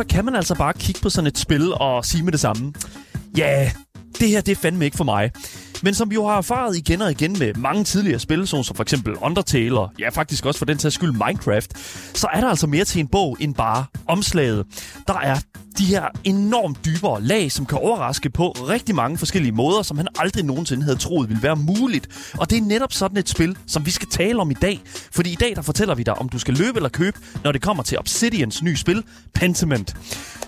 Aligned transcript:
så 0.00 0.06
kan 0.06 0.24
man 0.24 0.36
altså 0.36 0.54
bare 0.54 0.72
kigge 0.72 1.00
på 1.00 1.10
sådan 1.10 1.26
et 1.26 1.38
spil 1.38 1.72
og 1.74 2.04
sige 2.04 2.22
med 2.22 2.32
det 2.32 2.40
samme. 2.40 2.72
Ja, 3.36 3.72
det 4.20 4.28
her 4.28 4.40
det 4.40 4.52
er 4.52 4.56
fandme 4.56 4.84
ikke 4.84 4.96
for 4.96 5.04
mig. 5.04 5.30
Men 5.82 5.94
som 5.94 6.10
vi 6.10 6.14
jo 6.14 6.26
har 6.26 6.36
erfaret 6.36 6.76
igen 6.76 7.02
og 7.02 7.10
igen 7.10 7.38
med 7.38 7.54
mange 7.54 7.84
tidligere 7.84 8.18
spil, 8.18 8.46
som 8.46 8.64
for 8.64 8.82
eksempel 8.82 9.14
Undertale 9.14 9.80
og 9.80 9.90
ja, 9.98 10.08
faktisk 10.08 10.46
også 10.46 10.58
for 10.58 10.64
den 10.64 10.78
sags 10.78 10.94
skyld 10.94 11.12
Minecraft, 11.12 11.78
så 12.18 12.28
er 12.32 12.40
der 12.40 12.48
altså 12.48 12.66
mere 12.66 12.84
til 12.84 13.00
en 13.00 13.08
bog 13.08 13.36
end 13.40 13.54
bare 13.54 13.84
omslaget. 14.06 14.66
Der 15.06 15.18
er 15.18 15.36
de 15.78 15.84
her 15.84 16.04
enormt 16.24 16.84
dybere 16.84 17.22
lag, 17.22 17.52
som 17.52 17.66
kan 17.66 17.78
overraske 17.78 18.30
på 18.30 18.50
rigtig 18.50 18.94
mange 18.94 19.18
forskellige 19.18 19.52
måder, 19.52 19.82
som 19.82 19.96
han 19.96 20.08
aldrig 20.18 20.44
nogensinde 20.44 20.82
havde 20.82 20.96
troet 20.96 21.28
ville 21.28 21.42
være 21.42 21.56
muligt. 21.56 22.32
Og 22.38 22.50
det 22.50 22.58
er 22.58 22.62
netop 22.62 22.92
sådan 22.92 23.16
et 23.16 23.28
spil, 23.28 23.56
som 23.66 23.86
vi 23.86 23.90
skal 23.90 24.08
tale 24.08 24.40
om 24.40 24.50
i 24.50 24.54
dag. 24.54 24.80
Fordi 25.12 25.32
i 25.32 25.34
dag, 25.34 25.56
der 25.56 25.62
fortæller 25.62 25.94
vi 25.94 26.02
dig, 26.02 26.14
om 26.14 26.28
du 26.28 26.38
skal 26.38 26.54
løbe 26.54 26.76
eller 26.76 26.88
købe, 26.88 27.18
når 27.44 27.52
det 27.52 27.62
kommer 27.62 27.82
til 27.82 27.98
Obsidians 27.98 28.62
nye 28.62 28.76
spil, 28.76 29.02
Pentiment. 29.34 29.96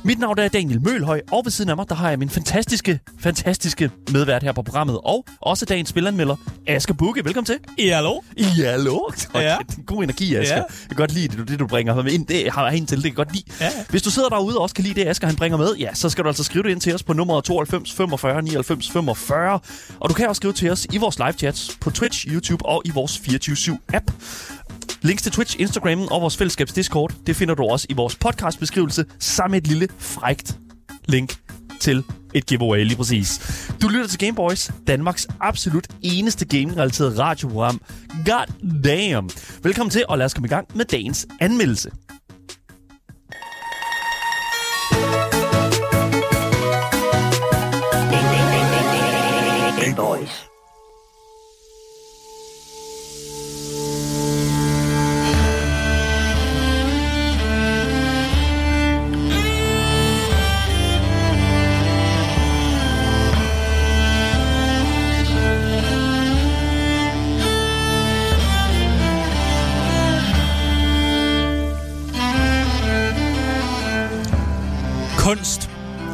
Mit 0.05 0.19
navn 0.19 0.39
er 0.39 0.49
Daniel 0.49 0.83
Mølhøj, 0.83 1.21
og 1.33 1.41
ved 1.45 1.51
siden 1.51 1.71
af 1.71 1.77
mig, 1.77 1.89
der 1.89 1.95
har 1.95 2.09
jeg 2.09 2.19
min 2.19 2.31
fantastiske, 2.31 3.01
fantastiske 3.21 3.91
medvært 4.13 4.43
her 4.43 4.53
på 4.53 4.63
programmet, 4.63 4.99
og 5.05 5.22
også 5.41 5.65
dagens 5.65 5.89
spilanmelder, 5.89 6.37
Asger 6.67 6.95
Bukke. 6.95 7.25
Velkommen 7.25 7.47
til. 7.47 7.59
Ja, 7.87 7.95
hallo? 7.95 8.21
Ja, 8.59 8.71
hallo. 8.71 8.99
Ja. 9.35 9.57
God 9.87 10.03
energi, 10.03 10.35
Asger. 10.37 10.57
Ja. 10.57 10.63
Jeg 10.63 10.89
kan 10.89 10.97
godt 10.97 11.13
lide 11.13 11.29
det, 11.29 11.39
du- 11.39 11.43
det, 11.43 11.59
du 11.59 11.67
bringer 11.67 12.03
med 12.03 12.13
ind. 12.13 12.27
Det 12.27 12.53
har 12.53 12.67
jeg 12.69 12.77
ind 12.77 12.87
til, 12.87 12.97
det 12.97 13.03
kan 13.05 13.09
jeg 13.11 13.17
godt 13.17 13.33
lide. 13.33 13.45
Ja. 13.61 13.71
Hvis 13.91 14.03
du 14.03 14.11
sidder 14.11 14.29
derude 14.29 14.57
og 14.57 14.63
også 14.63 14.75
kan 14.75 14.85
lide 14.85 15.01
det, 15.01 15.07
Asger 15.09 15.27
han 15.27 15.37
bringer 15.37 15.59
med, 15.59 15.75
ja, 15.79 15.95
så 15.95 16.09
skal 16.11 16.25
du 16.25 16.29
altså 16.29 16.45
skrive 16.45 16.63
det 16.63 16.71
ind 16.71 16.81
til 16.81 16.95
os 16.95 17.03
på 17.03 17.13
nummeret 17.13 17.45
92 17.45 17.93
45 17.93 18.43
99 18.43 18.91
45. 18.91 19.61
Og 20.01 20.09
du 20.09 20.15
kan 20.15 20.29
også 20.29 20.39
skrive 20.41 20.53
til 20.53 20.71
os 20.71 20.87
i 20.93 20.97
vores 20.99 21.19
live 21.19 21.33
chats 21.33 21.77
på 21.81 21.91
Twitch, 21.91 22.27
YouTube 22.29 22.67
og 22.67 22.83
i 22.85 22.91
vores 22.95 23.17
24-7-app. 23.19 24.13
Links 25.03 25.23
til 25.23 25.33
Twitch, 25.33 25.57
Instagram 25.61 26.03
og 26.03 26.23
vores 26.23 26.37
fællesskabs 26.37 26.73
Discord, 26.73 27.13
det 27.27 27.37
finder 27.37 27.55
du 27.55 27.63
også 27.63 27.87
i 27.91 27.93
vores 27.95 28.17
podcastbeskrivelse, 28.17 29.05
sammen 29.19 29.53
med 29.53 29.61
et 29.63 29.67
lille 29.67 29.89
frægt 29.99 30.57
link 31.09 31.35
til 31.81 32.05
et 32.35 32.47
giveaway 32.47 32.85
lige 32.85 32.97
præcis. 32.97 33.41
Du 33.83 33.89
lytter 33.89 34.07
til 34.07 34.19
Gameboys, 34.19 34.71
Danmarks 34.87 35.29
absolut 35.41 35.87
eneste 36.03 36.45
gaming-relateret 36.45 37.19
radioprogram. 37.19 37.81
God 38.27 38.81
damn! 38.85 39.31
Velkommen 39.63 39.91
til, 39.91 40.05
og 40.09 40.19
lad 40.19 40.27
os 40.27 40.35
komme 40.35 40.47
i 40.47 40.49
gang 40.49 40.67
med 40.75 40.85
dagens 40.85 41.27
anmeldelse. 41.41 41.91
Gameboys. 49.81 50.52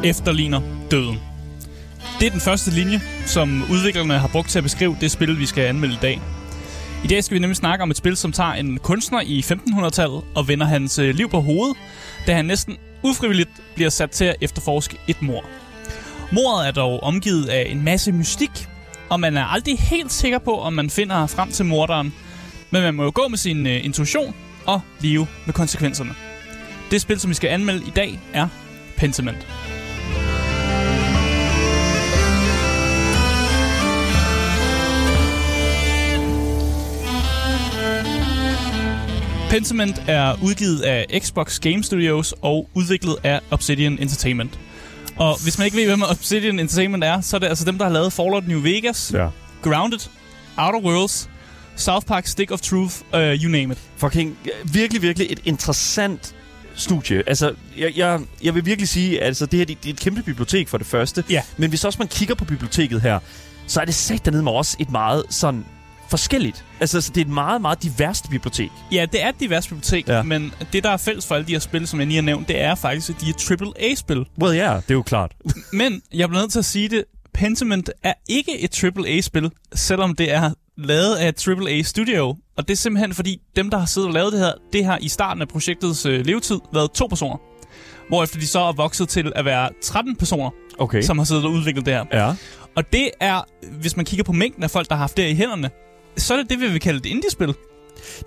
Efterligner 0.03 0.61
døden. 0.91 1.19
Det 2.19 2.27
er 2.27 2.31
den 2.31 2.39
første 2.39 2.71
linje, 2.71 3.01
som 3.25 3.63
udviklerne 3.71 4.17
har 4.17 4.27
brugt 4.27 4.49
til 4.49 4.59
at 4.59 4.63
beskrive 4.63 4.97
det 5.01 5.11
spil, 5.11 5.39
vi 5.39 5.45
skal 5.45 5.63
anmelde 5.63 5.93
i 5.93 5.97
dag. 6.01 6.21
I 7.03 7.07
dag 7.07 7.23
skal 7.23 7.35
vi 7.35 7.39
nemlig 7.39 7.57
snakke 7.57 7.83
om 7.83 7.91
et 7.91 7.97
spil, 7.97 8.17
som 8.17 8.31
tager 8.31 8.51
en 8.53 8.77
kunstner 8.77 9.21
i 9.21 9.39
1500-tallet 9.39 10.23
og 10.35 10.47
vender 10.47 10.65
hans 10.65 10.99
øh, 10.99 11.15
liv 11.15 11.29
på 11.29 11.39
hovedet, 11.39 11.77
da 12.27 12.33
han 12.33 12.45
næsten 12.45 12.77
ufrivilligt 13.03 13.49
bliver 13.75 13.89
sat 13.89 14.11
til 14.11 14.25
at 14.25 14.35
efterforske 14.41 14.97
et 15.07 15.21
mor. 15.21 15.45
Mordet 16.31 16.67
er 16.67 16.71
dog 16.71 17.03
omgivet 17.03 17.45
af 17.45 17.67
en 17.69 17.83
masse 17.83 18.11
mystik, 18.11 18.67
og 19.09 19.19
man 19.19 19.37
er 19.37 19.45
aldrig 19.45 19.79
helt 19.79 20.11
sikker 20.11 20.39
på, 20.39 20.59
om 20.59 20.73
man 20.73 20.89
finder 20.89 21.27
frem 21.27 21.51
til 21.51 21.65
morderen. 21.65 22.13
Men 22.71 22.81
man 22.81 22.93
må 22.93 23.03
jo 23.03 23.11
gå 23.15 23.27
med 23.27 23.37
sin 23.37 23.67
øh, 23.67 23.85
intuition 23.85 24.35
og 24.65 24.81
leve 24.99 25.27
med 25.45 25.53
konsekvenserne. 25.53 26.11
Det 26.91 27.01
spil, 27.01 27.19
som 27.19 27.29
vi 27.29 27.35
skal 27.35 27.49
anmelde 27.49 27.87
i 27.87 27.91
dag, 27.95 28.19
er 28.33 28.47
Pentiment. 28.97 29.47
Pentiment 39.49 40.03
er 40.07 40.35
udgivet 40.43 40.81
af 40.81 41.05
Xbox 41.19 41.59
Game 41.59 41.83
Studios 41.83 42.33
og 42.41 42.69
udviklet 42.73 43.15
af 43.23 43.39
Obsidian 43.51 43.91
Entertainment. 44.01 44.59
Og 45.17 45.43
hvis 45.43 45.57
man 45.57 45.65
ikke 45.65 45.77
ved, 45.77 45.85
hvem 45.85 46.01
Obsidian 46.03 46.59
Entertainment 46.59 47.03
er, 47.03 47.21
så 47.21 47.37
er 47.37 47.39
det 47.39 47.47
altså 47.47 47.65
dem, 47.65 47.77
der 47.77 47.85
har 47.85 47.91
lavet 47.91 48.13
Fallout 48.13 48.47
New 48.47 48.61
Vegas, 48.61 49.11
Ja. 49.13 49.27
Grounded, 49.61 49.99
Outer 50.57 50.79
Worlds, 50.79 51.29
South 51.75 52.05
Park 52.05 52.27
Stick 52.27 52.51
of 52.51 52.61
Truth, 52.61 52.95
uh, 53.13 53.19
you 53.19 53.51
name 53.51 53.71
it. 53.71 53.77
Fucking 53.97 54.37
virkelig, 54.65 55.01
virkelig 55.01 55.31
et 55.31 55.39
interessant 55.45 56.35
studie. 56.75 57.23
Altså, 57.27 57.53
jeg, 57.77 57.97
jeg, 57.97 58.19
jeg 58.43 58.55
vil 58.55 58.65
virkelig 58.65 58.89
sige, 58.89 59.21
at 59.21 59.27
altså, 59.27 59.45
det 59.45 59.59
her 59.59 59.65
det, 59.65 59.83
det 59.83 59.89
er 59.89 59.93
et 59.93 59.99
kæmpe 59.99 60.23
bibliotek 60.23 60.67
for 60.67 60.77
det 60.77 60.87
første. 60.87 61.23
Ja. 61.29 61.41
Men 61.57 61.69
hvis 61.69 61.85
også 61.85 61.99
man 61.99 62.07
kigger 62.07 62.35
på 62.35 62.45
biblioteket 62.45 63.01
her, 63.01 63.19
så 63.67 63.81
er 63.81 63.85
det 63.85 63.93
sagt 63.95 64.25
dernede 64.25 64.43
med 64.43 64.51
også 64.51 64.77
et 64.79 64.91
meget 64.91 65.23
sådan 65.29 65.65
forskelligt. 66.09 66.65
Altså, 66.79 67.01
så 67.01 67.11
det 67.15 67.21
er 67.21 67.25
et 67.25 67.31
meget, 67.31 67.61
meget 67.61 67.83
diverst 67.83 68.29
bibliotek. 68.29 68.71
Ja, 68.91 69.05
det 69.11 69.23
er 69.23 69.29
et 69.29 69.39
divers 69.39 69.67
bibliotek, 69.67 70.07
ja. 70.07 70.23
men 70.23 70.53
det, 70.73 70.83
der 70.83 70.89
er 70.89 70.97
fælles 70.97 71.27
for 71.27 71.35
alle 71.35 71.47
de 71.47 71.51
her 71.51 71.59
spil, 71.59 71.87
som 71.87 71.99
jeg 71.99 72.07
lige 72.07 72.15
har 72.15 72.23
nævnt, 72.23 72.47
det 72.47 72.61
er 72.61 72.75
faktisk, 72.75 73.09
at 73.09 73.15
de 73.21 73.29
er 73.29 73.57
AAA-spil. 73.79 74.25
Well, 74.41 74.55
ja, 74.55 74.71
yeah, 74.71 74.81
det 74.81 74.89
er 74.89 74.93
jo 74.93 75.01
klart. 75.01 75.31
Men 75.73 76.01
jeg 76.13 76.29
bliver 76.29 76.41
nødt 76.41 76.51
til 76.51 76.59
at 76.59 76.65
sige 76.65 76.89
det, 76.89 77.03
Pentiment 77.33 77.89
er 78.03 78.13
ikke 78.29 78.59
et 78.59 78.83
AAA-spil, 78.83 79.51
selvom 79.75 80.15
det 80.15 80.33
er 80.33 80.51
lavet 80.77 81.15
af 81.15 81.27
et 81.29 81.47
AAA-studio. 81.47 82.35
Og 82.57 82.67
det 82.67 82.71
er 82.73 82.77
simpelthen 82.77 83.13
fordi, 83.13 83.41
dem, 83.55 83.69
der 83.69 83.77
har 83.77 83.85
siddet 83.85 84.07
og 84.07 84.13
lavet 84.13 84.31
det 84.33 84.39
her, 84.39 84.51
det 84.73 84.85
har 84.85 84.97
i 85.01 85.07
starten 85.07 85.41
af 85.41 85.47
projektets 85.47 86.05
øh, 86.05 86.25
levetid 86.25 86.59
været 86.73 86.91
to 86.91 87.07
personer. 87.07 87.37
Hvorefter 88.07 88.39
de 88.39 88.47
så 88.47 88.59
er 88.59 88.71
vokset 88.71 89.09
til 89.09 89.31
at 89.35 89.45
være 89.45 89.69
13 89.83 90.15
personer, 90.15 90.49
Okay. 90.79 91.01
som 91.01 91.17
har 91.17 91.25
siddet 91.25 91.45
og 91.45 91.51
udviklet 91.51 91.85
det 91.85 91.93
her. 91.93 92.05
Ja. 92.13 92.33
Og 92.75 92.93
det 92.93 93.11
er, 93.19 93.41
hvis 93.81 93.95
man 93.95 94.05
kigger 94.05 94.23
på 94.23 94.31
mængden 94.31 94.63
af 94.63 94.71
folk, 94.71 94.89
der 94.89 94.95
har 94.95 95.03
haft 95.03 95.17
det 95.17 95.29
i 95.29 95.33
hænderne, 95.35 95.69
så 96.17 96.33
er 96.33 96.37
det 96.37 96.49
det, 96.49 96.59
vi 96.61 96.67
vil 96.67 96.81
kalde 96.81 96.99
et 96.99 97.05
indie-spil. 97.05 97.55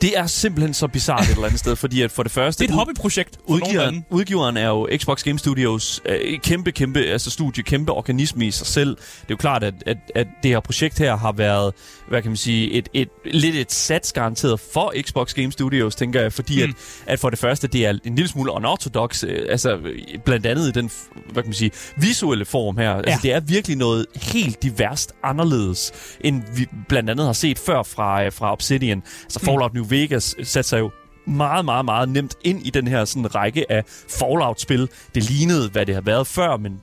Det 0.03 0.19
er 0.19 0.27
simpelthen 0.27 0.75
så 0.75 0.87
bizart 0.87 1.22
et 1.25 1.31
eller 1.31 1.44
andet 1.44 1.59
sted, 1.59 1.77
fordi 1.77 2.03
at 2.03 2.10
for 2.10 2.22
det 2.22 2.33
første... 2.33 2.65
Det 2.65 2.71
er 2.71 2.75
et 2.75 2.78
hobbyprojekt 2.78 3.38
Udgiveren, 3.47 4.05
udgiveren 4.10 4.56
er 4.56 4.69
jo 4.69 4.88
Xbox 4.97 5.22
Game 5.25 5.38
Studios 5.38 6.00
øh, 6.06 6.38
kæmpe, 6.41 6.72
kæmpe 6.72 7.00
altså 7.00 7.31
studie, 7.31 7.62
kæmpe 7.62 7.93
organisme 7.93 8.47
i 8.47 8.50
sig 8.50 8.66
selv. 8.66 8.88
Det 8.97 9.03
er 9.21 9.25
jo 9.31 9.37
klart, 9.37 9.65
at, 9.65 9.75
at, 9.87 9.97
at 10.15 10.27
det 10.43 10.50
her 10.50 10.60
projekt 10.60 10.99
her 10.99 11.16
har 11.16 11.33
været, 11.33 11.72
hvad 12.09 12.22
kan 12.22 12.31
man 12.31 12.37
sige, 12.37 12.71
et, 12.72 12.88
et, 12.94 13.09
lidt 13.25 13.56
et 13.56 13.72
sats 13.72 14.12
garanteret 14.12 14.60
for 14.72 14.94
Xbox 15.03 15.34
Game 15.34 15.53
Studios, 15.53 15.94
tænker 15.94 16.21
jeg, 16.21 16.33
fordi 16.33 16.62
mm. 16.65 16.69
Mm. 16.69 16.75
at, 17.06 17.12
at 17.12 17.19
for 17.21 17.31
det 17.31 17.39
første, 17.39 17.66
det 17.66 17.87
er 17.87 17.91
en 18.04 18.15
lille 18.15 18.28
smule 18.28 18.53
unorthodox, 18.53 19.25
øh, 19.25 19.47
altså 19.49 19.77
øh, 19.77 19.99
blandt 20.25 20.47
andet 20.47 20.69
i 20.69 20.71
den, 20.71 20.91
hvad 21.33 21.43
kan 21.43 21.49
man 21.49 21.54
sige, 21.54 21.71
visuelle 21.97 22.44
form 22.44 22.77
her. 22.77 22.94
Altså 22.94 23.10
Ja. 23.10 23.19
det 23.22 23.33
er 23.33 23.41
virkelig 23.41 23.77
noget 23.77 24.06
helt 24.22 24.63
diverst 24.63 25.13
anderledes, 25.25 25.92
end 26.21 26.42
vi 26.57 26.66
blandt 26.89 27.10
andet 27.10 27.27
har 27.27 27.33
set 27.33 27.59
før 27.59 27.83
fra, 27.83 28.25
øh, 28.25 28.33
fra 28.33 28.53
Obsidian. 28.53 29.03
Altså 29.22 29.39
Fallout 29.41 29.61
New 29.74 29.84
Vegas 29.88 30.36
satte 30.42 30.68
sig 30.68 30.78
jo 30.80 30.91
meget, 31.26 31.64
meget, 31.64 31.84
meget 31.84 32.09
nemt 32.09 32.34
ind 32.44 32.66
i 32.66 32.70
den 32.70 32.88
her 32.88 33.04
sådan 33.04 33.34
række 33.34 33.72
af 33.72 33.84
Fallout-spil. 34.09 34.88
Det 35.14 35.30
lignede, 35.30 35.68
hvad 35.70 35.86
det 35.86 35.94
har 35.94 36.03
været 36.03 36.26
før, 36.26 36.56
men 36.56 36.80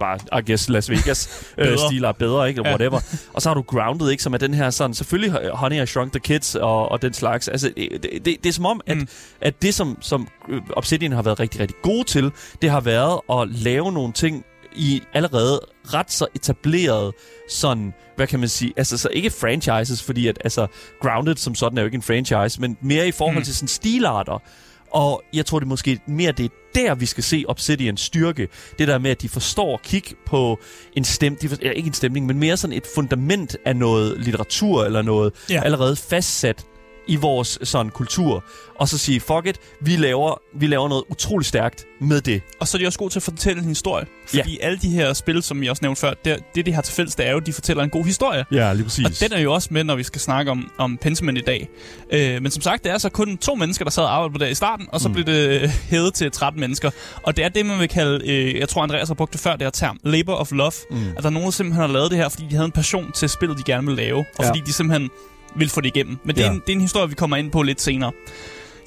bare, 0.00 0.18
I 0.40 0.50
guess, 0.50 0.68
Las 0.68 0.90
Vegas 0.90 1.28
øh, 1.58 1.64
Bedre. 1.66 1.78
stil 1.78 2.04
er 2.04 2.12
bedre, 2.12 2.48
ikke? 2.48 2.58
Eller 2.58 2.70
whatever. 2.70 3.00
Og 3.34 3.42
så 3.42 3.48
har 3.48 3.54
du 3.54 3.62
Grounded, 3.62 4.10
ikke? 4.10 4.22
Som 4.22 4.34
er 4.34 4.38
den 4.38 4.54
her 4.54 4.70
sådan, 4.70 4.94
selvfølgelig 4.94 5.50
Honey, 5.54 5.82
I 5.82 5.86
Shrunk 5.86 6.12
the 6.12 6.20
Kids 6.20 6.54
og, 6.54 6.88
og 6.88 7.02
den 7.02 7.12
slags. 7.12 7.48
Altså, 7.48 7.72
det, 7.76 7.88
det, 7.92 8.10
det, 8.24 8.24
det 8.24 8.46
er 8.46 8.52
som 8.52 8.66
om, 8.66 8.80
at, 8.86 8.96
Mm. 8.96 9.08
at 9.40 9.62
det, 9.62 9.74
som, 9.74 9.98
som 10.00 10.28
øh, 10.48 10.60
Obsidian 10.76 11.12
har 11.12 11.22
været 11.22 11.40
rigtig, 11.40 11.60
rigtig 11.60 11.76
gode 11.82 12.04
til, 12.04 12.30
det 12.62 12.70
har 12.70 12.80
været 12.80 13.20
at 13.32 13.48
lave 13.50 13.92
nogle 13.92 14.12
ting 14.12 14.44
i 14.76 15.02
allerede 15.14 15.60
ret 15.94 16.12
så 16.12 16.26
etableret 16.34 17.12
sådan, 17.50 17.94
hvad 18.16 18.26
kan 18.26 18.40
man 18.40 18.48
sige, 18.48 18.72
altså 18.76 18.98
så 18.98 19.08
ikke 19.12 19.30
franchises, 19.30 20.02
fordi 20.02 20.26
at 20.26 20.38
altså 20.44 20.66
Grounded 21.02 21.36
som 21.36 21.54
sådan 21.54 21.78
er 21.78 21.82
jo 21.82 21.86
ikke 21.86 21.94
en 21.94 22.02
franchise, 22.02 22.60
men 22.60 22.76
mere 22.80 23.08
i 23.08 23.12
forhold 23.12 23.36
Mm. 23.36 23.42
til 23.44 23.54
sådan 23.54 23.68
stilarter. 23.68 24.42
Og 24.90 25.22
jeg 25.32 25.46
tror 25.46 25.58
det 25.58 25.66
er 25.66 25.68
måske 25.68 26.00
mere 26.06 26.32
det 26.32 26.44
er 26.44 26.48
der, 26.74 26.94
vi 26.94 27.06
skal 27.06 27.24
se 27.24 27.44
Obsidians 27.48 28.00
styrke. 28.00 28.48
Det 28.78 28.88
der 28.88 28.98
med, 28.98 29.10
at 29.10 29.22
de 29.22 29.28
forstår 29.28 29.74
at 29.74 29.82
kigge 29.82 30.14
på 30.26 30.58
en 30.96 31.04
stem, 31.04 31.36
de 31.36 31.48
for, 31.48 31.56
ja, 31.62 31.70
ikke 31.70 31.86
en 31.86 31.92
stemning, 31.94 32.26
men 32.26 32.38
mere 32.38 32.56
sådan 32.56 32.76
et 32.76 32.84
fundament 32.94 33.56
af 33.64 33.76
noget 33.76 34.20
litteratur 34.20 34.84
eller 34.84 35.02
noget 35.02 35.32
Ja. 35.50 35.62
allerede 35.64 35.96
fastsat 35.96 36.64
i 37.06 37.16
vores 37.16 37.58
sådan 37.62 37.90
kultur, 37.90 38.44
og 38.78 38.88
så 38.88 38.98
sige, 38.98 39.20
fuck 39.20 39.46
it, 39.46 39.56
vi 39.80 39.96
laver, 39.96 40.40
vi 40.54 40.66
laver 40.66 40.88
noget 40.88 41.04
utroligt 41.08 41.48
stærkt 41.48 41.84
med 42.00 42.20
det. 42.20 42.42
Og 42.60 42.68
så 42.68 42.76
er 42.76 42.78
de 42.78 42.86
også 42.86 42.98
gode 42.98 43.12
til 43.12 43.18
at 43.18 43.22
fortælle 43.22 43.62
en 43.62 43.68
historie. 43.68 44.06
Fordi 44.26 44.58
ja. 44.60 44.66
alle 44.66 44.78
de 44.78 44.90
her 44.90 45.12
spil, 45.12 45.42
som 45.42 45.62
jeg 45.62 45.70
også 45.70 45.80
nævnte 45.82 46.00
før, 46.00 46.14
det, 46.24 46.38
det 46.54 46.66
de 46.66 46.72
har 46.72 46.82
til 46.82 46.94
fælles, 46.94 47.14
det 47.14 47.26
er 47.26 47.30
jo, 47.30 47.36
at 47.36 47.46
de 47.46 47.52
fortæller 47.52 47.84
en 47.84 47.90
god 47.90 48.04
historie. 48.04 48.44
Ja, 48.52 48.72
lige 48.72 48.84
præcis. 48.84 49.04
Og 49.04 49.28
den 49.28 49.38
er 49.38 49.42
jo 49.42 49.54
også 49.54 49.68
med, 49.70 49.84
når 49.84 49.96
vi 49.96 50.02
skal 50.02 50.20
snakke 50.20 50.50
om, 50.50 50.70
om 50.78 50.98
Pentiment 50.98 51.38
i 51.38 51.40
dag. 51.40 51.68
Øh, 52.12 52.42
men 52.42 52.50
som 52.50 52.62
sagt, 52.62 52.84
det 52.84 52.92
er 52.92 52.98
så 52.98 53.08
kun 53.08 53.38
to 53.38 53.54
mennesker, 53.54 53.84
der 53.84 53.90
sad 53.90 54.02
og 54.02 54.14
arbejdede 54.14 54.38
på 54.38 54.44
det 54.44 54.50
i 54.50 54.54
starten, 54.54 54.86
og 54.92 55.00
så 55.00 55.08
mm. 55.08 55.14
blev 55.14 55.26
det 55.26 55.62
øh, 55.62 55.68
hævet 55.68 56.14
til 56.14 56.30
13 56.30 56.60
mennesker. 56.60 56.90
Og 57.22 57.36
det 57.36 57.44
er 57.44 57.48
det, 57.48 57.66
man 57.66 57.78
vil 57.78 57.88
kalde, 57.88 58.30
øh, 58.30 58.58
jeg 58.58 58.68
tror 58.68 58.82
Andreas 58.82 59.08
har 59.08 59.14
brugt 59.14 59.32
det 59.32 59.40
før, 59.40 59.52
det 59.52 59.62
her 59.62 59.70
term, 59.70 59.98
labor 60.04 60.34
of 60.34 60.52
love. 60.52 60.72
Mm. 60.90 60.96
At 61.16 61.22
der 61.22 61.26
er 61.26 61.30
nogen, 61.30 61.44
der 61.44 61.50
simpelthen 61.50 61.80
har 61.80 61.92
lavet 61.92 62.10
det 62.10 62.18
her, 62.18 62.28
fordi 62.28 62.46
de 62.50 62.54
havde 62.54 62.66
en 62.66 62.72
passion 62.72 63.12
til 63.12 63.28
spillet, 63.28 63.58
de 63.58 63.62
gerne 63.62 63.86
ville 63.86 64.02
lave. 64.02 64.18
Og 64.18 64.44
ja. 64.44 64.48
fordi 64.48 64.60
de 64.66 64.72
simpelthen 64.72 65.10
vil 65.58 65.68
få 65.68 65.80
det 65.80 65.96
igennem. 65.96 66.18
Men 66.24 66.36
det, 66.36 66.42
ja. 66.42 66.46
er 66.46 66.50
en, 66.50 66.60
det 66.66 66.68
er 66.72 66.76
en 66.76 66.80
historie, 66.80 67.08
vi 67.08 67.14
kommer 67.14 67.36
ind 67.36 67.50
på 67.52 67.62
lidt 67.62 67.80
senere. 67.80 68.12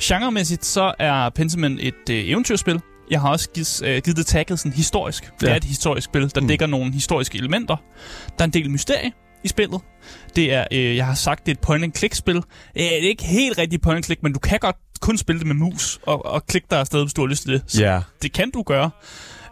Genremæssigt 0.02 0.66
så 0.66 0.94
er 1.00 1.30
Pentiment 1.30 1.80
et 1.82 2.10
øh, 2.10 2.30
eventyrspil. 2.30 2.82
Jeg 3.12 3.22
har 3.22 3.30
også 3.30 3.50
givet, 3.50 3.82
øh, 3.86 4.02
givet 4.04 4.18
det 4.18 4.26
tagget 4.26 4.60
sådan 4.60 4.74
historisk. 4.74 5.24
Ja. 5.24 5.46
Det 5.46 5.52
er 5.52 5.56
et 5.56 5.64
historisk 5.64 6.06
spil, 6.06 6.36
der 6.36 6.42
mm. 6.42 6.48
dækker 6.48 6.68
nogle 6.68 6.94
historiske 6.94 7.38
elementer. 7.38 7.76
Der 8.38 8.44
er 8.44 8.44
en 8.44 8.54
del 8.54 8.72
mysterie 8.72 9.12
i 9.44 9.48
spillet. 9.48 9.82
Det 10.36 10.54
er, 10.54 10.66
øh, 10.72 10.96
jeg 10.96 11.06
har 11.06 11.14
sagt, 11.14 11.46
det 11.46 11.52
er 11.52 11.56
et 11.56 11.60
point-and-click-spil. 11.60 12.36
Øh, 12.36 12.44
det 12.76 13.06
er 13.06 13.10
ikke 13.10 13.24
helt 13.24 13.58
rigtigt 13.58 13.82
point-and-click, 13.84 14.24
men 14.24 14.34
du 14.34 14.40
kan 14.40 14.60
godt 14.60 14.76
kun 15.02 15.18
spille 15.18 15.40
det 15.40 15.48
med 15.48 15.56
mus 15.56 16.00
og, 16.04 16.26
og 16.26 16.46
klikke 16.46 16.68
dig 16.70 16.80
afsted, 16.80 17.02
hvis 17.04 17.14
du 17.14 17.22
har 17.22 17.28
lyst 17.28 17.44
til 17.44 17.52
det. 17.54 17.64
Så 17.68 17.82
Ja. 17.84 18.02
det 18.22 18.34
kan 18.34 18.52
du 18.52 18.64
gøre. 18.64 18.90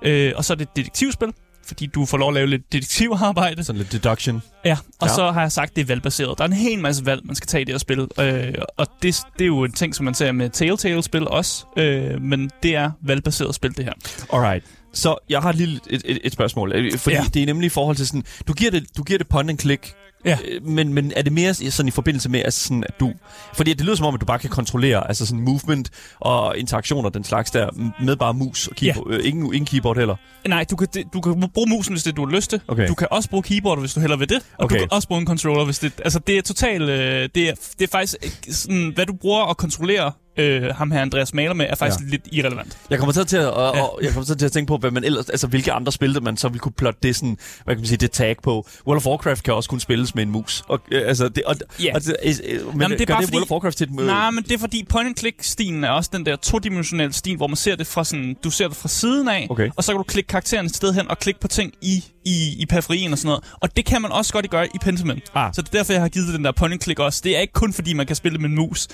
Øh, 0.01 0.33
og 0.35 0.45
så 0.45 0.53
er 0.53 0.55
det 0.55 0.65
et 0.67 0.75
detektivspil, 0.75 1.27
fordi 1.67 1.85
du 1.85 2.05
får 2.05 2.17
lov 2.17 2.27
at 2.29 2.33
lave 2.33 2.47
lidt 2.47 2.73
detektivarbejde. 2.73 3.63
Sådan 3.63 3.77
lidt 3.79 3.91
deduction. 3.91 4.41
Ja, 4.65 4.77
og 4.99 5.07
Ja. 5.07 5.13
så 5.13 5.31
har 5.31 5.41
jeg 5.41 5.51
sagt, 5.51 5.75
det 5.75 5.81
er 5.81 5.85
valgbaseret. 5.85 6.37
Der 6.37 6.43
er 6.43 6.47
en 6.47 6.53
hel 6.53 6.79
masse 6.79 7.05
valg, 7.05 7.21
man 7.25 7.35
skal 7.35 7.47
tage 7.47 7.61
i 7.61 7.63
det 7.63 7.73
her 7.73 7.79
spil. 7.79 7.99
Øh, 8.19 8.53
og 8.77 8.87
det, 9.01 9.15
det 9.33 9.41
er 9.41 9.45
jo 9.45 9.63
en 9.63 9.71
ting, 9.71 9.95
som 9.95 10.03
man 10.05 10.13
ser 10.13 10.31
med 10.31 10.49
Telltale-spil 10.49 11.27
også. 11.27 11.65
Øh, 11.77 12.21
men 12.21 12.49
det 12.63 12.75
er 12.75 12.91
valgbaseret 13.01 13.55
spil, 13.55 13.77
det 13.77 13.85
her. 13.85 13.93
Alright. 14.33 14.65
Så 14.93 15.15
jeg 15.29 15.41
har 15.41 15.51
lige 15.51 15.79
et, 15.89 16.01
et, 16.05 16.19
et 16.23 16.33
spørgsmål. 16.33 16.71
Øh, 16.75 16.97
Fordi. 16.97 17.15
Ja. 17.15 17.23
det 17.33 17.41
er 17.41 17.45
nemlig 17.45 17.65
i 17.65 17.69
forhold 17.69 17.95
til 17.95 18.07
sådan... 18.07 18.23
Du 18.47 18.53
giver 18.53 18.71
det, 18.71 18.85
du 18.97 19.03
giver 19.03 19.17
det 19.17 19.27
point 19.27 19.49
and 19.49 19.59
click. 19.59 19.93
Ja. 20.25 20.37
øh, 20.47 20.65
Men, 20.65 20.93
men 20.93 21.11
er 21.15 21.21
det 21.21 21.33
mere 21.33 21.53
sådan 21.53 21.87
i 21.87 21.91
forbindelse 21.91 22.29
med, 22.29 22.39
altså 22.45 22.63
sådan, 22.63 22.83
at 22.83 22.99
du... 22.99 23.13
Fordi 23.53 23.73
det 23.73 23.85
lyder 23.85 23.95
som 23.95 24.05
om, 24.05 24.13
at 24.15 24.21
du 24.21 24.25
bare 24.25 24.39
kan 24.39 24.49
kontrollere 24.49 25.07
altså 25.07 25.25
sådan 25.25 25.39
movement 25.43 25.89
og 26.19 26.57
interaktioner, 26.57 27.09
den 27.09 27.23
slags 27.23 27.51
der, 27.51 27.69
med 28.03 28.15
bare 28.15 28.33
mus 28.33 28.67
og 28.67 28.75
keyboard. 28.75 29.07
Øh, 29.11 29.19
ingen, 29.27 29.45
ingen 29.53 29.65
keyboard 29.65 29.97
heller. 29.97 30.15
Nej, 30.47 30.65
du 30.71 30.75
kan, 30.75 30.87
du 31.13 31.21
kan 31.21 31.49
bruge 31.53 31.69
musen, 31.69 31.93
hvis 31.93 32.03
det 32.03 32.17
du 32.17 32.25
har 32.25 32.35
lyst 32.35 32.49
til. 32.49 32.61
Okay. 32.67 32.87
Du 32.87 32.93
kan 32.93 33.07
også 33.11 33.29
bruge 33.29 33.43
keyboard, 33.43 33.79
hvis 33.79 33.93
du 33.93 33.99
hellere 33.99 34.19
vil 34.19 34.29
det. 34.29 34.37
Og 34.57 34.65
Okay. 34.65 34.75
du 34.75 34.79
kan 34.79 34.87
også 34.91 35.07
bruge 35.07 35.21
en 35.21 35.27
controller, 35.27 35.65
hvis 35.65 35.79
det... 35.79 35.93
Altså, 36.03 36.19
det 36.19 36.37
er 36.37 36.41
totalt... 36.41 36.81
Øh, 36.81 37.29
det, 37.35 37.49
er, 37.49 37.53
det 37.79 37.81
er 37.81 37.87
faktisk... 37.91 38.15
øh, 38.23 38.53
Sådan, 38.53 38.91
hvad 38.95 39.05
du 39.05 39.13
bruger 39.21 39.45
at 39.49 39.57
kontrollere 39.57 40.11
øh, 40.37 40.75
ham 40.75 40.91
her 40.91 41.01
Andreas 41.01 41.33
Maler 41.33 41.53
med, 41.53 41.65
er 41.69 41.75
faktisk 41.75 41.99
Ja. 42.05 42.09
lidt 42.09 42.27
irrelevant. 42.31 42.77
Jeg 42.89 42.99
kommer 42.99 43.13
til 43.13 43.21
at, 43.21 43.27
til 43.27 43.37
at, 43.37 43.47
og, 43.51 43.75
Ja. 43.75 43.81
og, 43.83 43.99
jeg 44.03 44.11
kommer 44.13 44.35
til 44.35 44.45
at 44.45 44.51
tænke 44.51 44.67
på, 44.67 44.77
hvad 44.77 44.91
man 44.91 45.03
ellers, 45.03 45.29
altså, 45.29 45.47
hvilke 45.47 45.71
andre 45.71 45.91
spil, 45.91 46.13
der 46.13 46.21
man 46.21 46.37
så 46.37 46.47
ville 46.47 46.59
kunne 46.59 46.71
plotte 46.71 46.99
det, 47.03 47.15
sådan, 47.15 47.37
hvad 47.65 47.75
kan 47.75 47.79
man 47.81 47.87
sige, 47.87 47.97
det 47.97 48.11
tag 48.11 48.35
på. 48.43 48.67
World 48.87 48.97
of 48.97 49.05
Warcraft 49.05 49.43
kan 49.43 49.53
også 49.53 49.69
kun 49.69 49.79
spilles 49.79 50.15
med 50.15 50.23
en 50.23 50.29
mus. 50.31 50.63
Og, 50.67 50.79
øh, 50.91 51.01
altså, 51.07 51.29
det, 51.29 51.43
og, 51.43 51.55
Ja. 51.83 51.93
og 51.95 52.01
øh, 52.25 52.33
øh, 52.45 52.67
men, 52.73 52.81
Jamen, 52.81 52.97
det 52.97 53.01
er 53.01 53.05
gør 53.05 53.13
bare 53.13 53.21
det 53.21 53.27
fordi- 53.27 53.35
World 53.37 53.43
of 53.43 53.51
Warcraft 53.51 53.77
til 53.77 53.87
et... 53.93 53.99
øh, 53.99 54.05
Nej, 54.05 54.31
men 54.31 54.43
det 54.43 54.51
er 54.51 54.57
fordi 54.57 54.85
point-and-click-stilen 54.89 55.83
er 55.83 55.89
også 55.89 56.09
den 56.13 56.25
der 56.25 56.35
todimensionelle 56.35 57.13
stil, 57.13 57.37
hvor 57.37 57.47
man 57.47 57.55
ser 57.55 57.75
det 57.75 57.87
fra 57.87 58.03
sådan, 58.03 58.35
du 58.43 58.49
ser 58.49 58.67
det 58.67 58.77
fra 58.77 58.87
siden 58.89 59.27
af, 59.27 59.47
Okay. 59.49 59.69
og 59.75 59.83
så 59.83 59.91
kan 59.91 59.97
du 59.97 60.03
klikke 60.03 60.27
karakteren 60.27 60.65
et 60.65 60.75
sted 60.75 60.93
hen 60.93 61.07
og 61.11 61.19
klikke 61.19 61.39
på 61.39 61.47
ting 61.47 61.73
i, 61.81 62.03
i, 62.25 62.55
i 62.59 62.65
periferien 62.65 63.11
og 63.11 63.17
sådan 63.17 63.27
noget. 63.27 63.43
Og 63.61 63.77
det 63.77 63.85
kan 63.85 64.01
man 64.01 64.11
også 64.11 64.33
godt 64.33 64.49
gøre 64.49 64.65
i 64.65 64.77
Pentiment. 64.81 65.23
Ah. 65.35 65.53
Så 65.53 65.61
det 65.61 65.67
er 65.67 65.77
derfor, 65.77 65.93
jeg 65.93 66.01
har 66.01 66.09
givet 66.09 66.33
den 66.33 66.43
der 66.45 66.51
point-and-click 66.51 66.99
også. 66.99 67.21
Det 67.23 67.35
er 67.37 67.39
ikke 67.39 67.53
kun 67.53 67.73
fordi, 67.73 67.93
man 67.93 68.05
kan 68.05 68.15
spille 68.15 68.37
med 68.37 68.49
en 68.49 68.55
mus. 68.55 68.87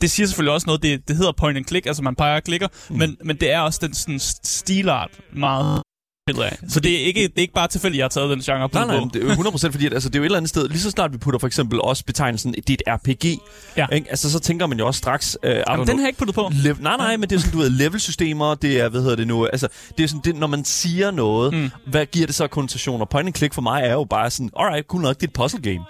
Det 0.00 0.10
siger 0.10 0.26
selvfølgelig 0.26 0.52
også 0.54 0.64
noget, 0.66 0.82
det, 0.82 1.08
det 1.08 1.16
hedder 1.16 1.32
point-and-click, 1.32 1.86
altså 1.86 2.02
man 2.02 2.14
peger 2.14 2.36
og 2.36 2.42
klikker, 2.44 2.68
mm. 2.90 2.96
men, 2.98 3.16
men 3.24 3.36
det 3.36 3.52
er 3.52 3.60
også 3.60 3.78
den 3.82 3.94
sådan, 3.94 4.20
stilart 4.44 5.10
meget 5.32 5.82
af. 6.28 6.58
Så 6.68 6.80
det 6.80 7.00
er 7.02 7.06
ikke, 7.06 7.22
det 7.22 7.32
er 7.36 7.40
ikke 7.40 7.54
bare 7.54 7.68
tilfældigt, 7.68 7.98
jeg 7.98 8.04
har 8.04 8.08
taget 8.08 8.30
den 8.30 8.40
genre 8.40 8.68
på. 8.68 8.78
Nej, 8.78 8.86
nej, 8.86 9.08
det 9.14 9.22
er 9.22 9.26
jo 9.26 9.42
100% 9.50 9.70
fordi, 9.70 9.86
at, 9.86 9.92
altså, 9.94 10.08
det 10.08 10.14
er 10.14 10.18
jo 10.18 10.22
et 10.22 10.26
eller 10.26 10.36
andet 10.36 10.48
sted, 10.48 10.68
lige 10.68 10.80
så 10.80 10.90
snart 10.90 11.12
vi 11.12 11.18
putter 11.18 11.38
for 11.40 11.46
eksempel 11.46 11.80
også 11.80 12.04
betegnelsen, 12.04 12.52
det 12.52 12.70
er 12.70 12.92
et 12.94 13.00
RPG, 13.08 13.24
Ja. 13.76 13.86
ikke? 13.92 14.10
Altså, 14.10 14.30
så 14.32 14.38
tænker 14.40 14.66
man 14.66 14.78
jo 14.78 14.86
også 14.86 14.98
straks... 14.98 15.38
Øh, 15.42 15.62
Jamen, 15.68 15.86
den 15.86 15.96
har 15.96 16.02
jeg 16.02 16.08
ikke 16.08 16.18
puttet 16.18 16.34
på. 16.34 16.50
Level, 16.52 16.82
nej, 16.82 16.96
nej, 16.96 17.16
men 17.16 17.30
det 17.30 17.36
er 17.36 17.40
sådan, 17.40 17.52
du 17.52 17.58
ved, 17.58 17.70
levelsystemer, 17.70 18.54
det 18.54 18.80
er, 18.80 18.88
hvad 18.88 19.00
hedder 19.00 19.16
det 19.16 19.26
nu, 19.26 19.46
altså, 19.46 19.68
det 19.98 20.04
er 20.04 20.08
sådan, 20.08 20.22
det, 20.24 20.36
når 20.36 20.46
man 20.46 20.64
siger 20.64 21.10
noget, 21.10 21.54
mm. 21.54 21.70
hvad 21.86 22.06
giver 22.06 22.26
det 22.26 22.34
så 22.34 22.46
konnotationer? 22.46 23.04
Point 23.04 23.26
and 23.26 23.34
click 23.34 23.54
for 23.54 23.62
mig 23.62 23.82
er 23.82 23.92
jo 23.92 24.04
bare 24.04 24.30
sådan, 24.30 24.50
alright, 24.58 24.86
cool 24.86 25.02
nok, 25.02 25.16
det 25.16 25.22
er 25.22 25.26
et 25.28 25.32
puzzle 25.32 25.60
game. 25.62 25.84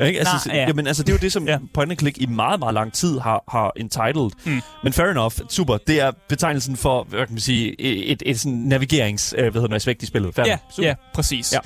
Ikke? 0.00 0.18
Altså, 0.18 0.34
Nej, 0.46 0.56
ja. 0.56 0.66
jamen, 0.66 0.86
altså, 0.86 1.02
det 1.02 1.08
er 1.08 1.14
jo 1.14 1.18
det, 1.18 1.32
som 1.32 1.48
ja. 1.48 1.58
Point 1.74 1.90
and 1.90 1.98
click 1.98 2.18
i 2.18 2.26
meget, 2.26 2.60
meget 2.60 2.74
lang 2.74 2.92
tid 2.92 3.18
har, 3.18 3.44
har 3.48 3.72
entitled. 3.76 4.30
Mm. 4.44 4.62
Men 4.82 4.92
fair 4.92 5.06
enough, 5.06 5.32
super, 5.48 5.76
det 5.76 6.00
er 6.00 6.10
betegnelsen 6.28 6.76
for, 6.76 7.04
hvad 7.04 7.18
kan 7.26 7.34
man 7.34 7.40
sige, 7.40 7.80
et, 7.80 8.12
et, 8.12 8.22
et 8.26 8.40
sådan 8.40 8.58
navigerings, 8.58 9.34
øh, 9.38 9.42
hvad 9.42 9.52
hedder 9.52 9.66
det, 9.66 9.76
aspekt 9.76 10.02
i 10.02 10.06
spillet. 10.06 10.34
Fair 10.34 10.46
Ja. 10.46 10.58
Super. 10.70 10.88
ja, 10.88 10.94
præcis. 11.14 11.52
Ja. 11.52 11.58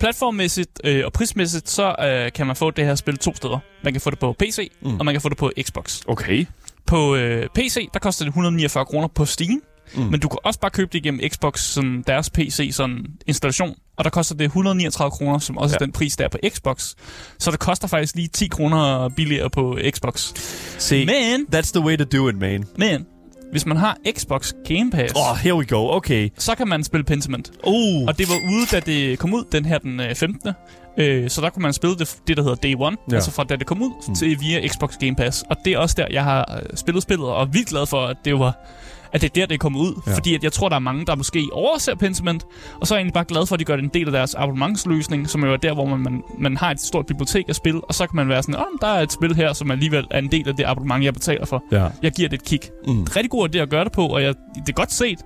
Platformmæssigt 0.00 0.80
øh, 0.84 1.04
og 1.04 1.12
prismæssigt, 1.12 1.70
så 1.70 1.94
øh, 2.02 2.32
kan 2.32 2.46
man 2.46 2.56
få 2.56 2.70
det 2.70 2.84
her 2.84 2.94
spil 2.94 3.16
to 3.16 3.34
steder. 3.34 3.58
Man 3.84 3.92
kan 3.92 4.00
få 4.00 4.10
det 4.10 4.18
på 4.18 4.32
PC, 4.38 4.70
mm. 4.80 4.98
og 4.98 5.04
man 5.04 5.14
kan 5.14 5.20
få 5.20 5.28
det 5.28 5.38
på 5.38 5.52
Xbox. 5.62 6.00
Okay. 6.06 6.46
På 6.86 7.16
øh, 7.16 7.48
PC, 7.54 7.88
der 7.94 7.98
koster 7.98 8.24
det 8.24 8.28
149 8.28 8.84
kroner 8.84 9.08
på 9.08 9.24
Steam. 9.24 9.62
Mm. 9.94 10.02
Men 10.02 10.20
du 10.20 10.28
kan 10.28 10.38
også 10.44 10.60
bare 10.60 10.70
købe 10.70 10.88
det 10.92 10.98
igennem 10.98 11.20
Xbox, 11.32 11.60
sådan 11.60 12.04
deres 12.06 12.30
PC 12.30 12.70
sådan 12.72 13.06
installation. 13.26 13.74
Og 13.96 14.04
der 14.04 14.10
koster 14.10 14.34
det 14.34 14.44
139 14.44 15.10
kroner, 15.10 15.38
som 15.38 15.58
også 15.58 15.72
ja. 15.72 15.76
Er 15.76 15.86
den 15.86 15.92
pris, 15.92 16.16
der 16.16 16.24
er 16.24 16.28
på 16.28 16.38
Xbox. 16.48 16.94
Så 17.38 17.50
det 17.50 17.60
koster 17.60 17.88
faktisk 17.88 18.14
lige 18.14 18.28
10 18.28 18.46
kroner 18.48 19.08
billigere 19.08 19.50
på 19.50 19.78
Xbox. 19.90 20.32
Se, 20.78 21.06
Men, 21.06 21.46
that's 21.54 21.72
the 21.72 21.80
way 21.80 21.96
to 21.96 22.04
do 22.04 22.28
it, 22.28 22.36
man. 22.38 22.64
men, 22.76 23.06
hvis 23.50 23.66
man 23.66 23.76
har 23.76 23.96
Xbox 24.18 24.52
Game 24.68 24.90
Pass, 24.90 25.12
Oh, 25.16 25.36
here 25.36 25.54
we 25.56 25.64
go. 25.64 25.90
Okay. 25.96 26.28
så 26.38 26.54
kan 26.54 26.68
man 26.68 26.84
spille 26.84 27.04
Pentiment. 27.04 27.50
Uh. 27.66 28.06
Og 28.08 28.18
det 28.18 28.28
var 28.28 28.34
ude, 28.52 28.66
da 28.72 28.80
det 28.80 29.18
kom 29.18 29.34
ud, 29.34 29.44
den 29.52 29.64
her 29.64 29.78
den 29.78 30.00
øh, 30.00 30.14
15. 30.14 30.50
Øh, 30.98 31.30
så 31.30 31.40
der 31.40 31.50
kunne 31.50 31.62
man 31.62 31.72
spille 31.72 31.96
det, 31.96 32.16
det 32.28 32.36
der 32.36 32.42
hedder 32.42 32.56
Day 32.56 32.74
One, 32.78 32.84
Ja. 32.84 33.10
ja. 33.10 33.14
altså 33.16 33.30
fra 33.30 33.44
da 33.44 33.56
det 33.56 33.66
kom 33.66 33.82
ud, 33.82 33.90
Mm. 34.08 34.14
til 34.14 34.40
via 34.40 34.68
Xbox 34.68 34.94
Game 35.00 35.14
Pass. 35.16 35.44
Og 35.50 35.56
det 35.64 35.72
er 35.72 35.78
også 35.78 35.94
der, 35.98 36.06
jeg 36.10 36.24
har 36.24 36.60
øh, 36.62 36.76
spillet 36.76 37.02
spillet, 37.02 37.26
og 37.28 37.42
er 37.42 37.46
vildt 37.46 37.68
glad 37.68 37.86
for, 37.86 38.06
at 38.06 38.16
det 38.24 38.38
var 38.38 38.56
at 39.12 39.20
det 39.20 39.30
er 39.30 39.34
der, 39.34 39.46
det 39.46 39.54
er 39.54 39.58
kommet 39.58 39.80
ud. 39.80 40.02
Ja. 40.06 40.14
Fordi 40.14 40.34
at 40.34 40.44
jeg 40.44 40.52
tror, 40.52 40.68
der 40.68 40.76
er 40.76 40.80
mange, 40.80 41.06
der 41.06 41.14
måske 41.14 41.48
overser 41.52 41.94
Pentiment, 41.94 42.44
og 42.80 42.86
så 42.86 42.94
er 42.94 42.96
jeg 42.98 43.00
egentlig 43.00 43.14
bare 43.14 43.24
glad 43.24 43.46
for, 43.46 43.54
at 43.54 43.60
de 43.60 43.64
gør 43.64 43.76
det 43.76 43.82
en 43.82 43.90
del 43.94 44.06
af 44.06 44.12
deres 44.12 44.34
abonnementsløsning, 44.34 45.30
som 45.30 45.44
jo 45.44 45.52
er 45.52 45.56
der, 45.56 45.74
hvor 45.74 45.86
man, 45.86 45.98
man, 45.98 46.22
man 46.38 46.56
har 46.56 46.70
et 46.70 46.80
stort 46.80 47.06
bibliotek 47.06 47.44
at 47.48 47.56
spille, 47.56 47.80
og 47.84 47.94
så 47.94 48.06
kan 48.06 48.16
man 48.16 48.28
være 48.28 48.42
sådan, 48.42 48.60
åh, 48.60 48.78
der 48.80 48.86
er 48.86 49.02
et 49.02 49.12
spil 49.12 49.34
her, 49.34 49.52
som 49.52 49.70
alligevel 49.70 50.06
er 50.10 50.18
en 50.18 50.30
del 50.32 50.48
af 50.48 50.56
det 50.56 50.64
abonnement, 50.66 51.04
jeg 51.04 51.14
betaler 51.14 51.46
for. 51.46 51.64
Ja. 51.72 51.88
Jeg 52.02 52.12
giver 52.12 52.28
det 52.28 52.36
et 52.40 52.44
kig. 52.44 52.60
Mm. 52.86 53.02
Rigtig 53.02 53.30
god 53.30 53.54
idé 53.54 53.58
at 53.58 53.70
gøre 53.70 53.84
det 53.84 53.92
på, 53.92 54.06
og 54.06 54.22
jeg, 54.22 54.34
det 54.54 54.68
er 54.68 54.72
godt 54.72 54.92
set. 54.92 55.18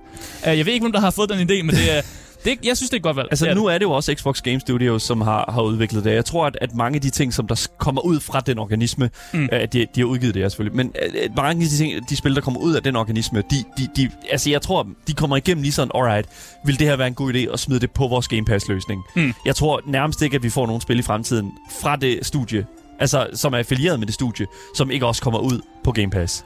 Uh, 0.47 0.57
jeg 0.57 0.65
ved 0.65 0.73
ikke, 0.73 0.83
hvem 0.83 0.91
der 0.91 0.99
har 0.99 1.11
fået 1.11 1.29
den 1.29 1.39
idé, 1.39 1.63
men 1.63 1.69
det 1.69 1.97
er, 1.97 2.01
det, 2.45 2.59
jeg 2.63 2.77
synes, 2.77 2.89
det 2.89 2.95
er 2.95 2.99
et 2.99 3.03
godt 3.03 3.17
valg. 3.17 3.27
Altså 3.31 3.45
Det 3.45 3.55
nu 3.55 3.65
er 3.65 3.77
det 3.77 3.85
jo 3.85 3.91
også 3.91 4.15
Xbox 4.15 4.41
Game 4.41 4.59
Studios, 4.59 5.03
som 5.03 5.21
har, 5.21 5.51
har 5.51 5.61
udviklet 5.61 6.03
det. 6.03 6.13
Jeg 6.13 6.25
tror, 6.25 6.45
at, 6.45 6.57
at 6.61 6.75
mange 6.75 6.95
af 6.95 7.01
de 7.01 7.09
ting, 7.09 7.33
som 7.33 7.47
der 7.47 7.67
kommer 7.77 8.01
ud 8.01 8.19
fra 8.19 8.39
den 8.39 8.59
organisme, 8.59 9.09
mm. 9.33 9.49
Øh, 9.51 9.67
de, 9.73 9.87
de 9.95 9.99
har 10.01 10.05
udgivet 10.05 10.33
det 10.33 10.41
her 10.41 10.49
selvfølgelig, 10.49 10.75
men 10.77 10.93
øh, 11.01 11.29
mange 11.35 11.63
af 11.63 11.69
de, 11.69 11.77
ting, 11.77 12.09
de 12.09 12.15
spil, 12.15 12.35
der 12.35 12.41
kommer 12.41 12.59
ud 12.59 12.73
af 12.73 12.83
den 12.83 12.95
organisme, 12.95 13.43
de, 13.51 13.55
de, 13.77 13.89
de, 13.95 14.09
altså 14.31 14.49
jeg 14.49 14.61
tror, 14.61 14.87
de 15.07 15.13
kommer 15.13 15.37
igennem 15.37 15.61
lige 15.61 15.71
sådan, 15.71 15.91
alright, 15.95 16.29
vil 16.65 16.79
det 16.79 16.87
her 16.87 16.95
være 16.95 17.07
en 17.07 17.13
god 17.13 17.33
idé 17.33 17.53
at 17.53 17.59
smide 17.59 17.79
det 17.79 17.91
på 17.91 18.07
vores 18.07 18.27
Game 18.27 18.45
Pass-løsning? 18.45 19.01
Mm. 19.15 19.33
Jeg 19.45 19.55
tror 19.55 19.81
nærmest 19.87 20.21
ikke, 20.21 20.35
at 20.35 20.43
vi 20.43 20.49
får 20.49 20.65
nogle 20.67 20.81
spil 20.81 20.99
i 20.99 21.01
fremtiden 21.01 21.51
fra 21.81 21.95
det 21.95 22.19
studie, 22.25 22.65
altså 22.99 23.27
som 23.33 23.53
er 23.53 23.57
affilieret 23.57 23.99
med 23.99 24.07
det 24.07 24.15
studie, 24.15 24.45
som 24.75 24.91
ikke 24.91 25.05
også 25.05 25.21
kommer 25.21 25.39
ud 25.39 25.61
på 25.83 25.91
Game 25.91 26.09
Pass. 26.09 26.45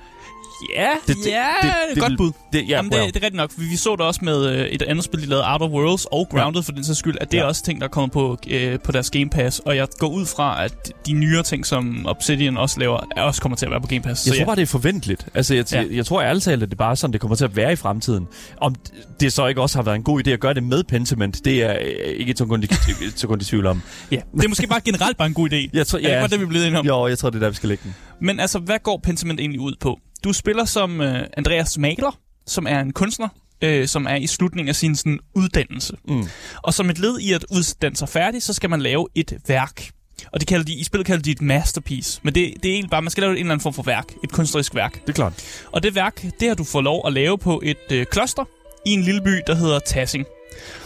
Ja, 0.75 0.89
Det- 1.07 1.15
det, 1.17 1.25
ja, 1.31 1.47
det- 1.61 1.71
det, 1.93 2.01
godt 2.01 2.11
vil- 2.11 2.17
bud. 2.17 2.31
Det, 2.53 2.59
ja, 2.69 2.75
Jamen, 2.75 2.91
det, 2.91 2.99
det 2.99 3.07
er 3.07 3.15
rigtigt 3.15 3.33
nok. 3.35 3.51
Vi, 3.57 3.65
vi 3.65 3.75
så 3.75 3.91
det 3.91 4.01
også 4.01 4.19
med 4.23 4.45
øh, 4.49 4.65
et 4.67 4.81
andet 4.81 5.05
spil, 5.05 5.21
de 5.21 5.25
lavede, 5.25 5.45
Out 5.51 5.61
of 5.61 5.69
Worlds 5.71 6.05
og 6.05 6.27
Grounded, 6.31 6.61
ja. 6.61 6.65
for 6.65 6.71
den 6.71 6.83
sags 6.83 6.99
skyld, 6.99 7.15
at 7.21 7.31
det 7.31 7.37
Ja. 7.37 7.43
er 7.43 7.47
også 7.47 7.63
ting, 7.63 7.81
der 7.81 7.87
kommer 7.87 8.07
på, 8.07 8.37
øh, 8.49 8.79
på 8.79 8.91
deres 8.91 9.09
Game 9.11 9.29
Pass. 9.29 9.59
Og 9.59 9.75
jeg 9.75 9.87
går 9.99 10.07
ud 10.07 10.25
fra, 10.25 10.63
at 10.65 10.91
de 11.07 11.13
nyere 11.13 11.43
ting, 11.43 11.65
som 11.65 12.05
Obsidian 12.09 12.57
også 12.57 12.79
laver, 12.79 12.99
er 13.17 13.21
også 13.21 13.41
kommer 13.41 13.55
til 13.55 13.65
at 13.65 13.71
være 13.71 13.81
på 13.81 13.87
Game 13.87 14.01
Pass. 14.01 14.25
Jeg 14.25 14.31
så 14.33 14.37
tror 14.37 14.41
ja. 14.41 14.45
bare, 14.45 14.55
det 14.55 14.61
er 14.61 14.65
forventeligt. 14.65 15.27
Altså, 15.33 15.55
jeg, 15.55 15.65
ja. 15.73 15.79
Ja. 15.81 15.87
jeg, 15.87 15.95
jeg 15.95 16.05
tror 16.05 16.21
ærligt 16.21 16.43
talt, 16.45 16.63
at 16.63 16.69
det 16.69 16.75
er 16.75 16.77
bare 16.77 16.95
sådan, 16.95 17.13
det 17.13 17.21
kommer 17.21 17.35
til 17.35 17.45
at 17.45 17.55
være 17.55 17.73
i 17.73 17.75
fremtiden. 17.75 18.27
Om 18.61 18.75
det 19.19 19.33
så 19.33 19.47
ikke 19.47 19.61
også 19.61 19.77
har 19.77 19.83
været 19.83 19.95
en 19.95 20.03
god 20.03 20.27
idé 20.27 20.29
at 20.29 20.39
gøre 20.39 20.53
det 20.53 20.63
med 20.63 20.83
Pentiment, 20.83 21.45
det 21.45 21.63
er 21.63 21.71
øh, 21.81 21.87
ikke 22.17 22.31
et 22.31 22.37
sekund 22.37 23.41
i, 23.41 23.45
tvivl 23.49 23.65
om. 23.65 23.81
ja. 24.11 24.19
Det 24.35 24.43
er 24.45 24.49
måske 24.49 24.67
bare 24.67 24.81
generelt 24.85 25.17
bare 25.17 25.27
en 25.27 25.33
god 25.33 25.49
idé. 25.53 25.69
Jeg 25.73 25.87
tror, 25.87 25.97
Er 25.97 26.01
det 26.01 26.09
ikke 26.09 26.19
bare 26.19 26.27
det, 26.29 26.39
vi 26.39 26.43
er 26.43 26.49
blevet 26.49 26.67
enige 26.67 26.79
om? 26.79 26.85
Jo, 26.85 27.07
jeg 27.07 27.17
tror, 27.17 27.29
det 27.29 27.35
er 27.35 27.39
der, 27.39 27.49
vi 27.49 27.55
skal 27.55 27.69
lægge 27.69 27.81
den. 27.83 27.95
Men 28.21 28.39
altså, 28.39 28.59
hvad 28.59 28.79
går 28.83 28.99
Pentiment 29.03 29.39
egentlig 29.39 29.59
ud 29.59 29.73
på? 29.79 29.99
Du 30.27 30.33
spiller 30.33 30.65
som 30.65 31.01
øh, 31.01 31.23
Andreas 31.37 31.77
Magler, 31.77 32.19
som 32.47 32.67
er 32.67 32.79
en 32.79 32.93
kunstner, 32.93 33.27
øh, 33.61 33.87
som 33.87 34.05
er 34.05 34.15
i 34.15 34.27
slutningen 34.27 34.69
af 34.69 34.75
sin 34.75 34.95
sådan, 34.95 35.19
uddannelse. 35.35 35.97
Mm. 36.07 36.27
Og 36.63 36.73
som 36.73 36.89
et 36.89 36.99
led 36.99 37.19
i 37.19 37.33
at 37.33 37.45
uddanne 37.51 37.95
sig 37.95 38.09
færdig, 38.09 38.43
så 38.43 38.53
skal 38.53 38.69
man 38.69 38.81
lave 38.81 39.07
et 39.15 39.37
værk. 39.47 39.89
Og 40.31 40.39
det 40.39 40.47
kalder 40.47 40.65
de, 40.65 40.73
i 40.73 40.83
spillet 40.83 41.05
kalder 41.05 41.21
de 41.21 41.31
et 41.31 41.41
masterpiece. 41.41 42.19
Men 42.23 42.35
det, 42.35 42.53
det 42.63 42.69
er 42.69 42.73
egentlig 42.73 42.89
bare, 42.89 43.01
man 43.01 43.11
skal 43.11 43.21
lave 43.21 43.31
en 43.31 43.37
eller 43.37 43.51
anden 43.51 43.63
form 43.63 43.73
for 43.73 43.83
værk. 43.83 44.13
Et 44.23 44.31
kunstnerisk 44.31 44.75
værk. 44.75 44.93
Det 44.93 45.09
er 45.09 45.13
klart. 45.13 45.63
Og 45.71 45.83
det 45.83 45.95
værk, 45.95 46.25
det 46.39 46.47
har 46.47 46.55
du 46.55 46.63
fået 46.63 46.83
lov 46.83 47.07
at 47.07 47.13
lave 47.13 47.37
på 47.37 47.61
et 47.65 47.91
øh, 47.91 48.05
kloster 48.05 48.45
i 48.85 48.89
en 48.89 49.01
lille 49.01 49.21
by, 49.21 49.41
der 49.47 49.55
hedder 49.55 49.79
Tassing. 49.79 50.25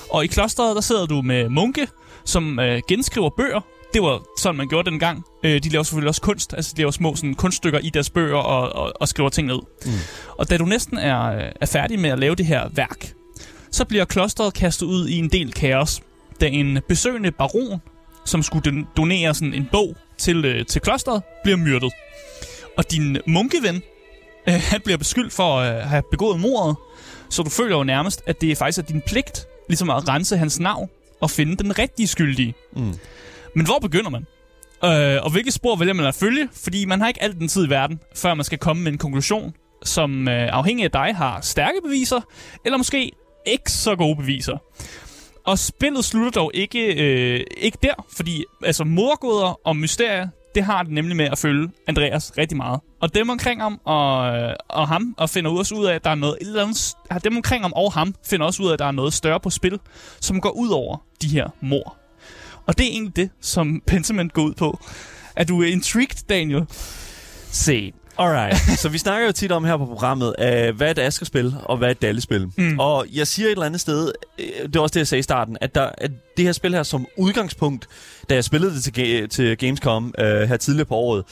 Og 0.10 0.24
i 0.24 0.28
klosteret, 0.28 0.76
der 0.76 0.82
sidder 0.82 1.06
du 1.06 1.22
med 1.22 1.50
munke, 1.50 1.88
som 2.26 2.60
øh, 2.60 2.82
genskriver 2.88 3.30
bøger. 3.38 3.62
Det 3.94 4.02
var 4.02 4.24
sådan, 4.38 4.58
man 4.58 4.68
gjorde 4.68 4.92
dengang. 4.92 5.24
Øh, 5.44 5.64
de 5.64 5.70
laver 5.70 5.84
selvfølgelig 5.84 6.08
også 6.10 6.22
kunst. 6.22 6.54
Altså, 6.54 6.74
de 6.76 6.78
laver 6.78 6.92
små 6.92 7.16
sådan, 7.16 7.36
kunststykker 7.36 7.80
i 7.80 7.90
deres 7.90 8.10
bøger 8.10 8.38
og, 8.38 8.84
og, 8.84 8.94
og 9.02 9.08
skriver 9.08 9.30
ting 9.30 9.48
ned. 9.48 9.60
Mm. 9.86 9.92
Og 10.38 10.50
da 10.50 10.58
du 10.58 10.66
næsten 10.66 10.98
er, 10.98 11.52
er 11.62 11.66
færdig 11.66 12.00
med 12.00 12.10
at 12.10 12.20
lave 12.20 12.36
det 12.36 12.46
her 12.46 12.70
værk, 12.70 13.14
så 13.72 13.86
bliver 13.86 14.06
klosteret 14.06 14.54
kastet 14.54 14.86
ud 14.86 15.08
i 15.08 15.18
en 15.18 15.30
del 15.30 15.54
kaos, 15.54 16.02
da 16.42 16.48
en 16.48 16.80
besøgende 16.88 17.32
baron, 17.32 17.82
som 18.26 18.44
skulle 18.44 18.86
donere 18.98 19.34
sådan 19.34 19.54
en 19.54 19.68
bog 19.72 19.96
til, 20.18 20.46
øh, 20.46 20.66
til 20.66 20.82
klosteret, 20.82 21.24
bliver 21.44 21.58
myrdet. 21.58 21.94
Og 22.78 22.92
din 22.92 23.18
munkeven, 23.28 23.76
øh, 24.50 24.62
han 24.64 24.82
bliver 24.84 24.98
beskyldt 24.98 25.34
for 25.34 25.60
at 25.60 25.76
øh, 25.76 25.90
have 25.90 26.04
begået 26.12 26.40
mordet, 26.40 26.76
så 27.30 27.44
du 27.44 27.50
føler 27.50 27.78
jo 27.78 27.84
nærmest, 27.84 28.22
at 28.26 28.42
det 28.42 28.58
faktisk 28.58 28.80
er 28.80 28.84
din 28.84 29.02
pligt 29.02 29.48
ligesom 29.68 29.90
at 29.90 30.08
rense 30.08 30.38
hans 30.38 30.60
navn 30.60 30.90
og 31.22 31.30
finde 31.30 31.56
den 31.64 31.80
rigtige 31.80 32.08
skyldige. 32.08 32.54
Mm. 32.76 32.94
Men 33.56 33.66
hvor 33.66 33.80
begynder 33.80 34.10
man? 34.10 34.26
Øh, 34.84 35.24
og 35.24 35.32
hvilke 35.32 35.52
spor 35.52 35.76
vælger 35.76 35.94
man 35.94 36.06
at 36.06 36.16
følge? 36.16 36.50
Fordi 36.64 36.86
man 36.86 37.02
har 37.02 37.08
ikke 37.08 37.24
alt 37.24 37.40
den 37.40 37.48
tid 37.48 37.68
i 37.68 37.70
verden, 37.70 38.00
før 38.16 38.34
man 38.34 38.44
skal 38.44 38.58
komme 38.58 38.84
med 38.84 38.92
en 38.92 38.98
konklusion, 38.98 39.54
som 39.84 40.28
øh, 40.28 40.50
afhængig 40.52 40.84
af 40.86 40.92
dig 40.92 41.16
har 41.16 41.42
stærke 41.42 41.78
beviser, 41.84 42.22
eller 42.66 42.78
måske 42.78 43.12
ikke 43.46 43.72
så 43.72 43.96
gode 43.96 44.16
beviser. 44.16 44.58
Og 45.46 45.60
spillet 45.60 46.06
slutter 46.06 46.32
dog 46.42 46.52
ikke, 46.54 46.94
øh, 46.94 47.44
ikke 47.58 47.78
der, 47.84 48.06
fordi 48.16 48.44
altså 48.66 48.84
morgåder 48.84 49.60
og 49.68 49.78
mysterier, 49.78 50.28
det 50.56 50.64
har 50.64 50.84
det 50.84 50.92
nemlig 50.92 51.16
med 51.18 51.26
at 51.26 51.38
følge 51.38 51.70
Andreas 51.88 52.38
rigtig 52.38 52.58
meget. 52.58 52.80
Og 53.02 53.16
dem 53.16 53.30
omkring 53.30 53.62
ham 53.62 53.82
og, 53.86 54.36
øh, 54.36 54.54
og 54.70 54.88
ham, 54.88 55.16
og 55.18 55.30
finder 55.30 55.52
også 55.52 55.76
ud 55.76 55.86
af, 55.86 55.96
at 55.96 56.04
der 56.04 56.10
er 56.10 56.16
noget, 56.16 56.38
et 56.42 56.48
eller 56.48 56.64
andet, 56.64 57.24
dem 57.24 57.36
omkring 57.36 57.64
ham 57.64 57.74
og 57.76 57.94
ham, 57.94 58.16
finder 58.26 58.46
også 58.46 58.64
ud 58.64 58.70
af, 58.70 58.74
at 58.74 58.80
der 58.80 58.86
er 58.86 58.92
noget 58.92 59.14
større 59.14 59.40
på 59.40 59.50
spil, 59.50 59.80
som 60.20 60.42
går 60.42 60.50
ud 60.50 60.70
over 60.70 60.98
de 61.22 61.28
her 61.28 61.50
mor. 61.62 62.01
Og 62.72 62.78
det 62.78 62.86
er 62.86 62.90
egentlig 62.90 63.16
det, 63.16 63.30
som 63.42 63.82
Pentiment 63.88 64.34
går 64.34 64.42
ud 64.42 64.54
på. 64.54 64.80
Er 65.36 65.44
du 65.44 65.62
intrigued, 65.62 66.28
Daniel? 66.30 66.66
Se, 67.52 67.94
Alright. 68.18 68.58
så 68.82 68.90
vi 68.90 68.98
snakker 68.98 69.26
jo 69.26 69.32
tit 69.32 69.52
om 69.52 69.64
her 69.64 69.78
på 69.78 69.86
programmet, 69.86 70.28
uh, 70.28 70.78
hvad 70.78 70.88
er 70.88 70.92
et 70.92 71.00
Asger-spil, 71.00 71.56
og 71.64 71.78
hvad 71.78 71.88
er 71.88 71.92
et 71.92 72.02
Dalle-spil. 72.02 72.48
Mm. 72.58 72.80
Og 72.80 73.06
jeg 73.14 73.28
siger 73.28 73.48
et 73.48 73.52
eller 73.52 73.66
andet 73.66 73.82
sted, 73.82 74.12
øh, 74.40 74.46
det 74.68 74.76
er 74.76 74.80
også 74.80 74.94
det, 74.94 75.00
jeg 75.00 75.08
sagde 75.08 75.20
i 75.20 75.24
starten, 75.24 75.58
at, 75.62 75.76
der, 75.76 75.90
at 75.98 76.12
det 76.38 76.46
her 76.46 76.52
spil 76.52 76.74
her 76.74 76.84
som 76.84 77.08
udgangspunkt, 77.18 77.88
da 78.30 78.36
jeg 78.36 78.44
spillede 78.44 78.76
det 78.76 78.84
til, 78.84 79.30
til 79.30 79.58
Gamescom 79.58 80.14
uh, 80.20 80.26
her 80.26 80.58
tidligere 80.58 80.86
på 80.86 80.96
året, 80.96 81.24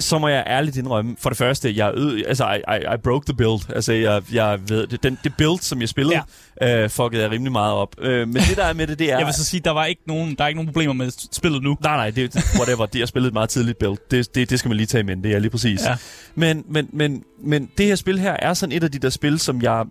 så 0.00 0.18
må 0.18 0.28
jeg 0.28 0.44
ærligt 0.46 0.76
indrømme, 0.76 1.16
for 1.18 1.30
det 1.30 1.38
første, 1.38 1.76
jeg 1.76 1.92
ød, 1.94 2.22
altså, 2.26 2.52
I, 2.52 2.76
I, 2.76 2.94
I 2.94 2.96
broke 3.04 3.26
the 3.26 3.36
build. 3.36 3.74
Altså, 3.74 3.92
jeg, 3.92 4.22
jeg 4.32 4.58
ved, 4.68 4.86
det, 4.86 5.02
den, 5.02 5.18
det 5.24 5.32
build, 5.38 5.60
som 5.60 5.80
jeg 5.80 5.88
spillede, 5.88 6.22
ja. 6.60 6.82
øh, 6.82 6.90
fuckede 6.90 7.22
jeg 7.22 7.30
rimelig 7.30 7.52
meget 7.52 7.72
op. 7.72 7.96
Øh, 8.00 8.28
men 8.28 8.36
det, 8.36 8.56
der 8.56 8.64
er 8.64 8.72
med 8.72 8.86
det, 8.86 8.98
det 8.98 9.12
er... 9.12 9.18
jeg 9.18 9.26
vil 9.26 9.34
så 9.34 9.44
sige, 9.44 9.60
der 9.60 9.70
var 9.70 9.84
ikke 9.84 10.02
nogen, 10.06 10.34
der 10.34 10.44
er 10.44 10.48
ikke 10.48 10.58
nogen 10.58 10.72
problemer 10.72 10.94
med 10.94 11.10
spillet 11.32 11.62
nu. 11.62 11.76
Nej, 11.82 11.96
nej, 11.96 12.10
det 12.10 12.36
whatever. 12.58 12.86
det, 12.86 12.98
jeg 12.98 13.08
spillede 13.08 13.28
et 13.28 13.34
meget 13.34 13.48
tidligt 13.48 13.78
build. 13.78 13.96
Det, 14.10 14.34
det, 14.34 14.50
det 14.50 14.58
skal 14.58 14.68
man 14.68 14.76
lige 14.76 14.86
tage 14.86 15.04
med, 15.04 15.16
det 15.16 15.32
er 15.32 15.38
lige 15.38 15.50
præcis. 15.50 15.80
Ja. 15.84 15.96
Men, 16.34 16.64
men, 16.68 16.88
men, 16.92 17.22
men 17.44 17.70
det 17.78 17.86
her 17.86 17.94
spil 17.94 18.18
her 18.18 18.36
er 18.38 18.54
sådan 18.54 18.72
et 18.72 18.84
af 18.84 18.90
de 18.90 18.98
der 18.98 19.10
spil, 19.10 19.38
som 19.38 19.62
jeg 19.62 19.84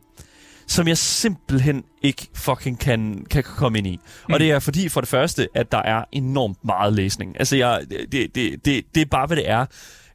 som 0.69 0.87
jeg 0.87 0.97
simpelthen 0.97 1.83
ikke 2.01 2.27
fucking 2.35 2.79
kan, 2.79 3.25
kan 3.29 3.43
komme 3.43 3.77
ind 3.77 3.87
i. 3.87 3.99
Mm. 4.27 4.33
Og 4.33 4.39
det 4.39 4.51
er 4.51 4.59
fordi, 4.59 4.89
for 4.89 5.01
det 5.01 5.09
første, 5.09 5.47
at 5.55 5.71
der 5.71 5.81
er 5.81 6.03
enormt 6.11 6.65
meget 6.65 6.93
læsning. 6.93 7.35
Altså, 7.39 7.55
jeg, 7.55 7.81
det, 8.11 8.35
det, 8.35 8.65
det, 8.65 8.85
det 8.95 9.01
er 9.01 9.05
bare, 9.05 9.27
hvad 9.27 9.37
det 9.37 9.49
er. 9.49 9.65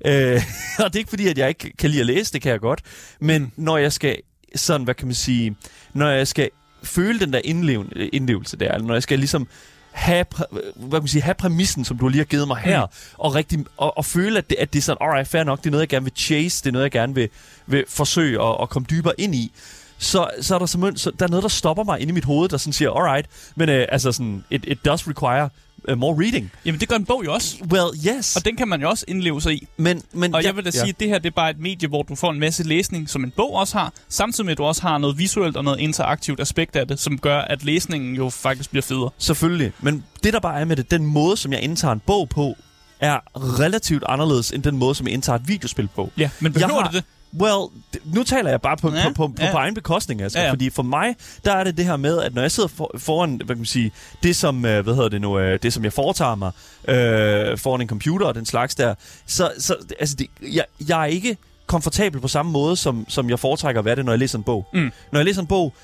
Øh, 0.07 0.43
og 0.85 0.93
det 0.93 0.95
er 0.95 0.99
ikke 0.99 1.11
fordi, 1.11 1.29
at 1.29 1.39
jeg 1.39 1.49
ikke 1.49 1.73
kan 1.79 1.91
lide 1.91 2.01
at 2.01 2.07
læse, 2.07 2.33
det 2.33 2.43
kan 2.43 2.53
jeg 2.53 2.61
godt. 2.61 2.81
Men 3.21 3.43
mm. 3.43 3.51
når 3.57 3.77
jeg 3.77 3.93
skal, 3.93 4.17
sådan, 4.55 4.85
hvad 4.85 4.95
kan 4.95 5.07
man 5.07 5.15
sige, 5.15 5.57
når 5.93 6.09
jeg 6.09 6.29
skal 6.29 6.51
føle 6.83 7.21
den 7.21 7.33
der 7.33 7.41
indlevelse 8.13 8.57
der, 8.57 8.73
eller 8.73 8.87
når 8.87 8.95
jeg 8.95 9.03
skal 9.03 9.19
ligesom 9.19 9.49
have, 9.93 10.25
hvad 10.77 10.91
kan 10.91 11.03
man 11.03 11.09
sige, 11.09 11.23
have 11.23 11.35
præmissen, 11.35 11.85
som 11.85 11.99
du 11.99 12.09
lige 12.09 12.19
har 12.19 12.25
givet 12.25 12.49
mig 12.49 12.57
her, 12.57 12.87
mm. 12.87 12.93
og, 13.19 13.35
rigtig, 13.35 13.65
og, 13.77 13.99
og 13.99 14.05
føle, 14.05 14.39
at 14.39 14.51
det, 14.51 14.57
at 14.59 14.73
det 14.73 14.79
er 14.79 14.83
sådan, 14.83 14.99
alright, 15.01 15.29
fair 15.29 15.45
nok, 15.45 15.59
det 15.59 15.67
er 15.67 15.71
noget, 15.71 15.81
jeg 15.81 15.89
gerne 15.89 16.05
vil 16.05 16.13
chase, 16.17 16.65
det 16.65 16.69
er 16.69 16.73
noget, 16.73 16.85
jeg 16.85 16.91
gerne 16.91 17.15
vil, 17.15 17.29
vil 17.67 17.85
forsøge 17.89 18.43
at, 18.43 18.57
at 18.63 18.69
komme 18.69 18.87
dybere 18.91 19.15
ind 19.19 19.35
i, 19.35 19.53
så, 20.05 20.31
så 20.41 20.55
er 20.55 20.59
der 20.59 20.67
simpelthen, 20.67 20.99
så 20.99 21.11
der 21.19 21.25
er 21.25 21.29
noget, 21.29 21.43
der 21.43 21.49
stopper 21.49 21.85
mig 21.85 22.01
inde 22.01 22.11
i 22.11 22.15
mit 22.15 22.25
hoved, 22.25 22.49
der 22.49 22.57
sådan 22.57 22.73
siger, 22.73 22.91
alright, 22.91 23.27
men 23.57 23.69
uh, 23.69 23.75
altså 23.75 24.13
sådan, 24.13 24.45
it, 24.51 24.65
it 24.69 24.85
does 24.85 25.09
require 25.09 25.49
uh, 25.93 25.99
more 25.99 26.25
reading. 26.25 26.53
Jamen, 26.65 26.81
det 26.81 26.89
gør 26.89 26.97
en 26.97 27.05
bog 27.05 27.25
jo 27.25 27.33
også. 27.33 27.57
Well, 27.73 28.17
yes. 28.17 28.37
Og 28.37 28.45
den 28.45 28.57
kan 28.57 28.69
man 28.69 28.81
jo 28.81 28.89
også 28.89 29.05
indleve 29.09 29.43
sig 29.43 29.53
i. 29.53 29.69
Men, 29.77 30.03
men, 30.13 30.35
og 30.35 30.45
jeg 30.45 30.57
vil 30.57 30.65
da 30.65 30.71
ja. 30.75 30.79
sige, 30.79 30.89
at 30.89 31.01
det 31.01 31.09
her 31.09 31.19
det 31.19 31.27
er 31.27 31.35
bare 31.35 31.51
et 31.51 31.59
medie, 31.59 31.89
hvor 31.89 32.03
du 32.03 32.15
får 32.15 32.31
en 32.31 32.41
masse 32.41 32.63
læsning, 32.63 33.11
som 33.11 33.25
en 33.25 33.31
bog 33.31 33.55
også 33.55 33.79
har, 33.79 33.93
samtidig 34.09 34.45
med, 34.47 34.53
at 34.53 34.59
du 34.59 34.65
også 34.65 34.83
har 34.83 34.99
noget 34.99 35.19
visuelt 35.19 35.57
og 35.57 35.65
noget 35.65 35.81
interaktivt 35.81 36.41
aspekt 36.41 36.77
af 36.77 36.89
det, 36.89 37.01
som 37.01 37.19
gør, 37.19 37.39
at 37.39 37.65
læsningen 37.65 38.17
jo 38.17 38.31
faktisk 38.31 38.71
bliver 38.71 38.83
federe. 38.83 39.11
Selvfølgelig. 39.19 39.73
Men 39.81 40.05
det, 40.25 40.33
der 40.33 40.41
bare 40.41 40.61
er 40.61 40.65
med 40.65 40.77
det, 40.77 40.91
den 40.91 41.07
måde, 41.07 41.37
som 41.37 41.53
jeg 41.53 41.63
indtager 41.63 41.93
en 41.93 42.03
bog 42.07 42.29
på, 42.29 42.55
er 43.01 43.19
relativt 43.59 44.05
anderledes 44.09 44.51
end 44.51 44.63
den 44.63 44.77
måde, 44.77 44.95
som 44.95 45.07
jeg 45.07 45.15
indtager 45.15 45.39
et 45.39 45.49
videospil 45.49 45.89
på. 45.95 46.11
Ja, 46.19 46.31
men 46.41 46.53
behøver 46.53 46.81
har, 46.81 46.91
det 46.91 46.95
det? 46.95 47.05
Well, 47.41 47.71
nu 48.05 48.23
taler 48.23 48.51
jeg 48.51 48.61
bare 48.61 48.77
på, 48.77 48.93
ja, 48.95 49.09
på, 49.09 49.15
på, 49.15 49.29
på, 49.29 49.43
ja. 49.43 49.51
på 49.51 49.57
egen 49.57 49.75
bekostning, 49.75 50.23
altså. 50.23 50.39
Ja, 50.39 50.45
ja. 50.45 50.51
Fordi 50.51 50.71
for 50.71 50.83
mig, 50.83 51.17
der 51.45 51.53
er 51.53 51.65
det 51.65 51.77
det 51.77 51.85
her 51.85 51.97
med, 51.97 52.21
at 52.21 52.35
når 52.35 52.43
jeg 52.43 52.51
sidder 52.51 52.69
for, 52.69 52.91
foran, 52.99 53.37
hvad 53.37 53.47
kan 53.47 53.57
man 53.57 53.67
sige, 53.67 53.93
det 54.23 54.37
som, 54.37 54.65
øh, 54.65 54.85
hvad 54.85 54.95
hedder 54.95 55.09
det 55.09 55.21
nu, 55.21 55.39
øh, 55.39 55.59
det 55.63 55.73
som 55.73 55.85
jeg 55.85 55.93
foretager 55.93 56.35
mig, 56.35 56.53
øh, 56.89 57.59
foran 57.59 57.81
en 57.81 57.89
computer 57.89 58.27
og 58.27 58.35
den 58.35 58.47
slags 58.47 58.75
der, 58.75 58.95
så, 59.27 59.53
så 59.59 59.77
altså, 60.01 60.17
det, 60.17 60.27
jeg, 60.53 60.65
jeg 60.89 61.01
er 61.01 61.07
ikke 61.07 61.37
komfortabel 61.67 62.21
på 62.21 62.29
samme 62.29 62.53
måde, 62.53 62.77
som, 62.77 63.05
som 63.09 63.31
jeg 63.31 63.39
foretrækker 63.39 63.79
at 63.79 63.85
være 63.85 63.97
det, 63.97 64.05
når 64.05 64.13
jeg 64.13 64.19
læser 64.19 64.39
en 64.39 64.45
bog. 64.45 64.67
Mm. 64.73 64.93
Når 65.13 65.21
jeg 65.21 65.25
læser 65.25 65.41
en 65.41 65.47
bog, 65.47 65.75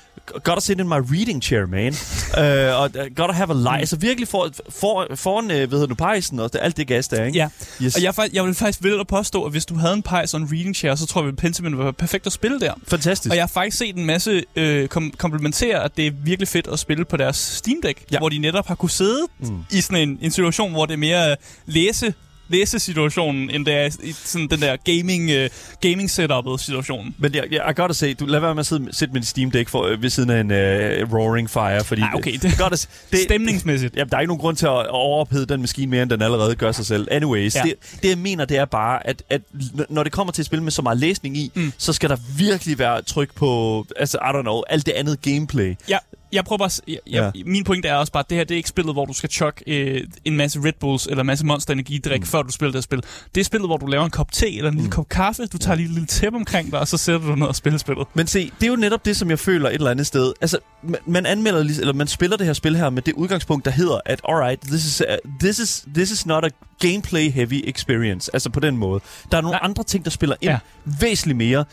gotta 0.43 0.61
sit 0.61 0.79
in 0.79 0.87
my 0.87 0.99
reading 1.13 1.43
chair, 1.43 1.65
man. 1.65 1.93
uh, 2.37 2.79
og 2.81 2.91
uh, 2.99 3.15
gotta 3.15 3.33
have 3.33 3.51
a 3.51 3.53
life. 3.53 3.69
Mm. 3.69 3.79
Altså 3.79 3.95
virkelig 3.95 4.27
for, 4.27 4.49
for, 4.69 5.07
foran, 5.15 5.45
uh, 5.45 5.57
hvad 5.57 5.67
hedder 5.67 5.85
du, 5.85 5.95
pejsen 5.95 6.39
og 6.39 6.49
alt 6.61 6.77
det 6.77 6.87
gas 6.87 7.07
der, 7.07 7.23
ikke? 7.25 7.37
Ja, 7.37 7.47
yes. 7.83 7.95
og 7.95 8.03
jeg, 8.03 8.13
jeg 8.33 8.43
vil 8.43 8.53
faktisk 8.53 8.83
vælge 8.83 8.99
at 8.99 9.07
påstå, 9.07 9.43
at 9.43 9.51
hvis 9.51 9.65
du 9.65 9.75
havde 9.75 9.93
en 9.93 10.01
pejs 10.01 10.33
og 10.33 10.41
en 10.41 10.47
reading 10.51 10.75
chair, 10.75 10.95
så 10.95 11.05
tror 11.05 11.21
jeg, 11.21 11.29
at 11.29 11.35
Pentiment 11.35 11.77
var 11.77 11.91
perfekt 11.91 12.27
at 12.27 12.33
spille 12.33 12.59
der. 12.59 12.73
Fantastisk. 12.87 13.31
Og 13.31 13.35
jeg 13.35 13.43
har 13.43 13.47
faktisk 13.47 13.77
set 13.77 13.95
en 13.95 14.05
masse 14.05 14.43
øh, 14.55 14.87
kom- 14.87 15.13
komplementere, 15.17 15.83
at 15.83 15.97
det 15.97 16.07
er 16.07 16.11
virkelig 16.23 16.47
fedt 16.47 16.67
at 16.67 16.79
spille 16.79 17.05
på 17.05 17.17
deres 17.17 17.37
Steam 17.37 17.81
Deck, 17.83 18.03
ja. 18.11 18.17
hvor 18.17 18.29
de 18.29 18.37
netop 18.37 18.67
har 18.67 18.75
kunne 18.75 18.89
sidde 18.89 19.27
mm. 19.39 19.63
i 19.71 19.81
sådan 19.81 20.09
en, 20.09 20.19
en 20.21 20.31
situation, 20.31 20.71
hvor 20.71 20.85
det 20.85 20.93
er 20.93 20.97
mere 20.97 21.35
læse 21.65 22.13
læsesituationen, 22.51 23.49
end 23.49 23.65
det 23.65 23.73
er 23.73 23.89
i 24.03 24.11
sådan 24.11 24.47
den 24.47 24.61
der 24.61 24.75
gaming, 24.83 25.31
uh, 25.31 25.49
gaming 25.81 26.09
setupet 26.09 26.59
situation. 26.59 27.15
Men 27.17 27.35
jeg, 27.35 27.43
jeg, 27.51 27.61
jeg 27.67 27.75
godt 27.75 27.89
at 27.89 27.95
se, 27.95 28.13
du 28.13 28.25
lad 28.25 28.39
være 28.39 28.55
med 28.55 28.59
at 28.59 28.65
sidde, 28.65 28.83
med 29.11 29.15
en 29.15 29.23
Steam 29.23 29.51
Deck 29.51 29.69
for, 29.69 29.83
øh, 29.83 30.01
ved 30.01 30.09
siden 30.09 30.29
af 30.29 30.39
en 30.39 30.51
uh, 30.51 31.13
Roaring 31.13 31.49
Fire, 31.49 31.83
fordi... 31.83 32.01
Ah, 32.01 32.15
okay, 32.15 32.33
det, 32.33 32.41
det, 32.43 32.57
godt 32.57 32.73
at, 32.73 32.89
det, 33.11 33.19
stemningsmæssigt. 33.19 33.95
Ja, 33.95 34.03
der 34.03 34.17
er 34.17 34.21
ikke 34.21 34.27
nogen 34.27 34.41
grund 34.41 34.57
til 34.57 34.65
at 34.65 34.87
overophede 34.89 35.45
den 35.45 35.61
maskine 35.61 35.91
mere, 35.91 36.01
end 36.01 36.09
den 36.09 36.21
allerede 36.21 36.55
gør 36.55 36.71
sig 36.71 36.85
selv. 36.85 37.07
Anyways, 37.11 37.55
ja. 37.55 37.61
det, 37.61 37.73
det 38.03 38.09
jeg 38.09 38.17
mener, 38.17 38.45
det 38.45 38.57
er 38.57 38.65
bare, 38.65 39.07
at, 39.07 39.23
at 39.29 39.41
når 39.89 40.03
det 40.03 40.11
kommer 40.11 40.33
til 40.33 40.41
at 40.41 40.45
spille 40.45 40.63
med 40.63 40.71
så 40.71 40.81
meget 40.81 40.97
læsning 40.97 41.37
i, 41.37 41.51
mm. 41.55 41.73
så 41.77 41.93
skal 41.93 42.09
der 42.09 42.17
virkelig 42.37 42.79
være 42.79 43.01
tryk 43.01 43.35
på, 43.35 43.85
altså, 43.95 44.17
I 44.17 44.37
don't 44.37 44.41
know, 44.41 44.61
alt 44.69 44.85
det 44.85 44.91
andet 44.91 45.21
gameplay. 45.21 45.75
Ja, 45.89 45.97
jeg 46.33 46.45
prøver 46.45 46.57
bare... 46.57 46.69
Jeg, 46.87 46.99
ja. 47.07 47.31
Min 47.45 47.63
point 47.63 47.85
er 47.85 47.93
også 47.93 48.11
bare, 48.11 48.23
at 48.23 48.29
det 48.29 48.37
her 48.37 48.43
det 48.43 48.55
er 48.55 48.57
ikke 48.57 48.69
spillet, 48.69 48.95
hvor 48.95 49.05
du 49.05 49.13
skal 49.13 49.29
chuck 49.29 49.63
øh, 49.67 50.01
en 50.25 50.37
masse 50.37 50.59
Red 50.63 50.73
Bulls 50.79 51.05
eller 51.05 51.21
en 51.21 51.27
masse 51.27 51.45
Monster 51.45 51.73
Energi 51.73 51.97
drik, 51.97 52.19
mm. 52.19 52.25
før 52.25 52.41
du 52.41 52.51
spiller 52.51 52.71
det 52.71 52.83
spil. 52.83 53.03
Det 53.35 53.41
er 53.41 53.45
spillet, 53.45 53.69
hvor 53.69 53.77
du 53.77 53.85
laver 53.85 54.05
en 54.05 54.11
kop 54.11 54.31
te 54.31 54.57
eller 54.57 54.69
en 54.69 54.73
mm. 54.73 54.77
lille 54.77 54.91
kop 54.91 55.09
kaffe, 55.09 55.45
du 55.45 55.57
tager 55.57 55.75
lige 55.75 55.85
et 55.85 55.91
lille 55.91 56.07
tæppe 56.07 56.35
omkring 56.35 56.71
dig, 56.71 56.79
og 56.79 56.87
så 56.87 56.97
sætter 56.97 57.27
du 57.27 57.35
ned 57.35 57.47
og 57.47 57.55
spiller 57.55 57.77
spillet. 57.79 58.07
Men 58.13 58.27
se, 58.27 58.51
det 58.59 58.65
er 58.65 58.69
jo 58.69 58.75
netop 58.75 59.05
det, 59.05 59.17
som 59.17 59.29
jeg 59.29 59.39
føler 59.39 59.69
et 59.69 59.73
eller 59.73 59.91
andet 59.91 60.07
sted. 60.07 60.33
Altså, 60.41 60.57
man 61.05 61.25
anmelder 61.25 61.59
eller 61.59 61.93
man 61.93 62.07
spiller 62.07 62.37
det 62.37 62.45
her 62.45 62.53
spil 62.53 62.75
her 62.75 62.89
med 62.89 63.01
det 63.01 63.13
udgangspunkt, 63.13 63.65
der 63.65 63.71
hedder, 63.71 63.99
at 64.05 64.21
alright, 64.29 64.61
this 64.61 64.85
is, 64.85 65.01
uh, 65.01 65.31
this 65.39 65.59
is, 65.59 65.85
this 65.95 66.11
is 66.11 66.25
not 66.25 66.45
a 66.45 66.49
gameplay 66.79 67.31
heavy 67.31 67.61
experience. 67.63 68.31
Altså 68.33 68.49
på 68.49 68.59
den 68.59 68.77
måde. 68.77 69.01
Der 69.31 69.37
er 69.37 69.41
nogle 69.41 69.57
Nej. 69.57 69.69
andre 69.69 69.83
ting, 69.83 70.05
der 70.05 70.11
spiller 70.11 70.35
ind 70.41 70.51
ja. 70.51 70.59
væsentligt 70.85 71.37
mere. 71.37 71.65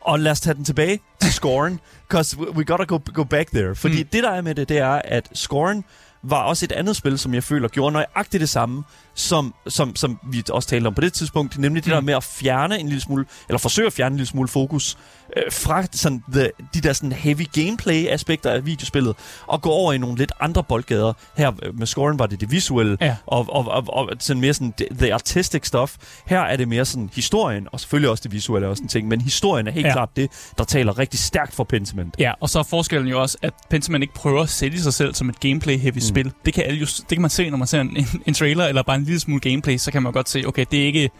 Og 0.00 0.20
lad 0.20 0.32
os 0.32 0.40
tage 0.40 0.54
den 0.54 0.64
tilbage 0.64 1.00
til 1.20 1.32
scoren, 1.32 1.80
because 2.08 2.38
we 2.38 2.64
gotta 2.64 2.84
go, 2.84 2.98
go 3.14 3.24
back 3.24 3.50
there. 3.50 3.74
Fordi 3.74 4.02
mm. 4.02 4.08
det, 4.08 4.22
der 4.22 4.30
er 4.30 4.40
med 4.40 4.54
det, 4.54 4.68
det 4.68 4.78
er, 4.78 5.00
at 5.04 5.28
scoren 5.34 5.84
var 6.22 6.42
også 6.42 6.64
et 6.64 6.72
andet 6.72 6.96
spil, 6.96 7.18
som 7.18 7.34
jeg 7.34 7.44
føler 7.44 7.68
gjorde 7.68 7.92
nøjagtigt 7.92 8.40
det 8.40 8.48
samme, 8.48 8.84
som, 9.18 9.54
som, 9.66 9.96
som 9.96 10.18
vi 10.30 10.42
også 10.50 10.68
talte 10.68 10.86
om 10.86 10.94
på 10.94 11.00
det 11.00 11.12
tidspunkt, 11.12 11.58
nemlig 11.58 11.84
det 11.84 11.90
mm. 11.90 11.94
der 11.94 12.00
med 12.00 12.14
at 12.14 12.24
fjerne 12.24 12.80
en 12.80 12.86
lille 12.86 13.00
smule, 13.00 13.24
eller 13.48 13.58
forsøge 13.58 13.86
at 13.86 13.92
fjerne 13.92 14.12
en 14.12 14.16
lille 14.16 14.28
smule 14.28 14.48
fokus 14.48 14.98
øh, 15.36 15.52
fra 15.52 15.84
sådan 15.92 16.22
the, 16.32 16.50
de 16.74 16.80
der 16.80 16.92
sådan 16.92 17.12
heavy 17.12 17.46
gameplay-aspekter 17.52 18.50
af 18.50 18.66
videospillet, 18.66 19.16
og 19.46 19.62
gå 19.62 19.70
over 19.70 19.92
i 19.92 19.98
nogle 19.98 20.16
lidt 20.16 20.32
andre 20.40 20.64
boldgader. 20.64 21.12
Her 21.36 21.52
øh, 21.62 21.78
med 21.78 21.86
scoren 21.86 22.18
var 22.18 22.26
det 22.26 22.40
det 22.40 22.50
visuelle, 22.50 22.96
ja. 23.00 23.16
og, 23.26 23.46
og, 23.48 23.68
og, 23.68 23.84
og 23.88 24.08
sådan 24.18 24.40
mere 24.40 24.54
sådan 24.54 24.74
the 24.98 25.14
artistic 25.14 25.66
stuff. 25.66 25.96
Her 26.26 26.40
er 26.40 26.56
det 26.56 26.68
mere 26.68 26.84
sådan 26.84 27.10
historien, 27.14 27.68
og 27.72 27.80
selvfølgelig 27.80 28.10
også 28.10 28.22
det 28.22 28.32
visuelle 28.32 28.68
også 28.68 28.82
en 28.82 28.88
ting, 28.88 29.08
men 29.08 29.20
historien 29.20 29.66
er 29.66 29.72
helt 29.72 29.86
ja. 29.86 29.92
klart 29.92 30.16
det, 30.16 30.30
der 30.58 30.64
taler 30.64 30.98
rigtig 30.98 31.20
stærkt 31.20 31.54
for 31.54 31.64
Pentiment. 31.64 32.16
Ja, 32.18 32.32
og 32.40 32.50
så 32.50 32.58
er 32.58 32.62
forskellen 32.62 33.08
jo 33.08 33.20
også, 33.20 33.38
at 33.42 33.54
Pentiment 33.70 34.02
ikke 34.02 34.14
prøver 34.14 34.42
at 34.42 34.48
sælge 34.48 34.80
sig 34.80 34.94
selv 34.94 35.14
som 35.14 35.28
et 35.28 35.40
gameplay-heavy 35.40 35.94
mm. 35.94 36.00
spil. 36.00 36.32
Det 36.44 36.54
kan, 36.54 36.64
alle 36.64 36.78
jo, 36.78 36.86
det 36.86 37.08
kan 37.08 37.20
man 37.20 37.30
se, 37.30 37.50
når 37.50 37.58
man 37.58 37.68
ser 37.68 37.80
en, 37.80 38.08
en 38.26 38.34
trailer, 38.34 38.66
eller 38.66 38.82
bare 38.82 38.96
en 38.96 39.07
lille 39.08 39.20
smule 39.20 39.40
gameplay, 39.40 39.76
så 39.76 39.92
kan 39.92 40.02
man 40.02 40.12
godt 40.12 40.28
se, 40.28 40.44
okay, 40.46 40.64
det 40.70 40.82
er 40.82 40.86
ikke 40.86 41.10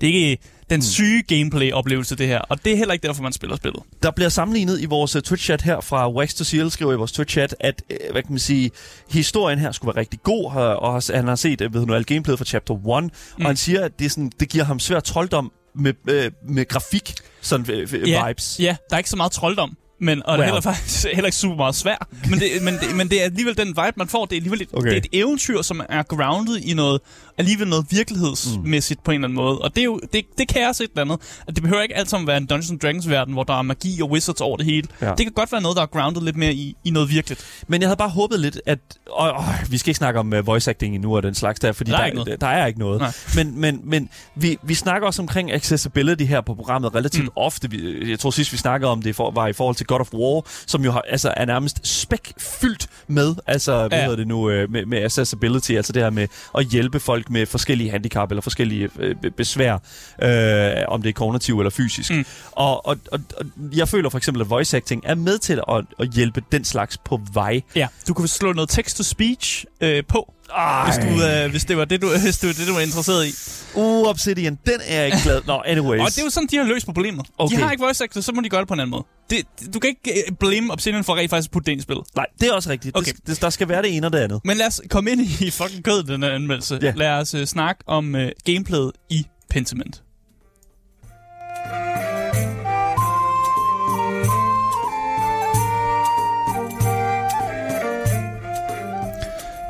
det 0.00 0.08
er 0.08 0.14
ikke 0.14 0.38
den 0.70 0.82
syge 0.82 1.22
gameplay-oplevelse, 1.22 2.16
det 2.16 2.26
her. 2.26 2.38
Og 2.38 2.64
det 2.64 2.72
er 2.72 2.76
heller 2.76 2.92
ikke 2.92 3.06
derfor, 3.06 3.22
man 3.22 3.32
spiller 3.32 3.56
spillet. 3.56 3.82
Der 4.02 4.10
bliver 4.10 4.28
sammenlignet 4.28 4.80
i 4.80 4.86
vores 4.86 5.16
uh, 5.16 5.22
Twitch-chat 5.22 5.62
her 5.62 5.80
fra 5.80 6.12
Wax 6.12 6.34
to 6.34 6.44
Seal, 6.44 6.70
skriver 6.70 6.92
i 6.92 6.96
vores 6.96 7.12
Twitch-chat, 7.12 7.54
at 7.60 7.82
uh, 7.90 8.12
hvad 8.12 8.22
kan 8.22 8.32
man 8.32 8.38
sige, 8.38 8.70
historien 9.10 9.58
her 9.58 9.72
skulle 9.72 9.94
være 9.94 10.00
rigtig 10.00 10.20
god, 10.22 10.52
og, 10.54 11.02
han 11.14 11.28
har 11.28 11.36
set 11.36 11.60
uh, 11.60 11.74
ved 11.74 11.86
nu, 11.86 11.94
alt 11.94 12.06
gameplayet 12.06 12.38
fra 12.38 12.44
Chapter 12.44 12.74
1, 12.74 12.80
mm. 12.82 13.10
og 13.44 13.46
han 13.46 13.56
siger, 13.56 13.84
at 13.84 13.98
det, 13.98 14.04
er 14.04 14.10
sådan, 14.10 14.32
det 14.40 14.48
giver 14.48 14.64
ham 14.64 14.78
svær 14.78 15.00
trolddom 15.00 15.52
med, 15.74 15.94
øh, 16.08 16.30
med 16.48 16.68
grafik, 16.68 17.14
sådan 17.40 17.70
øh, 17.70 17.92
vibes. 17.92 18.56
Ja, 18.60 18.76
der 18.90 18.96
er 18.96 18.98
ikke 18.98 19.10
så 19.10 19.16
meget 19.16 19.32
trolddom. 19.32 19.76
Men, 20.02 20.22
og 20.26 20.32
well. 20.32 20.38
det 20.38 20.42
er 20.42 20.46
heller, 20.46 20.60
faktisk 20.60 21.06
heller 21.14 21.26
ikke 21.26 21.36
super 21.36 21.56
meget 21.56 21.74
svært. 21.74 22.06
Men 22.30 22.40
det, 22.40 22.48
men, 22.62 22.74
det, 22.74 22.96
men 22.96 23.08
det 23.08 23.20
er 23.20 23.24
alligevel 23.24 23.56
den 23.56 23.68
vibe, 23.68 23.92
man 23.96 24.08
får. 24.08 24.26
Det 24.26 24.36
er 24.36 24.38
alligevel 24.38 24.62
et, 24.62 24.68
Okay. 24.72 24.88
det 24.88 24.92
er 24.92 24.96
et 24.96 25.08
eventyr, 25.12 25.62
som 25.62 25.80
er 25.88 26.02
grounded 26.02 26.56
i 26.56 26.74
noget, 26.74 27.00
alligevel 27.38 27.68
noget 27.68 27.86
virkelighedsmæssigt 27.90 29.00
mm. 29.00 29.04
på 29.04 29.10
en 29.10 29.14
eller 29.14 29.28
anden 29.28 29.36
måde. 29.36 29.58
Og 29.58 29.76
det, 29.76 29.80
er 29.80 29.84
jo, 29.84 30.00
det, 30.12 30.24
det 30.38 30.48
kan 30.48 30.68
også 30.68 30.84
et 30.84 30.90
eller 30.90 31.02
andet. 31.02 31.20
At 31.48 31.54
det 31.54 31.62
behøver 31.62 31.82
ikke 31.82 31.96
altid 31.96 32.18
at 32.18 32.26
være 32.26 32.36
en 32.36 32.46
Dungeons 32.46 32.80
Dragons 32.82 33.08
verden, 33.08 33.34
hvor 33.34 33.42
der 33.42 33.58
er 33.58 33.62
magi 33.62 34.02
og 34.02 34.10
wizards 34.10 34.40
over 34.40 34.56
det 34.56 34.66
hele. 34.66 34.88
Ja. 35.00 35.08
Det 35.08 35.18
kan 35.18 35.32
godt 35.32 35.52
være 35.52 35.62
noget, 35.62 35.76
der 35.76 35.82
er 35.82 35.86
grounded 35.86 36.22
lidt 36.22 36.36
mere 36.36 36.52
i, 36.52 36.76
i 36.84 36.90
noget 36.90 37.10
virkeligt. 37.10 37.44
Men 37.68 37.80
jeg 37.80 37.88
havde 37.88 37.96
bare 37.96 38.08
håbet 38.08 38.40
lidt, 38.40 38.60
at... 38.66 38.78
Og, 39.10 39.32
og, 39.32 39.44
vi 39.70 39.78
skal 39.78 39.90
ikke 39.90 39.98
snakke 39.98 40.20
om 40.20 40.32
uh, 40.32 40.46
voice 40.46 40.70
acting 40.70 40.94
endnu 40.94 41.16
og 41.16 41.22
den 41.22 41.34
slags 41.34 41.60
der, 41.60 41.72
fordi 41.72 41.90
Der 41.90 41.96
der, 41.96 42.02
er 42.02 42.06
ikke 42.06 42.18
der, 42.18 42.24
noget. 42.24 42.40
der 42.40 42.46
er 42.46 42.66
ikke 42.66 42.78
noget. 42.78 43.00
Nej. 43.00 43.12
Men, 43.34 43.60
men, 43.60 43.80
men 43.84 44.08
vi, 44.34 44.58
vi 44.62 44.74
snakker 44.74 45.06
også 45.06 45.22
omkring 45.22 45.52
accessibility 45.52 46.24
her 46.24 46.40
på 46.40 46.54
programmet 46.54 46.94
relativt 46.94 47.24
mm. 47.24 47.30
ofte. 47.36 47.70
Vi, 47.70 48.10
jeg 48.10 48.18
tror 48.18 48.30
sidst, 48.30 48.52
vi 48.52 48.56
snakkede 48.58 48.90
om 48.90 49.02
det, 49.02 49.16
for, 49.16 49.30
var 49.30 49.46
i 49.46 49.52
forhold 49.52 49.76
til 49.76 49.86
God 49.92 50.00
of 50.00 50.12
War, 50.14 50.42
som 50.66 50.84
jo 50.84 50.90
har, 50.92 51.00
altså, 51.08 51.34
er 51.36 51.44
nærmest 51.44 51.86
spækfyldt 51.86 52.86
med, 53.06 53.34
altså, 53.46 53.88
hvad 53.88 53.98
Ja. 53.98 54.02
hedder 54.04 54.16
det 54.16 54.26
nu, 54.28 54.50
øh, 54.50 54.70
med, 54.70 54.86
med 54.86 55.02
accessibility, 55.04 55.72
altså 55.72 55.92
det 55.92 56.02
her 56.02 56.10
med 56.10 56.28
at 56.58 56.66
hjælpe 56.66 57.00
folk 57.00 57.30
med 57.30 57.46
forskellige 57.46 57.90
handicap 57.90 58.30
eller 58.30 58.42
forskellige 58.42 58.88
øh, 58.98 59.16
be- 59.22 59.30
besvær, 59.30 59.74
øh, 60.22 60.84
om 60.88 61.02
det 61.02 61.08
er 61.08 61.12
kognitiv 61.12 61.58
eller 61.60 61.70
fysisk. 61.70 62.10
Mm. 62.10 62.24
Og, 62.52 62.86
og, 62.86 62.96
og, 63.12 63.20
og 63.36 63.46
jeg 63.76 63.88
føler 63.88 64.10
for 64.10 64.18
eksempel, 64.18 64.40
at 64.40 64.50
voice 64.50 64.76
acting 64.76 65.02
er 65.06 65.14
med 65.14 65.38
til 65.38 65.60
at, 65.68 65.84
at 65.98 66.08
hjælpe 66.08 66.42
den 66.52 66.64
slags 66.64 66.98
på 66.98 67.20
vej. 67.32 67.60
Ja, 67.76 67.88
du 68.08 68.14
kan 68.14 68.26
slå 68.28 68.52
noget 68.52 68.70
text-to-speech 68.70 69.64
øh, 69.80 70.02
på, 70.08 70.32
Ej. 70.56 70.84
hvis, 70.84 70.96
du, 71.04 71.24
øh, 71.24 71.50
hvis, 71.50 71.64
det 71.64 71.76
var 71.76 71.84
det, 71.84 72.02
du, 72.02 72.08
hvis 72.24 72.38
det 72.38 72.46
var 72.46 72.54
det, 72.54 72.68
du 72.68 72.72
var 72.72 72.80
interesseret 72.80 73.26
i. 73.26 73.32
Uh, 73.74 74.08
Obsidian, 74.08 74.58
den 74.66 74.80
er 74.86 74.96
jeg 74.96 75.06
ikke 75.06 75.18
glad. 75.22 75.42
Nå, 75.46 75.62
anyways. 75.66 76.00
Og 76.00 76.06
det 76.06 76.18
er 76.18 76.24
jo 76.24 76.30
sådan, 76.30 76.48
de 76.50 76.56
har 76.56 76.64
løst 76.64 76.86
problemet. 76.86 77.26
Okay. 77.38 77.56
De 77.56 77.62
har 77.62 77.70
ikke 77.70 77.84
voice 77.84 78.04
actor, 78.04 78.20
så 78.20 78.32
må 78.32 78.40
de 78.40 78.48
gøre 78.48 78.60
det 78.60 78.68
på 78.68 78.74
en 78.74 78.80
anden 78.80 78.90
måde. 78.90 79.04
Det, 79.30 79.46
du 79.74 79.78
kan 79.78 79.88
ikke 79.88 80.24
øh, 80.28 80.36
blame 80.40 80.72
Obsidian 80.72 81.04
for 81.04 81.16
rent 81.16 81.30
faktisk 81.30 81.48
at 81.48 81.52
putte 81.52 81.66
det 81.66 81.72
ind 81.72 81.80
i 81.80 81.82
spillet. 81.82 82.06
Nej, 82.16 82.26
det 82.40 82.48
er 82.48 82.52
også 82.52 82.70
rigtigt. 82.70 82.96
Okay. 82.96 83.12
Det, 83.12 83.26
det, 83.26 83.40
der 83.40 83.50
skal 83.50 83.68
være 83.68 83.82
det 83.82 83.96
ene 83.96 84.06
og 84.06 84.12
det 84.12 84.18
andet. 84.18 84.40
Men 84.44 84.56
lad 84.56 84.66
os 84.66 84.80
komme 84.90 85.10
ind 85.10 85.20
i 85.20 85.50
fucking 85.60 85.84
kødet, 85.84 86.08
den 86.08 86.22
her 86.22 86.30
anmeldelse. 86.30 86.78
Ja. 86.82 86.92
Lad 86.96 87.10
os 87.10 87.34
uh, 87.34 87.44
snakke 87.44 87.84
om 87.86 88.14
uh, 88.14 88.20
gameplayet 88.44 88.92
i 89.10 89.26
Pentiment. 89.50 90.02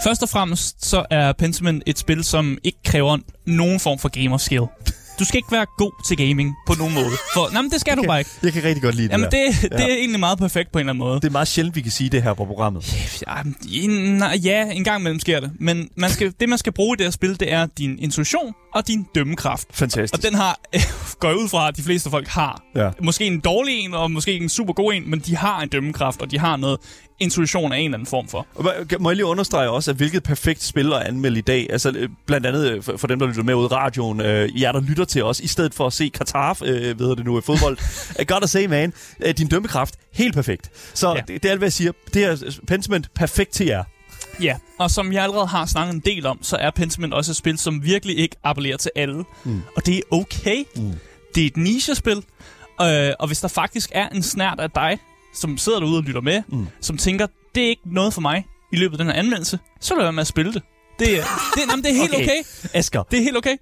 Først 0.04 0.22
og 0.22 0.28
fremmest 0.28 0.86
så 0.86 1.04
er 1.10 1.32
Pentiment 1.32 1.82
et 1.86 1.98
spil, 1.98 2.24
som 2.24 2.58
ikke 2.64 2.78
kræver 2.84 3.18
nogen 3.46 3.80
form 3.80 3.98
for 3.98 4.08
gamer 4.08 4.36
skill. 4.38 4.62
Du 5.18 5.24
skal 5.24 5.36
ikke 5.36 5.52
være 5.52 5.66
god 5.78 5.92
til 6.08 6.16
gaming 6.16 6.54
på 6.66 6.74
nogen 6.78 6.94
måde. 6.94 7.06
For, 7.34 7.52
nej, 7.52 7.62
men 7.62 7.70
det 7.70 7.80
skal 7.80 7.96
du 7.96 8.02
bare 8.06 8.18
ikke. 8.18 8.30
Jeg 8.42 8.52
kan 8.52 8.64
rigtig 8.64 8.82
godt 8.82 8.94
lide 8.94 9.08
Jamen, 9.12 9.24
det 9.30 9.32
det, 9.62 9.72
det 9.72 9.80
er 9.92 9.96
egentlig 9.96 10.20
meget 10.20 10.38
perfekt 10.38 10.72
på 10.72 10.78
en 10.78 10.80
eller 10.80 10.92
anden 10.92 10.98
måde. 11.04 11.20
Det 11.20 11.24
er 11.26 11.30
meget 11.30 11.48
sjældent, 11.48 11.76
vi 11.76 11.80
kan 11.80 11.90
sige 11.92 12.10
det 12.10 12.22
her 12.22 12.34
på 12.34 12.44
programmet. 12.44 12.94
I- 13.68 13.86
nej, 13.86 14.38
ja, 14.44 14.70
en 14.70 14.84
gang 14.84 15.00
imellem 15.00 15.20
sker 15.20 15.40
det. 15.40 15.50
Men 15.60 15.88
man 15.96 16.10
skal, 16.10 16.32
det, 16.40 16.48
man 16.48 16.58
skal 16.58 16.72
bruge 16.72 16.94
i 16.94 16.98
det 16.98 17.06
her 17.06 17.10
spil, 17.10 17.40
det 17.40 17.52
er 17.52 17.66
din 17.78 17.98
intuition 17.98 18.54
og 18.74 18.86
din 18.88 19.06
dømmekraft. 19.14 19.66
Fantastisk. 19.70 20.14
Og 20.14 20.22
den 20.22 20.34
har, 20.34 20.60
går 21.20 21.28
jeg 21.28 21.36
ud 21.38 21.48
fra, 21.48 21.68
at 21.68 21.76
de 21.76 21.82
fleste 21.82 22.10
folk 22.10 22.28
har. 22.28 22.62
Ja. 22.76 22.90
Måske 23.02 23.24
en 23.24 23.40
dårlig 23.40 23.74
en, 23.78 23.94
og 23.94 24.10
måske 24.10 24.36
en 24.36 24.48
super 24.48 24.72
god 24.72 24.92
en, 24.94 25.10
men 25.10 25.20
de 25.20 25.36
har 25.36 25.60
en 25.60 25.68
dømmekraft, 25.68 26.22
og 26.22 26.30
de 26.30 26.38
har 26.38 26.56
noget 26.56 26.78
intuition 27.22 27.72
af 27.72 27.78
en 27.78 27.84
eller 27.84 27.96
anden 27.96 28.06
form 28.06 28.28
for. 28.28 28.46
Må 29.00 29.10
jeg 29.10 29.16
lige 29.16 29.26
understrege 29.26 29.70
også, 29.70 29.90
at 29.90 29.96
hvilket 29.96 30.22
perfekt 30.22 30.62
spil 30.62 30.92
at 30.92 31.02
anmelde 31.02 31.38
i 31.38 31.42
dag. 31.42 31.66
Altså 31.70 31.92
øh, 31.96 32.08
blandt 32.26 32.46
andet 32.46 32.70
øh, 32.70 32.98
for, 32.98 33.06
dem, 33.06 33.18
der 33.18 33.26
lytter 33.26 33.42
med 33.42 33.54
ud 33.54 33.64
i 33.64 33.66
radioen. 33.66 34.20
Øh, 34.20 34.62
jer, 34.62 34.72
der 34.72 34.80
lytter 34.80 35.04
til 35.04 35.24
os, 35.24 35.40
i 35.40 35.46
stedet 35.46 35.74
for 35.74 35.86
at 35.86 35.92
se 35.92 36.08
Katar, 36.08 36.58
øh, 36.64 36.98
ved 36.98 37.16
det 37.16 37.24
nu, 37.24 37.38
i 37.38 37.42
fodbold. 37.42 37.78
I 38.20 38.24
gotta 38.24 38.46
say, 38.46 38.66
man, 38.66 38.92
øh, 39.20 39.34
din 39.34 39.48
dømmekraft, 39.48 39.94
helt 40.12 40.34
perfekt. 40.34 40.70
Så 40.94 41.08
ja. 41.08 41.14
Det, 41.14 41.28
det 41.28 41.44
er 41.44 41.50
alt, 41.50 41.60
hvad 41.60 41.66
jeg 41.66 41.72
siger. 41.72 41.92
Det 42.14 42.24
er 42.24 42.32
øh, 42.46 42.52
Pentiment 42.66 43.14
perfekt 43.14 43.50
til 43.50 43.66
jer. 43.66 43.84
Ja, 44.42 44.56
og 44.78 44.90
som 44.90 45.12
jeg 45.12 45.22
allerede 45.22 45.46
har 45.46 45.66
snakket 45.66 45.94
en 45.94 46.00
del 46.00 46.26
om, 46.26 46.38
så 46.42 46.56
er 46.56 46.70
Pentiment 46.70 47.14
også 47.14 47.32
et 47.32 47.36
spil, 47.36 47.58
som 47.58 47.84
virkelig 47.84 48.18
ikke 48.18 48.36
appellerer 48.44 48.76
til 48.76 48.90
alle. 48.96 49.24
Mm. 49.44 49.62
Og 49.76 49.86
det 49.86 49.96
er 49.96 50.00
okay. 50.10 50.64
Mm. 50.76 50.92
Det 51.34 51.42
er 51.42 51.46
et 51.46 51.56
nichespil, 51.56 52.16
øh, 52.82 53.12
og 53.18 53.26
hvis 53.26 53.40
der 53.40 53.48
faktisk 53.48 53.90
er 53.92 54.08
en 54.08 54.22
snært 54.22 54.60
af 54.60 54.70
dig, 54.70 54.98
som 55.34 55.58
sidder 55.58 55.80
derude 55.80 55.98
og 55.98 56.02
lytter 56.04 56.20
med, 56.20 56.42
mm. 56.48 56.66
som 56.80 56.96
tænker, 56.96 57.26
det 57.54 57.64
er 57.64 57.68
ikke 57.68 57.82
noget 57.94 58.14
for 58.14 58.20
mig 58.20 58.46
i 58.72 58.76
løbet 58.76 58.94
af 58.94 58.98
den 58.98 59.06
her 59.06 59.20
anmeldelse, 59.20 59.58
så 59.80 59.94
lad 59.94 60.02
være 60.02 60.12
med 60.12 60.20
at 60.20 60.26
spille 60.26 60.52
det. 60.52 60.62
Det 60.98 61.18
er, 61.18 61.24
det, 61.54 61.62
jamen, 61.70 61.84
det 61.84 61.90
er 61.90 61.94
helt 61.94 62.14
okay. 62.14 62.22
okay. 62.24 62.42
Asger, 62.74 63.02
Det 63.02 63.18
er 63.18 63.22
helt 63.22 63.36
okay. 63.36 63.56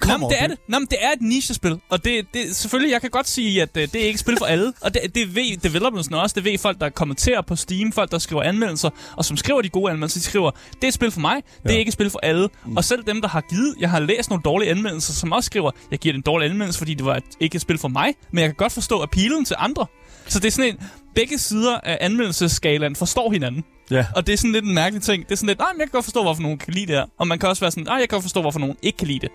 kom 0.00 0.10
Jamen, 0.10 0.30
det 0.30 0.42
er 0.42 0.46
det. 0.46 0.58
Jamen, 0.72 0.88
det 0.90 0.98
er 1.00 1.12
et 1.12 1.20
nichespil. 1.20 1.80
Og 1.88 2.04
det, 2.04 2.26
det, 2.34 2.56
selvfølgelig, 2.56 2.92
jeg 2.92 3.00
kan 3.00 3.10
godt 3.10 3.28
sige, 3.28 3.62
at 3.62 3.76
øh, 3.76 3.82
det 3.82 3.94
er 3.94 3.98
ikke 4.04 4.14
et 4.14 4.20
spil 4.20 4.36
for 4.38 4.46
alle. 4.46 4.72
Og 4.80 4.94
det, 4.94 5.14
det 5.14 5.34
ved 5.34 5.56
developers 5.56 6.08
også. 6.08 6.34
Det 6.34 6.44
ved 6.44 6.58
folk, 6.58 6.80
der 6.80 6.88
kommenterer 6.90 7.40
på 7.42 7.56
Steam. 7.56 7.92
Folk, 7.92 8.10
der 8.10 8.18
skriver 8.18 8.42
anmeldelser. 8.42 8.90
Og 9.16 9.24
som 9.24 9.36
skriver 9.36 9.62
de 9.62 9.68
gode 9.68 9.90
anmeldelser, 9.90 10.20
de 10.20 10.24
skriver, 10.24 10.50
det 10.50 10.84
er 10.84 10.88
et 10.88 10.94
spil 10.94 11.10
for 11.10 11.20
mig. 11.20 11.42
Det 11.62 11.68
er 11.70 11.72
Ja. 11.72 11.78
ikke 11.78 11.88
et 11.88 11.92
spil 11.92 12.10
for 12.10 12.20
alle. 12.22 12.48
Mm. 12.66 12.76
Og 12.76 12.84
selv 12.84 13.02
dem, 13.06 13.20
der 13.20 13.28
har 13.28 13.40
givet... 13.40 13.74
Jeg 13.80 13.90
har 13.90 14.00
læst 14.00 14.30
nogle 14.30 14.42
dårlige 14.42 14.70
anmeldelser, 14.70 15.12
som 15.12 15.32
også 15.32 15.46
skriver, 15.46 15.70
jeg 15.90 15.98
giver 15.98 16.12
det 16.12 16.16
en 16.18 16.22
dårlig 16.22 16.50
anmeldelse, 16.50 16.78
fordi 16.78 16.94
det 16.94 17.04
var 17.06 17.16
et, 17.16 17.24
ikke 17.40 17.54
et 17.56 17.62
spil 17.62 17.78
for 17.78 17.88
mig. 17.88 18.14
Men 18.30 18.38
jeg 18.38 18.48
kan 18.48 18.54
godt 18.54 18.72
forstå 18.72 19.02
appealen 19.02 19.44
til 19.44 19.56
andre. 19.58 19.86
Så 20.28 20.38
det 20.40 20.46
er 20.46 20.52
sådan 20.52 20.70
en... 20.70 20.78
Begge 21.16 21.38
sider 21.38 21.80
af 21.80 21.98
anmeldelsesskalaen 22.00 22.96
forstår 22.96 23.32
hinanden. 23.32 23.64
Ja. 23.90 24.06
Og 24.16 24.26
det 24.26 24.32
er 24.32 24.36
sådan 24.36 24.52
lidt 24.52 24.64
en 24.64 24.74
mærkelig 24.74 25.02
ting. 25.02 25.24
Det 25.24 25.32
er 25.32 25.36
sådan 25.36 25.46
lidt, 25.46 25.58
nej, 25.58 25.68
jeg 25.78 25.86
kan 25.86 25.88
godt 25.92 26.04
forstå, 26.04 26.22
hvorfor 26.22 26.42
nogen 26.42 26.58
kan 26.58 26.74
lide 26.74 26.86
det 26.86 26.94
her. 26.94 27.06
Og 27.18 27.28
man 27.28 27.38
kan 27.38 27.48
også 27.48 27.60
være 27.60 27.70
sådan, 27.70 27.84
nej, 27.84 27.94
jeg 27.94 28.08
kan 28.08 28.16
godt 28.16 28.24
forstå, 28.24 28.40
hvorfor 28.40 28.58
nogen 28.58 28.76
ikke 28.82 28.98
kan 28.98 29.06
lide 29.06 29.18
det. 29.18 29.28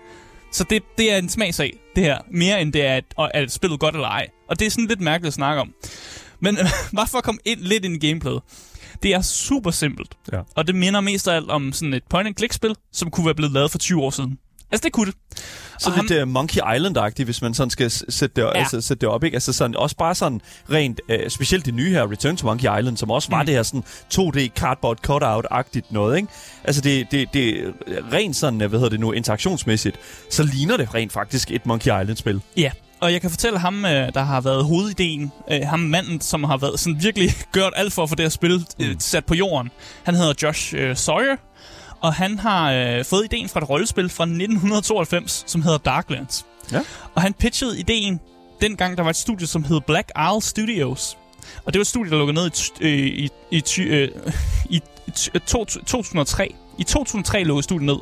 Så 0.52 0.64
det, 0.70 0.82
det 0.98 1.12
er 1.12 1.16
en 1.16 1.28
smagsag, 1.28 1.76
det 1.96 2.04
her. 2.04 2.18
Mere 2.30 2.62
end 2.62 2.72
det 2.72 2.86
er, 2.86 2.94
at, 2.96 3.30
er 3.34 3.48
spillet 3.48 3.80
godt 3.80 3.94
eller 3.94 4.08
ej. 4.08 4.26
Og 4.48 4.58
det 4.58 4.66
er 4.66 4.70
sådan 4.70 4.86
lidt 4.86 5.00
mærkeligt 5.00 5.28
at 5.28 5.34
snakke 5.34 5.60
om. 5.60 5.72
Men 6.40 6.58
bare 6.96 7.06
for 7.06 7.18
at 7.18 7.24
komme 7.24 7.40
ind, 7.44 7.60
lidt 7.60 7.84
ind 7.84 8.04
i 8.04 8.06
gameplayet. 8.08 8.40
Det 9.02 9.14
er 9.14 9.22
super 9.22 9.70
simpelt. 9.70 10.16
Ja. 10.32 10.40
Og 10.54 10.66
det 10.66 10.74
minder 10.74 11.00
mest 11.00 11.28
af 11.28 11.36
alt 11.36 11.50
om 11.50 11.72
sådan 11.72 11.94
et 11.94 12.02
point-and-click-spil, 12.10 12.74
som 12.92 13.10
kunne 13.10 13.26
være 13.26 13.34
blevet 13.34 13.52
lavet 13.52 13.70
for 13.70 13.78
20 13.78 14.02
år 14.02 14.10
siden. 14.10 14.38
Altså, 14.72 14.84
det 14.84 14.92
kunne 14.92 15.06
det. 15.06 15.14
Så 15.78 15.90
Og 15.90 16.04
lidt 16.04 16.18
ham... 16.18 16.28
Monkey 16.28 16.60
Island-agtigt, 16.76 17.24
hvis 17.24 17.42
man 17.42 17.54
sådan 17.54 17.70
skal 17.70 17.90
sætte 17.90 18.28
det, 18.36 18.42
ja. 18.42 18.50
Altså, 18.58 18.80
sætte 18.80 19.00
det 19.00 19.08
op, 19.08 19.24
ikke? 19.24 19.34
Altså 19.34 19.52
sådan, 19.52 19.76
også 19.76 19.96
bare 19.96 20.14
sådan 20.14 20.40
rent, 20.70 21.00
øh, 21.08 21.30
specielt 21.30 21.66
det 21.66 21.74
nye 21.74 21.90
her, 21.90 22.10
Return 22.10 22.36
to 22.36 22.46
Monkey 22.46 22.78
Island, 22.78 22.96
som 22.96 23.10
også 23.10 23.28
var 23.30 23.40
Mm. 23.42 23.46
det 23.46 23.54
her 23.54 23.62
sådan 23.62 23.84
2D 24.14 24.48
cardboard 24.56 24.98
cutout-agtigt 25.10 25.86
noget, 25.90 26.16
ikke? 26.16 26.28
Altså 26.64 26.80
det, 26.80 27.06
det, 27.10 27.28
det 27.34 27.74
rent 28.12 28.36
sådan, 28.36 28.62
øh, 28.62 28.68
hvad 28.68 28.78
hedder 28.78 28.90
det 28.90 29.00
nu, 29.00 29.12
interaktionsmæssigt, 29.12 29.96
så 30.30 30.42
ligner 30.42 30.76
det 30.76 30.94
rent 30.94 31.12
faktisk 31.12 31.50
et 31.50 31.66
Monkey 31.66 32.00
Island-spil. 32.02 32.40
Ja, 32.56 32.70
og 33.00 33.12
jeg 33.12 33.20
kan 33.20 33.30
fortælle 33.30 33.58
ham, 33.58 33.84
øh, 33.84 33.90
der 34.14 34.22
har 34.22 34.40
været 34.40 34.64
hovedideen, 34.64 35.32
øh, 35.50 35.60
ham 35.64 35.80
manden, 35.80 36.20
som 36.20 36.44
har 36.44 36.56
været 36.56 36.80
sådan 36.80 37.02
virkelig 37.02 37.30
gjort 37.52 37.72
alt 37.76 37.92
for 37.92 38.02
at 38.02 38.08
få 38.08 38.14
det 38.14 38.24
her 38.24 38.30
spil 38.30 38.64
øh, 38.80 38.94
sat 38.98 39.24
på 39.24 39.34
jorden. 39.34 39.70
Han 40.04 40.14
hedder 40.14 40.32
Josh 40.42 40.74
øh, 40.76 40.96
Sawyer, 40.96 41.36
og 42.02 42.14
han 42.14 42.38
har 42.38 42.72
øh, 42.72 43.04
fået 43.04 43.24
ideen 43.24 43.48
fra 43.48 43.60
et 43.60 43.68
rollespil 43.70 44.08
fra 44.08 44.24
1992, 44.24 45.44
som 45.46 45.62
hedder 45.62 45.78
Darklands. 45.78 46.46
Ja. 46.72 46.80
Og 47.14 47.22
han 47.22 47.32
pitchede 47.34 47.78
ideen, 47.80 48.20
dengang 48.60 48.96
der 48.96 49.02
var 49.02 49.10
et 49.10 49.16
studie, 49.16 49.46
som 49.46 49.64
hed 49.64 49.80
Black 49.86 50.10
Isle 50.18 50.42
Studios. 50.42 51.16
Og 51.64 51.72
det 51.72 51.78
var 51.78 51.82
et 51.82 51.86
studie, 51.86 52.10
der 52.10 52.16
lukkede 52.18 52.34
ned 52.34 52.50
i, 52.80 52.84
øh, 52.84 53.06
i, 53.06 53.30
i, 53.50 53.62
øh, 53.82 54.08
i 54.70 54.80
øh, 55.34 55.40
to- 55.46 55.64
2003. 55.64 56.54
I 56.78 56.84
2003 56.84 57.44
lukkede 57.44 57.62
studiet 57.62 57.86
ned. 57.86 57.96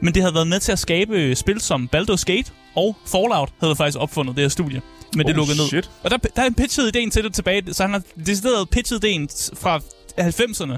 Men 0.00 0.14
det 0.14 0.22
havde 0.22 0.34
været 0.34 0.46
med 0.46 0.60
til 0.60 0.72
at 0.72 0.78
skabe 0.78 1.34
spil 1.36 1.60
som 1.60 1.88
Baldur's 1.96 2.22
Gate 2.24 2.50
og 2.76 2.96
Fallout 3.06 3.48
havde 3.60 3.76
faktisk 3.76 3.98
opfundet 3.98 4.36
det 4.36 4.44
her 4.44 4.48
studie. 4.48 4.82
Men 5.16 5.26
det 5.26 5.32
Oh, 5.34 5.36
lukkede 5.36 5.58
ned. 5.58 5.66
shit. 5.68 5.90
Og 6.02 6.10
der, 6.10 6.16
der 6.16 6.28
har 6.36 6.42
han 6.42 6.54
pitchet 6.54 6.88
ideen 6.88 7.10
til 7.10 7.24
det 7.24 7.34
tilbage, 7.34 7.74
så 7.74 7.82
han 7.82 7.92
har 7.92 8.02
decideret 8.26 8.70
pitchet 8.70 9.04
ideen 9.04 9.28
fra 9.54 9.80
90'erne. 10.20 10.76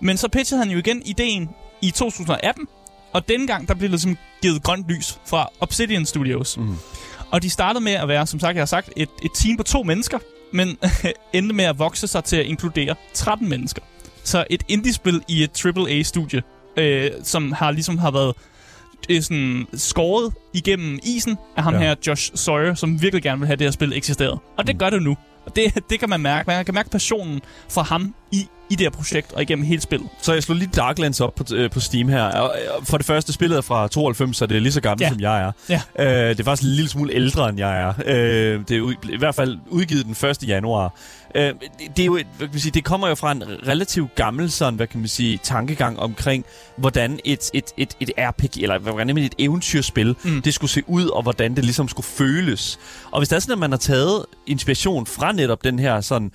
Men 0.00 0.16
så 0.16 0.28
pitchede 0.28 0.58
han 0.62 0.70
jo 0.70 0.78
igen 0.78 1.02
ideen 1.06 1.48
i 1.82 1.90
2018, 1.90 2.66
og 3.12 3.28
denne 3.28 3.46
gang 3.46 3.68
der 3.68 3.74
blev 3.74 3.88
der 3.88 3.92
ligesom 3.92 4.16
givet 4.42 4.62
grønt 4.62 4.88
lys 4.88 5.18
fra 5.26 5.48
Obsidian 5.60 6.06
Studios. 6.06 6.56
Mhm. 6.58 6.76
Og 7.30 7.42
de 7.42 7.50
startede 7.50 7.84
med 7.84 7.92
at 7.92 8.08
være, 8.08 8.26
som 8.26 8.40
sagt 8.40 8.54
jeg 8.54 8.60
har 8.60 8.66
sagt, 8.66 8.90
et, 8.96 9.08
et 9.22 9.30
team 9.34 9.56
på 9.56 9.62
to 9.62 9.82
mennesker, 9.82 10.18
men 10.52 10.76
endte 11.32 11.54
med 11.54 11.64
at 11.64 11.78
vokse 11.78 12.06
sig 12.06 12.24
til 12.24 12.36
at 12.36 12.46
inkludere 12.46 12.94
13 13.14 13.48
mennesker. 13.48 13.82
Så 14.24 14.44
et 14.50 14.62
indie-spil 14.68 15.22
i 15.28 15.42
et 15.42 15.64
AAA-studie, 15.66 16.42
øh, 16.76 17.10
som 17.22 17.52
har 17.52 17.70
ligesom 17.70 17.98
har 17.98 18.10
været 18.10 18.34
øh, 19.10 19.22
sådan 19.22 19.66
skåret 19.74 20.34
igennem 20.54 20.98
isen 21.02 21.36
af 21.56 21.62
ham 21.62 21.74
ja. 21.74 21.80
her, 21.80 21.94
Josh 22.06 22.30
Sawyer, 22.34 22.74
som 22.74 23.02
virkelig 23.02 23.22
gerne 23.22 23.38
vil 23.38 23.46
have 23.46 23.56
det 23.56 23.66
her 23.66 23.70
spil 23.70 23.92
eksisteret. 23.92 24.38
Og 24.58 24.66
det 24.66 24.74
Mm. 24.74 24.78
gør 24.78 24.90
det 24.90 25.02
nu. 25.02 25.16
Og 25.46 25.56
det, 25.56 25.90
det 25.90 26.00
kan 26.00 26.08
man 26.10 26.20
mærke. 26.20 26.46
Man 26.46 26.64
kan 26.64 26.74
mærke 26.74 26.90
passionen 26.90 27.40
fra 27.70 27.82
ham 27.82 28.14
i 28.32 28.48
i 28.70 28.74
det 28.74 28.80
her 28.80 28.90
projekt 28.90 29.32
og 29.32 29.42
igennem 29.42 29.64
hele 29.64 29.80
spillet. 29.80 30.08
Så 30.22 30.32
jeg 30.32 30.42
slog 30.42 30.56
lige 30.58 30.70
Darklands 30.76 31.20
op 31.20 31.34
på, 31.34 31.44
øh, 31.54 31.70
på 31.70 31.80
Steam 31.80 32.08
her. 32.08 32.22
Og, 32.24 32.54
øh, 32.78 32.86
for 32.86 32.96
det 32.96 33.06
første, 33.06 33.32
spillet 33.32 33.56
er 33.56 33.60
fra 33.62 33.88
92, 33.88 34.36
så 34.36 34.46
det 34.46 34.56
er 34.56 34.60
lige 34.60 34.72
så 34.72 34.80
gammelt, 34.80 35.02
Ja. 35.02 35.08
som 35.08 35.20
jeg 35.20 35.40
er. 35.40 35.52
Ja. 35.68 35.80
Øh, 35.98 36.28
det 36.28 36.40
er 36.40 36.44
faktisk 36.44 36.62
en 36.68 36.74
lille 36.74 36.88
smule 36.90 37.12
ældre, 37.14 37.48
end 37.48 37.58
jeg 37.58 37.80
er. 37.82 37.92
Øh, 38.06 38.60
det 38.68 38.76
er 38.76 38.94
i 39.12 39.16
hvert 39.16 39.34
fald 39.34 39.58
udgivet 39.68 40.04
den 40.06 40.30
1. 40.30 40.48
januar. 40.48 40.94
Øh, 41.34 41.42
det, 41.42 41.56
det, 41.96 42.02
er 42.02 42.06
jo, 42.06 42.16
et- 42.16 42.26
hvad 42.36 42.46
kan 42.48 42.54
man 42.54 42.60
sige, 42.60 42.72
det 42.72 42.84
kommer 42.84 43.08
jo 43.08 43.14
fra 43.14 43.32
en 43.32 43.42
relativt 43.66 44.14
gammel 44.14 44.50
sådan, 44.50 44.74
hvad 44.74 44.86
kan 44.86 45.00
man 45.00 45.08
sige, 45.08 45.38
tankegang 45.42 45.98
omkring, 46.00 46.44
hvordan 46.76 47.20
et, 47.24 47.50
et, 47.54 47.64
et, 47.76 47.96
et 48.00 48.10
RPG, 48.18 48.62
eller 48.62 48.78
hvordan 48.78 49.18
et 49.18 49.34
eventyrspil, 49.38 50.16
Mm. 50.24 50.42
det 50.42 50.54
skulle 50.54 50.70
se 50.70 50.82
ud, 50.86 51.06
og 51.06 51.22
hvordan 51.22 51.56
det 51.56 51.64
ligesom 51.64 51.88
skulle 51.88 52.06
føles. 52.06 52.78
Og 53.10 53.20
hvis 53.20 53.28
det 53.28 53.36
er 53.36 53.40
sådan, 53.40 53.52
at 53.52 53.58
man 53.58 53.70
har 53.70 53.78
taget 53.78 54.24
inspiration 54.46 55.06
fra 55.06 55.32
netop 55.32 55.64
den 55.64 55.78
her 55.78 56.00
sådan, 56.00 56.30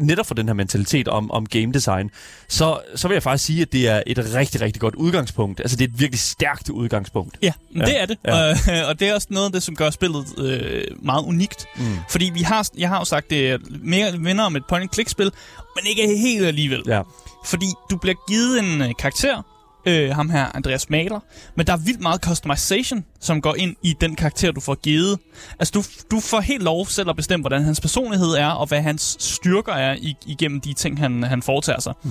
netop 0.00 0.26
fra 0.26 0.34
den 0.34 0.46
her 0.46 0.54
mentalitet 0.54 1.08
om, 1.08 1.30
om 1.36 1.46
game 1.46 1.72
design, 1.72 2.10
så, 2.48 2.78
så 2.94 3.08
vil 3.08 3.14
jeg 3.14 3.22
faktisk 3.22 3.44
sige, 3.44 3.62
at 3.62 3.72
det 3.72 3.88
er 3.88 4.02
et 4.06 4.34
rigtig, 4.34 4.60
rigtig 4.60 4.80
godt 4.80 4.94
udgangspunkt. 4.94 5.60
Altså, 5.60 5.76
det 5.76 5.84
er 5.84 5.88
et 5.88 6.00
virkelig 6.00 6.20
stærkt 6.20 6.70
udgangspunkt. 6.70 7.38
Ja, 7.42 7.52
ja. 7.76 7.80
Det 7.80 8.00
er 8.00 8.06
det. 8.06 8.18
Ja. 8.24 8.36
Ja. 8.36 8.82
Og, 8.82 8.88
og 8.88 9.00
det 9.00 9.08
er 9.08 9.14
også 9.14 9.26
noget 9.30 9.46
af 9.46 9.52
det, 9.52 9.62
som 9.62 9.76
gør 9.76 9.90
spillet 9.90 10.26
øh, 10.38 10.84
meget 11.02 11.24
unikt. 11.24 11.66
Mm. 11.76 11.98
Fordi 12.10 12.30
vi 12.34 12.40
har, 12.40 12.68
jeg 12.78 12.88
har 12.88 12.98
jo 12.98 13.04
sagt, 13.04 13.30
det 13.30 13.50
er 13.50 13.58
mere 13.82 14.18
minder 14.18 14.44
om 14.44 14.56
et 14.56 14.62
point-and-click-spil, 14.68 15.30
men 15.76 15.86
ikke 15.86 16.18
helt 16.18 16.46
alligevel. 16.46 16.82
Ja. 16.86 17.02
Fordi 17.44 17.66
du 17.90 17.96
bliver 17.96 18.14
givet 18.28 18.58
en 18.58 18.82
øh, 18.82 18.90
karakter, 18.98 19.42
øh, 19.86 20.10
ham 20.14 20.30
her, 20.30 20.56
Andreas 20.56 20.90
Maler, 20.90 21.20
men 21.56 21.66
der 21.66 21.72
er 21.72 21.76
vildt 21.76 22.00
meget 22.00 22.20
customization, 22.20 23.04
som 23.20 23.40
går 23.40 23.54
ind 23.54 23.76
i 23.82 23.94
den 24.00 24.16
karakter, 24.16 24.52
du 24.52 24.60
får 24.60 24.74
givet. 24.74 25.18
Altså, 25.58 25.72
du, 25.72 25.82
du 26.10 26.20
får 26.20 26.40
helt 26.40 26.62
lov 26.62 26.86
selv 26.86 27.10
at 27.10 27.16
bestemme, 27.16 27.42
hvordan 27.42 27.62
hans 27.62 27.80
personlighed 27.80 28.28
er, 28.28 28.48
og 28.48 28.66
hvad 28.66 28.82
hans 28.82 29.16
styrker 29.20 29.72
er 29.72 29.96
igennem 30.26 30.60
de 30.60 30.72
ting, 30.72 30.98
han, 30.98 31.22
han 31.22 31.42
foretager 31.42 31.80
sig. 31.80 31.92
Mm. 32.02 32.10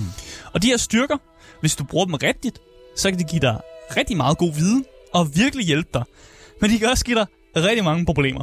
Og 0.52 0.62
de 0.62 0.66
her 0.66 0.76
styrker, 0.76 1.16
hvis 1.60 1.76
du 1.76 1.84
bruger 1.84 2.04
dem 2.04 2.14
rigtigt, 2.14 2.58
så 2.96 3.10
kan 3.10 3.18
de 3.18 3.24
give 3.24 3.40
dig 3.40 3.60
rigtig 3.96 4.16
meget 4.16 4.38
god 4.38 4.52
viden, 4.52 4.84
og 5.12 5.36
virkelig 5.36 5.66
hjælpe 5.66 5.88
dig. 5.94 6.02
Men 6.60 6.70
de 6.70 6.78
kan 6.78 6.88
også 6.88 7.04
give 7.04 7.18
dig 7.18 7.26
rigtig 7.56 7.84
mange 7.84 8.06
problemer. 8.06 8.42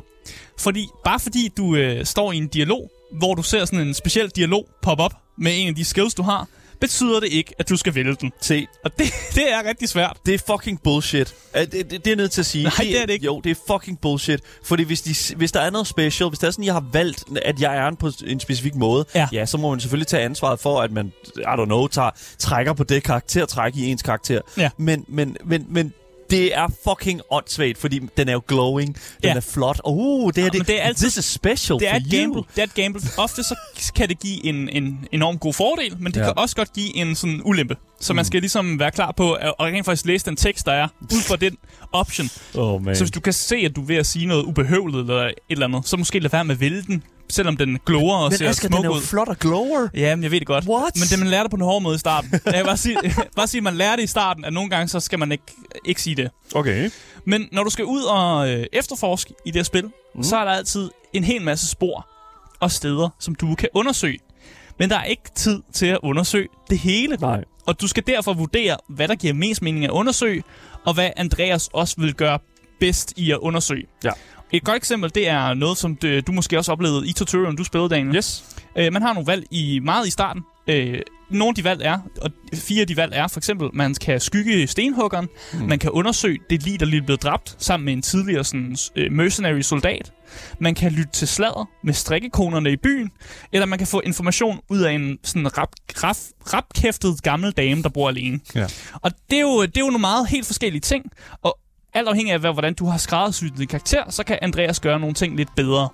Fordi, 0.59 0.87
bare 1.03 1.19
fordi 1.19 1.49
du 1.57 1.75
øh, 1.75 2.05
står 2.05 2.31
i 2.31 2.37
en 2.37 2.47
dialog, 2.47 2.91
hvor 3.17 3.35
du 3.35 3.43
ser 3.43 3.65
sådan 3.65 3.87
en 3.87 3.93
speciel 3.93 4.29
dialog 4.29 4.67
pop 4.81 4.99
op 4.99 5.13
med 5.37 5.51
en 5.55 5.67
af 5.67 5.75
de 5.75 5.85
skills, 5.85 6.13
du 6.13 6.23
har, 6.23 6.47
betyder 6.83 7.19
det 7.19 7.29
ikke, 7.33 7.53
at 7.59 7.69
du 7.69 7.77
skal 7.77 7.95
vælge 7.95 8.15
den. 8.21 8.31
Se, 8.41 8.67
Og 8.85 8.91
det, 8.99 9.05
det 9.35 9.51
er 9.53 9.63
rigtig 9.69 9.89
svært. 9.89 10.17
det 10.25 10.33
er 10.33 10.37
fucking 10.51 10.81
bullshit. 10.83 11.35
Uh, 11.55 11.61
det, 11.61 11.71
det, 11.91 12.05
det 12.05 12.07
er 12.11 12.15
nødt 12.15 12.31
til 12.31 12.41
at 12.41 12.45
sige. 12.45 12.63
Nej, 12.63 12.73
det 12.79 13.01
er 13.01 13.05
det 13.05 13.13
ikke. 13.13 13.25
Jo, 13.25 13.41
det 13.43 13.51
er 13.51 13.55
fucking 13.73 13.99
bullshit. 14.01 14.39
Fordi 14.63 14.83
hvis, 14.83 15.01
de, 15.01 15.35
hvis 15.35 15.51
der 15.51 15.59
er 15.59 15.69
noget 15.69 15.87
special, 15.87 16.29
hvis 16.29 16.39
det 16.39 16.47
er 16.47 16.51
sådan, 16.51 16.65
jeg 16.65 16.73
har 16.73 16.85
valgt, 16.93 17.23
at 17.45 17.59
jeg 17.61 17.77
er 17.77 17.87
en 17.87 17.95
på 17.95 18.11
en 18.27 18.39
specifik 18.39 18.75
måde, 18.75 19.05
Ja. 19.15 19.27
ja 19.31 19.45
så 19.45 19.57
må 19.57 19.69
man 19.69 19.79
selvfølgelig 19.79 20.07
tage 20.07 20.23
ansvaret 20.23 20.59
for, 20.59 20.81
at 20.81 20.91
man, 20.91 21.11
I 21.37 21.39
don't 21.39 21.65
know, 21.65 21.87
tager, 21.87 22.09
trækker 22.39 22.73
på 22.73 22.83
det 22.83 23.03
karaktertræk 23.03 23.75
i 23.75 23.85
ens 23.91 24.01
karakter. 24.01 24.41
Ja. 24.57 24.69
Men, 24.77 25.05
men, 25.07 25.37
men, 25.45 25.65
men 25.69 25.93
det 26.37 26.57
er 26.57 26.67
fucking 26.87 27.21
åndssvagt, 27.31 27.77
fordi 27.77 27.99
den 28.17 28.29
er 28.29 28.33
jo 28.33 28.41
glowing, 28.47 28.95
den 28.95 29.01
Ja. 29.23 29.33
er 29.35 29.39
flot. 29.39 29.81
Uh, 29.85 30.31
det, 30.33 30.43
her, 30.43 30.49
men 30.51 30.59
det, 30.59 30.67
det 30.67 30.79
er 30.81 30.83
altid- 30.83 31.07
this 31.07 31.17
is 31.17 31.25
special 31.25 31.79
Det 31.79 31.87
er 31.87 31.91
for 31.91 31.97
et 31.97 32.03
you. 32.13 32.19
gamble. 32.19 32.41
Det 32.55 32.59
er 32.59 32.63
et 32.63 32.73
gamble. 32.73 33.01
Ofte 33.17 33.43
så 33.43 33.55
kan 33.95 34.09
det 34.09 34.19
give 34.19 34.45
en, 34.45 34.69
en 34.69 35.07
enorm 35.11 35.37
god 35.37 35.53
fordel, 35.53 35.95
men 35.99 36.11
det 36.13 36.19
Ja. 36.19 36.25
kan 36.25 36.33
også 36.37 36.55
godt 36.55 36.73
give 36.73 36.95
en 36.95 37.15
sådan 37.15 37.41
ulempe. 37.45 37.75
Så 37.99 38.13
man 38.13 38.25
skal 38.25 38.41
ligesom 38.41 38.79
være 38.79 38.91
klar 38.91 39.11
på 39.17 39.33
at, 39.33 39.47
at 39.47 39.53
rent 39.59 39.85
faktisk 39.85 40.05
læse 40.05 40.25
den 40.25 40.35
tekst, 40.35 40.65
der 40.65 40.71
er, 40.71 40.87
ud 41.01 41.21
fra 41.27 41.35
den 41.35 41.57
option. 41.91 42.27
Oh, 42.55 42.83
man. 42.85 42.95
Så 42.95 43.03
hvis 43.03 43.11
du 43.11 43.19
kan 43.19 43.33
se, 43.33 43.55
at 43.55 43.75
du 43.75 43.81
er 43.81 43.85
ved 43.85 43.95
at 43.95 44.05
sige 44.07 44.25
noget 44.25 44.43
ubehøvlet 44.43 44.99
eller 44.99 45.23
et 45.25 45.33
eller 45.49 45.67
andet, 45.67 45.87
så 45.87 45.97
måske 45.97 46.19
lade 46.19 46.33
være 46.33 46.45
med 46.45 46.55
at 46.55 46.61
vælge 46.61 46.81
den, 46.81 47.03
selvom 47.29 47.57
den 47.57 47.79
glower 47.85 48.15
og 48.15 48.29
men 48.29 48.37
ser 48.37 48.49
Asger, 48.49 48.67
den 48.67 48.75
smuk 48.75 48.85
er 48.85 48.89
jo 48.89 48.95
ud. 48.95 49.01
flot 49.01 49.27
og 49.27 49.39
glower. 49.39 49.87
Ja, 49.93 50.15
men 50.15 50.23
jeg 50.23 50.31
ved 50.31 50.39
det 50.39 50.47
godt. 50.47 50.65
What? 50.67 50.95
Men 50.95 51.03
det, 51.09 51.19
man 51.19 51.27
lærer 51.27 51.43
det 51.43 51.51
på 51.51 51.55
en 51.55 51.61
hård 51.61 51.81
måde 51.81 51.95
i 51.95 51.99
starten. 51.99 52.31
Jeg 52.45 52.53
kan 52.53 52.65
bare 52.65 52.77
sige, 52.77 52.97
bare 53.35 53.47
sige, 53.47 53.59
at 53.59 53.63
man 53.63 53.75
lærer 53.75 53.95
det 53.95 54.03
i 54.03 54.07
starten, 54.07 54.45
at 54.45 54.53
nogle 54.53 54.69
gange, 54.69 54.87
så 54.87 54.99
skal 54.99 55.19
man 55.19 55.31
ikke, 55.31 55.43
ikke 55.85 56.01
sige 56.01 56.15
det. 56.15 56.29
Okay. 56.55 56.89
Men 57.25 57.47
når 57.51 57.63
du 57.63 57.69
skal 57.69 57.85
ud 57.85 58.01
og 58.03 58.49
øh, 58.49 58.65
efterforske 58.73 59.33
i 59.45 59.51
det 59.51 59.55
her 59.55 59.63
spil, 59.63 59.91
mm. 60.15 60.23
så 60.23 60.37
er 60.37 60.45
der 60.45 60.51
altid 60.51 60.89
en 61.13 61.23
hel 61.23 61.41
masse 61.41 61.67
spor 61.67 62.07
og 62.59 62.71
steder, 62.71 63.09
som 63.19 63.35
du 63.35 63.55
kan 63.55 63.69
undersøge. 63.73 64.19
Men 64.79 64.89
der 64.89 64.97
er 64.97 65.03
ikke 65.03 65.23
tid 65.35 65.61
til 65.73 65.85
at 65.85 65.99
undersøge 66.03 66.47
det 66.69 66.79
hele. 66.79 67.17
Nej. 67.21 67.43
Og 67.65 67.81
du 67.81 67.87
skal 67.87 68.03
derfor 68.07 68.33
vurdere, 68.33 68.77
hvad 68.89 69.07
der 69.07 69.15
giver 69.15 69.33
mest 69.33 69.61
mening 69.61 69.85
at 69.85 69.91
undersøge, 69.91 70.43
og 70.85 70.93
hvad 70.93 71.09
Andreas 71.17 71.69
også 71.73 71.95
vil 71.97 72.13
gøre 72.13 72.39
bedst 72.79 73.13
i 73.17 73.31
at 73.31 73.37
undersøge. 73.37 73.85
Ja. 74.03 74.11
Et 74.51 74.63
godt 74.63 74.75
eksempel, 74.77 75.11
det 75.15 75.27
er 75.27 75.53
noget, 75.53 75.77
som 75.77 75.95
du, 75.95 76.31
måske 76.31 76.57
også 76.57 76.71
oplevede 76.71 77.07
i 77.07 77.13
tutorialen, 77.13 77.57
du 77.57 77.63
spillede, 77.63 77.89
Daniel. 77.89 78.15
Yes. 78.15 78.45
Øh, 78.77 78.93
man 78.93 79.01
har 79.01 79.13
nogle 79.13 79.27
valg 79.27 79.45
i 79.51 79.79
meget 79.79 80.07
i 80.07 80.11
starten. 80.11 80.43
Øh, 80.67 80.99
nogle 81.29 81.49
af 81.49 81.55
de 81.55 81.63
valg 81.63 81.81
er, 81.81 81.99
og 82.21 82.31
fire 82.53 82.81
af 82.81 82.87
de 82.87 82.97
valg 82.97 83.13
er, 83.15 83.27
for 83.27 83.39
eksempel, 83.39 83.69
man 83.73 83.93
kan 83.93 84.19
skygge 84.19 84.67
stenhuggeren, 84.67 85.27
mm. 85.53 85.59
man 85.59 85.79
kan 85.79 85.91
undersøge 85.91 86.39
det 86.49 86.63
lige, 86.63 86.77
der 86.77 86.85
lige 86.85 87.01
blevet 87.01 87.23
dræbt, 87.23 87.55
sammen 87.59 87.85
med 87.85 87.93
en 87.93 88.01
tidligere 88.01 88.43
sådan, 88.43 88.77
øh, 88.95 89.11
mercenary 89.11 89.61
soldat. 89.61 90.11
Man 90.59 90.75
kan 90.75 90.91
lytte 90.91 91.11
til 91.11 91.27
sladder 91.27 91.69
med 91.83 91.93
strikkekonerne 91.93 92.71
i 92.71 92.75
byen, 92.75 93.11
eller 93.51 93.65
man 93.65 93.77
kan 93.79 93.87
få 93.87 94.01
information 94.05 94.59
ud 94.69 94.79
af 94.79 94.91
en 94.91 95.17
sådan 95.23 95.57
rap, 95.57 95.69
rap, 96.03 96.17
rapkæftet 96.53 97.23
gammel 97.23 97.51
dame, 97.51 97.83
der 97.83 97.89
bor 97.89 98.09
alene. 98.09 98.39
Ja. 98.55 98.67
Og 99.01 99.11
det 99.29 99.37
er, 99.37 99.41
jo, 99.41 99.61
det 99.61 99.77
er 99.77 99.81
jo 99.81 99.85
nogle 99.85 99.99
meget 99.99 100.27
helt 100.27 100.45
forskellige 100.45 100.81
ting, 100.81 101.05
og 101.41 101.57
alt 101.93 102.07
afhængig 102.07 102.33
af, 102.33 102.39
hvad- 102.39 102.53
hvordan 102.53 102.73
du 102.73 102.85
har 102.85 102.97
skræddersyet 102.97 103.57
din 103.57 103.67
karakter, 103.67 104.03
så 104.09 104.23
kan 104.23 104.39
Andreas 104.41 104.79
gøre 104.79 104.99
nogle 104.99 105.13
ting 105.15 105.35
lidt 105.35 105.55
bedre. 105.55 105.89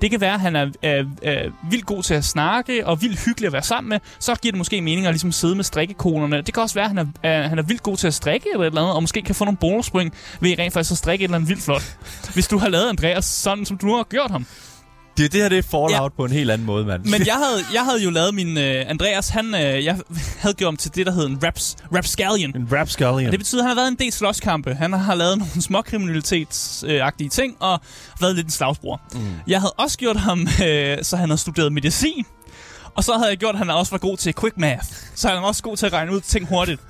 Det 0.00 0.10
kan 0.10 0.20
være, 0.20 0.34
at 0.34 0.40
han 0.40 0.56
er, 0.56 0.66
er, 0.82 1.04
er 1.22 1.50
vildt 1.70 1.86
god 1.86 2.02
til 2.02 2.14
at 2.14 2.24
snakke, 2.24 2.86
og 2.86 3.02
vildt 3.02 3.24
hyggelig 3.24 3.46
at 3.46 3.52
være 3.52 3.62
sammen 3.62 3.88
med. 3.88 3.98
Så 4.18 4.34
giver 4.34 4.52
det 4.52 4.58
måske 4.58 4.80
mening 4.80 5.06
at 5.06 5.12
ligesom 5.12 5.32
sidde 5.32 5.54
med 5.54 5.64
strikkekonerne. 5.64 6.36
Det 6.42 6.54
kan 6.54 6.62
også 6.62 6.74
være, 6.74 6.84
at 6.84 6.90
han 6.90 6.98
er, 6.98 7.06
er, 7.22 7.48
han 7.48 7.58
er 7.58 7.62
vildt 7.62 7.82
god 7.82 7.96
til 7.96 8.06
at 8.06 8.14
strikke 8.14 8.46
eller 8.52 8.62
et 8.62 8.66
eller 8.66 8.80
andet, 8.80 8.94
og 8.94 9.02
måske 9.02 9.22
kan 9.22 9.34
få 9.34 9.44
nogle 9.44 9.56
bonuspoint 9.58 10.14
ved 10.40 10.58
rent 10.58 10.72
faktisk 10.72 10.92
at 10.92 10.98
strikke 10.98 11.22
et 11.24 11.28
eller 11.28 11.36
andet 11.36 11.48
vildt 11.48 11.62
flot. 11.62 11.96
Hvis 12.34 12.48
du 12.48 12.58
har 12.58 12.68
lavet 12.68 12.88
Andreas 12.88 13.24
sådan, 13.24 13.66
som 13.66 13.78
du 13.78 13.86
nu 13.86 13.96
har 13.96 14.02
gjort 14.04 14.30
ham. 14.30 14.46
Det, 15.16 15.32
det 15.32 15.40
her 15.42 15.48
det 15.48 15.58
er 15.58 15.62
Fallout 15.62 15.90
Ja. 15.90 16.08
på 16.08 16.24
en 16.24 16.30
helt 16.32 16.50
anden 16.50 16.66
måde, 16.66 16.84
mand. 16.86 17.04
Men 17.04 17.26
jeg 17.26 17.34
havde, 17.34 17.64
jeg 17.74 17.84
havde 17.84 18.02
jo 18.04 18.10
lavet 18.10 18.34
min... 18.34 18.58
Øh, 18.58 18.84
Andreas, 18.90 19.28
han, 19.28 19.54
øh, 19.54 19.84
jeg 19.84 19.98
havde 20.38 20.54
gjort 20.54 20.66
ham 20.68 20.76
til 20.76 20.94
det, 20.94 21.06
der 21.06 21.12
hedder 21.12 21.28
en 21.28 21.38
raps, 21.44 21.76
rapscallion. 21.94 22.56
En 22.56 22.68
rapscallion. 22.72 23.26
Og 23.26 23.32
det 23.32 23.40
betyder, 23.40 23.62
at 23.62 23.68
han 23.68 23.76
har 23.76 23.82
været 23.82 23.90
en 23.92 23.98
del 23.98 24.12
slåskampe. 24.12 24.74
Han 24.74 24.92
har 24.92 25.14
lavet 25.14 25.38
nogle 25.38 25.62
småkriminalitetsagtige 25.62 27.28
ting, 27.30 27.56
og 27.60 27.80
været 28.20 28.34
lidt 28.34 28.46
en 28.46 28.50
slagsbror. 28.50 29.00
Mm. 29.14 29.20
Jeg 29.46 29.60
havde 29.60 29.72
også 29.72 29.98
gjort 29.98 30.16
ham, 30.16 30.40
øh, 30.66 30.98
så 31.02 31.16
han 31.16 31.28
havde 31.28 31.40
studeret 31.40 31.72
medicin. 31.72 32.24
Og 32.94 33.04
så 33.04 33.12
havde 33.12 33.28
jeg 33.28 33.38
gjort, 33.38 33.54
at 33.54 33.58
han 33.58 33.70
også 33.70 33.90
var 33.90 33.98
god 33.98 34.16
til 34.16 34.34
quick 34.40 34.56
math. 34.58 34.84
Så 35.14 35.28
han 35.28 35.36
var 35.36 35.42
også 35.48 35.62
god 35.62 35.76
til 35.76 35.86
at 35.86 35.92
regne 35.92 36.12
ud 36.12 36.20
ting 36.20 36.48
hurtigt. 36.48 36.80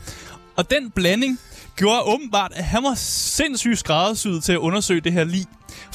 Og 0.56 0.70
den 0.70 0.90
blanding 0.90 1.38
gjorde 1.76 2.02
åbenbart, 2.02 2.52
at 2.54 2.64
han 2.64 2.82
var 2.82 2.94
sindssygt 2.96 3.78
skræddersyet 3.78 4.44
til 4.44 4.52
at 4.52 4.58
undersøge 4.58 5.00
det 5.00 5.12
her 5.12 5.24
lig. 5.24 5.44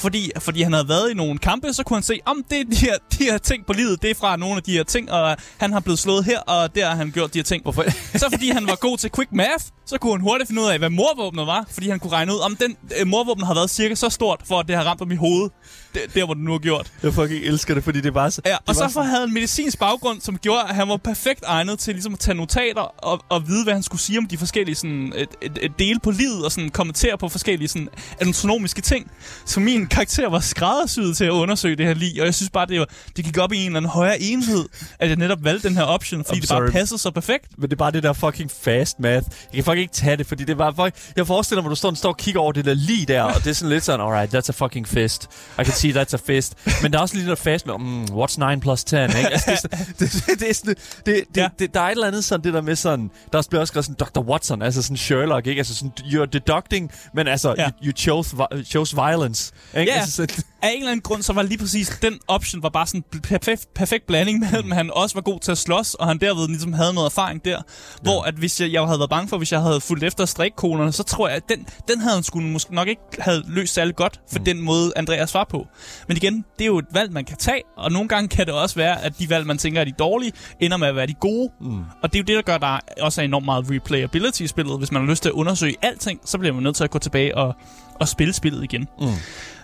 Fordi, 0.00 0.30
fordi 0.38 0.62
han 0.62 0.72
havde 0.72 0.88
været 0.88 1.10
i 1.10 1.14
nogle 1.14 1.38
kampe, 1.38 1.72
så 1.72 1.82
kunne 1.84 1.96
han 1.96 2.02
se, 2.02 2.20
om 2.26 2.44
det 2.50 2.60
er 2.60 2.64
de 2.64 2.76
her, 2.76 2.96
de 3.18 3.24
her 3.24 3.38
ting 3.38 3.66
på 3.66 3.72
livet, 3.72 4.02
det 4.02 4.10
er 4.10 4.14
fra 4.14 4.36
nogle 4.36 4.56
af 4.56 4.62
de 4.62 4.72
her 4.72 4.84
ting, 4.84 5.12
og 5.12 5.36
han 5.58 5.72
har 5.72 5.80
blevet 5.80 5.98
slået 5.98 6.24
her, 6.24 6.40
og 6.40 6.74
der 6.74 6.88
har 6.88 6.94
han 6.94 7.10
gjort 7.10 7.34
de 7.34 7.38
her 7.38 7.44
ting. 7.44 7.62
Hvorfor? 7.62 7.84
Så 8.22 8.28
fordi 8.32 8.50
han 8.50 8.66
var 8.66 8.74
god 8.74 8.98
til 8.98 9.10
quick 9.16 9.32
math, 9.32 9.64
så 9.90 9.98
kunne 9.98 10.12
han 10.12 10.20
hurtigt 10.20 10.48
finde 10.48 10.62
ud 10.62 10.66
af, 10.66 10.78
hvad 10.78 10.90
morvåbnet 10.90 11.46
var. 11.46 11.66
Fordi 11.70 11.88
han 11.88 11.98
kunne 11.98 12.12
regne 12.12 12.32
ud, 12.32 12.38
om 12.38 12.56
den 12.56 12.76
øh, 13.00 13.06
morvåben 13.06 13.44
har 13.44 13.54
været 13.54 13.70
cirka 13.70 13.94
så 13.94 14.08
stort, 14.08 14.40
for 14.44 14.60
at 14.60 14.68
det 14.68 14.76
har 14.76 14.84
ramt 14.84 15.00
ham 15.00 15.12
i 15.12 15.16
hovedet. 15.16 15.52
Der, 15.94 16.00
der 16.14 16.24
hvor 16.24 16.34
det 16.34 16.42
nu 16.42 16.50
har 16.50 16.58
gjort. 16.58 16.92
Jeg 17.02 17.14
fucking 17.14 17.44
elsker 17.44 17.74
det, 17.74 17.84
fordi 17.84 17.98
det 18.00 18.06
er 18.06 18.12
bare 18.12 18.30
så... 18.30 18.42
Ja, 18.46 18.56
og 18.66 18.74
så 18.74 18.80
var 18.80 18.88
for 18.88 19.02
havde 19.02 19.20
han 19.20 19.28
en 19.28 19.34
medicinsk 19.34 19.78
baggrund, 19.78 20.20
som 20.20 20.38
gjorde, 20.38 20.62
at 20.68 20.74
han 20.74 20.88
var 20.88 20.96
perfekt 20.96 21.44
egnet 21.46 21.78
til 21.78 21.94
ligesom 21.94 22.12
at 22.12 22.18
tage 22.18 22.34
notater 22.34 22.80
og, 22.80 23.24
og 23.28 23.48
vide, 23.48 23.64
hvad 23.64 23.74
han 23.74 23.82
skulle 23.82 24.00
sige 24.00 24.18
om 24.18 24.26
de 24.26 24.38
forskellige 24.38 24.74
sådan, 24.74 25.12
et, 25.16 25.28
et, 25.42 25.58
et 25.62 25.72
dele 25.78 26.00
på 26.00 26.10
livet 26.10 26.44
og 26.44 26.52
sådan, 26.52 26.70
kommentere 26.70 27.18
på 27.18 27.28
forskellige 27.28 27.68
sådan, 27.68 27.88
anatomiske 28.20 28.80
ting. 28.80 29.10
Så 29.46 29.60
min 29.60 29.86
karakter 29.86 30.28
var 30.28 30.40
skræddersyet 30.40 31.16
til 31.16 31.24
at 31.24 31.30
undersøge 31.30 31.76
det 31.76 31.86
her 31.86 31.94
lige, 31.94 32.22
og 32.22 32.26
jeg 32.26 32.34
synes 32.34 32.50
bare, 32.50 32.66
det, 32.66 32.80
var, 32.80 32.86
det 33.16 33.24
gik 33.24 33.38
op 33.38 33.52
i 33.52 33.56
en 33.56 33.66
eller 33.66 33.76
anden 33.76 33.90
højere 33.90 34.20
enhed, 34.20 34.64
at 34.98 35.08
jeg 35.08 35.16
netop 35.16 35.44
valgte 35.44 35.68
den 35.68 35.76
her 35.76 35.84
option, 35.84 36.24
fordi 36.24 36.38
I'm 36.38 36.40
det 36.40 36.48
bare 36.48 36.58
sorry. 36.58 36.72
passede 36.72 36.98
så 36.98 37.10
perfekt. 37.10 37.44
Men 37.58 37.70
det 37.70 37.72
er 37.72 37.76
bare 37.76 37.90
det 37.90 38.02
der 38.02 38.12
fucking 38.12 38.50
fast 38.50 39.00
math. 39.00 39.26
Jeg 39.52 39.54
kan 39.54 39.64
fucking 39.64 39.79
ikke 39.80 39.92
tage 39.92 40.16
det, 40.16 40.26
fordi 40.26 40.44
det 40.44 40.56
bare 40.58 40.72
fucking... 40.74 40.94
Jeg 41.16 41.26
forestiller 41.26 41.62
mig, 41.62 41.68
at 41.68 41.70
du 41.70 41.76
står, 41.76 41.90
og 41.90 41.96
står 41.96 42.08
og 42.08 42.16
kigger 42.16 42.40
over 42.40 42.52
det 42.52 42.64
der 42.64 42.74
lige 42.74 43.06
der, 43.06 43.22
og 43.22 43.34
det 43.44 43.46
er 43.46 43.52
sådan 43.54 43.68
lidt 43.72 43.84
sådan, 43.84 44.00
alright, 44.06 44.34
that's 44.34 44.48
a 44.48 44.52
fucking 44.52 44.88
fist. 44.88 45.28
I 45.60 45.64
can 45.64 45.72
see 45.74 45.92
that's 46.02 46.14
a 46.14 46.18
fist. 46.26 46.54
Men 46.82 46.92
der 46.92 46.98
er 46.98 47.02
også 47.02 47.14
lige 47.16 47.28
der 47.28 47.34
fast 47.34 47.66
med, 47.66 47.74
mm, 47.78 48.04
what's 48.04 48.50
9 48.54 48.60
plus 48.60 48.84
10, 48.84 48.96
ikke? 48.96 49.08
Altså, 49.28 49.68
det, 49.72 49.80
er 49.80 49.84
det, 49.98 50.12
det, 50.26 50.40
det, 50.40 50.50
er 50.50 50.54
sådan, 50.54 50.74
det, 51.06 51.24
det, 51.34 51.36
Ja. 51.36 51.48
det, 51.58 51.74
der 51.74 51.80
er 51.80 51.86
et 51.86 51.90
eller 51.90 52.06
andet 52.06 52.24
sådan, 52.24 52.44
det 52.44 52.54
der 52.54 52.60
med 52.60 52.76
sådan... 52.76 53.10
Der 53.32 53.42
bliver 53.50 53.60
også 53.60 53.70
skrevet 53.70 53.84
sådan 53.86 54.06
Dr. 54.14 54.20
Watson, 54.30 54.62
altså 54.62 54.82
sådan 54.82 54.96
Sherlock, 54.96 55.46
ikke? 55.46 55.58
Altså 55.60 55.74
sådan, 55.74 55.92
you're 55.98 56.24
deducting, 56.24 56.90
men 57.14 57.28
altså, 57.28 57.54
Ja. 57.58 57.64
you, 57.64 57.72
you 57.86 57.92
chose, 57.96 58.36
chose 58.64 58.96
violence, 58.96 59.52
ikke? 59.76 59.92
Ja. 59.92 59.98
Altså 59.98 60.12
sådan, 60.16 60.44
af 60.62 60.68
en 60.70 60.78
eller 60.78 60.90
anden 60.90 61.02
grund, 61.02 61.22
så 61.22 61.32
var 61.32 61.42
lige 61.42 61.58
præcis 61.58 61.98
den 62.02 62.18
option 62.28 62.62
var 62.62 62.68
bare 62.68 62.86
sådan 62.86 63.04
en 63.14 63.20
perfekt, 63.20 63.74
perfekt 63.74 64.06
blanding 64.06 64.40
mellem, 64.40 64.72
at 64.72 64.76
han 64.76 64.90
også 64.94 65.14
var 65.14 65.22
god 65.22 65.40
til 65.40 65.52
at 65.52 65.58
slås, 65.58 65.94
og 65.94 66.06
han 66.06 66.18
derved 66.18 66.48
ligesom 66.48 66.72
havde 66.72 66.94
noget 66.94 67.06
erfaring 67.06 67.44
der. 67.44 67.62
Hvor 68.02 68.22
at 68.22 68.34
hvis 68.34 68.60
jeg, 68.60 68.72
jeg 68.72 68.82
havde 68.82 68.98
været 68.98 69.10
bange 69.10 69.28
for, 69.28 69.38
hvis 69.38 69.52
jeg 69.52 69.60
havde 69.60 69.80
fulgt 69.80 70.04
efter 70.04 70.24
strikkonerne, 70.24 70.92
så 70.92 71.02
tror 71.02 71.28
jeg, 71.28 71.36
at 71.36 71.48
den, 71.48 71.66
den 71.88 72.00
havde 72.00 72.14
han 72.14 72.22
skulle 72.22 72.48
måske 72.48 72.74
nok 72.74 72.88
ikke 72.88 73.02
have 73.18 73.42
løst 73.46 73.74
særlig 73.74 73.96
godt, 73.96 74.20
for 74.32 74.38
mm. 74.38 74.44
den 74.44 74.60
måde 74.60 74.92
Andreas 74.96 75.34
var 75.34 75.44
på. 75.44 75.66
Men 76.08 76.16
igen, 76.16 76.44
det 76.58 76.64
er 76.64 76.66
jo 76.66 76.78
et 76.78 76.86
valg, 76.92 77.12
man 77.12 77.24
kan 77.24 77.36
tage, 77.36 77.62
og 77.76 77.92
nogle 77.92 78.08
gange 78.08 78.28
kan 78.28 78.46
det 78.46 78.54
også 78.54 78.76
være, 78.76 79.02
at 79.04 79.18
de 79.18 79.30
valg, 79.30 79.46
man 79.46 79.58
tænker 79.58 79.80
er 79.80 79.84
de 79.84 79.92
dårlige, 79.98 80.32
ender 80.60 80.76
med 80.76 80.88
at 80.88 80.96
være 80.96 81.06
de 81.06 81.14
gode. 81.14 81.50
Mm. 81.60 81.84
Og 82.02 82.12
det 82.12 82.18
er 82.18 82.22
jo 82.22 82.24
det, 82.24 82.36
der 82.36 82.52
gør, 82.52 82.58
der 82.58 82.78
også 83.00 83.20
er 83.20 83.24
enormt 83.24 83.44
meget 83.44 83.70
replayability 83.70 84.40
i 84.42 84.46
spillet. 84.46 84.78
Hvis 84.78 84.92
man 84.92 85.02
har 85.02 85.10
lyst 85.10 85.22
til 85.22 85.28
at 85.28 85.32
undersøge 85.32 85.74
alting, 85.82 86.20
så 86.24 86.38
bliver 86.38 86.52
man 86.54 86.62
nødt 86.62 86.76
til 86.76 86.84
at 86.84 86.90
gå 86.90 86.98
tilbage 86.98 87.36
og, 87.36 87.54
og 88.00 88.08
spille 88.08 88.34
spillet 88.34 88.64
igen. 88.64 88.88
Mm. 89.00 89.06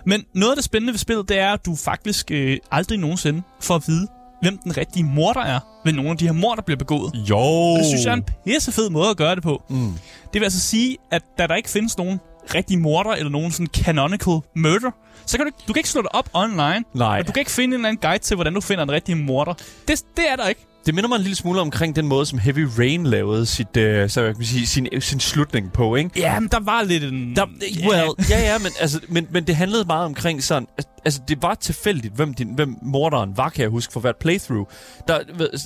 Men 0.05 0.23
noget 0.33 0.51
af 0.51 0.55
det 0.55 0.65
spændende 0.65 0.93
ved 0.93 0.97
spillet, 0.99 1.29
det 1.29 1.39
er, 1.39 1.53
at 1.53 1.65
du 1.65 1.75
faktisk 1.75 2.31
øh, 2.31 2.57
aldrig 2.71 2.97
nogensinde 2.99 3.41
får 3.59 3.75
at 3.75 3.83
vide, 3.87 4.07
hvem 4.41 4.57
den 4.57 4.77
rigtige 4.77 5.03
morder 5.03 5.41
er, 5.41 5.59
ved 5.85 5.93
nogle 5.93 6.11
af 6.11 6.17
de 6.17 6.25
her 6.25 6.31
mord, 6.31 6.55
der 6.55 6.63
bliver 6.63 6.77
begået. 6.77 7.11
Jo! 7.29 7.37
Og 7.37 7.77
det 7.79 7.85
synes 7.85 8.05
jeg 8.05 8.11
er 8.11 8.15
en 8.15 8.25
pissefed 8.45 8.89
måde 8.89 9.09
at 9.09 9.17
gøre 9.17 9.35
det 9.35 9.43
på. 9.43 9.63
Mm. 9.69 9.93
Det 10.33 10.41
vil 10.41 10.43
altså 10.43 10.59
sige, 10.59 10.97
at 11.11 11.23
da 11.37 11.47
der 11.47 11.55
ikke 11.55 11.69
findes 11.69 11.97
nogen 11.97 12.19
rigtig 12.55 12.79
morder, 12.79 13.11
eller 13.11 13.29
nogen 13.31 13.51
sådan 13.51 13.67
canonical 13.67 14.39
murder, 14.55 14.91
så 15.25 15.37
kan 15.37 15.45
du, 15.45 15.51
du 15.67 15.73
kan 15.73 15.79
ikke 15.79 15.89
slå 15.89 16.01
det 16.01 16.09
op 16.13 16.29
online. 16.33 16.83
Nej. 16.93 17.19
Og 17.19 17.27
du 17.27 17.31
kan 17.31 17.39
ikke 17.41 17.51
finde 17.51 17.67
en 17.67 17.73
eller 17.73 17.89
anden 17.89 18.01
guide 18.01 18.23
til, 18.23 18.35
hvordan 18.35 18.53
du 18.53 18.61
finder 18.61 18.83
en 18.83 18.91
rigtig 18.91 19.17
morder. 19.17 19.53
Det, 19.87 20.03
det 20.17 20.31
er 20.31 20.35
der 20.35 20.47
ikke. 20.47 20.61
Det 20.87 20.95
minder 20.95 21.07
mig 21.07 21.15
en 21.15 21.21
lille 21.21 21.35
smule 21.35 21.61
omkring 21.61 21.95
den 21.95 22.07
måde, 22.07 22.25
som 22.25 22.39
Heavy 22.39 22.67
Rain 22.77 23.05
lavede 23.05 23.45
sit, 23.45 23.67
uh, 23.67 23.73
så 23.73 24.21
jeg 24.21 24.35
kan 24.35 24.45
sige, 24.45 24.67
sin, 24.67 24.87
sin 24.99 25.19
slutning 25.19 25.73
på, 25.73 25.95
ikke? 25.95 26.09
Ja, 26.15 26.39
men 26.39 26.49
der 26.49 26.59
var 26.59 26.83
lidt 26.83 27.03
en... 27.03 27.35
Der, 27.35 27.45
well, 27.87 28.09
ja, 28.29 28.39
ja, 28.39 28.57
men, 28.57 28.71
altså, 28.79 28.99
men, 29.09 29.27
men 29.31 29.43
det 29.43 29.55
handlede 29.55 29.83
meget 29.87 30.05
omkring 30.05 30.43
sådan... 30.43 30.67
Altså, 31.05 31.21
det 31.27 31.41
var 31.41 31.55
tilfældigt, 31.55 32.15
hvem, 32.15 32.33
din, 32.33 32.53
hvem 32.55 32.75
morderen 32.81 33.37
var, 33.37 33.49
kan 33.49 33.61
jeg 33.61 33.69
huske, 33.69 33.93
for 33.93 33.99
hvert 33.99 34.15
playthrough. 34.15 34.65
Der, 35.07 35.19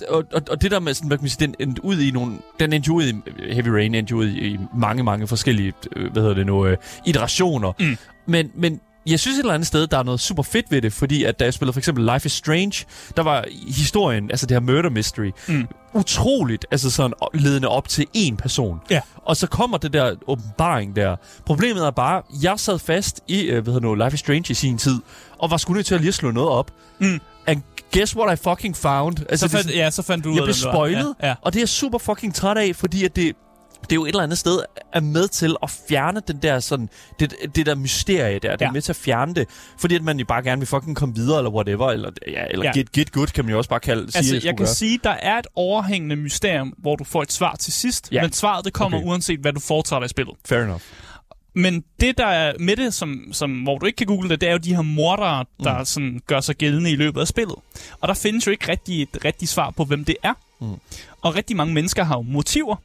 og, 0.09 0.23
og, 0.33 0.41
og 0.49 0.61
det 0.61 0.71
der 0.71 0.79
med, 0.79 0.93
sådan, 0.93 1.07
hvad 1.07 1.17
kan 1.17 1.23
man 1.23 1.29
sige, 1.29 1.47
den 1.47 1.55
endte 1.59 1.85
ud 1.85 1.99
i 1.99 2.11
nogle... 2.11 2.37
Den 2.59 2.73
endte 2.73 2.91
ud 2.91 3.03
i... 3.03 3.13
Heavy 3.53 3.67
Rain 3.67 3.95
endte 3.95 4.15
ud 4.15 4.27
i, 4.27 4.47
i 4.47 4.59
mange, 4.77 5.03
mange 5.03 5.27
forskellige, 5.27 5.73
øh, 5.95 6.11
hvad 6.11 6.21
hedder 6.21 6.35
det 6.35 6.45
nu, 6.45 6.67
uh, 6.67 6.73
iterationer. 7.05 7.71
Mm. 7.79 7.97
Men, 8.27 8.51
men 8.55 8.79
jeg 9.05 9.19
synes 9.19 9.37
et 9.37 9.41
eller 9.41 9.53
andet 9.53 9.67
sted, 9.67 9.87
der 9.87 9.97
er 9.97 10.03
noget 10.03 10.19
super 10.19 10.43
fedt 10.43 10.71
ved 10.71 10.81
det, 10.81 10.93
fordi 10.93 11.23
at 11.23 11.39
da 11.39 11.43
jeg 11.43 11.53
spillede 11.53 11.73
for 11.73 11.79
eksempel 11.79 12.09
Life 12.13 12.25
is 12.25 12.31
Strange, 12.31 12.85
der 13.17 13.23
var 13.23 13.45
historien, 13.67 14.31
altså 14.31 14.45
det 14.45 14.55
her 14.55 14.59
murder 14.59 14.89
mystery, 14.89 15.31
mm. 15.47 15.67
utroligt, 15.93 16.65
altså 16.71 16.89
sådan 16.89 17.13
ledende 17.33 17.67
op 17.67 17.87
til 17.87 18.07
én 18.17 18.35
person. 18.35 18.79
Ja. 18.89 19.01
Og 19.15 19.37
så 19.37 19.47
kommer 19.47 19.77
det 19.77 19.93
der 19.93 20.15
åbenbaring 20.27 20.95
der. 20.95 21.15
Problemet 21.45 21.85
er 21.85 21.91
bare, 21.91 22.21
jeg 22.43 22.59
sad 22.59 22.79
fast 22.79 23.19
i, 23.27 23.41
øh, 23.41 23.63
hvad 23.63 23.73
hedder 23.73 23.87
nu, 23.87 23.95
Life 23.95 24.13
is 24.13 24.19
Strange 24.19 24.45
i 24.49 24.53
sin 24.53 24.77
tid, 24.77 24.99
og 25.39 25.51
var 25.51 25.57
sgu 25.57 25.73
nødt 25.73 25.85
til 25.85 25.95
at 25.95 26.01
lige 26.01 26.11
slå 26.11 26.31
noget 26.31 26.49
op. 26.49 26.71
Mm. 26.99 27.19
And 27.47 27.61
guess 27.93 28.15
what 28.15 28.39
I 28.39 28.43
fucking 28.43 28.77
found? 28.77 29.17
Altså, 29.29 29.47
så 29.47 29.51
fandt, 29.51 29.67
det, 29.67 29.75
ja, 29.75 29.91
så 29.91 30.01
fandt 30.01 30.23
du 30.23 30.29
ud 30.29 30.35
Jeg 30.35 30.43
blev 30.43 30.53
spoilet, 30.53 31.15
ja, 31.21 31.27
ja. 31.27 31.35
og 31.41 31.53
det 31.53 31.59
er 31.59 31.61
jeg 31.61 31.69
super 31.69 31.97
fucking 31.97 32.35
træt 32.35 32.57
af, 32.57 32.75
fordi 32.75 33.05
at 33.05 33.15
det, 33.15 33.35
det 33.81 33.91
er 33.91 33.95
jo 33.95 34.03
et 34.03 34.09
eller 34.09 34.23
andet 34.23 34.37
sted 34.37 34.59
er 34.93 34.99
med 34.99 35.27
til 35.27 35.55
at 35.63 35.69
fjerne 35.89 36.21
den 36.27 36.37
der 36.37 36.59
sådan, 36.59 36.89
det, 37.19 37.35
det 37.55 37.65
der 37.65 37.75
mysterie 37.75 38.39
der. 38.39 38.55
Det 38.55 38.65
er 38.67 38.71
med 38.71 38.81
til 38.81 38.91
at 38.91 38.95
fjerne 38.95 39.33
det, 39.33 39.47
fordi 39.79 39.95
at 39.95 40.03
man 40.03 40.19
jo 40.19 40.25
bare 40.25 40.43
gerne 40.43 40.59
vil 40.59 40.67
fucking 40.67 40.95
komme 40.95 41.15
videre, 41.15 41.37
eller 41.37 41.51
whatever, 41.51 41.91
eller, 41.91 42.11
ja, 42.27 42.45
eller 42.49 42.65
ja. 42.65 42.71
get, 42.79 42.91
get 42.91 43.11
good, 43.11 43.27
kan 43.27 43.45
man 43.45 43.51
jo 43.51 43.57
også 43.57 43.69
bare 43.69 43.79
kalde 43.79 44.01
altså, 44.01 44.23
sige, 44.23 44.33
jeg 44.33 44.41
kan 44.41 44.55
gøre. 44.55 44.67
sige, 44.67 44.99
der 45.03 45.09
er 45.09 45.39
et 45.39 45.47
overhængende 45.55 46.15
mysterium, 46.15 46.73
hvor 46.77 46.95
du 46.95 47.03
får 47.03 47.21
et 47.21 47.31
svar 47.31 47.55
til 47.55 47.73
sidst, 47.73 48.11
ja. 48.11 48.21
men 48.21 48.33
svaret 48.33 48.65
det 48.65 48.73
kommer 48.73 48.97
okay. 48.97 49.07
uanset, 49.07 49.39
hvad 49.39 49.53
du 49.53 49.59
foretager 49.59 49.99
dig 49.99 50.05
i 50.05 50.09
spillet. 50.09 50.35
Fair 50.45 50.59
enough. 50.63 50.81
Men 51.55 51.83
det, 51.99 52.17
der 52.17 52.25
er 52.25 52.53
med 52.59 52.75
det, 52.75 52.93
som, 52.93 53.19
som, 53.31 53.51
hvor 53.63 53.77
du 53.77 53.85
ikke 53.85 53.97
kan 53.97 54.07
google 54.07 54.29
det, 54.29 54.41
det 54.41 54.49
er 54.49 54.51
jo 54.51 54.57
de 54.57 54.75
her 54.75 54.81
mordere, 54.81 55.45
der 55.63 55.79
mm. 55.79 55.85
sådan, 55.85 56.21
gør 56.27 56.41
sig 56.41 56.55
gældende 56.55 56.91
i 56.91 56.95
løbet 56.95 57.21
af 57.21 57.27
spillet. 57.27 57.55
Og 58.01 58.07
der 58.07 58.13
findes 58.13 58.47
jo 58.47 58.51
ikke 58.51 58.71
rigtig 58.71 59.01
et 59.01 59.25
rigtigt 59.25 59.51
svar 59.51 59.69
på, 59.69 59.83
hvem 59.85 60.05
det 60.05 60.15
er. 60.23 60.33
Mm. 60.61 60.75
Og 61.21 61.35
rigtig 61.35 61.55
mange 61.55 61.73
mennesker 61.73 62.03
har 62.03 62.15
jo 62.17 62.21
motiver 62.21 62.75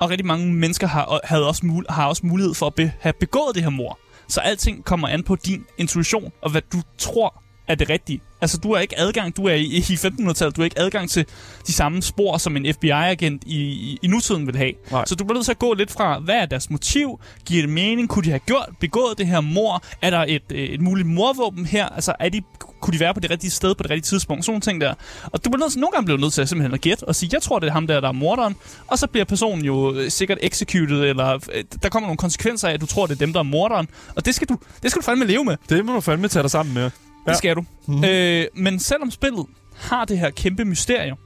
og 0.00 0.10
rigtig 0.10 0.26
mange 0.26 0.52
mennesker 0.52 0.86
har, 0.86 1.20
havde 1.24 1.48
også 1.48 1.62
mul- 1.66 1.92
har 1.92 2.06
også 2.06 2.26
mulighed 2.26 2.54
for 2.54 2.66
at 2.66 2.74
be- 2.74 2.92
have 3.00 3.12
begået 3.20 3.54
det 3.54 3.62
her 3.62 3.70
mor. 3.70 3.98
Så 4.28 4.40
alting 4.40 4.84
kommer 4.84 5.08
an 5.08 5.22
på 5.22 5.36
din 5.36 5.64
intuition, 5.78 6.32
og 6.42 6.50
hvad 6.50 6.62
du 6.72 6.78
tror 6.98 7.42
er 7.70 7.74
det 7.74 7.90
rigtige. 7.90 8.20
Altså, 8.40 8.58
du 8.58 8.74
har 8.74 8.80
ikke 8.80 8.98
adgang, 8.98 9.36
du 9.36 9.44
er 9.44 9.54
i, 9.54 9.64
i 9.64 9.80
1500-tallet, 9.80 10.56
du 10.56 10.60
har 10.60 10.64
ikke 10.64 10.78
adgang 10.78 11.10
til 11.10 11.26
de 11.66 11.72
samme 11.72 12.02
spor, 12.02 12.38
som 12.38 12.56
en 12.56 12.74
FBI-agent 12.74 13.42
i, 13.46 13.56
i, 13.56 13.98
i 14.02 14.06
nutiden 14.06 14.46
vil 14.46 14.56
have. 14.56 14.72
Nej. 14.90 15.04
Så 15.04 15.14
du 15.14 15.24
bliver 15.24 15.34
nødt 15.34 15.44
til 15.44 15.52
at 15.52 15.58
gå 15.58 15.74
lidt 15.74 15.90
fra, 15.90 16.18
hvad 16.18 16.34
er 16.34 16.46
deres 16.46 16.70
motiv? 16.70 17.20
Giver 17.44 17.62
det 17.62 17.70
mening? 17.70 18.08
Kunne 18.08 18.24
de 18.24 18.30
have 18.30 18.38
gjort, 18.38 18.68
begået 18.80 19.18
det 19.18 19.26
her 19.26 19.40
mor? 19.40 19.82
Er 20.02 20.10
der 20.10 20.24
et, 20.28 20.42
et 20.50 20.80
muligt 20.80 21.08
morvåben 21.08 21.66
her? 21.66 21.88
Altså, 21.88 22.14
er 22.20 22.28
de, 22.28 22.42
kunne 22.80 22.94
de 22.94 23.00
være 23.00 23.14
på 23.14 23.20
det 23.20 23.30
rigtige 23.30 23.50
sted 23.50 23.74
på 23.74 23.82
det 23.82 23.90
rigtige 23.90 24.08
tidspunkt? 24.08 24.44
Sådan 24.44 24.52
nogle 24.52 24.60
ting 24.60 24.80
der. 24.80 24.94
Og 25.24 25.44
du 25.44 25.50
bliver 25.50 25.60
nødt 25.60 25.72
til, 25.72 25.80
nogle 25.80 25.92
gange 25.92 26.04
bliver 26.04 26.18
nødt 26.18 26.32
til 26.32 26.42
at 26.42 26.48
simpelthen 26.48 26.74
at 26.74 26.80
gætte 26.80 27.04
og 27.04 27.14
sige, 27.14 27.30
jeg 27.32 27.42
tror, 27.42 27.58
det 27.58 27.68
er 27.68 27.72
ham 27.72 27.86
der, 27.86 28.00
der 28.00 28.08
er 28.08 28.12
morderen. 28.12 28.56
Og 28.86 28.98
så 28.98 29.06
bliver 29.06 29.24
personen 29.24 29.64
jo 29.64 29.94
øh, 29.94 30.10
sikkert 30.10 30.38
executed, 30.42 31.04
eller 31.04 31.34
øh, 31.52 31.64
der 31.82 31.88
kommer 31.88 32.06
nogle 32.06 32.18
konsekvenser 32.18 32.68
af, 32.68 32.72
at 32.72 32.80
du 32.80 32.86
tror, 32.86 33.06
det 33.06 33.14
er 33.14 33.18
dem, 33.18 33.32
der 33.32 33.40
er 33.40 33.44
morderen. 33.44 33.88
Og 34.16 34.26
det 34.26 34.34
skal 34.34 34.48
du, 34.48 34.58
det 34.82 34.90
skal 34.90 35.02
du 35.02 35.04
fandme 35.04 35.24
leve 35.24 35.44
med. 35.44 35.56
Det 35.68 35.84
må 35.84 35.92
du 35.92 36.00
fandme 36.00 36.28
tage 36.28 36.42
dig 36.42 36.50
sammen 36.50 36.74
med. 36.74 36.90
Det 37.30 37.38
skal 37.38 37.56
du. 37.56 37.64
Mm. 37.86 38.04
Øh, 38.04 38.46
men 38.54 38.78
selvom 38.78 39.10
spillet 39.10 39.46
har 39.76 40.04
det 40.04 40.18
her 40.18 40.30
kæmpe 40.30 40.64
mysterium 40.64 41.18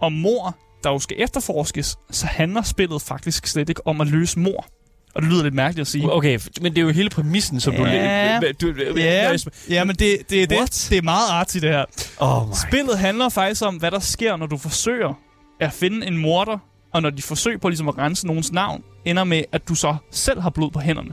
om 0.00 0.12
mor, 0.12 0.56
der 0.84 0.90
jo 0.90 0.98
skal 0.98 1.16
efterforskes, 1.20 1.96
så 2.10 2.26
handler 2.26 2.62
spillet 2.62 3.02
faktisk 3.02 3.46
slet 3.46 3.68
ikke 3.68 3.86
om 3.86 4.00
at 4.00 4.06
løse 4.06 4.38
mor. 4.38 4.66
Og 5.14 5.22
det 5.22 5.30
lyder 5.30 5.42
lidt 5.42 5.54
mærkeligt 5.54 5.80
at 5.80 5.86
sige. 5.86 6.12
Okay, 6.12 6.40
men 6.60 6.72
det 6.72 6.78
er 6.78 6.82
jo 6.82 6.90
hele 6.90 7.10
præmissen, 7.10 7.60
som 7.60 7.74
ja. 7.74 7.78
du... 7.80 8.66
du 8.66 8.74
ja, 8.96 9.36
ja, 9.70 9.84
men 9.84 9.96
det, 9.96 10.18
det, 10.30 10.50
det, 10.50 10.86
det 10.90 10.98
er 10.98 11.02
meget 11.02 11.30
artigt, 11.30 11.62
det 11.62 11.70
her. 11.70 11.84
Oh 12.18 12.48
my. 12.48 12.54
Spillet 12.68 12.98
handler 12.98 13.28
faktisk 13.28 13.62
om, 13.64 13.76
hvad 13.76 13.90
der 13.90 13.98
sker, 13.98 14.36
når 14.36 14.46
du 14.46 14.56
forsøger 14.56 15.14
at 15.60 15.72
finde 15.72 16.06
en 16.06 16.16
morder, 16.16 16.58
og 16.92 17.02
når 17.02 17.10
de 17.10 17.22
forsøger 17.22 17.58
på 17.58 17.68
ligesom 17.68 17.88
at 17.88 17.98
rense 17.98 18.26
nogens 18.26 18.52
navn, 18.52 18.82
ender 19.04 19.24
med, 19.24 19.42
at 19.52 19.68
du 19.68 19.74
så 19.74 19.96
selv 20.10 20.40
har 20.40 20.50
blod 20.50 20.70
på 20.70 20.80
hænderne. 20.80 21.12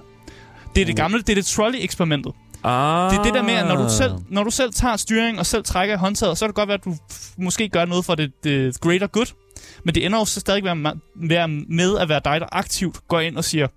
Det 0.76 0.82
er 0.82 0.86
det 0.86 0.96
gamle, 0.96 1.18
det 1.22 1.30
er 1.30 1.36
det 1.36 1.46
trolley-eksperimentet. 1.46 2.34
Ah. 2.64 3.12
Det 3.12 3.20
er 3.20 3.24
det 3.24 3.34
der 3.34 3.42
med, 3.42 3.54
at 3.54 3.68
når 3.68 3.76
du, 3.76 3.90
selv, 3.90 4.14
når 4.30 4.44
du 4.44 4.52
selv 4.52 4.74
tager 4.74 4.98
styring 4.98 5.40
og 5.40 5.46
selv 5.46 5.64
trækker 5.64 5.96
i 5.96 5.98
håndtaget, 5.98 6.38
så 6.38 6.46
kan 6.46 6.50
det 6.50 6.56
godt 6.56 6.68
være, 6.68 6.78
at 6.78 6.86
du 6.86 6.96
måske 7.38 7.70
gør 7.70 7.86
noget 7.86 8.06
for 8.06 8.16
det, 8.16 8.32
det 8.44 8.80
greater 8.80 9.08
good. 9.08 9.26
Men 9.86 9.96
det 9.96 10.06
ender 10.06 10.20
jo 10.20 10.26
så 10.26 10.40
stadig 10.40 10.78
med, 10.78 10.92
med 11.70 11.98
at 12.00 12.10
være 12.10 12.22
dig, 12.26 12.42
der 12.42 12.48
aktivt 12.52 13.08
går 13.08 13.20
ind 13.20 13.38
og 13.38 13.44
siger, 13.44 13.68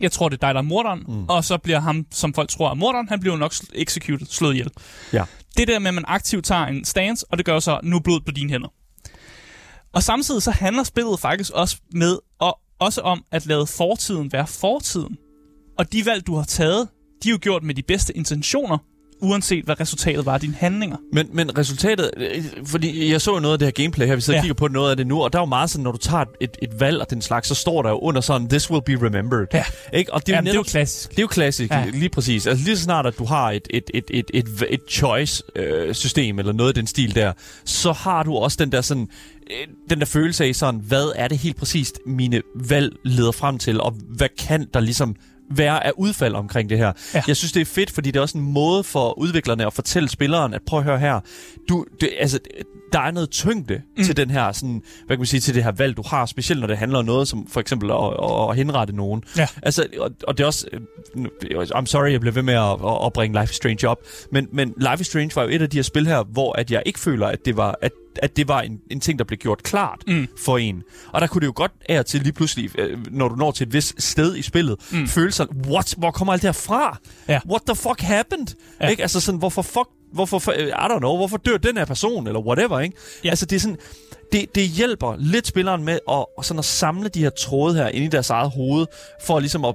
jeg 0.00 0.12
tror, 0.12 0.28
det 0.28 0.36
er 0.42 0.46
dig, 0.46 0.54
der 0.54 0.60
er 0.60 0.64
morderen, 0.64 1.04
mm. 1.08 1.24
og 1.28 1.44
så 1.44 1.58
bliver 1.58 1.80
ham, 1.80 2.06
som 2.10 2.34
folk 2.34 2.48
tror 2.48 2.70
er 2.70 2.74
morderen, 2.74 3.08
han 3.08 3.20
bliver 3.20 3.36
nok 3.36 3.52
executed, 3.74 4.26
slået 4.26 4.52
ihjel. 4.52 4.70
Ja. 5.12 5.24
Det 5.56 5.68
der 5.68 5.78
med, 5.78 5.88
at 5.88 5.94
man 5.94 6.04
aktivt 6.08 6.44
tager 6.44 6.66
en 6.66 6.84
stance, 6.84 7.26
og 7.30 7.38
det 7.38 7.46
gør 7.46 7.58
så, 7.58 7.80
nu 7.82 8.00
blod 8.00 8.20
på 8.20 8.32
dine 8.32 8.50
hænder. 8.50 8.68
Og 9.92 10.02
samtidig 10.02 10.42
så 10.42 10.50
handler 10.50 10.82
spillet 10.82 11.20
faktisk 11.20 11.52
også 11.52 11.76
med, 11.92 12.18
og 12.38 12.58
også 12.78 13.00
om 13.00 13.24
at 13.30 13.46
lade 13.46 13.66
fortiden 13.66 14.32
være 14.32 14.46
fortiden. 14.46 15.16
Og 15.78 15.92
de 15.92 16.06
valg, 16.06 16.26
du 16.26 16.36
har 16.36 16.44
taget, 16.44 16.88
de 17.24 17.28
er 17.28 17.32
jo 17.32 17.38
gjort 17.40 17.62
med 17.62 17.74
de 17.74 17.82
bedste 17.82 18.16
intentioner, 18.16 18.78
uanset 19.20 19.64
hvad 19.64 19.80
resultatet 19.80 20.26
var 20.26 20.34
af 20.34 20.40
dine 20.40 20.54
handlinger. 20.54 20.96
Men, 21.12 21.28
men 21.32 21.58
resultatet, 21.58 22.10
øh, 22.16 22.44
fordi 22.66 23.12
jeg 23.12 23.20
så 23.20 23.34
jo 23.34 23.40
noget 23.40 23.52
af 23.52 23.58
det 23.58 23.66
her 23.66 23.72
gameplay 23.72 24.06
her, 24.06 24.14
vi 24.14 24.20
sidder 24.20 24.36
ja. 24.36 24.40
og 24.40 24.44
kigger 24.44 24.54
på 24.54 24.68
noget 24.68 24.90
af 24.90 24.96
det 24.96 25.06
nu, 25.06 25.22
og 25.22 25.32
der 25.32 25.38
er 25.38 25.42
jo 25.42 25.46
meget 25.46 25.70
sådan, 25.70 25.84
når 25.84 25.92
du 25.92 25.98
tager 25.98 26.24
et, 26.40 26.56
et 26.62 26.80
valg 26.80 27.00
og 27.00 27.10
den 27.10 27.22
slags, 27.22 27.48
så 27.48 27.54
står 27.54 27.82
der 27.82 27.90
jo 27.90 27.98
under 27.98 28.20
sådan, 28.20 28.48
this 28.48 28.70
will 28.70 28.82
be 28.86 29.06
remembered. 29.06 29.46
Ja. 29.54 29.64
Ikke? 29.92 30.12
Og 30.12 30.26
det 30.26 30.32
er, 30.32 30.36
jo, 30.36 30.42
netop, 30.42 30.52
det 30.52 30.54
er 30.54 30.58
jo 30.58 30.62
klassisk. 30.62 31.10
Det 31.10 31.18
er 31.18 31.22
jo 31.22 31.26
klassisk, 31.26 31.70
ja. 31.70 31.84
lige 31.92 32.08
præcis. 32.08 32.46
Altså 32.46 32.64
lige 32.64 32.76
så 32.76 32.82
snart, 32.82 33.06
at 33.06 33.18
du 33.18 33.24
har 33.24 33.50
et, 33.50 33.68
et, 33.70 33.90
et, 33.94 34.04
et, 34.10 34.30
et, 34.34 34.48
et 34.70 34.80
choice-system, 34.90 36.36
øh, 36.36 36.38
eller 36.38 36.52
noget 36.52 36.68
af 36.68 36.74
den 36.74 36.86
stil 36.86 37.14
der, 37.14 37.32
så 37.64 37.92
har 37.92 38.22
du 38.22 38.36
også 38.36 38.56
den 38.60 38.72
der 38.72 38.80
sådan, 38.80 39.08
øh, 39.50 39.66
den 39.90 39.98
der 39.98 40.06
følelse 40.06 40.44
af 40.44 40.54
sådan, 40.54 40.80
hvad 40.80 41.12
er 41.16 41.28
det 41.28 41.38
helt 41.38 41.56
præcist, 41.56 41.98
mine 42.06 42.42
valg 42.54 42.96
leder 43.04 43.32
frem 43.32 43.58
til, 43.58 43.80
og 43.80 43.94
hvad 44.08 44.28
kan 44.38 44.66
der 44.74 44.80
ligesom 44.80 45.16
være 45.50 45.86
af 45.86 45.92
udfald 45.96 46.34
omkring 46.34 46.70
det 46.70 46.78
her. 46.78 46.92
Ja. 47.14 47.22
Jeg 47.28 47.36
synes, 47.36 47.52
det 47.52 47.60
er 47.60 47.64
fedt, 47.64 47.90
fordi 47.90 48.10
det 48.10 48.16
er 48.16 48.22
også 48.22 48.38
en 48.38 48.44
måde 48.52 48.84
for 48.84 49.18
udviklerne 49.18 49.66
at 49.66 49.72
fortælle 49.72 50.08
spilleren, 50.08 50.54
at 50.54 50.62
prøv 50.66 50.78
at 50.78 50.84
høre 50.84 50.98
her, 50.98 51.20
du, 51.68 51.84
det, 52.00 52.10
altså, 52.18 52.38
der 52.92 53.00
er 53.00 53.10
noget 53.10 53.30
tyngde 53.30 53.82
mm. 53.96 54.04
til 54.04 54.16
den 54.16 54.30
her, 54.30 54.52
sådan, 54.52 54.82
hvad 55.06 55.16
kan 55.16 55.20
man 55.20 55.26
sige, 55.26 55.40
til 55.40 55.54
det 55.54 55.64
her 55.64 55.72
valg, 55.72 55.96
du 55.96 56.02
har, 56.06 56.26
specielt 56.26 56.60
når 56.60 56.66
det 56.66 56.78
handler 56.78 56.98
om 56.98 57.04
noget 57.04 57.28
som 57.28 57.46
for 57.46 57.60
eksempel 57.60 57.90
at, 57.90 58.50
at, 58.50 58.56
henrette 58.56 58.96
nogen. 58.96 59.22
Ja. 59.36 59.46
Altså, 59.62 59.86
og, 59.98 60.10
og 60.28 60.38
det 60.38 60.44
er 60.44 60.46
også, 60.46 60.66
I'm 61.74 61.86
sorry, 61.86 62.10
jeg 62.10 62.20
bliver 62.20 62.34
ved 62.34 62.42
med 62.42 62.54
at, 62.54 62.70
at, 62.70 63.06
at 63.06 63.12
bringe 63.12 63.40
Life 63.40 63.50
is 63.50 63.56
Strange 63.56 63.88
op, 63.88 63.98
men, 64.32 64.48
men 64.52 64.74
Life 64.76 65.00
is 65.00 65.06
Strange 65.06 65.30
var 65.36 65.42
jo 65.42 65.48
et 65.48 65.62
af 65.62 65.70
de 65.70 65.76
her 65.76 65.82
spil 65.82 66.06
her, 66.06 66.24
hvor 66.24 66.52
at 66.52 66.70
jeg 66.70 66.82
ikke 66.86 66.98
føler, 67.00 67.26
at 67.26 67.38
det 67.44 67.56
var, 67.56 67.78
at 67.82 67.92
at 68.22 68.36
det 68.36 68.48
var 68.48 68.60
en, 68.60 68.80
en 68.90 69.00
ting, 69.00 69.18
der 69.18 69.24
blev 69.24 69.38
gjort 69.38 69.62
klart 69.62 69.98
mm. 70.06 70.28
for 70.44 70.58
en. 70.58 70.82
Og 71.12 71.20
der 71.20 71.26
kunne 71.26 71.40
det 71.40 71.46
jo 71.46 71.52
godt 71.56 71.72
af 71.88 72.04
til 72.04 72.22
lige 72.22 72.32
pludselig, 72.32 72.78
øh, 72.78 72.98
når 73.10 73.28
du 73.28 73.34
når 73.34 73.50
til 73.50 73.66
et 73.66 73.72
vis 73.72 73.94
sted 73.98 74.36
i 74.36 74.42
spillet, 74.42 74.76
mm. 74.92 75.06
føle 75.08 75.32
sig, 75.32 75.46
what, 75.66 75.94
hvor 75.98 76.10
kommer 76.10 76.32
alt 76.32 76.42
det 76.42 76.48
her 76.48 76.52
fra? 76.52 76.98
Ja. 77.28 77.40
What 77.50 77.62
the 77.66 77.76
fuck 77.76 78.00
happened? 78.00 78.46
Ja. 78.80 78.88
Ikke? 78.88 79.02
Altså 79.02 79.20
sådan, 79.20 79.38
hvorfor 79.38 79.62
fuck, 79.62 79.88
hvorfor, 80.12 80.52
I 80.52 80.70
don't 80.70 80.98
know, 80.98 81.16
hvorfor 81.16 81.36
dør 81.36 81.56
den 81.56 81.76
her 81.76 81.84
person, 81.84 82.26
eller 82.26 82.40
whatever, 82.40 82.80
ikke? 82.80 82.96
Ja. 83.24 83.30
Altså 83.30 83.46
det 83.46 83.56
er 83.56 83.60
sådan, 83.60 83.78
det, 84.32 84.54
det 84.54 84.68
hjælper 84.68 85.14
lidt 85.18 85.46
spilleren 85.46 85.84
med 85.84 85.98
at, 86.10 86.24
sådan 86.42 86.58
at 86.58 86.64
samle 86.64 87.08
de 87.08 87.20
her 87.20 87.30
tråde 87.30 87.74
her 87.74 87.88
ind 87.88 88.04
i 88.04 88.08
deres 88.08 88.30
eget 88.30 88.50
hoved, 88.50 88.86
for 89.26 89.40
ligesom 89.40 89.64
at 89.64 89.74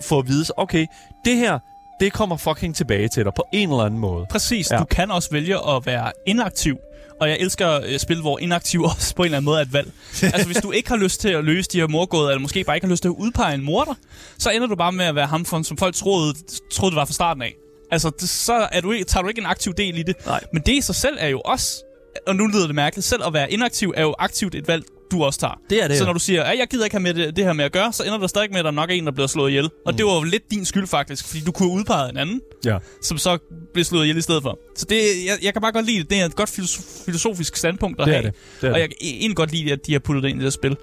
få 0.00 0.18
at 0.18 0.28
vide, 0.28 0.44
okay, 0.56 0.86
det 1.24 1.36
her, 1.36 1.58
det 2.00 2.12
kommer 2.12 2.36
fucking 2.36 2.76
tilbage 2.76 3.08
til 3.08 3.24
dig 3.24 3.32
på 3.36 3.44
en 3.52 3.70
eller 3.70 3.84
anden 3.84 4.00
måde. 4.00 4.26
Præcis. 4.30 4.70
Ja. 4.70 4.78
Du 4.78 4.84
kan 4.84 5.10
også 5.10 5.28
vælge 5.32 5.54
at 5.68 5.86
være 5.86 6.12
inaktiv. 6.26 6.76
Og 7.24 7.30
jeg 7.30 7.38
elsker 7.40 7.80
øh, 7.86 7.98
spil, 7.98 8.20
hvor 8.20 8.38
inaktiv 8.38 8.82
også 8.96 9.14
på 9.14 9.22
en 9.22 9.24
eller 9.24 9.36
anden 9.36 9.44
måde 9.44 9.58
er 9.58 9.62
et 9.62 9.72
valg. 9.72 9.92
altså, 10.22 10.46
hvis 10.46 10.56
du 10.56 10.72
ikke 10.72 10.88
har 10.88 10.96
lyst 10.96 11.20
til 11.20 11.28
at 11.28 11.44
løse 11.44 11.70
de 11.70 11.80
her 11.80 11.86
morgåder, 11.86 12.28
eller 12.30 12.40
måske 12.40 12.64
bare 12.64 12.76
ikke 12.76 12.86
har 12.86 12.90
lyst 12.90 13.02
til 13.02 13.08
at 13.08 13.14
udpege 13.18 13.54
en 13.54 13.64
morder, 13.64 13.94
så 14.38 14.50
ender 14.50 14.66
du 14.66 14.76
bare 14.76 14.92
med 14.92 15.04
at 15.04 15.14
være 15.14 15.26
ham, 15.26 15.44
som 15.44 15.76
folk 15.78 15.94
troede, 15.94 16.34
troede 16.72 16.90
det 16.90 16.96
var 16.96 17.04
fra 17.04 17.12
starten 17.12 17.42
af. 17.42 17.54
Altså, 17.90 18.10
det, 18.20 18.28
så 18.28 18.68
er 18.72 18.80
du 18.80 18.92
ikke, 18.92 19.04
tager 19.04 19.22
du 19.22 19.28
ikke 19.28 19.40
en 19.40 19.46
aktiv 19.46 19.72
del 19.74 19.98
i 19.98 20.02
det. 20.02 20.26
Nej. 20.26 20.40
Men 20.52 20.62
det 20.66 20.72
i 20.72 20.80
sig 20.80 20.94
selv 20.94 21.16
er 21.20 21.28
jo 21.28 21.40
også, 21.40 21.84
og 22.26 22.36
nu 22.36 22.46
lyder 22.46 22.66
det 22.66 22.74
mærkeligt, 22.74 23.06
selv 23.06 23.22
at 23.26 23.32
være 23.32 23.52
inaktiv 23.52 23.94
er 23.96 24.02
jo 24.02 24.14
aktivt 24.18 24.54
et 24.54 24.68
valg, 24.68 24.84
du 25.10 25.24
også 25.24 25.40
tager. 25.40 25.60
Det 25.70 25.82
er 25.82 25.88
det 25.88 25.96
Så 25.96 26.02
jo. 26.02 26.06
når 26.06 26.12
du 26.12 26.18
siger, 26.18 26.42
at 26.42 26.58
jeg 26.58 26.66
gider 26.70 26.84
ikke 26.84 26.94
have 26.94 27.02
med 27.02 27.14
det, 27.14 27.36
det 27.36 27.44
her 27.44 27.52
med 27.52 27.64
at 27.64 27.72
gøre, 27.72 27.92
så 27.92 28.02
ender 28.04 28.18
der 28.18 28.26
stadig 28.26 28.48
med, 28.50 28.58
at 28.58 28.64
der 28.64 28.70
nok 28.70 28.90
er 28.90 28.94
en, 28.94 29.06
der 29.06 29.12
bliver 29.12 29.26
slået 29.26 29.50
ihjel. 29.50 29.64
Og 29.64 29.70
Mm. 29.92 29.96
det 29.96 30.06
var 30.06 30.14
jo 30.14 30.22
lidt 30.22 30.50
din 30.50 30.64
skyld 30.64 30.86
faktisk, 30.86 31.26
fordi 31.28 31.40
du 31.40 31.52
kunne 31.52 31.68
have 31.68 31.78
udpeget 31.78 32.10
en 32.10 32.16
anden, 32.16 32.40
Ja. 32.64 32.78
som 33.02 33.18
så 33.18 33.38
blev 33.72 33.84
slået 33.84 34.02
ihjel 34.04 34.16
i 34.16 34.22
stedet 34.22 34.42
for. 34.42 34.58
Så 34.76 34.86
det, 34.88 34.96
jeg, 35.26 35.38
jeg 35.42 35.52
kan 35.52 35.62
bare 35.62 35.72
godt 35.72 35.86
lide 35.86 35.98
det. 35.98 36.10
Det 36.10 36.20
er 36.20 36.24
et 36.24 36.36
godt 36.36 36.50
filosof- 36.58 37.04
filosofisk 37.04 37.56
standpunkt 37.56 38.00
at 38.00 38.06
Det 38.06 38.14
er 38.14 38.18
have. 38.20 38.26
det. 38.30 38.34
Det 38.60 38.68
er 38.68 38.72
og 38.72 38.80
jeg 38.80 38.88
kan 38.88 38.96
egentlig 39.00 39.36
godt 39.36 39.52
lide, 39.52 39.72
at 39.72 39.78
de 39.86 39.92
har 39.92 39.98
puttet 39.98 40.22
det 40.22 40.28
ind 40.28 40.36
i 40.38 40.44
det 40.44 40.46
her 40.46 40.50
spil. 40.50 40.76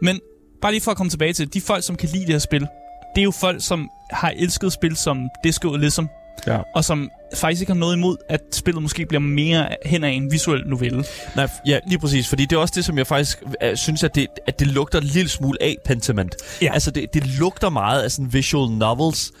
Men 0.00 0.20
bare 0.62 0.72
lige 0.72 0.80
for 0.82 0.90
at 0.90 0.96
komme 0.96 1.10
tilbage 1.10 1.32
til, 1.32 1.54
de 1.54 1.60
folk, 1.60 1.84
som 1.84 1.96
kan 1.96 2.08
lide 2.08 2.24
det 2.24 2.32
her 2.34 2.38
spil, 2.38 2.60
det 3.14 3.20
er 3.20 3.24
jo 3.24 3.30
folk, 3.40 3.64
som 3.64 3.88
har 4.10 4.30
elsket 4.36 4.72
spil 4.72 4.96
som 4.96 5.18
Disco 5.44 5.74
Elysium, 5.74 6.08
Ja. 6.46 6.58
og 6.74 6.84
som 6.84 7.10
faktisk 7.34 7.62
ikke 7.62 7.72
har 7.72 7.78
noget 7.78 7.96
imod, 7.96 8.16
at 8.28 8.40
spillet 8.52 8.82
måske 8.82 9.06
bliver 9.06 9.20
mere 9.20 9.68
hen 9.84 10.04
af 10.04 10.10
en 10.10 10.32
visuel 10.32 10.62
novelle. 10.66 11.04
Nej, 11.36 11.48
ja, 11.66 11.78
lige 11.86 11.98
præcis. 11.98 12.28
Fordi 12.28 12.44
det 12.44 12.56
er 12.56 12.60
også 12.60 12.74
det, 12.76 12.84
som 12.84 12.98
jeg 12.98 13.06
faktisk 13.06 13.42
uh, 13.46 13.74
synes, 13.74 14.04
at 14.04 14.14
det, 14.14 14.26
at 14.46 14.58
det 14.58 14.66
lugter 14.66 14.98
en 14.98 15.04
lille 15.04 15.28
smule 15.28 15.58
af 15.62 15.76
Pentiment. 15.84 16.34
Ja. 16.62 16.72
Altså, 16.72 16.90
det, 16.90 17.14
det 17.14 17.26
lugter 17.38 17.70
meget 17.70 18.02
af 18.02 18.10
sådan 18.10 18.32
visual 18.32 18.70
novels. 18.70 19.32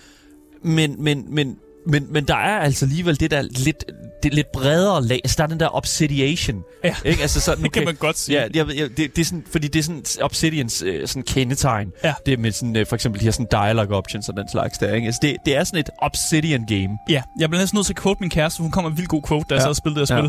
Men, 0.62 1.02
men, 1.02 1.24
men, 1.28 1.56
men, 1.86 2.06
men 2.12 2.24
der 2.28 2.34
er 2.36 2.58
altså 2.60 2.84
alligevel 2.84 3.20
det 3.20 3.30
der 3.30 3.42
lidt, 3.42 3.84
det 4.22 4.34
lidt 4.34 4.52
bredere 4.52 5.04
lag. 5.04 5.20
Altså, 5.24 5.34
der 5.38 5.42
er 5.42 5.46
den 5.48 5.60
der 5.60 5.76
obsidiation. 5.76 6.62
Ja. 6.84 6.94
Ikke? 7.04 7.22
Altså, 7.22 7.40
sådan, 7.40 7.64
Det 7.64 7.72
kan 7.72 7.84
man 7.84 7.94
godt 7.94 8.18
sige. 8.18 8.38
Ja, 8.40 8.46
jeg, 8.54 8.76
jeg, 8.76 8.88
det, 8.96 9.16
det 9.16 9.18
er 9.18 9.24
sådan, 9.24 9.44
fordi 9.52 9.68
det 9.68 9.78
er 9.78 9.82
sådan 9.82 10.02
Obsidians 10.22 10.82
øh, 10.82 11.08
sådan 11.08 11.22
kendetegn. 11.22 11.92
Ja. 12.04 12.14
Det 12.26 12.38
med 12.38 12.52
sådan, 12.52 12.76
øh, 12.76 12.86
for 12.86 12.94
eksempel 12.94 13.20
de 13.20 13.24
her 13.24 13.32
sådan 13.32 13.46
dialogue 13.50 13.96
options 13.96 14.28
og 14.28 14.36
den 14.36 14.48
slags 14.48 14.78
der. 14.78 14.94
Ikke? 14.94 15.06
Altså, 15.06 15.18
det, 15.22 15.36
det 15.46 15.56
er 15.56 15.64
sådan 15.64 15.80
et 15.80 15.90
Obsidian 16.02 16.66
game. 16.66 16.98
Ja, 17.08 17.22
jeg 17.40 17.48
blev 17.50 17.60
næsten 17.60 17.76
nødt 17.76 17.86
til 17.86 17.92
at 17.92 18.02
quote 18.02 18.20
min 18.20 18.30
kæreste, 18.30 18.62
hun 18.62 18.70
kom 18.70 18.84
med 18.84 18.90
en 18.90 18.96
vildt 18.96 19.08
god 19.08 19.22
quote, 19.28 19.44
da 19.50 19.54
jeg 19.54 19.58
Ja. 19.60 19.62
sad 19.64 19.68
og 19.70 19.76
spillede 19.76 20.00
det 20.00 20.10
her 20.10 20.28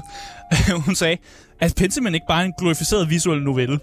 spil. 0.68 0.74
hun 0.86 0.96
sagde, 0.96 1.18
at 1.62 1.74
Pentiment 1.78 2.14
ikke 2.16 2.28
bare 2.28 2.42
er 2.42 2.46
en 2.46 2.54
glorificeret 2.60 3.10
visuel 3.10 3.42
novelle. 3.42 3.80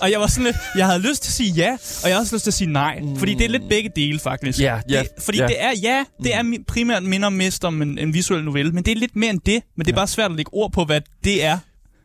Og 0.00 0.10
jeg 0.10 0.20
var 0.20 0.26
sådan 0.26 0.44
lidt, 0.44 0.56
jeg 0.76 0.86
havde 0.86 0.98
lyst 0.98 1.22
til 1.22 1.30
at 1.30 1.34
sige 1.34 1.50
ja, 1.52 1.72
og 2.02 2.08
jeg 2.08 2.14
havde 2.16 2.22
også 2.22 2.34
lyst 2.36 2.42
til 2.44 2.50
at 2.50 2.54
sige 2.54 2.72
nej. 2.72 2.98
Mm. 3.02 3.16
Fordi 3.18 3.34
det 3.34 3.44
er 3.44 3.48
lidt 3.48 3.68
begge 3.68 3.90
dele, 3.96 4.18
faktisk. 4.18 4.58
Ja, 4.60 4.80
ja, 4.90 5.00
det, 5.00 5.08
fordi 5.24 5.38
ja. 5.38 5.46
det 5.46 5.62
er, 5.62 5.72
ja, 5.82 6.04
det 6.22 6.34
er 6.34 6.42
mi- 6.42 6.64
primært 6.68 7.02
minder 7.02 7.28
mest 7.28 7.64
om 7.64 7.82
en, 7.82 7.98
en 7.98 8.14
visuel 8.14 8.44
novelle, 8.44 8.72
men 8.72 8.84
det 8.84 8.92
er 8.92 8.96
lidt 8.96 9.16
mere 9.16 9.30
end 9.30 9.40
det. 9.46 9.62
Men 9.76 9.86
det 9.86 9.92
er 9.92 9.96
bare 9.96 10.06
svært 10.06 10.30
at 10.30 10.36
lægge 10.36 10.50
ord 10.54 10.72
på, 10.72 10.84
hvad 10.84 11.00
det 11.24 11.44
er. 11.44 11.58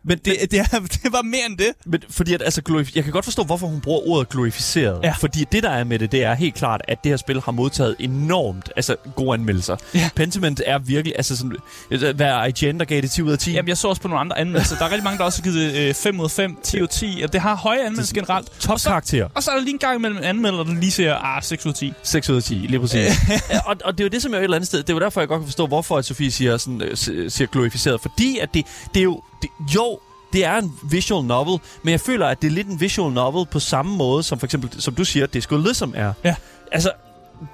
Men 0.03 0.17
Det, 0.17 0.35
det, 0.51 0.59
er, 0.59 0.63
det 1.03 1.11
bare 1.11 1.23
mere 1.23 1.45
end 1.49 1.57
det. 1.57 1.67
Men 1.85 2.01
fordi 2.09 2.33
at, 2.33 2.41
altså, 2.41 2.61
glorif- 2.69 2.91
jeg 2.95 3.03
kan 3.03 3.13
godt 3.13 3.25
forstå, 3.25 3.43
hvorfor 3.43 3.67
hun 3.67 3.81
bruger 3.81 4.07
ordet 4.07 4.29
glorificeret. 4.29 4.99
Ja. 5.03 5.13
Fordi 5.19 5.45
det, 5.51 5.63
der 5.63 5.69
er 5.69 5.83
med 5.83 5.99
det, 5.99 6.11
det 6.11 6.23
er 6.23 6.33
helt 6.33 6.55
klart, 6.55 6.81
at 6.87 7.03
det 7.03 7.11
her 7.11 7.17
spil 7.17 7.41
har 7.41 7.51
modtaget 7.51 7.95
enormt 7.99 8.69
altså, 8.75 8.95
gode 9.15 9.33
anmeldelser. 9.33 9.75
Ja. 9.93 10.09
Pentiment 10.15 10.61
er 10.65 10.79
virkelig, 10.79 11.13
altså 11.17 11.37
sådan, 11.37 11.55
øh, 11.91 12.15
hvad 12.15 12.27
er 12.27 12.45
IGN, 12.45 12.79
der 12.79 12.85
gav 12.85 13.01
det 13.01 13.11
10 13.11 13.21
ud 13.21 13.31
af 13.31 13.39
10? 13.39 13.51
Jamen, 13.51 13.69
jeg 13.69 13.77
så 13.77 13.87
også 13.87 14.01
på 14.01 14.07
nogle 14.07 14.19
andre 14.19 14.39
anmeldelser. 14.39 14.77
Der 14.77 14.85
er 14.85 14.89
rigtig 14.89 15.03
mange, 15.03 15.17
der 15.17 15.23
også 15.23 15.41
har 15.43 15.51
givet 15.51 15.75
øh, 15.75 15.93
5 15.93 16.19
ud 16.19 16.25
af 16.25 16.31
5, 16.31 16.57
10 16.63 16.77
ud 16.77 16.83
af 16.83 16.89
10, 16.89 17.21
og 17.23 17.33
det 17.33 17.41
har 17.41 17.55
høje 17.55 17.79
anmeldelser 17.85 18.13
generelt. 18.13 18.51
Top 18.59 18.79
karakter. 18.85 19.27
Og 19.35 19.43
så 19.43 19.51
er 19.51 19.55
der 19.55 19.61
lige 19.61 19.73
en 19.73 19.79
gang 19.79 19.95
imellem 19.95 20.19
anmelder, 20.23 20.63
der 20.63 20.73
lige 20.73 20.91
siger, 20.91 21.15
ah, 21.15 21.43
6 21.43 21.65
ud 21.65 21.71
af 21.71 21.75
10. 21.75 21.93
6 22.03 22.29
ud 22.29 22.35
af 22.35 22.43
10, 22.43 22.53
lige 22.53 22.79
præcis. 22.79 23.11
Og, 23.67 23.75
og 23.85 23.93
det 23.93 23.99
er 23.99 24.05
jo 24.05 24.09
det, 24.09 24.21
som 24.21 24.31
jeg 24.31 24.39
et 24.39 24.43
eller 24.43 24.55
andet 24.57 24.67
sted, 24.67 24.79
det 24.79 24.89
er 24.89 24.93
jo 24.93 24.99
derfor, 24.99 25.21
jeg 25.21 25.27
godt 25.27 25.39
kan 25.41 25.47
forstå, 25.47 25.67
hvorfor 25.67 25.97
at 25.97 26.05
Sofie 26.05 26.31
siger, 26.31 26.57
sådan, 26.57 26.81
øh, 26.81 26.97
siger 27.31 27.45
glorificeret. 27.51 28.01
Fordi 28.01 28.37
at 28.37 28.53
det, 28.53 28.65
det 28.93 28.99
er 28.99 29.03
jo, 29.03 29.21
det, 29.41 29.49
jo, 29.75 29.99
det 30.33 30.45
er 30.45 30.57
en 30.57 30.73
visual 30.83 31.25
novel, 31.25 31.59
men 31.83 31.91
jeg 31.91 31.99
føler, 31.99 32.27
at 32.27 32.41
det 32.41 32.47
er 32.47 32.51
lidt 32.51 32.67
en 32.67 32.79
visual 32.79 33.13
novel 33.13 33.45
på 33.45 33.59
samme 33.59 33.97
måde, 33.97 34.23
som 34.23 34.39
for 34.39 34.47
eksempel, 34.47 34.81
som 34.81 34.95
du 34.95 35.05
siger, 35.05 35.25
Disco 35.25 35.55
Elysium 35.55 35.93
er. 35.95 36.13
Ja. 36.23 36.35
Altså, 36.71 36.91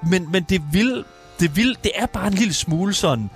men, 0.10 0.32
men 0.32 0.44
det 0.44 0.62
vil, 0.72 1.04
det 1.40 1.56
vil, 1.56 1.78
det 1.84 1.92
er 1.96 2.06
bare 2.06 2.28
en 2.28 2.34
lille 2.34 2.54
smule 2.54 2.94
sådan, 2.94 3.30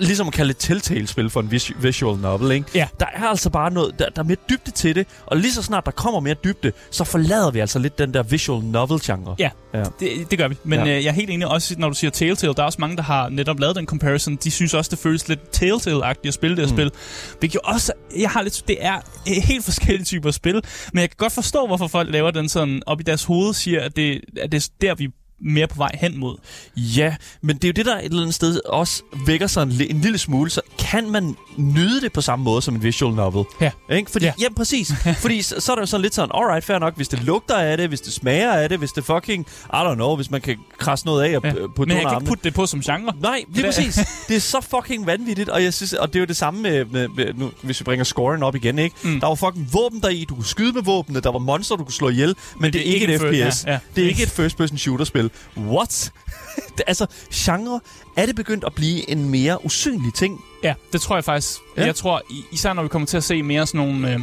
ligesom 0.00 0.26
at 0.28 0.32
kalde 0.34 0.50
et 0.50 0.56
Telltale-spil 0.58 1.30
for 1.30 1.40
en 1.40 1.50
vis- 1.50 1.72
visual 1.82 2.18
novel, 2.18 2.50
ikke? 2.52 2.66
Ja. 2.74 2.88
Der 3.00 3.06
er 3.14 3.22
altså 3.28 3.50
bare 3.50 3.70
noget, 3.72 3.98
der, 3.98 4.08
der 4.08 4.22
er 4.22 4.26
mere 4.26 4.36
dybde 4.50 4.70
til 4.70 4.94
det, 4.94 5.06
og 5.26 5.36
lige 5.36 5.52
så 5.52 5.62
snart 5.62 5.84
der 5.86 5.90
kommer 5.92 6.20
mere 6.20 6.34
dybde, 6.44 6.72
så 6.90 7.04
forlader 7.04 7.50
vi 7.50 7.58
altså 7.60 7.78
lidt 7.78 7.98
den 7.98 8.14
der 8.14 8.22
visual 8.22 8.64
novel-genre. 8.64 9.34
Ja, 9.38 9.50
Ja. 9.74 9.84
Det, 10.00 10.30
det 10.30 10.38
gør 10.38 10.48
vi. 10.48 10.56
Men 10.64 10.78
Ja. 10.80 10.96
øh, 10.96 11.04
jeg 11.04 11.10
er 11.10 11.14
helt 11.14 11.30
enig 11.30 11.46
også, 11.48 11.74
når 11.78 11.88
du 11.88 11.94
siger 11.94 12.10
Telltale. 12.10 12.54
Der 12.54 12.62
er 12.62 12.66
også 12.66 12.80
mange, 12.80 12.96
der 12.96 13.02
har 13.02 13.28
netop 13.28 13.60
lavet 13.60 13.76
den 13.76 13.86
comparison. 13.86 14.36
De 14.36 14.50
synes 14.50 14.74
også, 14.74 14.88
det 14.90 14.98
føles 14.98 15.28
lidt 15.28 15.40
Telltale-agtigt 15.62 16.28
at 16.28 16.34
spille 16.34 16.56
det 16.56 16.64
her 16.66 16.72
Mm. 16.72 16.76
spil. 16.76 16.90
Hvilket 17.38 17.54
jo 17.54 17.60
også, 17.64 17.92
jeg 18.18 18.30
har 18.30 18.42
lidt, 18.42 18.62
det 18.68 18.76
er 18.80 18.96
øh, 19.28 19.34
helt 19.44 19.64
forskellige 19.64 20.04
typer 20.04 20.30
spil. 20.30 20.62
Men 20.92 21.00
jeg 21.00 21.10
kan 21.10 21.16
godt 21.18 21.32
forstå, 21.32 21.66
hvorfor 21.66 21.86
folk 21.86 22.10
laver 22.10 22.30
den 22.30 22.48
sådan 22.48 22.82
op 22.86 23.00
i 23.00 23.02
deres 23.02 23.24
hoved, 23.24 23.54
siger, 23.54 23.80
at 23.80 23.96
det, 23.96 24.20
at 24.42 24.52
det 24.52 24.64
er 24.64 24.68
der, 24.80 24.94
vi 24.94 25.08
mere 25.44 25.66
på 25.66 25.76
vej 25.76 25.90
hen 26.00 26.18
mod. 26.18 26.36
Ja, 26.76 27.14
men 27.42 27.56
det 27.56 27.64
er 27.64 27.68
jo 27.68 27.72
det, 27.72 27.86
der 27.86 27.98
et 27.98 28.04
eller 28.04 28.20
andet 28.20 28.34
sted 28.34 28.60
også 28.66 29.02
vækker 29.26 29.46
sig 29.46 29.62
en, 29.62 29.72
en 29.90 30.00
lille 30.00 30.18
smule. 30.18 30.50
Så 30.50 30.60
kan 30.78 31.10
man 31.10 31.36
nyde 31.56 32.00
det 32.00 32.12
på 32.12 32.20
samme 32.20 32.44
måde 32.44 32.62
som 32.62 32.74
en 32.74 32.82
visual 32.82 33.14
novel? 33.14 33.44
Ja. 33.60 33.70
Ikke? 33.92 34.10
Fordi, 34.10 34.24
ja. 34.24 34.32
Ja. 34.38 34.44
ja, 34.44 34.48
præcis. 34.56 34.92
Fordi 35.22 35.42
så, 35.42 35.54
så 35.58 35.72
er 35.72 35.76
det 35.76 35.80
jo 35.80 35.86
sådan 35.86 36.02
lidt 36.02 36.14
sådan, 36.14 36.30
alright, 36.34 36.64
fair 36.64 36.78
nok, 36.78 36.96
hvis 36.96 37.08
det 37.08 37.22
lugter 37.24 37.56
af 37.56 37.76
det, 37.76 37.88
hvis 37.88 38.00
det 38.00 38.12
smager 38.12 38.52
af 38.52 38.68
det, 38.68 38.78
hvis 38.78 38.92
det 38.92 39.04
fucking, 39.04 39.46
I 39.64 39.76
don't 39.76 39.94
know, 39.94 40.16
hvis 40.16 40.30
man 40.30 40.40
kan 40.40 40.56
krasse 40.78 41.06
noget 41.06 41.22
af 41.24 41.36
og 41.36 41.42
Ja. 41.44 41.52
putte 41.52 41.68
Men 41.78 41.90
jeg 41.90 42.06
kan 42.06 42.16
ikke 42.20 42.28
putte 42.28 42.44
det 42.44 42.54
på 42.54 42.66
som 42.66 42.80
genre. 42.80 43.14
Nej, 43.20 43.44
lige 43.48 43.56
Det 43.56 43.64
præcis. 43.64 43.94
Det 44.28 44.36
er 44.36 44.40
så 44.40 44.60
fucking 44.60 45.06
vanvittigt, 45.06 45.48
og 45.48 45.62
jeg 45.62 45.74
synes, 45.74 45.92
og 45.92 46.08
det 46.08 46.16
er 46.16 46.20
jo 46.20 46.26
det 46.26 46.36
samme 46.36 46.60
med, 46.62 46.84
med, 46.84 47.08
med 47.08 47.34
nu, 47.34 47.50
hvis 47.62 47.80
vi 47.80 47.84
bringer 47.84 48.04
scoren 48.04 48.42
op 48.42 48.54
igen, 48.54 48.78
ikke? 48.78 48.96
Mm. 49.02 49.20
Der 49.20 49.26
var 49.26 49.34
fucking 49.34 49.68
våben 49.72 50.00
der 50.00 50.08
i, 50.08 50.24
du 50.28 50.34
kunne 50.34 50.46
skyde 50.46 50.72
med 50.72 50.82
våbnene, 50.82 51.20
der 51.20 51.32
var 51.32 51.38
monster, 51.38 51.76
du 51.76 51.84
kunne 51.84 51.92
slå 51.92 52.08
ihjel, 52.08 52.28
men, 52.28 52.36
men 52.60 52.72
det, 52.72 52.80
er 52.80 52.94
ikke 52.94 53.14
et 53.14 53.20
FPS. 53.20 53.64
Ja, 53.66 53.72
ja. 53.72 53.78
Det 53.96 54.04
er 54.04 54.08
ikke 54.08 54.22
et 54.22 54.30
first-person 54.30 54.78
shooter-spil. 54.78 55.30
What? 55.56 56.12
altså, 56.86 57.06
genre, 57.34 57.80
er 58.16 58.26
det 58.26 58.36
begyndt 58.36 58.64
at 58.64 58.74
blive 58.74 59.10
en 59.10 59.28
mere 59.28 59.64
usynlig 59.64 60.14
ting? 60.14 60.40
Ja, 60.64 60.74
det 60.92 61.00
tror 61.00 61.16
jeg 61.16 61.24
faktisk. 61.24 61.58
Ja. 61.76 61.84
Jeg 61.86 61.94
tror, 61.94 62.22
især 62.52 62.72
når 62.72 62.82
vi 62.82 62.88
kommer 62.88 63.06
til 63.06 63.16
at 63.16 63.24
se 63.24 63.42
mere 63.42 63.66
sådan 63.66 63.78
nogle 63.86 64.12
øh, 64.14 64.20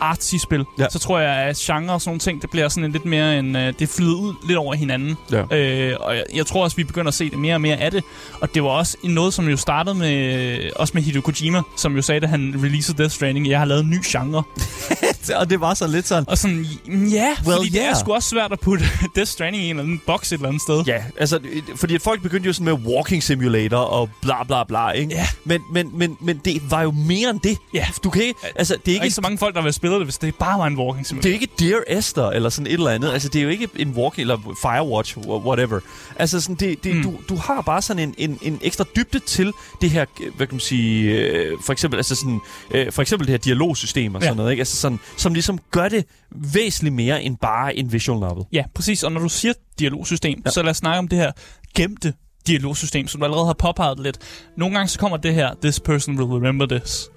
artsy-spil, 0.00 0.64
Ja. 0.78 0.86
så 0.90 0.98
tror 0.98 1.18
jeg, 1.18 1.30
at 1.36 1.56
genre 1.56 1.94
og 1.94 2.00
sådan 2.00 2.08
nogle 2.10 2.20
ting, 2.20 2.42
det 2.42 2.50
bliver 2.50 2.68
sådan 2.68 2.84
en 2.84 2.92
lidt 2.92 3.04
mere 3.04 3.38
en... 3.38 3.56
Øh, 3.56 3.72
det 3.78 3.88
flyder 3.88 4.14
ud 4.14 4.34
lidt 4.46 4.58
over 4.58 4.74
hinanden. 4.74 5.16
Ja. 5.32 5.56
Øh, 5.56 5.96
og 6.00 6.16
jeg, 6.16 6.24
jeg 6.34 6.46
tror 6.46 6.64
også, 6.64 6.76
vi 6.76 6.84
begynder 6.84 7.08
at 7.08 7.14
se 7.14 7.30
det 7.30 7.38
mere 7.38 7.54
og 7.54 7.60
mere 7.60 7.76
af 7.76 7.90
det. 7.90 8.04
Og 8.40 8.54
det 8.54 8.62
var 8.62 8.68
også 8.68 8.96
en 9.02 9.10
noget, 9.10 9.34
som 9.34 9.48
jo 9.48 9.56
startede 9.56 9.94
med, 9.94 10.70
også 10.76 10.90
med 10.94 11.02
Hideo 11.02 11.20
Kojima, 11.20 11.62
som 11.76 11.96
jo 11.96 12.02
sagde, 12.02 12.20
da 12.20 12.26
han 12.26 12.54
releasede 12.64 12.98
Death 12.98 13.14
Stranding, 13.14 13.48
jeg 13.48 13.58
har 13.58 13.64
lavet 13.66 13.84
en 13.84 13.90
ny 13.90 13.98
genre. 14.06 14.42
og 15.36 15.50
det 15.50 15.60
var 15.60 15.74
så 15.74 15.86
lidt 15.86 16.08
sådan... 16.08 16.24
Og 16.28 16.38
sådan, 16.38 16.66
ja, 16.88 17.36
Well, 17.46 17.56
fordi 17.56 17.68
det 17.68 17.80
er 17.80 17.86
yeah. 17.86 17.96
sgu 18.00 18.12
også 18.14 18.28
svært 18.28 18.52
at 18.52 18.60
putte 18.60 18.84
Death 19.16 19.30
Stranding 19.30 19.64
i 19.64 19.66
en 19.66 19.70
eller 19.70 19.82
anden 19.82 20.00
boks 20.06 20.32
et 20.32 20.36
eller 20.36 20.48
andet 20.48 20.62
sted. 20.62 20.82
Ja, 20.86 21.02
altså, 21.16 21.40
fordi 21.76 21.98
folk 21.98 22.22
begyndte 22.22 22.46
jo 22.46 22.52
sådan 22.52 22.64
med 22.64 22.72
walking 22.72 23.22
simulator 23.22 23.76
og 23.78 24.10
bla 24.22 24.44
bla 24.44 24.64
bla, 24.64 24.90
ikke? 24.90 25.14
Ja. 25.14 25.26
Men, 25.44 25.60
men, 25.72 25.90
men, 25.98 26.16
men 26.20 26.40
det 26.44 26.70
var 26.70 26.82
jo 26.82 26.90
mere 26.90 27.30
end 27.30 27.40
det. 27.40 27.58
Ja. 27.74 27.86
Du 28.04 28.10
kan 28.10 28.22
ikke, 28.22 28.40
altså, 28.54 28.76
det 28.84 28.90
er 28.90 28.94
ikke, 28.94 29.04
ikke 29.04 29.14
så 29.14 29.20
mange 29.20 29.38
folk, 29.38 29.54
der 29.54 29.62
vil 29.62 29.72
spille 29.72 29.96
det, 29.96 30.04
hvis 30.04 30.18
det 30.18 30.34
bare 30.34 30.58
var 30.58 30.66
en 30.66 30.76
walking 30.78 30.98
det 30.98 31.06
simulator. 31.06 31.28
er 31.30 31.32
ikke 31.32 31.48
Dear 31.58 31.98
Esther 31.98 32.30
eller 32.30 32.48
sådan 32.48 32.66
et 32.66 32.72
eller 32.72 32.90
andet. 32.90 33.12
Altså, 33.12 33.28
det 33.28 33.38
er 33.38 33.42
jo 33.42 33.48
ikke 33.48 33.68
en 33.76 33.88
walking 33.90 34.20
eller 34.22 34.54
Firewatch, 34.62 35.16
wh- 35.18 35.28
whatever. 35.28 35.80
Altså, 36.16 36.40
sådan, 36.40 36.54
det, 36.56 36.84
det, 36.84 36.96
mm. 36.96 37.02
Du, 37.02 37.14
du 37.28 37.36
har 37.36 37.62
bare 37.62 37.82
sådan 37.82 38.02
en, 38.02 38.14
en, 38.18 38.38
en 38.42 38.58
ekstra 38.62 38.84
dybde 38.96 39.18
til 39.18 39.52
det 39.80 39.90
her, 39.90 40.04
hvad 40.36 40.46
kan 40.46 40.54
man 40.54 40.60
sige, 40.60 41.10
øh, 41.12 41.52
for 41.64 41.72
eksempel, 41.72 41.96
altså 41.98 42.14
sådan, 42.14 42.40
øh, 42.70 42.92
for 42.92 43.02
eksempel 43.02 43.26
det 43.26 43.32
her 43.32 43.38
dialogsystem 43.38 44.14
og 44.14 44.20
Ja. 44.20 44.26
sådan 44.26 44.36
noget, 44.36 44.50
ikke? 44.50 44.60
Altså 44.60 44.76
sådan, 44.76 45.00
som 45.18 45.32
ligesom 45.34 45.58
gør 45.70 45.88
det 45.88 46.04
væsentligt 46.52 46.94
mere 46.94 47.22
end 47.22 47.36
bare 47.36 47.76
en 47.76 47.92
visual 47.92 48.20
novel. 48.20 48.44
Ja, 48.52 48.64
præcis. 48.74 49.02
Og 49.02 49.12
når 49.12 49.20
du 49.20 49.28
siger 49.28 49.52
dialogsystem, 49.78 50.42
Ja. 50.46 50.50
så 50.50 50.62
lad 50.62 50.70
os 50.70 50.76
snakke 50.76 50.98
om 50.98 51.08
det 51.08 51.18
her 51.18 51.32
gemte 51.76 52.12
dialogsystem, 52.46 53.08
som 53.08 53.20
du 53.20 53.24
allerede 53.24 53.46
har 53.46 53.52
påpeget 53.58 54.00
lidt. 54.00 54.18
Nogle 54.56 54.74
gange 54.76 54.88
så 54.88 54.98
kommer 54.98 55.16
det 55.16 55.34
her, 55.34 55.54
this 55.62 55.80
person 55.80 56.18
will 56.20 56.44
remember 56.46 56.66
this. 56.78 57.08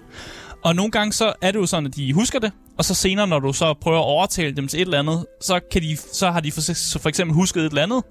Og 0.64 0.76
nogle 0.76 0.90
gange 0.90 1.12
så 1.12 1.32
er 1.42 1.50
det 1.50 1.58
jo 1.58 1.66
sådan, 1.66 1.86
at 1.86 1.96
de 1.96 2.12
husker 2.12 2.38
det, 2.38 2.52
og 2.78 2.84
så 2.84 2.94
senere, 2.94 3.26
når 3.26 3.38
du 3.38 3.52
så 3.52 3.74
prøver 3.80 3.98
at 3.98 4.04
overtale 4.04 4.56
dem 4.56 4.68
til 4.68 4.80
et 4.80 4.84
eller 4.84 4.98
andet, 4.98 5.26
så, 5.40 5.60
kan 5.72 5.82
de, 5.82 5.96
så 6.12 6.30
har 6.30 6.40
de 6.40 6.52
for, 6.52 6.60
for 6.98 7.08
eksempel 7.08 7.34
husket 7.34 7.60
et 7.64 7.68
eller 7.68 7.82
andet, 7.82 8.02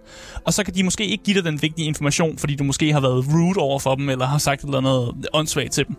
og 0.45 0.53
så 0.53 0.63
kan 0.63 0.73
de 0.73 0.83
måske 0.83 1.05
ikke 1.05 1.23
give 1.23 1.35
dig 1.37 1.43
den 1.45 1.61
vigtige 1.61 1.85
information, 1.87 2.37
fordi 2.37 2.55
du 2.55 2.63
måske 2.63 2.93
har 2.93 2.99
været 2.99 3.25
rude 3.33 3.57
over 3.59 3.79
for 3.79 3.95
dem, 3.95 4.09
eller 4.09 4.25
har 4.25 4.37
sagt 4.37 4.61
et 4.61 4.65
eller 4.65 4.77
andet 4.77 5.27
åndssvagt 5.33 5.71
til 5.71 5.87
dem. 5.87 5.95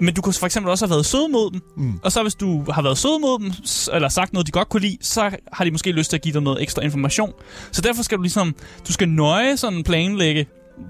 Men 0.00 0.14
du 0.14 0.22
kunne 0.22 0.32
for 0.32 0.46
eksempel 0.46 0.70
også 0.70 0.86
have 0.86 0.90
været 0.90 1.06
sød 1.06 1.28
mod 1.28 1.50
dem, 1.50 1.60
Mm. 1.76 2.00
og 2.02 2.12
så 2.12 2.22
hvis 2.22 2.34
du 2.34 2.64
har 2.70 2.82
været 2.82 2.98
sød 2.98 3.20
mod 3.20 3.38
dem, 3.38 3.52
eller 3.94 4.08
sagt 4.08 4.32
noget, 4.32 4.46
de 4.46 4.52
godt 4.52 4.68
kunne 4.68 4.82
lide, 4.82 4.98
så 5.00 5.30
har 5.52 5.64
de 5.64 5.70
måske 5.70 5.92
lyst 5.92 6.10
til 6.10 6.16
at 6.16 6.22
give 6.22 6.32
dig 6.34 6.42
noget 6.42 6.62
ekstra 6.62 6.82
information. 6.82 7.32
Så 7.72 7.80
derfor 7.82 8.02
skal 8.02 8.18
du 8.18 8.22
ligesom, 8.22 8.54
du 8.88 8.92
skal 8.92 9.08
nøje 9.08 9.56
sådan 9.56 9.82
planlægge, 9.82 10.46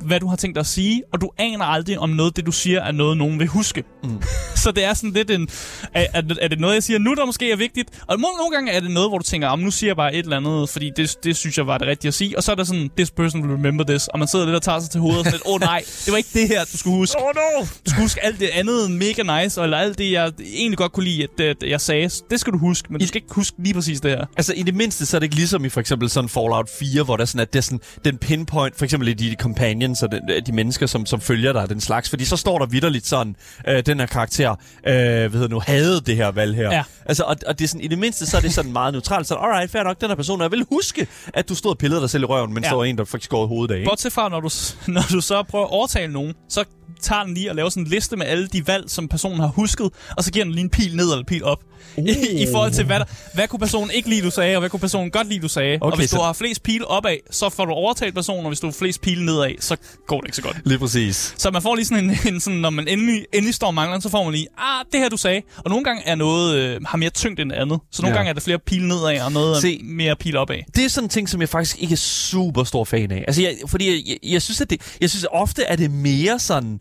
hvad 0.07 0.21
du 0.21 0.27
har 0.29 0.37
tænkt 0.37 0.55
dig 0.55 0.61
at 0.61 0.67
sige, 0.67 1.03
og 1.13 1.21
du 1.21 1.31
aner 1.39 1.65
aldrig, 1.65 1.99
om 1.99 2.11
noget, 2.11 2.37
det 2.37 2.47
du 2.47 2.53
siger, 2.53 2.81
er 2.81 2.93
noget, 2.93 3.17
nogen 3.17 3.39
vil 3.39 3.47
huske. 3.49 3.85
Mm. 4.05 4.23
så 4.65 4.71
det 4.73 4.85
er 4.85 4.95
sådan 4.95 5.11
lidt 5.11 5.31
en... 5.31 5.49
Er, 5.95 6.07
er, 6.15 6.21
det- 6.21 6.39
er 6.43 6.49
det 6.49 6.61
noget, 6.61 6.75
jeg 6.75 6.83
siger 6.83 6.99
nu, 6.99 7.15
der 7.15 7.27
måske 7.27 7.53
er 7.53 7.57
vigtigt? 7.57 7.89
Og 8.07 8.21
må- 8.21 8.29
nogle 8.39 8.55
gange 8.55 8.73
er 8.73 8.81
det 8.81 8.91
noget, 8.91 9.11
hvor 9.11 9.19
du 9.19 9.25
tænker, 9.25 9.49
om 9.49 9.59
nu 9.59 9.71
siger 9.71 9.89
jeg 9.89 9.97
bare 9.97 10.15
et 10.15 10.23
eller 10.23 10.37
andet, 10.37 10.69
fordi 10.69 10.91
det, 10.97 11.17
det 11.25 11.37
synes 11.37 11.59
jeg 11.59 11.67
var 11.67 11.79
det 11.79 11.89
rigtige 11.89 12.09
at 12.09 12.15
sige. 12.15 12.37
Og 12.37 12.43
så 12.43 12.53
er 12.53 12.57
der 12.57 12.65
sådan, 12.65 12.91
this 12.97 13.11
person 13.11 13.43
will 13.43 13.53
remember 13.57 13.85
this. 13.85 14.09
Og 14.09 14.19
man 14.19 14.29
sidder 14.29 14.45
lidt 14.45 14.57
og 14.57 14.63
tager 14.63 14.81
sig 14.81 14.91
til 14.91 15.01
hovedet 15.01 15.19
og 15.19 15.25
sådan 15.25 15.35
lidt, 15.35 15.47
åh 15.47 15.55
oh, 15.55 15.61
nej, 15.61 15.83
det 16.05 16.11
var 16.13 16.17
ikke 16.17 16.31
det 16.33 16.49
her, 16.49 16.65
du 16.73 16.77
skulle 16.79 16.97
huske. 16.97 17.17
Oh 17.19 17.31
no! 17.35 17.61
Du 17.65 17.91
skulle 17.91 18.03
huske 18.03 18.25
alt 18.25 18.41
det 18.41 18.49
andet 18.53 18.91
mega 18.91 19.43
nice, 19.43 19.63
eller 19.63 19.77
alt 19.77 19.99
det, 19.99 20.13
jeg 20.13 20.33
egentlig 20.55 20.79
godt 20.79 20.93
kunne 20.93 21.05
lide, 21.05 21.23
at, 21.23 21.41
at 21.41 21.57
jeg 21.71 21.81
sagde. 21.81 22.11
Det 22.31 22.41
skal 22.41 22.53
du 22.53 22.59
huske, 22.59 22.93
men 22.93 23.01
du 23.01 23.07
skal 23.07 23.23
ikke 23.23 23.35
huske 23.35 23.57
lige 23.63 23.75
præcis 23.75 24.01
det 24.01 24.11
her. 24.11 24.27
Altså 24.37 24.53
i 24.57 24.63
det 24.63 24.75
mindste, 24.75 25.07
så 25.07 25.17
er 25.17 25.19
det 25.19 25.25
ikke 25.25 25.37
ligesom 25.37 25.65
i 25.65 25.69
for 25.69 25.81
eksempel 25.81 26.11
sådan 26.11 26.29
Fallout 26.29 26.71
4, 26.79 27.03
hvor 27.03 27.17
der 27.17 27.23
er 27.23 27.27
sådan, 27.27 27.41
at 27.41 27.53
det 27.53 27.59
er 27.59 27.63
sådan, 27.63 27.81
den 28.05 28.19
pinpoint, 28.19 28.77
for 28.77 28.85
eksempel 28.85 29.09
i 29.09 29.13
de 29.15 29.37
companions 29.75 30.03
og 30.03 30.13
de, 30.13 30.41
de 30.47 30.53
mennesker, 30.53 30.87
som, 30.87 31.07
som 31.07 31.21
følger 31.21 31.53
dig, 31.53 31.69
den 31.69 31.81
slags. 31.81 32.11
Fordi 32.11 32.25
så 32.25 32.37
står 32.37 32.59
der 32.59 32.67
vidderligt 32.67 33.07
sådan, 33.07 33.37
øh, 33.69 33.87
den 33.87 34.01
her 34.01 34.07
karakter, 34.07 34.51
øh, 34.51 34.57
hvad 34.87 35.31
hedder 35.31 35.39
det 35.41 35.51
nu, 35.51 35.61
havde 35.67 36.01
det 36.01 36.17
her 36.17 36.29
valg 36.31 36.55
her. 36.57 36.71
Ja. 36.73 36.83
Altså, 37.07 37.23
og, 37.23 37.37
og 37.47 37.59
det 37.59 37.65
er 37.65 37.69
sådan, 37.69 37.81
i 37.81 37.89
det 37.89 37.99
mindste, 37.99 38.27
så 38.27 38.37
er 38.37 38.41
det 38.41 38.53
sådan 38.53 38.73
meget 38.73 38.93
neutralt. 38.93 39.27
Så 39.27 39.35
alright, 39.35 39.71
fair 39.71 39.83
nok, 39.83 40.01
den 40.01 40.09
her 40.09 40.15
person, 40.17 40.41
jeg 40.41 40.51
vil 40.51 40.67
huske, 40.71 41.07
at 41.35 41.49
du 41.49 41.55
stod 41.55 41.71
og 41.71 41.79
pillede 41.79 42.01
dig 42.01 42.11
selv 42.11 42.23
i 42.23 42.27
røven, 42.27 42.55
mens 42.55 42.65
Ja. 42.65 42.71
der 42.71 42.77
var 42.77 42.85
en, 42.85 42.99
der 42.99 43.05
faktisk 43.05 43.25
skåret 43.25 43.49
hovedet 43.49 43.75
af. 43.75 43.79
ikke? 43.79 43.89
Bortset 43.91 44.13
fra, 44.13 44.29
når 44.29 44.41
du, 44.41 44.51
når 44.93 45.03
du 45.13 45.21
så 45.21 45.43
prøver 45.43 45.65
at 45.65 45.71
overtale 45.71 46.13
nogen, 46.13 46.35
så 46.49 46.65
tager 47.01 47.23
den 47.25 47.35
lige 47.35 47.51
og 47.51 47.57
laver 47.57 47.69
sådan 47.69 47.83
en 47.83 47.89
liste 47.91 48.17
med 48.17 48.27
alle 48.27 48.47
de 48.49 48.67
valg, 48.67 48.91
som 48.91 49.09
personen 49.09 49.41
har 49.41 49.47
husket, 49.47 49.91
og 50.17 50.25
så 50.25 50.33
giver 50.33 50.45
den 50.45 50.55
lige 50.55 50.65
en 50.65 50.71
pil 50.71 50.97
ned 50.97 51.05
eller 51.05 51.19
en 51.19 51.25
pil 51.25 51.45
op. 51.45 51.61
Uh. 51.97 52.05
I, 52.09 52.43
I 52.43 52.47
forhold 52.53 52.73
til, 52.73 52.85
hvad, 52.85 52.99
der, 52.99 53.05
hvad 53.35 53.49
kunne 53.49 53.59
personen 53.59 53.91
ikke 53.91 54.09
lide, 54.09 54.23
du 54.23 54.31
sagde, 54.31 54.57
og 54.57 54.61
hvad 54.61 54.71
kunne 54.71 54.81
personen 54.81 55.11
godt 55.11 55.29
lide, 55.29 55.41
du 55.41 55.49
sagde. 55.49 55.79
Okay, 55.81 55.93
og 55.93 55.97
hvis 55.99 56.11
så- 56.11 56.17
du 56.17 56.23
har 56.23 56.33
flest 56.33 56.63
pile 56.63 56.87
opad, 56.87 57.17
så 57.31 57.49
får 57.49 57.65
du 57.65 57.73
overtalt 57.73 58.15
personen, 58.15 58.45
og 58.45 58.51
hvis 58.51 58.61
du 58.61 58.67
har 58.67 58.73
flest 58.73 59.01
pile 59.01 59.27
nedad, 59.27 59.51
så 59.61 59.77
går 60.07 60.21
det 60.21 60.27
ikke 60.29 60.37
så 60.37 60.43
godt. 60.43 60.57
Lige 60.65 60.79
præcis. 60.79 61.35
Så 61.39 61.51
man 61.51 61.63
får 61.63 61.75
lige 61.75 61.87
sådan 61.87 62.11
en, 62.11 62.17
en 62.35 62.41
sådan, 62.41 62.59
når 62.61 62.71
man 62.71 62.89
endelig, 62.89 63.25
endelig 63.33 63.55
står 63.55 63.67
og 63.67 63.75
mangler, 63.75 64.01
så 64.01 64.09
får 64.09 64.25
man 64.25 64.33
lige, 64.33 64.47
ah, 64.59 64.85
det 64.93 65.01
her 65.01 65.09
du 65.09 65.17
sagde. 65.17 65.43
Og 65.57 65.71
nogle 65.71 65.85
gange 65.85 66.03
er 66.07 66.15
noget, 66.15 66.57
øh, 66.57 66.81
har 66.87 66.99
mere 66.99 67.11
tyngde 67.11 67.43
end 67.43 67.53
andet. 67.53 67.79
Så 67.93 68.03
nogle 68.03 68.13
Ja. 68.15 68.19
gange 68.19 68.29
er 68.29 68.33
der 68.35 68.41
flere 68.41 68.59
pile 68.59 68.89
nedad, 68.89 69.21
og 69.21 69.33
noget. 69.33 69.57
Se. 69.63 69.81
mere 69.85 70.17
pile 70.17 70.39
opad. 70.39 70.57
det 70.77 70.85
er 70.85 70.89
sådan 70.89 71.05
en 71.07 71.09
ting, 71.11 71.29
som 71.29 71.41
jeg 71.41 71.49
faktisk 71.49 71.77
ikke 71.83 71.93
er 71.93 71.97
super 71.97 72.65
stor 72.65 72.85
fan 72.85 73.11
af. 73.11 73.25
Altså, 73.27 73.43
jeg, 73.43 73.55
fordi 73.67 73.91
jeg, 73.91 74.03
jeg, 74.23 74.33
jeg 74.33 74.43
synes, 74.43 74.61
at 74.61 74.71
det, 74.71 74.81
jeg 75.01 75.11
synes, 75.11 75.25
at 75.25 75.31
ofte 75.33 75.63
er 75.63 75.77
det 75.77 75.91
mere 75.91 76.39
sådan, 76.39 76.74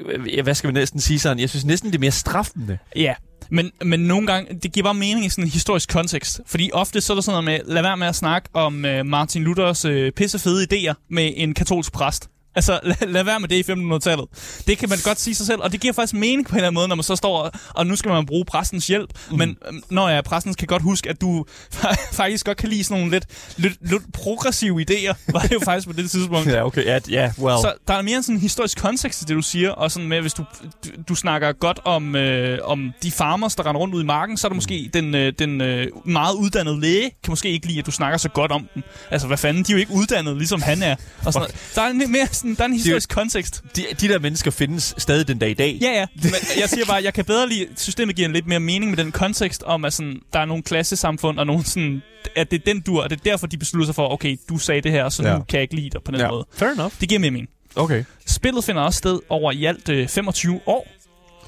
øh, 0.00 0.42
hvad 0.42 0.54
skal 0.54 0.68
vi 0.68 0.72
næsten 0.72 1.00
sige 1.00 1.18
sådan, 1.18 1.38
jeg 1.38 1.50
synes 1.50 1.64
næsten, 1.64 1.90
det 1.90 1.96
er 1.96 2.00
mere 2.00 2.10
straffende. 2.10 2.78
Ja, 2.96 3.14
men, 3.50 3.70
men 3.84 4.00
nogle 4.00 4.26
gange, 4.26 4.54
det 4.54 4.72
giver 4.72 4.84
bare 4.84 4.94
mening 4.94 5.26
i 5.26 5.28
sådan 5.28 5.44
en 5.44 5.50
historisk 5.50 5.88
kontekst. 5.92 6.40
Fordi 6.46 6.70
ofte 6.72 7.00
så 7.00 7.12
er 7.12 7.14
der 7.14 7.22
sådan 7.22 7.44
noget 7.44 7.64
med, 7.66 7.74
lad 7.74 7.82
være 7.82 7.96
med 7.96 8.06
at 8.06 8.16
snakke 8.16 8.48
om 8.52 8.84
øh, 8.84 9.06
Martin 9.06 9.42
Luthers 9.42 9.84
øh, 9.84 10.12
pissefede 10.12 10.66
idéer 10.72 10.94
med 11.08 11.32
en 11.36 11.54
katolsk 11.54 11.92
præst. 11.92 12.28
Altså, 12.54 12.80
lad, 12.82 13.08
lad 13.08 13.24
være 13.24 13.40
med 13.40 13.48
det 13.48 13.68
i 13.68 13.72
1500-tallet. 13.72 14.26
Det 14.66 14.78
kan 14.78 14.88
man 14.88 14.98
godt 15.04 15.20
sige 15.20 15.34
sig 15.34 15.46
selv, 15.46 15.60
og 15.62 15.72
det 15.72 15.80
giver 15.80 15.92
faktisk 15.92 16.14
mening 16.14 16.46
på 16.46 16.52
en 16.52 16.56
eller 16.56 16.66
anden 16.66 16.74
måde, 16.74 16.88
når 16.88 16.96
man 16.96 17.02
så 17.02 17.16
står, 17.16 17.38
og, 17.38 17.52
og 17.74 17.86
nu 17.86 17.96
skal 17.96 18.08
man 18.08 18.26
bruge 18.26 18.44
præstens 18.44 18.86
hjælp. 18.86 19.10
Mm. 19.30 19.38
Men 19.38 19.56
øhm, 19.68 19.82
når 19.90 20.08
jeg 20.08 20.24
præsten 20.24 20.54
kan 20.54 20.66
godt 20.66 20.82
huske, 20.82 21.10
at 21.10 21.20
du 21.20 21.44
faktisk 22.12 22.46
godt 22.46 22.56
kan 22.56 22.68
lide 22.68 22.84
sådan 22.84 23.00
nogle 23.00 23.12
lidt, 23.12 23.26
lidt, 23.56 23.90
lidt 23.90 24.02
progressive 24.12 24.84
idéer, 24.90 25.14
var 25.32 25.40
det 25.40 25.52
jo 25.52 25.60
faktisk 25.64 25.86
på 25.86 25.92
det 25.92 26.10
tidspunkt. 26.10 26.50
Ja, 26.50 26.66
okay, 26.66 26.84
ja, 26.84 26.98
ja 27.08 27.32
well. 27.38 27.58
Så 27.58 27.72
der 27.88 27.94
er 27.94 28.02
mere 28.02 28.22
sådan 28.22 28.34
en 28.34 28.40
historisk 28.40 28.78
kontekst 28.78 29.18
til 29.18 29.28
det, 29.28 29.36
du 29.36 29.42
siger, 29.42 29.70
og 29.70 29.90
sådan 29.90 30.08
med, 30.08 30.20
hvis 30.20 30.34
du, 30.34 30.44
du, 30.84 30.90
du 31.08 31.14
snakker 31.14 31.52
godt 31.52 31.80
om, 31.84 32.16
øh, 32.16 32.58
om 32.64 32.92
de 33.02 33.10
farmers, 33.10 33.54
der 33.54 33.66
render 33.66 33.80
rundt 33.80 33.94
ud 33.94 34.02
i 34.02 34.06
marken, 34.06 34.36
så 34.36 34.46
er 34.46 34.48
der 34.48 34.54
måske 34.54 34.90
den, 34.94 35.14
øh, 35.14 35.32
den 35.38 35.60
øh, 35.60 35.86
meget 36.04 36.34
uddannede 36.34 36.80
læge, 36.80 37.10
kan 37.24 37.30
måske 37.30 37.48
ikke 37.48 37.66
lide, 37.66 37.78
at 37.78 37.86
du 37.86 37.90
snakker 37.90 38.18
så 38.18 38.28
godt 38.28 38.52
om 38.52 38.68
dem. 38.74 38.82
Altså, 39.10 39.26
hvad 39.26 39.36
fanden, 39.38 39.62
de 39.62 39.72
er 39.72 39.74
jo 39.74 39.80
ikke 39.80 39.92
uddannet, 39.92 40.36
ligesom 40.36 40.62
han 40.62 40.82
er. 40.82 40.96
Og 41.26 41.32
sådan, 41.32 41.48
der 41.74 41.82
er 41.82 41.92
mere 41.92 42.26
sådan, 42.40 42.54
der 42.54 42.62
er 42.62 42.66
en 42.66 42.72
historisk 42.72 43.08
kontekst. 43.08 43.62
de, 43.76 43.82
de 44.00 44.08
der 44.08 44.18
mennesker 44.18 44.50
findes 44.50 44.94
stadig 44.98 45.28
den 45.28 45.38
dag 45.38 45.50
i 45.50 45.54
dag. 45.54 45.78
Ja, 45.82 45.90
ja. 45.92 46.06
Men 46.22 46.32
jeg 46.60 46.68
siger 46.68 46.84
bare, 46.86 47.02
jeg 47.04 47.14
kan 47.14 47.24
bedre 47.24 47.48
lide, 47.48 47.66
systemet 47.76 48.16
giver 48.16 48.28
en 48.28 48.32
lidt 48.34 48.46
mere 48.46 48.60
mening 48.60 48.90
med 48.90 48.98
den 49.04 49.12
kontekst 49.12 49.62
om, 49.62 49.84
at 49.84 49.92
sådan, 49.92 50.20
der 50.32 50.38
er 50.38 50.44
nogle 50.44 50.62
klassesamfund, 50.62 51.38
og 51.38 51.46
nogle 51.46 51.64
sådan, 51.64 52.02
at 52.36 52.50
det 52.50 52.60
er 52.60 52.64
den 52.72 52.80
dur, 52.80 53.02
og 53.02 53.10
det 53.10 53.16
er 53.20 53.22
derfor, 53.24 53.46
de 53.46 53.56
beslutter 53.58 53.86
sig 53.86 53.94
for, 53.94 54.08
okay, 54.12 54.36
du 54.48 54.58
sagde 54.58 54.80
det 54.80 54.92
her, 54.92 55.08
så 55.08 55.22
nu 55.22 55.28
Ja. 55.28 55.34
kan 55.34 55.44
jeg 55.56 55.62
ikke 55.62 55.74
lide 55.74 55.90
dig 55.90 56.00
på 56.04 56.10
den 56.12 56.20
ja. 56.20 56.28
måde. 56.30 56.46
Fair 56.54 56.68
enough. 56.70 56.92
Det 57.00 57.08
giver 57.08 57.18
mere 57.18 57.30
mening. 57.30 57.48
Okay. 57.76 58.04
Spillet 58.26 58.64
finder 58.64 58.82
også 58.82 58.98
sted 58.98 59.18
over 59.28 59.52
i 59.52 59.64
alt 59.64 59.88
øh, 59.88 60.08
25 60.08 60.60
år, 60.66 60.88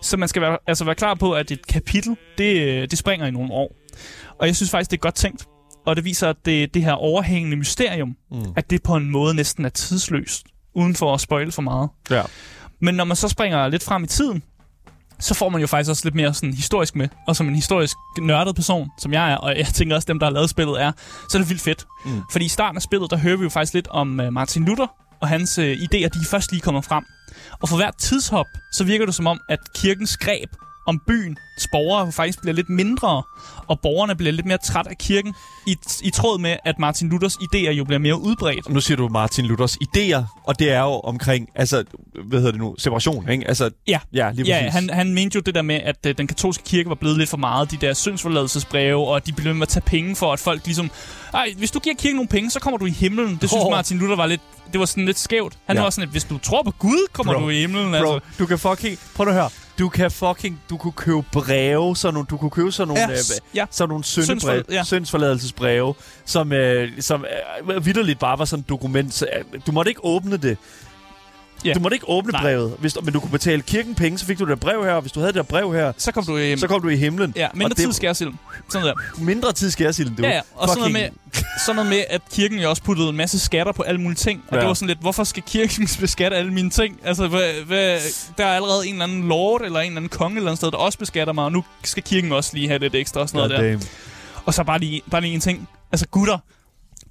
så 0.03 0.16
man 0.16 0.28
skal 0.28 0.43
være, 0.43 0.59
altså 0.66 0.84
være 0.84 0.95
klar 0.95 1.14
på, 1.14 1.32
at 1.32 1.51
et 1.51 1.66
kapitel, 1.66 2.16
det, 2.38 2.61
øh, 2.62 2.88
det 2.90 2.99
springer 2.99 3.26
i 3.26 3.30
nogle 3.30 3.53
år. 3.53 3.76
Og 4.40 4.47
jeg 4.47 4.57
synes 4.57 4.70
faktisk, 4.70 4.90
det 4.90 4.97
er 4.97 5.01
godt 5.01 5.14
tænkt. 5.14 5.47
Og 5.86 5.97
det 5.97 6.05
viser, 6.05 6.28
at 6.28 6.36
det, 6.45 6.74
det 6.74 6.84
her 6.84 6.93
overhængende 6.93 7.57
mysterium, 7.57 8.16
Mm. 8.30 8.38
at 8.57 8.70
det 8.70 8.82
på 8.82 8.97
en 8.97 9.11
måde 9.11 9.34
næsten 9.34 9.64
er 9.64 9.68
tidsløst, 9.68 10.47
uden 10.74 10.94
for 10.94 11.14
at 11.14 11.20
spoile 11.20 11.52
for 11.52 11.62
meget. 11.62 11.88
Ja. 12.10 12.22
Men 12.80 12.94
når 12.94 13.04
man 13.04 13.16
så 13.16 13.28
springer 13.28 13.68
lidt 13.68 13.82
frem 13.82 14.04
i 14.04 14.06
tiden, 14.06 14.42
så 15.20 15.34
får 15.34 15.48
man 15.48 15.60
jo 15.60 15.66
faktisk 15.66 15.90
også 15.90 16.06
lidt 16.06 16.14
mere 16.14 16.34
sådan 16.34 16.54
historisk 16.54 16.96
med. 16.96 17.08
Og 17.28 17.36
som 17.36 17.48
en 17.48 17.54
historisk 17.54 17.96
nørdet 18.18 18.54
person, 18.54 18.88
som 18.98 19.12
jeg 19.12 19.32
er, 19.32 19.36
og 19.36 19.58
jeg 19.58 19.66
tænker 19.66 19.96
også 19.96 20.06
dem, 20.06 20.18
der 20.18 20.26
har 20.26 20.32
lavet 20.32 20.50
spillet 20.50 20.82
er, 20.82 20.92
så 21.28 21.38
er 21.38 21.42
det 21.42 21.48
vildt 21.48 21.62
fedt. 21.62 21.86
Mm. 22.04 22.22
Fordi 22.32 22.44
i 22.44 22.48
starten 22.48 22.76
af 22.76 22.82
spillet, 22.82 23.10
der 23.10 23.16
hører 23.16 23.36
vi 23.36 23.42
jo 23.42 23.48
faktisk 23.48 23.74
lidt 23.74 23.88
om 23.88 24.20
uh, 24.20 24.32
Martin 24.32 24.64
Luther, 24.64 24.86
og 25.20 25.28
hans 25.28 25.58
uh, 25.58 25.64
idéer, 25.64 26.08
de 26.08 26.18
er 26.20 26.26
først 26.30 26.52
lige 26.52 26.60
kommet 26.60 26.84
frem. 26.84 27.04
Og 27.62 27.68
for 27.68 27.76
hvert 27.76 27.96
tidshop, 27.96 28.46
så 28.72 28.84
virker 28.84 29.06
det 29.06 29.14
som 29.14 29.26
om, 29.26 29.40
at 29.48 29.58
kirkens 29.74 30.16
greb 30.16 30.50
om 30.87 31.01
byens 31.07 31.68
borgere 31.72 32.12
faktisk 32.12 32.41
bliver 32.41 32.55
lidt 32.55 32.68
mindre, 32.68 33.22
og 33.68 33.80
borgerne 33.80 34.14
bliver 34.16 34.33
lidt 34.33 34.47
mere 34.47 34.59
træt 34.64 34.87
af 34.87 34.99
kirken, 34.99 35.35
i, 35.66 35.76
i 36.03 36.11
tråd 36.11 36.39
med, 36.39 36.57
at 36.64 36.78
Martin 36.78 37.09
Luthers 37.09 37.35
idéer 37.37 37.70
jo 37.70 37.85
bliver 37.85 37.99
mere 37.99 38.20
udbredt. 38.20 38.68
Nu 38.68 38.80
siger 38.80 38.97
du 38.97 39.09
Martin 39.09 39.45
Luthers 39.47 39.76
idéer, 39.76 40.43
og 40.45 40.59
det 40.59 40.70
er 40.72 40.80
jo 40.80 41.01
omkring, 41.01 41.49
altså, 41.55 41.85
hvad 42.24 42.39
hedder 42.39 42.53
det 42.53 42.61
nu, 42.61 42.74
separation, 42.78 43.28
ikke? 43.30 43.49
Altså, 43.49 43.70
Ja. 43.89 43.99
ja 44.14 44.30
lige 44.33 44.47
Ja, 44.47 44.59
præcis. 44.61 44.74
han, 44.74 44.91
han 44.91 45.14
mente 45.14 45.37
jo 45.37 45.41
det 45.41 45.55
der 45.55 45.62
med, 45.62 45.74
at 45.85 45.97
øh, 46.07 46.14
den 46.18 46.26
katolske 46.26 46.64
kirke 46.64 46.89
var 46.89 46.95
blevet 46.95 47.18
lidt 47.18 47.28
for 47.30 47.37
meget, 47.37 47.70
de 47.70 47.76
der 47.76 47.93
syndsforladelsesbreve, 47.95 49.07
og 49.09 49.26
de 49.26 49.33
blev 49.33 49.55
med 49.55 49.62
at 49.62 49.68
tage 49.68 49.83
penge 49.87 50.16
for, 50.16 50.33
at 50.33 50.41
folk 50.41 50.64
ligesom... 50.64 50.91
Ej, 51.35 51.49
hvis 51.59 51.70
du 51.70 51.78
giver 51.78 51.95
kirken 51.97 52.16
nogle 52.16 52.28
penge, 52.28 52.51
så 52.51 52.61
kommer 52.61 52.78
du 52.78 52.87
i 52.87 52.91
himlen. 52.91 53.39
Det 53.41 53.51
synes. 53.51 53.64
Martin 53.70 53.99
Luther 53.99 54.16
var 54.16 54.26
lidt... 54.26 54.41
Det 54.72 54.80
var 54.80 54.87
sådan 54.87 55.05
lidt 55.07 55.18
skævt. 55.18 55.59
Han 55.66 55.76
Ja. 55.76 55.83
var 55.83 55.91
sådan 55.91 56.03
lidt, 56.03 56.11
hvis 56.12 56.24
du 56.24 56.39
tror 56.39 56.62
på 56.62 56.70
Gud, 56.70 57.07
kommer 57.12 57.33
Bro. 57.33 57.41
du 57.41 57.49
i 57.49 57.61
himlen. 57.61 57.91
Bro, 57.91 57.97
Altså. 57.97 58.20
du 58.39 58.47
kan 58.47 58.59
fucking... 58.59 58.99
Prøv 59.14 59.28
at 59.28 59.35
høre. 59.35 59.51
Du 59.78 59.88
kan 59.88 60.10
fucking... 60.10 60.60
Du 60.70 60.76
kunne 60.76 60.92
købe 60.92 61.22
breve, 61.32 61.96
sådan 61.96 62.14
nogle, 62.14 62.26
du 62.30 62.36
kunne 62.36 62.50
købe 62.50 62.72
sådan 62.72 62.88
nogle... 62.88 63.02
Ja, 63.02 63.10
øh, 63.10 63.18
ja. 63.54 63.64
sådan 63.70 63.88
nogle 63.88 64.04
syndebreve, 64.04 64.64
ja. 64.70 64.84
syndsforladelsesbreve, 64.84 65.94
som, 66.24 66.52
øh, 66.52 66.88
som 67.00 67.24
øh, 67.70 67.86
vidderligt 67.86 68.18
bare 68.18 68.38
var 68.38 68.44
sådan 68.44 68.60
et 68.60 68.68
dokument. 68.68 69.14
Så, 69.14 69.26
øh, 69.54 69.60
du 69.66 69.72
måtte 69.72 69.90
ikke 69.90 70.04
åbne 70.04 70.36
det. 70.36 70.58
Ja. 71.64 71.72
Du 71.74 71.80
måtte 71.80 71.94
ikke 71.94 72.08
åbne 72.08 72.32
Nej. 72.32 72.42
brevet, 72.42 72.76
hvis, 72.78 72.96
men 73.02 73.12
du 73.14 73.20
kunne 73.20 73.30
betale 73.30 73.62
kirken 73.62 73.94
penge, 73.94 74.18
så 74.18 74.26
fik 74.26 74.38
du 74.38 74.44
det 74.44 74.48
der 74.50 74.56
brev 74.56 74.84
her, 74.84 74.92
og 74.92 75.00
hvis 75.00 75.12
du 75.12 75.20
havde 75.20 75.28
det 75.32 75.36
der 75.36 75.42
brev 75.42 75.72
her, 75.74 75.92
Så 75.98 76.12
kom 76.12 76.24
du 76.24 76.36
i... 76.36 76.56
så 76.58 76.66
kom 76.68 76.82
du 76.82 76.88
i 76.88 76.96
himlen. 76.96 77.32
Ja, 77.36 77.48
mindre 77.54 77.74
tid 77.74 77.92
skærsilden. 77.92 78.38
Sådan 78.70 78.88
der. 78.88 78.94
Mindre 79.18 79.52
tid 79.52 79.70
skærsilden, 79.70 80.14
du. 80.14 80.22
Ja, 80.22 80.28
ja. 80.30 80.40
Og 80.54 80.68
sådan 80.68 80.80
noget, 80.92 80.96
Fucking- 81.06 81.32
med, 81.32 81.42
sådan 81.66 81.76
noget 81.76 81.90
med, 81.90 82.04
at 82.10 82.20
kirken 82.32 82.58
jo 82.58 82.70
også 82.70 82.82
puttede 82.82 83.08
en 83.08 83.16
masse 83.16 83.38
skatter 83.38 83.72
på 83.72 83.82
alle 83.82 84.00
mulige 84.00 84.16
ting. 84.16 84.42
Og 84.48 84.54
Ja. 84.54 84.60
det 84.60 84.68
var 84.68 84.74
sådan 84.74 84.88
lidt, 84.88 85.00
hvorfor 85.00 85.24
skal 85.24 85.42
kirken 85.46 85.88
beskatte 86.00 86.36
alle 86.36 86.52
mine 86.52 86.70
ting? 86.70 87.00
Altså, 87.04 87.28
hvad, 87.28 87.64
hvad, 87.66 87.98
der 88.38 88.46
er 88.46 88.54
allerede 88.56 88.86
en 88.86 88.92
eller 88.94 89.04
anden 89.04 89.28
lord, 89.28 89.62
eller 89.62 89.80
en 89.80 89.86
eller 89.86 89.96
anden 89.96 90.08
konge 90.08 90.36
eller 90.36 90.50
andet 90.50 90.58
sted, 90.58 90.70
der 90.70 90.76
også 90.78 90.98
beskatter 90.98 91.32
mig, 91.32 91.44
og 91.44 91.52
nu 91.52 91.64
skal 91.84 92.02
kirken 92.02 92.32
også 92.32 92.50
lige 92.54 92.68
have 92.68 92.78
lidt 92.78 92.94
ekstra 92.94 93.20
og 93.20 93.28
sådan 93.28 93.38
noget 93.38 93.50
der. 93.50 93.56
Goddamn. 93.62 93.82
Og 94.44 94.54
så 94.54 94.64
bare 94.64 94.78
lige, 94.78 95.02
bare 95.10 95.20
lige 95.20 95.34
en 95.34 95.40
ting. 95.40 95.68
Altså, 95.92 96.06
gutter. 96.08 96.38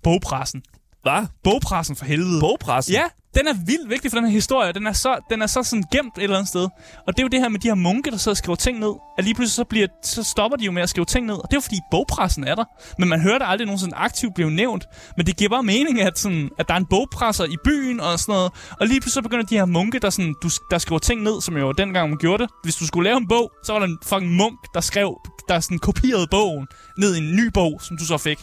Bogpressen. 0.04 0.64
Hvad? 1.02 1.26
Bogpressen 1.43 1.95
for 1.95 2.06
helvede. 2.06 2.39
Bogpressen? 2.39 2.93
Ja, 2.93 3.04
den 3.36 3.47
er 3.47 3.54
vildt 3.66 3.89
vigtig 3.89 4.12
for 4.12 4.18
den 4.18 4.26
her 4.26 4.34
historie. 4.34 4.74
Den 4.74 4.88
er 4.88 4.93
så, 4.93 5.20
den 5.30 5.41
er 5.41 5.47
så 5.47 5.64
sådan 5.64 5.84
gemt 5.91 6.18
et 6.18 6.24
eller 6.24 6.36
andet 6.36 6.49
sted. 6.49 6.68
Og 7.08 7.14
det 7.14 7.20
er 7.20 7.24
jo 7.24 7.28
det 7.28 7.39
her 7.39 7.49
med 7.49 7.60
de 7.60 7.68
her 7.68 7.76
munke, 7.76 8.12
der 8.12 8.18
sidder 8.18 8.34
og 8.34 8.38
skriver 8.38 8.56
ting 8.56 8.80
ned. 8.80 8.93
At 9.18 9.24
lige 9.24 9.36
pludselig 9.36 9.56
så, 9.56 9.64
bliver, 9.64 9.88
så 10.04 10.24
stopper 10.24 10.58
de 10.58 10.66
jo 10.66 10.72
med 10.72 10.82
at 10.82 10.89
skrive 10.89 11.06
ting 11.06 11.26
ned. 11.26 11.36
Og 11.36 11.43
det 11.43 11.54
er 11.54 11.58
jo 11.58 11.62
fordi 11.62 11.80
bogpressen 11.91 12.43
er 12.43 12.56
der. 12.56 12.64
Men 12.99 13.10
man 13.10 13.22
hører 13.22 13.38
det 13.38 13.45
aldrig 13.49 13.66
nogensinde 13.66 13.95
aktivt 13.95 14.34
blive 14.36 14.52
nævnt. 14.52 14.86
Men 15.18 15.26
det 15.26 15.38
giver 15.38 15.49
bare 15.49 15.64
mening, 15.64 16.02
at, 16.02 16.20
sådan, 16.20 16.49
at 16.60 16.68
der 16.68 16.74
er 16.74 16.78
en 16.78 16.86
bogpresser 16.86 17.45
i 17.45 17.58
byen 17.64 17.99
og 17.99 18.20
sådan 18.20 18.34
noget. 18.34 18.52
Og 18.80 18.88
lige 18.88 19.02
pludselig 19.02 19.14
så 19.14 19.22
begynder 19.22 19.45
de 19.45 19.58
her 19.58 19.66
munke, 19.66 19.99
der, 19.99 20.10
sådan, 20.10 20.36
du, 20.43 20.49
der 20.72 20.78
skriver 20.78 20.99
ting 20.99 21.22
ned, 21.22 21.41
som 21.41 21.58
jo 21.58 21.72
dengang 21.72 22.10
man 22.10 22.18
gjorde 22.18 22.43
det. 22.43 22.52
Hvis 22.64 22.76
du 22.76 22.88
skulle 22.88 23.10
lave 23.10 23.18
en 23.18 23.28
bog, 23.28 23.52
så 23.66 23.74
var 23.74 23.80
der 23.80 23.88
en 23.88 23.97
fucking 24.06 24.32
munk, 24.36 24.60
der 24.74 24.82
skrev, 24.82 25.18
der 25.47 25.60
sådan 25.60 25.80
kopierede 25.80 26.28
bogen 26.32 26.68
ned 26.97 27.16
i 27.16 27.18
en 27.18 27.36
ny 27.36 27.47
bog, 27.54 27.82
som 27.82 27.97
du 27.97 28.06
så 28.06 28.18
fik. 28.18 28.39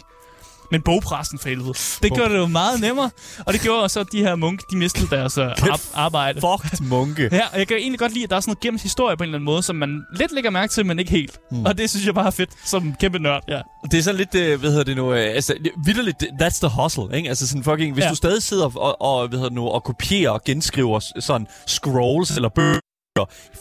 Men 0.73 0.83
bogpressen 0.83 1.39
for 1.39 1.49
helvede. 1.49 1.75
Det 2.03 2.13
gjorde 2.15 2.31
det 2.33 2.39
jo 2.39 2.47
meget 2.47 2.81
nemmere. 2.81 3.11
Og 3.47 3.53
det 3.53 3.61
gjorde 3.61 3.83
også, 3.83 4.01
at 4.01 4.07
de 4.13 4.19
her 4.19 4.35
munke, 4.35 4.65
de 4.71 4.77
mistede 4.77 5.07
deres 5.17 5.39
uh, 5.39 5.45
ar- 5.45 5.81
arbejde. 5.95 6.41
Fucked 6.41 6.87
munke. 6.89 7.29
Ja, 7.33 7.41
og 7.53 7.59
jeg 7.59 7.69
kan 7.69 7.77
egentlig 7.77 7.99
godt 7.99 8.13
lide, 8.13 8.25
at 8.25 8.31
der 8.31 8.37
er 8.37 8.41
sådan 8.41 8.51
noget 8.51 8.61
gemt 8.61 8.83
historie 8.83 9.17
på 9.17 9.23
en 9.25 9.29
eller 9.29 9.39
anden 9.39 9.45
måde, 9.45 9.63
som 9.63 9.77
man 9.77 10.03
lidt 10.17 10.33
lægger 10.33 10.51
mærke 10.51 10.73
til, 10.73 10.87
men 10.87 10.99
ikke 10.99 11.11
helt. 11.11 11.39
Mm. 11.51 11.65
Og 11.65 11.79
det 11.79 11.91
synes 11.91 12.07
jeg 12.07 12.15
bare 12.15 12.27
er 12.27 12.31
fedt, 12.31 12.51
som 12.65 12.95
kæmpe 13.01 13.19
nørd. 13.19 13.43
Ja. 13.49 13.61
Det 13.91 13.99
er 13.99 14.03
sådan 14.03 14.19
lidt, 14.19 14.35
øh, 14.35 14.61
hvad 14.61 14.71
hedder 14.71 14.85
det 14.85 14.97
nu, 14.97 15.13
øh, 15.13 15.35
altså, 15.35 15.55
vidderligt, 15.85 16.23
that's 16.43 16.59
the 16.69 16.83
hustle, 16.83 17.17
ikke? 17.17 17.29
Altså 17.29 17.49
sådan 17.49 17.65
fucking, 17.65 17.95
hvis 17.95 18.05
Ja. 18.05 18.11
du 18.11 18.15
stadig 18.15 18.43
sidder 18.43 18.79
og, 18.79 19.01
og 19.03 19.29
hvad 19.29 19.39
hedder 19.39 19.49
det 19.51 19.57
nu, 19.57 19.69
og 19.69 19.85
kopierer 19.85 20.31
og 20.31 20.45
genskriver 20.45 21.01
sådan 21.21 21.47
scrolls 21.67 22.31
eller 22.31 22.49
bøger, 22.49 22.79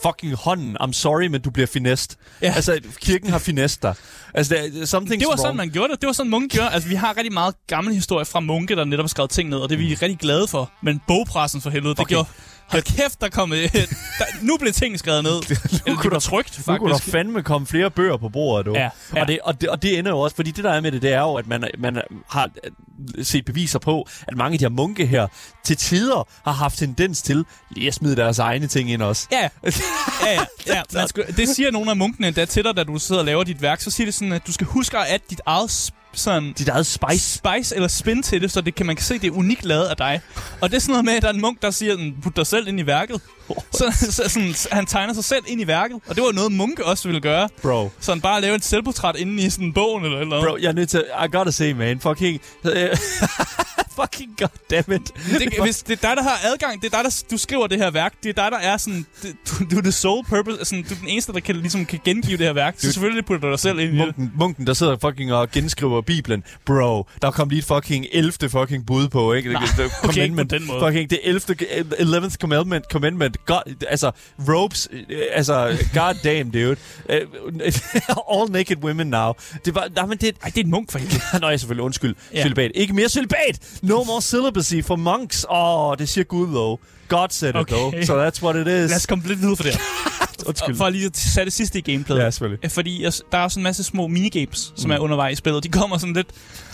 fucking 0.03 0.33
hånden. 0.35 0.77
I'm 0.81 0.91
sorry, 0.93 1.27
men 1.27 1.41
du 1.41 1.49
bliver 1.49 1.67
finest. 1.67 2.17
Ja. 2.41 2.53
Altså, 2.55 2.79
kirken 3.01 3.29
har 3.29 3.39
finest 3.39 3.83
dig. 3.83 3.93
Altså, 4.33 4.55
der, 4.55 4.61
something's 4.61 5.09
Det 5.09 5.19
var 5.21 5.27
wrong. 5.27 5.39
sådan, 5.39 5.55
man 5.57 5.69
gjorde 5.69 5.93
det. 5.93 6.01
Det 6.01 6.07
var 6.07 6.13
sådan, 6.13 6.29
munke 6.29 6.47
gjorde. 6.55 6.69
Altså, 6.69 6.89
vi 6.89 6.95
har 6.95 7.17
rigtig 7.17 7.33
meget 7.33 7.55
gammel 7.67 7.93
historie 7.93 8.25
fra 8.25 8.39
munke, 8.39 8.75
der 8.75 8.85
netop 8.85 9.03
har 9.03 9.07
skrevet 9.07 9.29
ting 9.31 9.49
ned, 9.49 9.57
og 9.57 9.69
det 9.69 9.75
er 9.75 9.79
vi 9.79 9.93
rigtig 9.93 10.17
glade 10.19 10.47
for. 10.47 10.71
Men 10.83 11.01
bogpressen 11.07 11.61
for 11.61 11.69
helvede, 11.69 11.93
det 11.93 11.99
Okay. 11.99 12.09
gjorde... 12.09 12.29
Hold 12.67 12.83
kæft, 12.83 13.21
der 13.21 13.29
kom... 13.29 13.49
der, 13.49 13.85
nu 14.41 14.57
blev 14.57 14.73
ting 14.73 14.99
skrevet 14.99 15.23
ned. 15.23 15.31
Eller 15.85 16.01
det 16.01 16.11
var 16.11 16.19
trygt, 16.19 16.67
Nu 16.67 16.77
kunne 16.77 16.89
der 16.89 16.97
faktisk. 16.97 17.11
fandme 17.11 17.43
komme 17.43 17.67
flere 17.67 17.91
bøger 17.91 18.17
på 18.17 18.29
bordet, 18.29 18.65
du. 18.65 18.73
Ja, 18.73 18.89
ja. 19.15 19.21
Og, 19.21 19.27
det, 19.27 19.39
og, 19.43 19.61
det, 19.61 19.69
og 19.69 19.81
det 19.81 19.99
ender 19.99 20.11
jo 20.11 20.19
også, 20.19 20.35
fordi 20.35 20.51
det 20.51 20.63
der 20.63 20.71
er 20.71 20.81
med 20.81 20.91
det, 20.91 21.01
det 21.01 21.13
er 21.13 21.21
jo, 21.21 21.33
at 21.33 21.47
man, 21.47 21.63
man 21.77 22.01
har 22.29 22.49
øh, 23.17 23.25
set 23.25 23.45
beviser 23.45 23.79
på, 23.79 24.07
at 24.27 24.37
mange 24.37 24.53
af 24.53 24.59
de 24.59 24.65
her 24.65 24.69
munke 24.69 25.05
her 25.05 25.27
til 25.63 25.77
tider 25.77 26.27
har 26.43 26.51
haft 26.51 26.77
tendens 26.77 27.21
til 27.21 27.45
lige 27.71 27.87
at 27.87 27.93
smide 27.93 28.15
deres 28.15 28.39
egne 28.39 28.67
ting 28.67 28.91
ind 28.91 29.01
også. 29.01 29.27
Ja, 29.31 29.41
ja, 29.63 29.71
ja. 30.25 30.41
ja. 30.67 30.81
Man 30.93 31.07
skal, 31.07 31.37
det 31.37 31.49
siger 31.49 31.71
nogle 31.71 31.89
af 31.89 31.97
munkene 31.97 32.27
endda 32.27 32.45
til 32.45 32.63
dig, 32.63 32.77
da 32.77 32.83
du 32.83 32.99
sidder 32.99 33.21
og 33.21 33.25
laver 33.25 33.43
dit 33.43 33.61
værk. 33.61 33.81
Så 33.81 33.91
siger 33.91 34.07
det 34.07 34.13
sådan, 34.13 34.33
at 34.33 34.47
du 34.47 34.53
skal 34.53 34.67
huske 34.67 34.97
at 34.97 35.21
dit 35.29 35.41
eget 35.45 35.71
sådan 36.13 36.53
Dit 36.53 36.67
eget 36.69 36.85
spice. 36.85 37.19
spice 37.37 37.75
eller 37.75 37.87
spin 37.87 38.23
til 38.23 38.41
det, 38.41 38.51
så 38.51 38.61
det 38.61 38.75
kan, 38.75 38.85
man 38.85 38.95
kan 38.95 39.05
se, 39.05 39.13
det 39.19 39.27
er 39.27 39.31
unikt 39.31 39.65
lavet 39.65 39.85
af 39.85 39.97
dig. 39.97 40.21
Og 40.61 40.69
det 40.69 40.75
er 40.75 40.79
sådan 40.81 40.91
noget 40.91 41.05
med, 41.05 41.13
at 41.13 41.21
der 41.21 41.27
er 41.29 41.33
en 41.33 41.41
munk, 41.41 41.61
der 41.61 41.71
siger, 41.71 41.97
"Mm, 41.97 42.13
put 42.21 42.35
dig 42.35 42.47
selv 42.47 42.67
ind 42.67 42.79
i 42.79 42.85
værket. 42.85 43.21
Så, 43.77 43.85
så 44.11 44.23
sådan, 44.29 44.55
han 44.71 44.85
tegner 44.85 45.13
sig 45.13 45.23
selv 45.23 45.43
ind 45.47 45.61
i 45.61 45.67
værket. 45.67 45.99
Og 46.07 46.15
det 46.15 46.23
var 46.23 46.31
noget, 46.31 46.51
munke 46.51 46.85
også 46.85 47.07
ville 47.07 47.21
gøre. 47.21 47.49
Bro. 47.61 47.91
Sådan 47.99 48.21
bare 48.21 48.41
lave 48.41 48.55
et 48.55 48.65
selvportræt 48.65 49.15
inde 49.15 49.43
i 49.43 49.49
sådan 49.49 49.73
bogen 49.73 50.05
eller 50.05 50.19
eller. 50.19 50.41
Bro, 50.45 50.57
jeg 50.61 50.67
er 50.69 50.73
nødt 50.73 50.89
til... 50.89 51.03
I 51.25 51.27
gotta 51.35 51.51
say, 51.51 51.71
man. 51.71 51.99
Fucking... 51.99 52.41
fucking 54.01 54.29
goddammit. 54.37 55.01
Det, 55.39 55.53
hvis 55.61 55.83
det 55.83 55.91
er 56.03 56.07
dig, 56.07 56.17
der 56.17 56.23
har 56.23 56.39
adgang, 56.43 56.81
det 56.81 56.93
er 56.93 56.97
dig, 56.97 57.03
der 57.03 57.23
du 57.31 57.37
skriver 57.37 57.67
det 57.67 57.77
her 57.77 57.91
værk, 57.91 58.13
det 58.23 58.29
er 58.29 58.33
dig, 58.43 58.51
der 58.51 58.57
er 58.57 58.77
sådan, 58.77 59.05
det, 59.23 59.35
du, 59.49 59.65
du 59.71 59.77
er 59.77 59.81
the 59.81 59.91
sole 59.91 60.23
purpose, 60.29 60.65
sådan, 60.65 60.83
du 60.83 60.93
er 60.93 60.99
den 60.99 61.07
eneste, 61.07 61.33
der 61.33 61.39
kan, 61.39 61.55
ligesom, 61.55 61.85
kan 61.85 61.99
gengive 62.05 62.37
det 62.37 62.45
her 62.45 62.53
værk. 62.53 62.75
Så 62.77 62.91
selvfølgelig 62.91 63.25
putter 63.25 63.47
du 63.47 63.51
dig 63.51 63.59
selv 63.59 63.79
ind 63.79 63.93
i 63.93 63.97
det. 63.97 64.05
Munken, 64.05 64.31
munken, 64.39 64.67
der 64.67 64.73
sidder 64.73 64.97
fucking 65.01 65.33
og 65.33 65.51
genskriver 65.51 66.01
Bibelen. 66.01 66.43
Bro, 66.65 67.05
der 67.21 67.31
kom 67.31 67.49
lige 67.49 67.59
et 67.59 67.65
fucking 67.65 68.05
11. 68.11 68.31
fucking 68.49 68.85
bud 68.85 69.07
på, 69.07 69.33
ikke? 69.33 69.53
Nej, 69.53 69.61
Det- 69.61 69.77
det- 69.77 69.85
okay, 69.85 69.95
på 70.01 70.07
commandment. 70.07 70.51
den 70.51 70.67
måde. 70.67 70.79
Fucking 70.85 71.09
det 71.09 71.19
11. 71.23 71.41
11th 71.99 72.35
commandment. 72.35 72.85
commandment. 72.91 73.36
God, 73.45 73.61
altså, 73.87 74.11
ropes. 74.49 74.87
øh, 74.91 75.17
Altså, 75.33 75.77
god 75.93 76.15
damn, 76.23 76.51
dude. 76.51 76.75
Uh, 77.09 77.15
all 78.41 78.51
naked 78.51 78.77
women 78.83 79.07
now. 79.07 79.33
Det 79.65 79.75
var... 79.75 79.87
Nej, 79.95 80.05
men 80.05 80.17
det... 80.17 80.35
Ej, 80.43 80.49
det 80.49 80.57
er 80.57 80.63
en 80.63 80.71
munk 80.71 80.91
for 80.91 80.99
helvede. 80.99 81.21
Nå, 81.41 81.49
jeg 81.49 81.59
selvfølgelig 81.59 81.83
undskyld. 81.83 82.15
Ja. 82.33 82.41
Celibat. 82.41 82.71
Ikke 82.75 82.93
mere 82.93 83.09
celibat! 83.09 83.79
No 83.81 84.03
more 84.03 84.21
celibacy 84.21 84.81
for 84.87 84.95
monks. 84.95 85.45
Åh, 85.49 85.89
oh, 85.89 85.97
det 85.97 86.09
siger 86.09 86.23
Gud, 86.25 86.47
though. 86.47 86.79
God 87.07 87.27
said 87.29 87.49
it, 87.49 87.55
Okay. 87.55 87.75
though. 87.75 88.03
So 88.05 88.13
that's 88.25 88.43
what 88.43 88.55
it 88.55 88.67
is. 88.67 88.89
Lad 88.89 88.95
os 88.95 89.05
komme 89.05 89.27
lidt 89.27 89.41
videre 89.41 89.55
for 89.55 89.63
det. 89.63 89.73
Undskyld. 90.47 90.69
Og 90.73 90.77
For 90.77 90.89
lige 90.89 91.05
at 91.05 91.17
sætte 91.17 91.45
det 91.45 91.53
sidste 91.53 91.79
i 91.79 91.81
gameplayet. 91.81 92.23
Ja, 92.23 92.29
selvfølgelig. 92.29 92.65
Øh, 92.65 92.69
Fordi 92.71 93.05
der 93.31 93.37
er 93.37 93.43
også 93.43 93.59
en 93.59 93.63
masse 93.63 93.83
små 93.83 94.07
minigames, 94.07 94.73
som 94.75 94.91
er 94.91 94.97
undervejs 94.97 95.33
i 95.33 95.35
spillet. 95.35 95.63
De 95.63 95.69
kommer 95.69 95.97
sådan 95.97 96.13
lidt, 96.13 96.27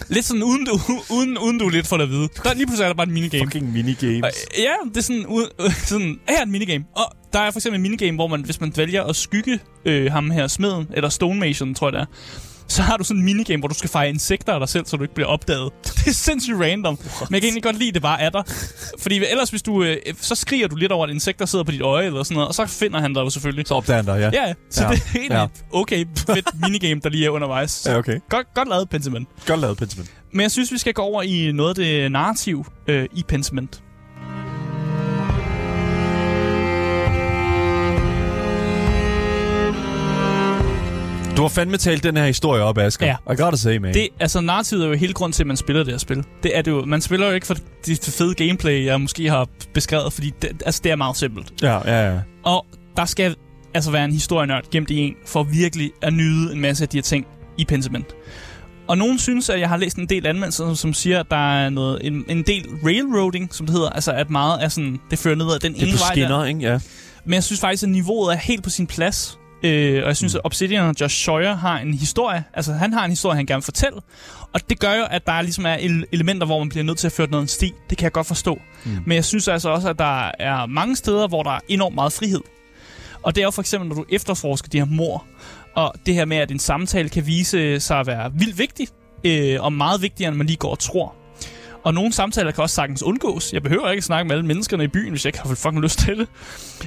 lidt 0.09 0.25
sådan, 0.25 0.43
uden 0.43 0.65
du, 0.65 0.79
uden, 1.17 1.37
uden 1.37 1.59
du 1.59 1.69
lidt 1.69 1.87
får 1.87 1.97
det 1.97 2.03
at 2.03 2.09
vide. 2.09 2.29
Der, 2.43 2.53
lige 2.53 2.65
pludselig 2.65 2.83
er 2.83 2.89
der 2.89 2.95
bare 2.95 3.07
en 3.07 3.13
minigame. 3.13 3.45
Fucking 3.45 3.73
minigames. 3.73 4.23
Og, 4.23 4.31
ja, 4.57 4.89
det 4.89 4.97
er 4.97 5.01
sådan, 5.01 5.25
ud, 5.25 5.49
øh, 5.59 5.73
sådan, 5.89 6.19
her 6.29 6.37
er 6.37 6.41
et 6.41 6.49
minigame. 6.49 6.85
Og 6.95 7.15
der 7.33 7.39
er 7.39 7.51
for 7.51 7.59
eksempel 7.59 7.75
en 7.77 7.81
minigame, 7.81 8.15
hvor 8.17 8.27
man, 8.27 8.41
hvis 8.41 8.61
man 8.61 8.73
vælger 8.75 9.03
at 9.03 9.15
skygge 9.15 9.59
øh, 9.85 10.11
ham 10.11 10.31
her, 10.31 10.47
smeden, 10.47 10.87
eller 10.93 11.09
stonemason, 11.09 11.75
tror 11.75 11.87
jeg 11.87 11.93
det 11.93 12.01
er, 12.01 12.05
så 12.67 12.81
har 12.81 12.97
du 12.97 13.03
sådan 13.03 13.19
en 13.19 13.25
minigame, 13.25 13.59
hvor 13.61 13.67
du 13.67 13.73
skal 13.75 13.89
fejre 13.89 14.09
insekter 14.09 14.53
af 14.53 14.59
dig 14.59 14.69
selv, 14.69 14.85
så 14.85 14.97
du 14.97 15.03
ikke 15.03 15.15
bliver 15.15 15.27
opdaget. 15.27 15.71
Det 16.03 16.07
er 16.07 16.11
sindssygt 16.13 16.57
random. 16.59 16.97
What? 17.17 17.29
Men 17.31 17.33
jeg 17.33 17.41
kan 17.41 17.47
egentlig 17.47 17.63
godt 17.63 17.77
lide, 17.77 17.87
at 17.87 17.93
det 17.93 18.01
bare 18.01 18.21
er 18.21 18.29
der. 18.29 18.43
Fordi 18.99 19.15
ellers, 19.31 19.49
hvis 19.49 19.61
du, 19.61 19.83
øh, 19.83 19.97
så 20.21 20.35
skriger 20.35 20.67
du 20.67 20.75
lidt 20.75 20.91
over, 20.91 21.03
at 21.07 21.09
insekter 21.13 21.45
sidder 21.45 21.65
på 21.65 21.71
dit 21.71 21.81
øje, 21.81 22.05
eller 22.05 22.23
sådan 22.23 22.35
noget, 22.35 22.47
og 22.47 22.55
så 22.55 22.65
finder 22.65 22.99
han 23.01 23.13
dig 23.13 23.21
jo 23.21 23.29
selvfølgelig. 23.29 23.67
Så 23.67 23.73
opdager 23.73 23.95
han 23.97 24.05
dig, 24.05 24.31
ja. 24.33 24.47
Ja, 24.47 24.53
så 24.69 24.83
Ja. 24.83 24.89
det 24.89 24.97
er 24.97 25.03
egentlig 25.15 25.35
Ja. 25.35 25.41
ja. 25.41 25.47
okay 25.71 26.05
fedt 26.27 26.49
minigame, 26.61 27.01
der 27.03 27.09
lige 27.09 27.25
er 27.25 27.29
undervejs. 27.29 27.85
Ja, 27.85 27.97
okay. 27.97 28.19
Godt, 28.29 28.47
godt 28.55 28.69
lavet, 28.69 28.89
Pentiment. 28.89 29.27
Godt 29.47 29.59
lavet, 29.59 29.77
Pentiment. 29.77 30.11
Men 30.31 30.41
jeg 30.41 30.51
synes, 30.51 30.71
vi 30.71 30.77
skal 30.77 30.93
gå 30.93 31.01
over 31.01 31.21
i 31.21 31.51
noget 31.51 31.69
af 31.69 31.75
det 31.75 32.11
narrativ 32.11 32.65
øh, 32.87 33.05
i 33.13 33.23
Pentiment. 33.27 33.81
Du 41.37 41.41
har 41.41 41.49
fandme 41.49 41.77
talt 41.77 42.03
den 42.03 42.17
her 42.17 42.25
historie 42.25 42.63
op, 42.63 42.77
Asger. 42.77 43.05
Ja. 43.07 43.33
I 43.33 43.35
gotta 43.35 43.57
say, 43.57 43.77
man. 43.77 43.93
Det, 43.93 44.07
altså, 44.19 44.41
narrativet 44.41 44.83
er 44.83 44.87
jo 44.87 44.93
hele 44.93 45.13
grunden 45.13 45.33
til, 45.33 45.43
at 45.43 45.47
man 45.47 45.57
spiller 45.57 45.83
det 45.83 45.93
her 45.93 45.97
spil. 45.97 46.23
Det 46.43 46.57
er 46.57 46.61
det 46.61 46.71
jo. 46.71 46.85
Man 46.85 47.01
spiller 47.01 47.27
jo 47.27 47.33
ikke 47.33 47.47
for 47.47 47.55
det 47.85 48.13
fede 48.17 48.35
gameplay, 48.35 48.85
jeg 48.85 49.01
måske 49.01 49.29
har 49.29 49.47
beskrevet, 49.73 50.13
fordi 50.13 50.33
det, 50.41 50.63
altså, 50.65 50.81
det 50.83 50.91
er 50.91 50.95
meget 50.95 51.17
simpelt. 51.17 51.53
Ja, 51.61 51.77
ja, 51.91 52.13
ja. 52.13 52.19
Og 52.43 52.65
der 52.97 53.05
skal 53.05 53.35
altså 53.73 53.91
være 53.91 54.05
en 54.05 54.11
historienørd 54.11 54.63
gemt 54.71 54.89
i 54.89 54.97
en, 54.97 55.13
for 55.27 55.43
virkelig 55.43 55.91
at 56.01 56.13
nyde 56.13 56.53
en 56.53 56.59
masse 56.61 56.83
af 56.83 56.89
de 56.89 56.97
her 56.97 57.01
ting 57.01 57.25
i 57.57 57.65
Pentiment. 57.65 58.05
Og 58.87 58.97
nogen 58.97 59.19
synes, 59.19 59.49
at 59.49 59.59
jeg 59.59 59.69
har 59.69 59.77
læst 59.77 59.97
en 59.97 60.09
del 60.09 60.27
anmeldelser, 60.27 60.73
som 60.73 60.93
siger, 60.93 61.19
at 61.19 61.25
der 61.31 61.53
er 61.55 61.69
noget, 61.69 61.99
en, 62.07 62.25
en 62.27 62.43
del 62.43 62.65
railroading, 62.83 63.53
som 63.55 63.65
det 63.65 63.75
hedder. 63.75 63.89
Altså, 63.89 64.11
at 64.11 64.29
meget 64.29 64.63
er 64.63 64.67
sådan, 64.67 64.99
det 65.11 65.19
fører 65.19 65.35
ned 65.35 65.45
ad 65.53 65.59
den 65.59 65.73
Det 65.73 65.81
er 65.81 65.85
ene 65.87 65.91
på 65.97 65.97
vej 65.97 66.15
der. 66.15 66.21
skinner, 66.21 66.45
ikke? 66.45 66.59
Ja. 66.59 66.79
Men 67.25 67.33
jeg 67.33 67.43
synes 67.43 67.59
faktisk, 67.61 67.83
at 67.83 67.89
niveauet 67.89 68.33
er 68.33 68.37
helt 68.37 68.63
på 68.63 68.69
sin 68.69 68.87
plads. 68.87 69.39
Øh, 69.63 70.01
og 70.03 70.07
jeg 70.07 70.17
synes, 70.17 70.35
at 70.35 70.41
Obsidian 70.43 70.83
og 70.83 70.95
Josh 71.01 71.25
Sawyer 71.25 71.55
har 71.55 71.79
en 71.79 71.93
historie. 71.93 72.43
Altså, 72.53 72.73
han 72.73 72.93
har 72.93 73.03
en 73.05 73.09
historie, 73.09 73.35
han 73.35 73.45
gerne 73.45 73.57
vil 73.57 73.63
fortælle. 73.63 73.97
Og 74.53 74.69
det 74.69 74.79
gør 74.79 74.93
jo, 74.93 75.03
at 75.09 75.25
der 75.25 75.41
ligesom 75.41 75.65
er 75.65 75.77
ele- 75.77 76.05
elementer, 76.11 76.45
hvor 76.45 76.59
man 76.59 76.69
bliver 76.69 76.83
nødt 76.83 76.97
til 76.97 77.07
at 77.07 77.11
føre 77.13 77.27
noget 77.29 77.41
en 77.41 77.47
sti. 77.47 77.71
Det 77.89 77.97
kan 77.97 78.03
jeg 78.03 78.11
godt 78.11 78.27
forstå. 78.27 78.59
Mm. 78.85 78.91
Men 79.05 79.15
jeg 79.15 79.25
synes 79.25 79.47
altså 79.47 79.69
også, 79.69 79.89
at 79.89 79.99
der 79.99 80.31
er 80.39 80.65
mange 80.65 80.95
steder, 80.95 81.27
hvor 81.27 81.43
der 81.43 81.51
er 81.51 81.59
enormt 81.67 81.95
meget 81.95 82.13
frihed. 82.13 82.41
Og 83.23 83.35
det 83.35 83.41
er 83.41 83.45
jo 83.45 83.51
for 83.51 83.61
eksempel, 83.61 83.89
når 83.89 83.95
du 83.95 84.05
efterforsker 84.09 84.69
de 84.69 84.77
her 84.77 84.85
mor, 84.85 85.25
og 85.75 85.93
det 86.05 86.13
her 86.13 86.25
med, 86.25 86.37
at 86.37 86.51
en 86.51 86.59
samtale 86.59 87.09
kan 87.09 87.27
vise 87.27 87.79
sig 87.79 87.99
at 87.99 88.07
være 88.07 88.31
vildt 88.33 88.57
vigtig, 88.57 88.87
øh, 89.23 89.63
og 89.63 89.73
meget 89.73 90.01
vigtigere, 90.01 90.29
end 90.29 90.37
man 90.37 90.47
lige 90.47 90.57
går 90.57 90.71
og 90.71 90.79
tror. 90.79 91.15
Og 91.83 91.93
nogle 91.93 92.13
samtaler 92.13 92.51
kan 92.51 92.61
også 92.61 92.75
sagtens 92.75 93.03
undgås. 93.03 93.53
Jeg 93.53 93.63
behøver 93.63 93.89
ikke 93.89 93.99
at 93.99 94.03
snakke 94.03 94.27
med 94.27 94.35
alle 94.35 94.45
menneskerne 94.47 94.83
i 94.83 94.87
byen, 94.87 95.09
hvis 95.09 95.25
jeg 95.25 95.29
ikke 95.29 95.39
har 95.47 95.55
fucking 95.55 95.81
lyst 95.81 95.99
til 95.99 96.17
det. 96.17 96.27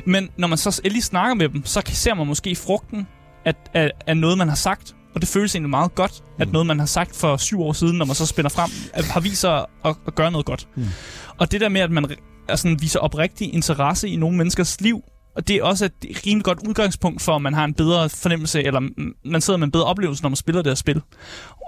Men 0.05 0.29
når 0.39 0.49
man 0.49 0.59
så 0.59 0.81
endelig 0.85 1.05
snakker 1.05 1.35
med 1.35 1.49
dem, 1.49 1.65
så 1.67 1.83
ser 1.87 2.15
man 2.15 2.27
måske 2.27 2.57
frugten 2.57 3.07
af, 3.45 3.55
af, 3.75 3.91
af 4.07 4.17
noget, 4.17 4.39
man 4.39 4.49
har 4.49 4.57
sagt. 4.57 4.95
Og 5.15 5.21
det 5.21 5.29
føles 5.29 5.55
egentlig 5.55 5.71
meget 5.71 5.95
godt, 5.95 6.23
at 6.39 6.53
noget, 6.53 6.67
man 6.67 6.79
har 6.79 6.87
sagt 6.87 7.17
for 7.17 7.37
syv 7.37 7.61
år 7.63 7.73
siden, 7.73 7.99
når 7.99 8.05
man 8.05 8.15
så 8.15 8.27
spænder 8.27 8.49
frem, 8.51 8.71
at- 8.93 9.05
har 9.05 9.21
vist 9.21 9.41
sig 9.41 9.59
at, 9.85 9.95
at 10.07 10.15
gøre 10.15 10.31
noget 10.31 10.47
godt. 10.47 10.69
Mm. 10.77 10.85
Og 11.39 11.53
det 11.53 11.61
der 11.61 11.69
med, 11.69 11.81
at 11.81 11.91
man 11.91 12.11
er 12.49 12.57
sådan, 12.57 12.79
viser 12.81 13.01
oprigtig 13.01 13.55
interesse 13.55 14.09
i 14.09 14.17
nogle 14.17 14.37
menneskers 14.37 14.81
liv, 14.81 15.01
og 15.37 15.49
det 15.49 15.57
er 15.57 15.63
også 15.63 15.85
et 15.85 15.93
rimelig 16.27 16.45
godt 16.45 16.59
udgangspunkt 16.69 17.23
for, 17.23 17.37
at 17.37 17.43
man 17.43 17.55
har 17.55 17.65
en 17.65 17.75
bedre 17.75 18.09
fornemmelse, 18.09 18.63
eller 18.63 18.81
mm, 18.81 19.15
man 19.25 19.41
sidder 19.41 19.57
med 19.59 19.67
en 19.67 19.71
bedre 19.73 19.85
oplevelse, 19.85 20.23
når 20.23 20.29
man 20.29 20.37
spiller 20.37 20.63
det 20.63 20.71
her 20.71 20.75
spil. 20.75 21.03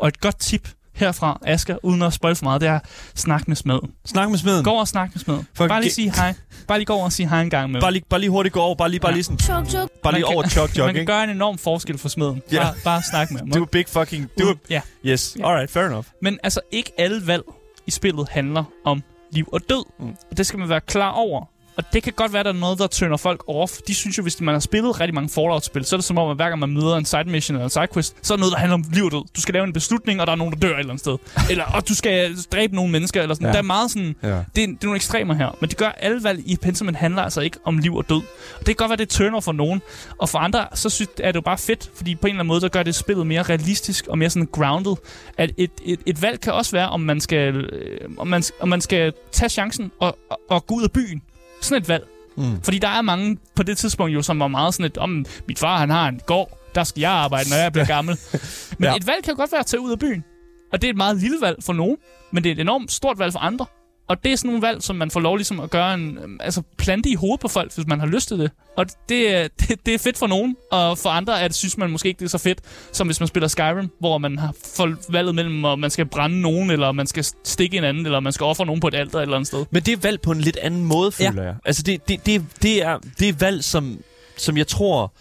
Og 0.02 0.08
et 0.08 0.20
godt 0.20 0.38
tip 0.40 0.68
herfra, 0.98 1.38
Asger, 1.46 1.76
uden 1.82 2.02
at 2.02 2.12
spoil 2.12 2.34
for 2.34 2.44
meget, 2.44 2.60
det 2.60 2.68
er 2.68 2.78
snak 3.14 3.48
med 3.48 3.56
smeden. 3.56 3.90
Snak 4.06 4.30
med 4.30 4.38
smeden. 4.38 4.64
Gå 4.64 4.70
over 4.70 4.80
og 4.80 4.88
snak 4.88 5.10
med 5.14 5.20
smeden. 5.20 5.46
For- 5.54 5.68
Bare 5.68 5.80
lige 5.80 5.92
sige 5.92 6.12
hej. 6.16 6.34
Bare 6.68 6.78
lige 6.78 6.86
gå 6.86 6.92
over 6.92 7.04
og 7.04 7.12
sige 7.12 7.28
hej 7.28 7.42
en 7.42 7.50
gang 7.50 7.70
med 7.70 7.80
Bare 7.80 7.92
lige, 7.92 8.04
bare 8.10 8.20
lige 8.20 8.30
hurtigt 8.30 8.52
gå 8.52 8.60
over. 8.60 8.74
Bare 8.74 8.88
lige, 8.90 9.00
bare 9.00 9.10
Ja. 9.10 9.14
lige 9.14 9.24
sådan... 9.24 9.38
Chok, 9.38 9.66
chok. 9.66 9.90
Bare 10.02 10.12
lige 10.14 10.24
Man 10.24 10.34
over 10.34 10.42
kan- 10.42 10.50
chok 10.50 10.70
chok, 10.70 10.86
Man 10.86 10.94
kan 10.94 11.06
gøre 11.06 11.24
en 11.24 11.30
enorm 11.30 11.58
forskel 11.58 11.98
for 11.98 12.08
smeden. 12.08 12.42
Ja. 12.52 12.62
Bare, 12.62 12.74
bare 12.84 13.02
snak 13.10 13.30
med 13.30 13.38
ham. 13.40 13.50
Do 13.50 13.62
a 13.62 13.66
big 13.72 13.88
fucking... 13.88 14.28
Do 14.38 14.50
a... 14.50 14.54
ja. 14.70 14.80
Yes. 15.04 15.36
Ja. 15.38 15.48
Alright, 15.48 15.70
fair 15.70 15.84
enough. 15.86 16.06
Men 16.22 16.38
altså, 16.42 16.60
ikke 16.72 16.92
alle 16.98 17.26
valg 17.26 17.42
i 17.86 17.90
spillet 17.90 18.28
handler 18.28 18.64
om 18.84 19.02
liv 19.32 19.48
og 19.52 19.60
død. 19.68 19.84
Mm. 20.00 20.14
Og 20.30 20.36
det 20.36 20.46
skal 20.46 20.58
man 20.58 20.68
være 20.68 20.80
klar 20.80 21.10
over. 21.10 21.44
Og 21.78 21.84
det 21.92 22.02
kan 22.02 22.12
godt 22.12 22.32
være, 22.32 22.40
at 22.40 22.46
der 22.46 22.52
er 22.52 22.56
noget, 22.56 22.78
der 22.78 22.86
tønder 22.86 23.16
folk 23.16 23.44
off. 23.48 23.72
De 23.88 23.94
synes 23.94 24.18
jo, 24.18 24.22
hvis 24.22 24.40
man 24.40 24.54
har 24.54 24.60
spillet 24.60 25.00
rigtig 25.00 25.14
mange 25.14 25.28
Fallout-spil, 25.28 25.84
så 25.84 25.96
er 25.96 25.98
det 25.98 26.04
som 26.04 26.18
om, 26.18 26.30
at 26.30 26.36
hver 26.36 26.48
gang 26.48 26.60
man 26.60 26.70
møder 26.70 26.96
en 26.96 27.04
side 27.04 27.24
mission 27.24 27.56
eller 27.56 27.64
en 27.64 27.70
sidequest, 27.70 28.16
så 28.22 28.34
er 28.34 28.38
noget, 28.38 28.52
der 28.52 28.58
handler 28.58 28.74
om 28.74 28.84
liv 28.92 29.04
og 29.04 29.12
død. 29.12 29.24
Du 29.36 29.40
skal 29.40 29.54
lave 29.54 29.64
en 29.64 29.72
beslutning, 29.72 30.20
og 30.20 30.26
der 30.26 30.32
er 30.32 30.36
nogen, 30.36 30.52
der 30.52 30.58
dør 30.58 30.74
et 30.74 30.78
eller 30.78 30.90
andet 30.90 31.00
sted. 31.00 31.18
eller, 31.50 31.64
og 31.64 31.88
du 31.88 31.94
skal 31.94 32.36
dræbe 32.52 32.74
nogle 32.74 32.92
mennesker, 32.92 33.22
eller 33.22 33.34
sådan. 33.34 33.46
Ja. 33.46 33.52
Der 33.52 33.58
er 33.58 33.62
meget 33.62 33.90
sådan... 33.90 34.16
Ja. 34.22 34.28
Det, 34.28 34.34
er, 34.36 34.42
det 34.54 34.62
er 34.64 34.76
nogle 34.82 34.96
ekstremer 34.96 35.34
her. 35.34 35.56
Men 35.60 35.70
det 35.70 35.76
gør 35.76 35.88
alle 35.88 36.24
valg 36.24 36.42
i 36.46 36.56
Pentiment 36.56 36.96
handler 36.96 37.22
altså 37.22 37.40
ikke 37.40 37.58
om 37.64 37.78
liv 37.78 37.96
og 37.96 38.08
død. 38.08 38.22
Og 38.54 38.58
det 38.58 38.66
kan 38.66 38.76
godt 38.76 38.88
være, 38.88 38.96
det 38.96 39.08
turner 39.08 39.40
for 39.40 39.52
nogen. 39.52 39.82
Og 40.18 40.28
for 40.28 40.38
andre, 40.38 40.66
så 40.74 40.90
synes, 40.90 41.10
er 41.18 41.32
det 41.32 41.36
jo 41.36 41.40
bare 41.40 41.58
fedt, 41.58 41.90
fordi 41.94 42.14
på 42.14 42.26
en 42.26 42.30
eller 42.30 42.40
anden 42.40 42.48
måde, 42.48 42.60
så 42.60 42.68
gør 42.68 42.82
det 42.82 42.94
spillet 42.94 43.26
mere 43.26 43.42
realistisk 43.42 44.06
og 44.06 44.18
mere 44.18 44.30
sådan 44.30 44.48
grounded. 44.52 44.96
At 45.36 45.50
et, 45.56 45.70
et, 45.84 46.00
et 46.06 46.22
valg 46.22 46.40
kan 46.40 46.52
også 46.52 46.72
være, 46.72 46.88
om 46.88 47.00
man 47.00 47.20
skal, 47.20 47.56
øh, 47.56 48.10
om 48.18 48.26
man, 48.26 48.42
om 48.60 48.68
man 48.68 48.80
skal 48.80 49.12
tage 49.32 49.48
chancen 49.48 49.90
og, 50.00 50.18
og, 50.30 50.40
og 50.48 50.66
gå 50.66 50.74
ud 50.74 50.82
af 50.82 50.92
byen. 50.92 51.22
Sådan 51.60 51.82
et 51.82 51.88
valg. 51.88 52.06
Mm. 52.36 52.62
Fordi 52.62 52.78
der 52.78 52.88
er 52.88 53.02
mange 53.02 53.38
på 53.54 53.62
det 53.62 53.78
tidspunkt 53.78 54.14
jo, 54.14 54.22
som 54.22 54.40
var 54.40 54.48
meget 54.48 54.74
sådan 54.74 54.86
et, 54.86 54.98
om 54.98 55.24
mit 55.48 55.58
far 55.58 55.78
han 55.78 55.90
har 55.90 56.08
en 56.08 56.20
gård, 56.26 56.58
der 56.74 56.84
skal 56.84 57.00
jeg 57.00 57.10
arbejde, 57.10 57.50
når 57.50 57.56
jeg 57.56 57.72
bliver 57.72 57.86
gammel. 57.86 58.18
Men 58.78 58.84
Ja. 58.84 58.96
et 58.96 59.06
valg 59.06 59.24
kan 59.24 59.34
godt 59.36 59.52
være 59.52 59.60
at 59.60 59.66
tage 59.66 59.80
ud 59.80 59.92
af 59.92 59.98
byen. 59.98 60.24
Og 60.72 60.82
det 60.82 60.88
er 60.88 60.90
et 60.92 60.96
meget 60.96 61.16
lille 61.16 61.36
valg 61.40 61.56
for 61.64 61.72
nogen, 61.72 61.96
men 62.32 62.44
det 62.44 62.50
er 62.50 62.54
et 62.54 62.60
enormt 62.60 62.92
stort 62.92 63.18
valg 63.18 63.32
for 63.32 63.38
andre. 63.40 63.66
Og 64.08 64.24
det 64.24 64.32
er 64.32 64.36
sådan 64.36 64.48
nogle 64.48 64.62
valg, 64.66 64.82
som 64.82 64.96
man 64.96 65.10
får 65.10 65.20
lov 65.20 65.36
ligesom 65.36 65.60
at 65.60 65.70
gøre 65.70 65.94
en, 65.94 66.18
øhm, 66.22 66.36
altså 66.40 66.62
plante 66.78 67.08
i 67.10 67.14
hovedet 67.14 67.40
på 67.40 67.48
folk, 67.48 67.74
hvis 67.74 67.86
man 67.86 68.00
har 68.00 68.06
lyst 68.06 68.28
til 68.28 68.38
det. 68.38 68.50
Og 68.76 68.86
det, 69.08 69.34
er- 69.34 69.48
det, 69.60 69.86
det 69.86 69.94
er 69.94 69.98
fedt 69.98 70.18
for 70.18 70.26
nogen, 70.26 70.56
og 70.72 70.98
for 70.98 71.08
andre 71.10 71.40
er 71.40 71.48
det, 71.48 71.56
synes 71.56 71.78
man 71.78 71.90
måske 71.90 72.08
ikke, 72.08 72.18
det 72.18 72.24
er 72.24 72.28
så 72.30 72.38
fedt, 72.38 72.58
som 72.92 73.06
hvis 73.08 73.20
man 73.20 73.26
spiller 73.26 73.48
Skyrim, 73.48 73.90
hvor 74.00 74.18
man 74.18 74.38
har 74.38 74.54
fået 74.76 74.96
valget 75.08 75.34
mellem, 75.34 75.64
om 75.64 75.78
man 75.78 75.90
skal 75.90 76.06
brænde 76.06 76.40
nogen, 76.40 76.70
eller 76.70 76.92
man 76.92 77.06
skal 77.06 77.26
stikke 77.44 77.76
en 77.78 77.84
anden, 77.84 78.06
eller 78.06 78.20
man 78.20 78.32
skal 78.32 78.44
ofre 78.44 78.66
nogen 78.66 78.80
på 78.80 78.88
et 78.88 78.94
alter 78.94 79.18
et 79.18 79.22
eller 79.22 79.36
andet 79.36 79.46
sted. 79.46 79.64
Men 79.70 79.82
det 79.82 79.92
er 79.92 79.96
valg 80.02 80.20
på 80.20 80.30
en 80.32 80.40
lidt 80.40 80.56
anden 80.56 80.84
måde, 80.84 81.12
føler 81.12 81.42
ja. 81.42 81.48
jeg. 81.48 81.54
Altså, 81.64 81.82
det, 81.82 82.08
det, 82.08 82.26
det, 82.26 82.44
det, 82.62 82.82
er, 82.82 82.98
det 83.18 83.28
er 83.28 83.32
valg, 83.40 83.64
som 83.64 83.98
som 84.36 84.56
jeg 84.56 84.66
tror 84.66 85.12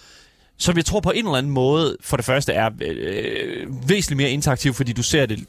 som 0.60 0.78
jeg 0.78 0.86
tror 0.86 1.00
på 1.00 1.12
en 1.12 1.26
eller 1.26 1.38
anden 1.38 1.52
måde, 1.52 1.98
for 2.02 2.18
det 2.18 2.26
første 2.26 2.54
er 2.54 2.70
øh, 2.82 3.90
væsentligt 3.90 4.18
mere 4.18 4.30
interaktiv, 4.30 4.74
fordi 4.74 4.94
du 4.94 5.04
ser 5.04 5.26
det, 5.26 5.40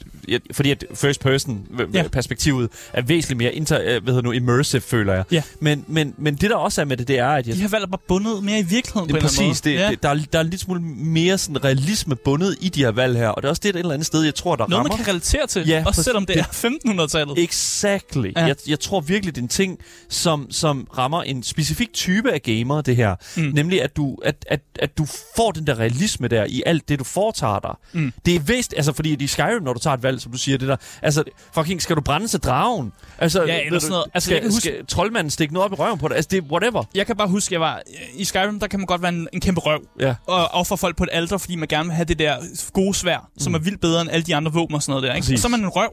fordi 0.53 0.71
at 0.71 0.85
first 0.95 1.21
person 1.21 1.67
ja. 1.95 2.09
perspektivet 2.09 2.71
er 2.93 3.03
væsentligt 3.03 3.39
mere 3.39 3.55
inter, 3.55 3.81
øh, 3.81 4.03
hvad 4.03 4.15
hedder 4.15 4.23
nu, 4.23 4.33
immersive, 4.33 4.81
føler 4.81 5.15
jeg. 5.15 5.25
Ja. 5.31 5.43
Men, 5.61 5.85
men, 5.87 6.15
men 6.19 6.35
det 6.35 6.51
der 6.51 6.57
også 6.57 6.81
er 6.81 6.85
med 6.85 6.97
det, 6.97 7.09
det 7.09 7.19
er, 7.19 7.29
at 7.29 7.47
jeg... 7.47 7.57
De 7.57 7.61
har 7.61 7.69
valgt 7.69 7.83
at 7.83 7.91
bare 7.91 8.01
bundet 8.09 8.45
mere 8.45 8.59
i 8.59 8.63
virkeligheden 8.63 9.09
det, 9.09 9.15
på 9.15 9.17
en 9.17 9.23
præcis, 9.23 9.39
eller 9.39 9.51
anden 9.51 9.65
det, 9.65 9.81
måde. 9.81 9.91
det, 9.91 10.03
der, 10.03 10.09
er, 10.09 10.27
der 10.33 10.39
er 10.39 10.43
lidt 10.43 10.61
smule 10.61 10.81
mere 10.97 11.39
sådan 11.39 11.65
realisme 11.65 12.17
bundet 12.17 12.57
i 12.61 12.69
de 12.69 12.81
her 12.81 12.91
valg 12.91 13.17
her, 13.19 13.29
og 13.29 13.43
det 13.43 13.49
er 13.49 13.51
også 13.51 13.61
det 13.63 13.69
et 13.69 13.77
eller 13.77 13.95
andet 13.95 14.07
sted, 14.07 14.23
jeg 14.23 14.35
tror, 14.35 14.57
der 14.57 14.67
Noget, 14.69 14.79
rammer. 14.79 14.97
man 14.97 15.05
kan 15.05 15.09
relatere 15.09 15.47
til, 15.47 15.69
Ja, 15.69 15.85
også 15.87 16.03
selvom 16.03 16.27
det 16.27 16.39
er 16.39 16.45
1500-tallet. 16.45 17.39
Exactly. 17.39 18.33
Ja. 18.37 18.41
Ja. 18.41 18.47
Jeg, 18.47 18.57
jeg 18.69 18.81
tror 18.81 19.01
virkelig, 19.01 19.35
det 19.35 19.41
er 19.41 19.45
en 19.45 19.49
ting, 19.49 19.79
som, 20.09 20.51
som 20.51 20.87
rammer 20.99 21.23
en 21.23 21.43
specifik 21.43 21.93
type 21.93 22.33
af 22.33 22.43
gamer, 22.43 22.81
det 22.81 22.97
her. 22.97 23.15
Mm. 23.37 23.43
Nemlig, 23.43 23.83
at 23.83 23.97
du, 23.97 24.17
at, 24.25 24.45
at, 24.47 24.61
at 24.79 24.98
du 24.99 25.07
får 25.37 25.51
den 25.53 25.67
der 25.67 25.79
realisme 25.79 26.29
der 26.29 26.45
i 26.49 26.63
alt 26.67 26.89
det, 26.89 26.99
du 26.99 27.05
foretager 27.05 27.59
dig. 27.59 27.75
Mm. 27.93 28.13
Det 28.27 28.35
er 28.35 28.41
vist, 28.41 28.75
altså 28.77 28.93
fordi 28.93 29.25
i 29.25 29.27
Skyrim, 29.27 29.63
når 29.63 29.73
du 29.73 29.79
tager 29.79 29.95
et 29.95 30.03
valg, 30.03 30.21
som 30.21 30.33
du 30.33 30.39
siger, 30.39 30.59
det 30.59 30.69
der, 30.69 30.77
altså 31.03 31.25
fucking, 31.55 31.83
skal 31.83 31.97
du 31.97 32.01
brænde 32.01 32.29
til 32.29 32.41
dragen? 32.41 32.93
Altså, 33.19 33.45
Ja, 33.45 33.61
eller 33.67 33.79
sådan 33.79 33.91
noget. 33.91 34.05
Altså, 34.15 34.33
jeg 34.35 34.43
kan 34.43 34.51
skal, 34.53 34.57
huske- 34.57 34.69
skal 34.69 34.87
troldmanden 34.87 35.31
stikke 35.31 35.55
noget 35.55 35.65
op 35.65 35.73
i 35.73 35.75
røven 35.83 35.99
på 35.99 36.09
dig? 36.09 36.17
Altså, 36.17 36.29
det 36.31 36.37
er 36.37 36.43
whatever. 36.43 36.85
Jeg 36.95 37.07
kan 37.07 37.17
bare 37.17 37.29
huske, 37.29 37.53
jeg 37.55 37.61
var 37.61 37.83
i 38.15 38.25
Skyrim, 38.25 38.61
der 38.61 38.67
kan 38.67 38.81
man 38.81 38.87
godt 38.87 39.03
være 39.03 39.13
en, 39.13 39.29
en 39.33 39.41
kæmpe 39.41 39.61
røv. 39.61 39.81
Ja. 40.01 40.15
Og 40.27 40.49
ofre 40.49 40.77
folk 40.79 40.97
på 40.97 41.05
et 41.05 41.11
alter, 41.13 41.39
fordi 41.39 41.57
man 41.57 41.69
gerne 41.69 41.85
vil 41.85 41.95
have 41.95 42.05
det 42.05 42.19
der 42.19 42.37
gode 42.73 42.95
svær, 42.95 43.19
mm. 43.35 43.41
som 43.41 43.55
er 43.55 43.59
vildt 43.59 43.81
bedre 43.81 44.01
end 44.03 44.11
alle 44.11 44.23
de 44.25 44.37
andre 44.37 44.53
våben 44.53 44.75
og 44.75 44.83
sådan 44.83 44.91
noget 44.93 45.03
der. 45.09 45.15
Ikke? 45.15 45.25
Præcis. 45.25 45.41
Så 45.41 45.47
er 45.47 45.51
man 45.51 45.61
en 45.61 45.69
røv. 45.69 45.91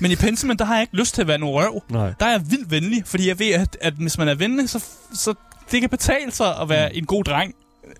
Men 0.00 0.10
i 0.10 0.16
Pentiment, 0.16 0.58
der 0.58 0.64
har 0.64 0.74
jeg 0.74 0.82
ikke 0.82 0.96
lyst 0.96 1.14
til 1.14 1.22
at 1.22 1.28
være 1.28 1.36
en 1.36 1.44
røv. 1.44 1.82
Nej. 1.90 2.12
Der 2.20 2.26
er 2.26 2.30
jeg 2.30 2.50
vildt 2.50 2.70
venlig, 2.70 3.02
fordi 3.06 3.28
jeg 3.28 3.38
ved, 3.38 3.50
at, 3.50 3.76
at 3.80 3.92
hvis 3.94 4.18
man 4.18 4.28
er 4.28 4.34
venlig, 4.34 4.70
så, 4.70 4.84
så 5.14 5.34
det 5.70 5.80
kan 5.80 5.90
betale 5.90 6.32
sig 6.32 6.56
at 6.60 6.68
være 6.68 6.88
mm. 6.88 6.98
en 6.98 7.06
god 7.06 7.24
dreng 7.24 7.54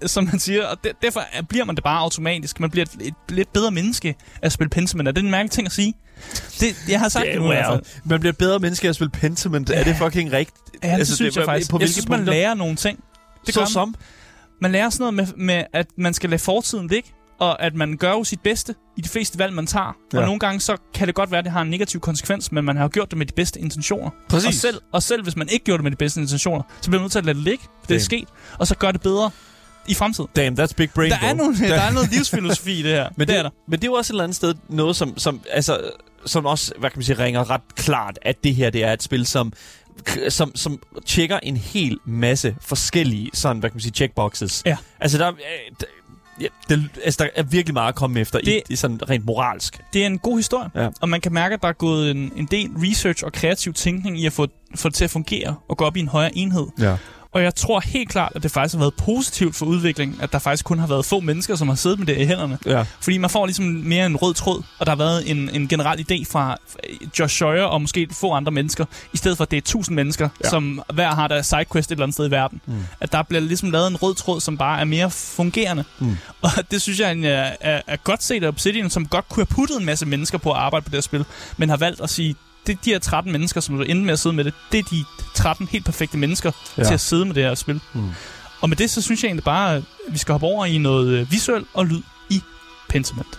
som 0.06 0.24
man 0.24 0.38
siger, 0.38 0.66
og 0.66 0.84
de, 0.84 0.90
derfor 1.02 1.20
er- 1.32 1.42
bliver 1.42 1.64
man 1.64 1.74
det 1.76 1.84
bare 1.84 1.98
automatisk. 1.98 2.60
Man 2.60 2.70
bliver 2.70 2.84
et, 3.00 3.06
et 3.06 3.14
lidt 3.28 3.52
bedre 3.52 3.70
menneske 3.70 4.14
at 4.42 4.52
spille 4.52 4.70
Pentiment. 4.70 5.08
Er 5.08 5.12
det 5.12 5.24
en 5.24 5.30
mærkelig 5.30 5.50
ting 5.50 5.66
at 5.66 5.72
sige? 5.72 5.94
Det, 6.60 6.76
jeg 6.88 7.00
har 7.00 7.08
sagt 7.08 7.24
det, 7.26 7.32
Det, 7.34 7.42
nu 7.42 7.52
i 7.52 7.54
hvert 7.54 7.66
fald. 7.66 7.82
man 8.04 8.20
bliver 8.20 8.32
bedre 8.32 8.58
menneske 8.58 8.86
af 8.86 8.88
at 8.88 8.94
spille 8.94 9.10
Pentiment. 9.10 9.70
Er 9.70 9.84
det 9.84 9.96
fucking 9.96 10.32
rigtigt? 10.32 10.58
Ja, 10.82 10.88
det 10.88 10.94
altså, 10.94 11.16
synes 11.16 11.36
jeg 11.36 11.44
faktisk. 11.44 11.70
På 11.70 11.78
jeg 11.80 11.88
synes, 11.88 12.08
man 12.08 12.18
punkter? 12.18 12.32
lærer 12.34 12.54
nogle 12.54 12.76
ting. 12.76 13.04
Det 13.46 13.56
man. 13.56 13.66
som? 13.66 13.94
Man 14.60 14.72
lærer 14.72 14.90
sådan 14.90 15.14
noget 15.14 15.36
med, 15.38 15.44
med, 15.46 15.64
at 15.72 15.86
man 15.98 16.14
skal 16.14 16.30
lade 16.30 16.42
fortiden 16.42 16.86
ligge, 16.88 17.08
og 17.40 17.62
at 17.62 17.74
man 17.74 17.96
gør 17.96 18.10
jo 18.10 18.24
sit 18.24 18.40
bedste 18.40 18.74
i 18.96 19.00
de 19.00 19.08
fleste 19.08 19.38
valg, 19.38 19.52
man 19.54 19.66
tager. 19.66 19.84
Ja. 20.12 20.18
Og 20.18 20.22
Ja. 20.22 20.26
nogle 20.26 20.38
gange 20.40 20.60
så 20.60 20.76
kan 20.94 21.06
det 21.06 21.14
godt 21.14 21.30
være, 21.30 21.38
at 21.38 21.44
det 21.44 21.52
har 21.52 21.62
en 21.62 21.70
negativ 21.70 22.00
konsekvens, 22.00 22.52
men 22.52 22.64
man 22.64 22.76
har 22.76 22.84
jo 22.84 22.90
gjort 22.92 23.10
det 23.10 23.18
med 23.18 23.26
de 23.26 23.32
bedste 23.36 23.60
intentioner. 23.60 24.10
Præcis. 24.28 24.46
Og 24.48 24.54
selv, 24.54 24.80
og 24.92 25.02
selv 25.02 25.22
hvis 25.22 25.36
man 25.36 25.48
ikke 25.48 25.64
gjorde 25.64 25.78
det 25.78 25.84
med 25.84 25.90
de 25.90 25.96
bedste 25.96 26.20
intentioner, 26.20 26.62
så 26.80 26.90
bliver 26.90 27.00
man 27.00 27.04
nødt 27.04 27.12
til 27.12 27.18
at 27.18 27.24
lade 27.24 27.36
det 27.36 27.44
ligge, 27.44 27.64
det 27.88 27.96
er 27.96 28.00
sket, 28.00 28.28
og 28.58 28.66
så 28.66 28.74
gør 28.76 28.92
det 28.92 29.00
bedre 29.00 29.30
i 29.88 29.94
fremtiden. 29.94 30.28
Damn, 30.36 30.60
that's 30.60 30.72
big 30.76 30.90
brain, 30.90 31.10
Der 31.10 31.18
er, 31.22 31.34
nogle, 31.34 31.58
der 31.58 31.80
er 31.80 31.92
noget 31.92 32.10
livsfilosofi 32.12 32.72
i 32.80 32.82
det 32.82 32.92
her. 32.92 33.08
Men 33.16 33.20
det, 33.20 33.28
det, 33.28 33.38
er 33.38 33.42
der. 33.42 33.50
men 33.68 33.78
det 33.80 33.84
er 33.86 33.90
jo 33.90 33.94
også 33.94 34.10
et 34.10 34.14
eller 34.14 34.24
andet 34.24 34.36
sted 34.36 34.54
noget, 34.68 34.96
som, 34.96 35.18
som, 35.18 35.40
altså, 35.50 35.90
som 36.26 36.46
også, 36.46 36.72
hvad 36.78 36.90
kan 36.90 36.98
man 36.98 37.04
sige, 37.04 37.18
ringer 37.18 37.50
ret 37.50 37.60
klart, 37.76 38.18
at 38.22 38.44
det 38.44 38.54
her 38.54 38.70
det 38.70 38.84
er 38.84 38.92
et 38.92 39.02
spil, 39.02 39.26
som 39.26 39.52
som, 40.28 40.56
som 40.56 40.78
tjekker 41.06 41.38
en 41.42 41.56
hel 41.56 41.98
masse 42.04 42.56
forskellige 42.60 43.30
sådan, 43.34 43.58
hvad 43.58 43.70
kan 43.70 43.74
man 43.76 43.80
sige, 43.80 43.92
checkboxes. 43.92 44.62
Ja. 44.66 44.76
Altså, 45.00 45.18
der, 45.18 45.26
er, 45.26 45.30
øh, 45.32 45.74
der, 45.80 45.86
ja, 46.40 46.46
det, 46.68 46.88
altså, 47.04 47.24
der 47.24 47.30
er 47.36 47.42
virkelig 47.42 47.74
meget 47.74 47.88
at 47.88 47.94
komme 47.94 48.20
efter 48.20 48.38
Det- 48.38 48.62
i, 48.68 48.72
i 48.72 48.76
sådan 48.76 49.10
rent 49.10 49.24
moralsk. 49.24 49.80
Det 49.92 50.02
er 50.02 50.06
en 50.06 50.18
god 50.18 50.36
historie, 50.38 50.70
Ja. 50.74 50.88
og 51.00 51.08
man 51.08 51.20
kan 51.20 51.32
mærke, 51.32 51.54
at 51.54 51.62
der 51.62 51.68
er 51.68 51.72
gået 51.72 52.10
en, 52.10 52.32
en 52.36 52.48
del 52.50 52.70
research 52.76 53.24
og 53.24 53.32
kreativ 53.32 53.72
tænkning 53.72 54.20
i 54.20 54.26
at 54.26 54.32
få, 54.32 54.46
få 54.74 54.88
det 54.88 54.94
til 54.96 55.04
at 55.04 55.10
fungere 55.10 55.54
og 55.68 55.76
gå 55.76 55.84
op 55.84 55.96
i 55.96 56.00
en 56.00 56.08
højere 56.08 56.36
enhed. 56.36 56.66
Ja. 56.80 56.96
Og 57.32 57.42
jeg 57.42 57.54
tror 57.54 57.80
helt 57.80 58.08
klart, 58.08 58.32
at 58.34 58.42
det 58.42 58.50
faktisk 58.50 58.74
har 58.74 58.78
været 58.78 58.94
positivt 58.94 59.56
for 59.56 59.66
udviklingen, 59.66 60.20
at 60.20 60.32
der 60.32 60.38
faktisk 60.38 60.64
kun 60.64 60.78
har 60.78 60.86
været 60.86 61.04
få 61.04 61.20
mennesker, 61.20 61.56
som 61.56 61.68
har 61.68 61.74
siddet 61.74 61.98
med 61.98 62.06
det 62.06 62.16
i 62.18 62.24
hænderne. 62.24 62.58
Ja. 62.66 62.84
Fordi 63.00 63.18
man 63.18 63.30
får 63.30 63.46
ligesom 63.46 63.64
mere 63.64 64.06
en 64.06 64.16
rød 64.16 64.34
tråd, 64.34 64.62
og 64.78 64.86
der 64.86 64.90
har 64.90 64.96
været 64.96 65.30
en, 65.30 65.50
en 65.52 65.68
generel 65.68 66.06
idé 66.10 66.32
fra 66.32 66.56
Josh 67.18 67.34
Scheuer 67.34 67.64
og 67.64 67.80
måske 67.80 68.08
få 68.12 68.32
andre 68.32 68.52
mennesker, 68.52 68.84
i 69.12 69.16
stedet 69.16 69.36
for 69.36 69.44
at 69.44 69.50
det 69.50 69.56
er 69.56 69.60
tusind 69.60 69.94
mennesker, 69.94 70.28
ja. 70.44 70.48
Som 70.48 70.82
hver 70.94 71.14
har 71.14 71.28
deres 71.28 71.46
sidequest 71.46 71.90
et 71.90 71.92
eller 71.92 72.04
andet 72.04 72.14
sted 72.14 72.28
i 72.28 72.30
verden. 72.30 72.60
Mm. 72.66 72.86
At 73.00 73.12
der 73.12 73.22
bliver 73.22 73.40
ligesom 73.40 73.70
lavet 73.70 73.86
en 73.86 73.96
rød 73.96 74.14
tråd, 74.14 74.40
som 74.40 74.58
bare 74.58 74.80
er 74.80 74.84
mere 74.84 75.10
fungerende. 75.10 75.84
Mm. 75.98 76.16
Og 76.42 76.50
det 76.70 76.82
synes 76.82 77.00
jeg 77.00 77.18
er, 77.18 77.56
er, 77.60 77.82
er 77.86 77.96
godt 77.96 78.22
set 78.22 78.44
af 78.44 78.48
Obsidian, 78.48 78.90
som 78.90 79.06
godt 79.06 79.28
kunne 79.28 79.46
have 79.48 79.54
puttet 79.54 79.78
en 79.80 79.86
masse 79.86 80.06
mennesker 80.06 80.38
på 80.38 80.50
at 80.50 80.58
arbejde 80.58 80.84
på 80.84 80.90
det 80.90 80.96
her 80.96 81.02
spil, 81.02 81.24
men 81.56 81.68
har 81.68 81.76
valgt 81.76 82.00
at 82.00 82.10
sige, 82.10 82.36
det 82.68 82.84
de 82.84 82.90
her 82.90 82.98
13 82.98 83.32
mennesker, 83.32 83.60
som 83.60 83.76
du 83.76 83.82
ender 83.82 84.04
med 84.04 84.12
at 84.12 84.18
sidde 84.18 84.36
med 84.36 84.44
det, 84.44 84.54
det 84.72 84.78
er 84.78 84.82
de 84.90 85.04
13 85.34 85.68
helt 85.68 85.84
perfekte 85.84 86.18
mennesker 86.18 86.52
ja. 86.78 86.84
Til 86.84 86.94
at 86.94 87.00
sidde 87.00 87.24
med 87.24 87.34
det 87.34 87.42
her 87.42 87.54
spil. 87.54 87.80
Mm. 87.94 88.10
Og 88.60 88.68
med 88.68 88.76
det, 88.76 88.90
så 88.90 89.02
synes 89.02 89.22
jeg 89.22 89.28
egentlig 89.28 89.44
bare, 89.44 89.76
at 89.76 89.82
vi 90.08 90.18
skal 90.18 90.32
hoppe 90.32 90.46
over 90.46 90.66
i 90.66 90.78
noget 90.78 91.08
øh, 91.08 91.32
visuel 91.32 91.64
og 91.74 91.86
lyd 91.86 92.02
i 92.30 92.42
Pentiment. 92.88 93.38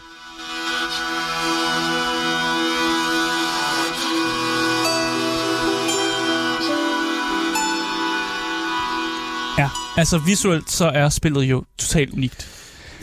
Ja, 9.58 9.70
altså 9.98 10.18
visuelt 10.18 10.72
så 10.72 10.86
er 10.86 11.10
spillet 11.10 11.44
jo 11.44 11.64
totalt 11.78 12.14
unikt. 12.14 12.48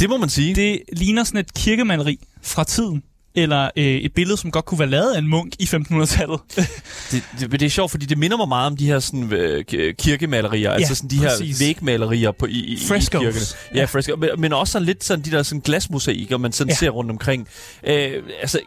Det 0.00 0.08
må 0.08 0.16
man 0.16 0.28
sige. 0.28 0.54
Det 0.54 0.82
ligner 0.92 1.24
sådan 1.24 1.40
et 1.40 1.54
kirkemaleri 1.54 2.18
fra 2.42 2.64
tiden, 2.64 3.02
eller 3.36 3.70
øh, 3.76 3.84
et 3.84 4.12
billede, 4.14 4.36
som 4.36 4.50
godt 4.50 4.64
kunne 4.64 4.78
være 4.78 4.88
lavet 4.90 5.12
af 5.14 5.18
en 5.18 5.28
munk 5.28 5.52
i 5.58 5.64
1500-tallet. 5.64 6.40
Det, 7.10 7.22
det, 7.40 7.50
det 7.52 7.62
er 7.62 7.70
sjovt, 7.70 7.90
fordi 7.90 8.06
det 8.06 8.18
minder 8.18 8.36
mig 8.36 8.48
meget 8.48 8.66
om 8.66 8.76
de 8.76 8.86
her 8.86 8.98
sådan, 8.98 9.32
øh, 9.32 9.64
kirkemalerier, 9.98 10.70
ja, 10.70 10.76
altså 10.76 10.94
sådan 10.94 11.10
de 11.10 11.18
præcis. 11.18 11.58
her 11.58 11.66
vægmalerier 11.66 12.30
på, 12.30 12.46
i, 12.46 12.50
i, 12.58 12.78
Frescoes. 12.88 13.22
i 13.22 13.26
kirkerne. 13.26 13.46
Ja, 13.74 13.78
Ja. 13.80 13.84
fresco. 13.84 14.16
Men, 14.16 14.30
men 14.38 14.52
også 14.52 14.72
sådan 14.72 14.86
lidt 14.86 15.04
sådan 15.04 15.24
de 15.24 15.30
der 15.30 15.42
sådan 15.42 15.60
glasmosaikker, 15.60 16.38
man 16.38 16.52
sådan 16.52 16.70
Ja. 16.70 16.74
ser 16.76 16.90
rundt 16.90 17.10
omkring. 17.10 17.48
Øh, 17.86 18.22
altså, 18.40 18.60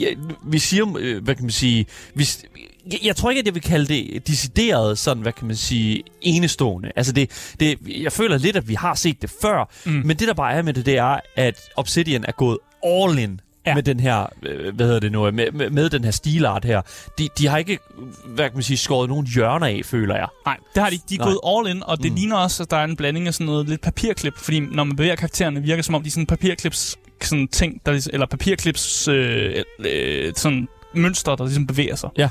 ja, 0.00 0.06
vi 0.46 0.58
siger, 0.58 0.96
øh, 0.98 1.24
hvad 1.24 1.34
kan 1.34 1.44
man 1.44 1.50
sige, 1.52 1.86
vi, 2.14 2.28
jeg, 2.92 2.98
jeg 3.04 3.16
tror 3.16 3.30
ikke, 3.30 3.40
at 3.40 3.46
jeg 3.46 3.54
vil 3.54 3.62
kalde 3.62 3.86
det 3.86 4.26
decideret 4.26 4.98
sådan, 4.98 5.22
hvad 5.22 5.32
kan 5.32 5.46
man 5.46 5.56
sige, 5.56 6.02
enestående. 6.20 6.90
Altså 6.96 7.12
det, 7.12 7.54
det, 7.60 7.78
jeg 8.00 8.12
føler 8.12 8.38
lidt, 8.38 8.56
at 8.56 8.68
vi 8.68 8.74
har 8.74 8.94
set 8.94 9.22
det 9.22 9.32
før, 9.42 9.70
mm. 9.84 9.92
men 10.04 10.16
det 10.16 10.28
der 10.28 10.34
bare 10.34 10.52
er 10.52 10.62
med 10.62 10.72
det, 10.74 10.86
det 10.86 10.96
er, 10.98 11.20
at 11.36 11.60
Obsidian 11.76 12.24
er 12.28 12.32
gået 12.32 12.58
all 12.86 13.18
in 13.18 13.40
Ja. 13.66 13.74
med 13.74 13.82
den 13.82 14.00
her, 14.00 14.26
øh, 14.42 14.74
hvad 14.74 14.86
hedder 14.86 15.00
det 15.00 15.12
nu, 15.12 15.30
med, 15.30 15.52
med, 15.52 15.70
med 15.70 15.90
den 15.90 16.04
her 16.04 16.10
stilart 16.10 16.64
her. 16.64 16.82
De, 17.18 17.28
de 17.38 17.46
har 17.46 17.58
ikke, 17.58 17.78
hvad 18.26 18.44
kan 18.44 18.54
man 18.54 18.62
sige, 18.62 18.76
skåret 18.76 19.08
nogen 19.08 19.26
hjørner 19.26 19.66
af, 19.66 19.80
føler 19.84 20.16
jeg. 20.16 20.28
Nej, 20.46 20.56
det 20.74 20.82
har 20.82 20.90
de. 20.90 20.98
De 21.08 21.14
er 21.14 21.18
Nej. 21.18 21.28
gået 21.28 21.38
all 21.46 21.76
in, 21.76 21.82
og 21.86 22.02
det 22.02 22.10
mm. 22.12 22.16
Ligner 22.16 22.36
også, 22.36 22.62
at 22.62 22.70
der 22.70 22.76
er 22.76 22.84
en 22.84 22.96
blanding 22.96 23.26
af 23.26 23.34
sådan 23.34 23.46
noget 23.46 23.68
lidt 23.68 23.80
papirklip, 23.80 24.36
fordi 24.36 24.60
når 24.60 24.84
man 24.84 24.96
bevæger 24.96 25.16
karaktererne, 25.16 25.60
virker 25.60 25.76
det, 25.76 25.84
som 25.84 25.94
om 25.94 26.02
de 26.02 26.06
er 26.06 26.10
sådan 26.10 26.26
papirklips 26.26 26.96
sådan 27.22 27.48
ting, 27.48 27.80
der, 27.86 27.92
ligesom- 27.92 28.10
eller 28.14 28.26
papirklips 28.26 29.08
øh, 29.08 29.62
øh, 29.78 30.32
sådan 30.36 30.68
mønstre, 30.94 31.36
der 31.36 31.44
ligesom 31.44 31.66
bevæger 31.66 31.96
sig. 31.96 32.10
Ja. 32.18 32.28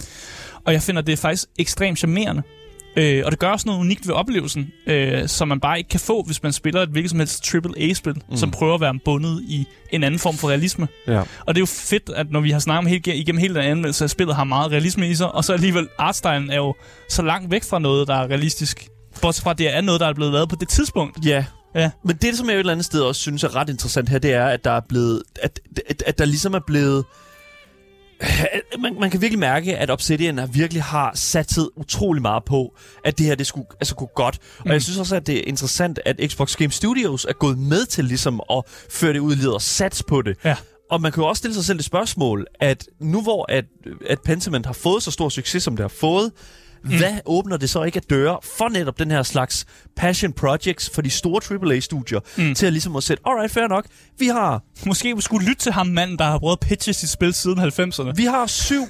Og 0.66 0.74
jeg 0.74 0.82
finder 0.82 1.02
det 1.02 1.20
faktisk 1.20 1.46
ekstremt 1.60 1.98
charmerende. 2.00 2.44
Øh, 2.96 3.22
og 3.26 3.32
det 3.32 3.40
gør 3.40 3.48
også 3.48 3.68
noget 3.68 3.80
unikt 3.80 4.08
ved 4.08 4.16
oplevelsen, 4.16 4.72
øh, 4.88 5.28
som 5.28 5.48
man 5.48 5.60
bare 5.60 5.78
ikke 5.78 5.90
kan 5.90 6.00
få, 6.00 6.24
hvis 6.24 6.44
man 6.44 6.54
spiller 6.54 6.82
et 6.82 6.90
hvilket 6.90 7.10
som 7.10 7.20
helst 7.20 7.56
AAA-spil, 7.56 8.14
mm. 8.30 8.38
Som 8.38 8.52
prøver 8.52 8.76
at 8.76 8.82
være 8.82 9.00
bundet 9.06 9.42
i 9.48 9.68
en 9.92 10.04
anden 10.04 10.20
form 10.20 10.38
for 10.38 10.48
realisme. 10.48 10.88
Ja. 11.08 11.20
Og 11.20 11.48
det 11.48 11.58
er 11.58 11.60
jo 11.62 11.66
fedt, 11.66 12.10
at 12.16 12.32
når 12.32 12.40
vi 12.40 12.52
har 12.52 12.60
snakket 12.60 12.80
om 12.80 12.86
helt, 12.86 13.08
igennem 13.08 13.40
hele 13.40 13.56
den 13.56 13.64
anmeldelse, 13.64 14.04
at 14.04 14.10
spillet 14.10 14.36
har 14.36 14.44
meget 14.44 14.72
realisme 14.72 15.10
i 15.10 15.16
sig, 15.16 15.32
og 15.32 15.44
så 15.44 15.54
alligevel 15.54 15.88
artstylen 15.98 16.50
er 16.50 16.56
jo 16.56 16.76
så 17.10 17.22
langt 17.22 17.52
væk 17.52 17.64
fra 17.64 17.80
noget, 17.80 18.08
der 18.08 18.16
er 18.16 18.28
realistisk. 18.28 18.88
Bortset 19.22 19.44
fra, 19.44 19.52
at 19.52 19.58
det 19.58 19.76
er 19.76 19.82
noget, 19.82 20.02
der 20.02 20.08
er 20.08 20.14
blevet 20.14 20.34
lavet 20.34 20.50
på 20.50 20.56
det 20.56 20.70
tidspunkt. 20.70 21.26
Ja. 21.26 21.46
Ja. 21.76 21.92
Men 22.04 22.16
det, 22.16 22.38
som 22.38 22.48
jeg 22.48 22.54
et 22.54 22.60
eller 22.60 22.72
andet 22.72 22.86
sted 22.86 23.02
også 23.02 23.22
synes 23.22 23.44
er 23.44 23.56
ret 23.56 23.70
interessant 23.70 24.10
her, 24.10 24.20
det 24.20 24.34
er, 24.34 24.46
at 24.46 24.64
der 24.64 24.72
er 24.72 24.82
blevet, 24.90 25.24
at, 25.42 25.60
at, 25.90 26.04
at 26.06 26.18
der 26.18 26.26
ligesom 26.26 26.54
er 26.54 26.60
blevet, 26.68 27.06
man, 28.80 29.00
man 29.00 29.10
kan 29.10 29.22
virkelig 29.22 29.40
mærke, 29.40 29.78
at 29.78 29.90
Obsidian 29.90 30.38
har 30.38 30.46
virkelig 30.46 30.84
har 30.84 31.12
satset 31.16 31.70
utrolig 31.76 32.22
meget 32.22 32.44
på, 32.46 32.76
at 33.04 33.18
det 33.18 33.26
her 33.26 33.36
det 33.36 33.48
skulle 33.48 33.68
altså 33.80 33.96
gå 33.96 34.10
godt. 34.16 34.38
Mm. 34.42 34.64
Mm. 34.64 34.70
Og 34.70 34.74
jeg 34.74 34.82
synes 34.82 35.00
også, 35.00 35.16
at 35.16 35.28
det 35.28 35.38
er 35.38 35.44
interessant, 35.46 36.00
at 36.06 36.20
Xbox 36.28 36.56
Game 36.56 36.72
Studios 36.72 37.26
er 37.26 37.34
gået 37.34 37.58
med 37.58 37.86
til 37.86 38.06
ligesom 38.06 38.42
at 38.52 38.64
føre 38.90 39.14
det 39.14 39.20
ud 39.20 39.36
i 39.36 39.48
og 39.48 39.62
sats 39.62 40.04
på 40.04 40.22
det. 40.22 40.38
Ja. 40.46 40.56
Og 40.92 41.02
man 41.02 41.12
kan 41.12 41.24
jo 41.24 41.30
også 41.30 41.40
stille 41.40 41.56
sig 41.56 41.66
selv 41.66 41.78
det 41.78 41.86
spørgsmål, 41.86 42.48
at 42.60 42.88
nu 43.00 43.22
hvor 43.22 43.52
at, 43.52 43.66
at 44.10 44.22
Pentiment 44.22 44.66
har 44.66 44.74
fået 44.74 45.04
så 45.04 45.12
stor 45.12 45.30
succes, 45.30 45.64
som 45.64 45.76
det 45.78 45.84
har 45.84 45.94
fået, 46.00 46.32
mm. 46.84 46.98
hvad 46.98 47.14
åbner 47.26 47.58
det 47.58 47.70
så 47.70 47.84
ikke 47.84 47.98
at 47.98 48.10
døre 48.10 48.38
for 48.58 48.70
netop 48.70 49.00
den 49.00 49.12
her 49.12 49.24
slags 49.24 49.66
passion 49.96 50.34
projects 50.34 50.90
for 50.96 51.02
de 51.02 51.10
store 51.10 51.42
AAA-studier, 51.74 52.20
Mm. 52.38 52.56
til 52.56 52.66
at 52.66 52.74
ligesom 52.74 52.96
at 52.96 53.04
sætte, 53.04 53.24
alright, 53.28 53.52
fair 53.54 53.68
nok, 53.68 53.86
vi 54.20 54.28
har, 54.28 54.62
Måske 54.86 55.16
vi 55.16 55.22
skulle 55.22 55.48
lytte 55.48 55.62
til 55.62 55.72
ham 55.72 55.88
manden, 55.88 56.18
der 56.18 56.26
har 56.26 56.40
prøvet 56.40 56.58
at 56.62 56.68
pitche 56.68 56.94
sit 56.94 57.10
spil 57.10 57.34
siden 57.34 57.60
90'erne. 57.60 58.12
vi 58.16 58.24
har 58.26 58.48
syv, 58.48 58.82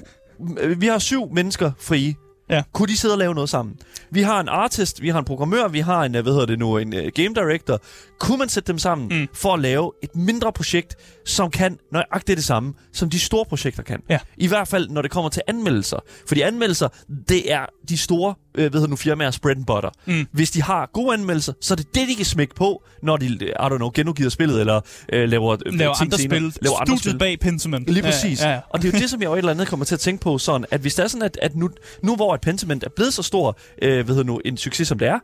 øh, 0.60 0.80
vi 0.80 0.86
har 0.86 0.98
syv 0.98 1.32
mennesker 1.32 1.70
frie. 1.80 2.14
Ja. 2.50 2.62
Kunne 2.72 2.88
de 2.88 2.96
sidde 2.98 3.14
og 3.14 3.18
lave 3.18 3.34
noget 3.34 3.50
sammen? 3.50 3.74
Vi 4.10 4.22
har 4.22 4.40
en 4.40 4.48
artist, 4.48 5.02
vi 5.02 5.08
har 5.08 5.18
en 5.18 5.24
programmør, 5.24 5.68
vi 5.68 5.80
har 5.80 6.02
en, 6.04 6.14
øh, 6.14 6.22
hvad 6.22 6.32
hedder 6.32 6.46
det 6.46 6.58
nu, 6.58 6.78
en 6.78 6.88
uh, 6.94 7.00
game 7.14 7.34
director. 7.34 7.80
Kunne 8.20 8.38
man 8.38 8.48
sætte 8.48 8.66
dem 8.66 8.78
sammen 8.78 9.08
mm. 9.08 9.28
for 9.34 9.54
at 9.54 9.60
lave 9.60 9.92
et 10.02 10.16
mindre 10.16 10.52
projekt, 10.52 10.96
som 11.26 11.50
kan 11.50 11.78
nøjagtigt 11.92 12.36
det 12.36 12.44
samme, 12.44 12.74
som 12.92 13.10
de 13.10 13.20
store 13.20 13.44
projekter 13.44 13.82
kan. 13.82 14.00
Ja. 14.10 14.18
I 14.36 14.46
hvert 14.46 14.68
fald, 14.68 14.88
når 14.88 15.02
det 15.02 15.10
kommer 15.10 15.30
til 15.30 15.42
anmeldelser. 15.46 15.98
Fordi 16.28 16.40
anmeldelser, 16.40 16.88
det 17.28 17.52
er 17.52 17.66
de 17.88 17.96
store 17.98 18.34
øh, 18.54 18.72
ved 18.72 18.88
nu 18.88 18.96
firmaer 18.96 19.38
bread 19.42 19.56
and 19.56 19.66
butter. 19.66 19.90
Mm. 20.06 20.26
Hvis 20.32 20.50
de 20.50 20.62
har 20.62 20.90
gode 20.92 21.14
anmeldelser, 21.14 21.52
så 21.60 21.74
er 21.74 21.76
det 21.76 21.94
det, 21.94 22.08
de 22.08 22.14
kan 22.14 22.24
smække 22.24 22.54
på, 22.54 22.82
når 23.02 23.16
de, 23.16 23.26
I 23.26 23.50
don't 23.60 23.76
know, 23.76 23.90
genudgiver 23.94 24.30
spillet, 24.30 24.60
eller 24.60 24.80
øh, 25.12 25.28
laver, 25.28 25.56
øh, 25.66 25.74
Laver 25.74 26.02
andre 26.02 26.18
spil. 26.18 26.30
Laver 26.62 26.80
andre 26.80 26.86
Studiet 26.86 27.00
spil. 27.00 27.18
bag 27.18 27.40
Pentiment. 27.40 27.90
Lige 27.90 28.02
præcis. 28.02 28.42
Ja, 28.42 28.50
ja. 28.50 28.60
Og 28.70 28.82
det 28.82 28.88
er 28.88 28.98
jo 28.98 29.02
det, 29.02 29.10
som 29.10 29.20
jeg 29.22 29.26
jo 29.26 29.32
et 29.32 29.38
eller 29.38 29.52
andet 29.52 29.68
kommer 29.68 29.86
til 29.86 29.94
at 29.94 30.00
tænke 30.00 30.22
på, 30.22 30.38
sådan, 30.38 30.66
at 30.70 30.80
hvis 30.80 30.94
det 30.94 31.02
er 31.02 31.08
sådan, 31.08 31.22
at, 31.22 31.38
at 31.42 31.56
nu, 31.56 31.70
nu 32.02 32.16
hvor 32.16 32.34
et 32.34 32.40
Pentiment 32.40 32.84
er 32.84 32.90
blevet 32.96 33.14
så 33.14 33.22
stor, 33.22 33.58
øh, 33.82 34.08
ved 34.08 34.24
nu, 34.24 34.40
en 34.44 34.56
succes 34.56 34.88
som 34.88 34.98
det 34.98 35.08
er, 35.08 35.18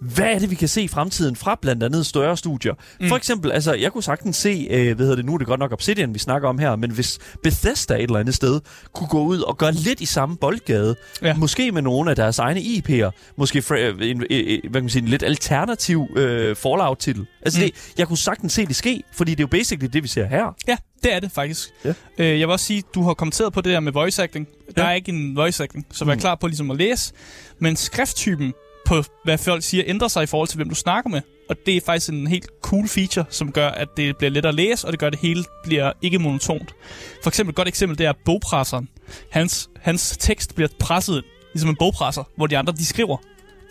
hvad 0.00 0.24
er 0.26 0.38
det, 0.38 0.50
vi 0.50 0.54
kan 0.54 0.68
se 0.68 0.82
i 0.82 0.88
fremtiden 0.88 1.36
fra 1.36 1.58
blandt 1.62 1.82
andet 1.82 2.06
større 2.06 2.36
studier? 2.36 2.74
Mm. 3.00 3.08
For 3.08 3.16
eksempel, 3.16 3.52
altså, 3.52 3.74
jeg 3.74 3.92
kunne 3.92 4.02
sagtens 4.02 4.36
se, 4.36 4.66
øh, 4.70 4.96
hvad 4.96 5.06
hedder 5.06 5.16
det 5.16 5.24
nu, 5.24 5.34
er 5.34 5.38
det 5.38 5.46
godt 5.46 5.60
nok 5.60 5.72
Obsidian, 5.72 6.14
vi 6.14 6.18
snakker 6.18 6.48
om 6.48 6.58
her, 6.58 6.76
men 6.76 6.90
hvis 6.90 7.18
Bethesda 7.42 7.94
et 7.94 8.02
eller 8.02 8.18
andet 8.18 8.34
sted 8.34 8.60
kunne 8.94 9.08
gå 9.08 9.22
ud 9.22 9.40
og 9.40 9.58
gøre 9.58 9.72
lidt 9.72 10.00
i 10.00 10.06
samme 10.06 10.36
boldgade, 10.36 10.96
Ja. 11.22 11.34
måske 11.34 11.72
med 11.72 11.82
nogle 11.82 12.10
af 12.10 12.16
deres 12.16 12.38
egne 12.38 12.60
IP'er, 12.60 13.10
måske 13.38 13.62
fra, 13.62 13.76
øh, 13.78 14.10
en, 14.10 14.22
øh, 14.30 14.44
øh, 14.46 14.58
hvad 14.62 14.72
kan 14.72 14.82
man 14.82 14.88
sige, 14.90 15.02
en 15.02 15.08
lidt 15.08 15.22
alternativ 15.22 16.06
øh, 16.16 16.56
Fallout-titel. 16.56 17.26
Altså, 17.42 17.60
mm. 17.60 17.66
det, 17.66 17.92
jeg 17.98 18.08
kunne 18.08 18.18
sagtens 18.18 18.52
se 18.52 18.66
det 18.66 18.76
ske, 18.76 19.02
fordi 19.16 19.30
det 19.30 19.40
er 19.40 19.44
jo 19.44 19.48
basically 19.58 19.90
det, 19.92 20.02
vi 20.02 20.08
ser 20.08 20.26
her. 20.26 20.54
Ja, 20.68 20.76
det 21.02 21.14
er 21.14 21.20
det 21.20 21.32
faktisk. 21.32 21.68
Ja. 21.84 21.92
Øh, 22.18 22.26
jeg 22.40 22.48
vil 22.48 22.52
også 22.52 22.66
sige, 22.66 22.82
du 22.94 23.02
har 23.02 23.14
kommenteret 23.14 23.52
på 23.52 23.60
det 23.60 23.72
der 23.72 23.80
med 23.80 23.92
voice 23.92 24.22
acting. 24.22 24.48
Der 24.76 24.82
Ja. 24.84 24.88
er 24.90 24.94
ikke 24.94 25.12
en 25.12 25.36
voice 25.36 25.62
acting, 25.62 25.86
så 25.92 26.04
vær 26.04 26.14
Mm. 26.14 26.20
klar 26.20 26.34
på 26.34 26.46
ligesom 26.46 26.70
at 26.70 26.76
læse. 26.76 27.12
Men 27.58 27.76
skrifttypen 27.76 28.52
på, 28.88 29.02
hvad 29.24 29.38
folk 29.38 29.62
siger, 29.62 29.84
ændrer 29.86 30.08
sig 30.08 30.22
i 30.22 30.26
forhold 30.26 30.48
til, 30.48 30.56
hvem 30.56 30.68
du 30.68 30.74
snakker 30.74 31.10
med. 31.10 31.20
Og 31.48 31.56
det 31.66 31.76
er 31.76 31.80
faktisk 31.86 32.10
en 32.12 32.26
helt 32.26 32.46
cool 32.62 32.88
feature, 32.88 33.24
som 33.30 33.52
gør, 33.52 33.68
at 33.68 33.88
det 33.96 34.16
bliver 34.16 34.30
lettere 34.30 34.48
at 34.48 34.54
læse, 34.54 34.86
og 34.86 34.92
det 34.92 35.00
gør, 35.00 35.06
at 35.06 35.12
det 35.12 35.20
hele 35.20 35.44
bliver 35.64 35.92
ikke 36.02 36.18
monotont. 36.18 36.74
For 37.22 37.30
eksempel 37.30 37.50
et 37.50 37.56
godt 37.56 37.68
eksempel, 37.68 37.98
det 37.98 38.06
er 38.06 38.12
bogpresseren. 38.24 38.88
Hans, 39.30 39.68
hans 39.80 40.16
tekst 40.16 40.54
bliver 40.54 40.68
presset 40.80 41.22
ligesom 41.54 41.70
en 41.70 41.76
bogpresser, 41.78 42.22
hvor 42.36 42.46
de 42.46 42.58
andre, 42.58 42.72
de 42.72 42.84
skriver. 42.84 43.16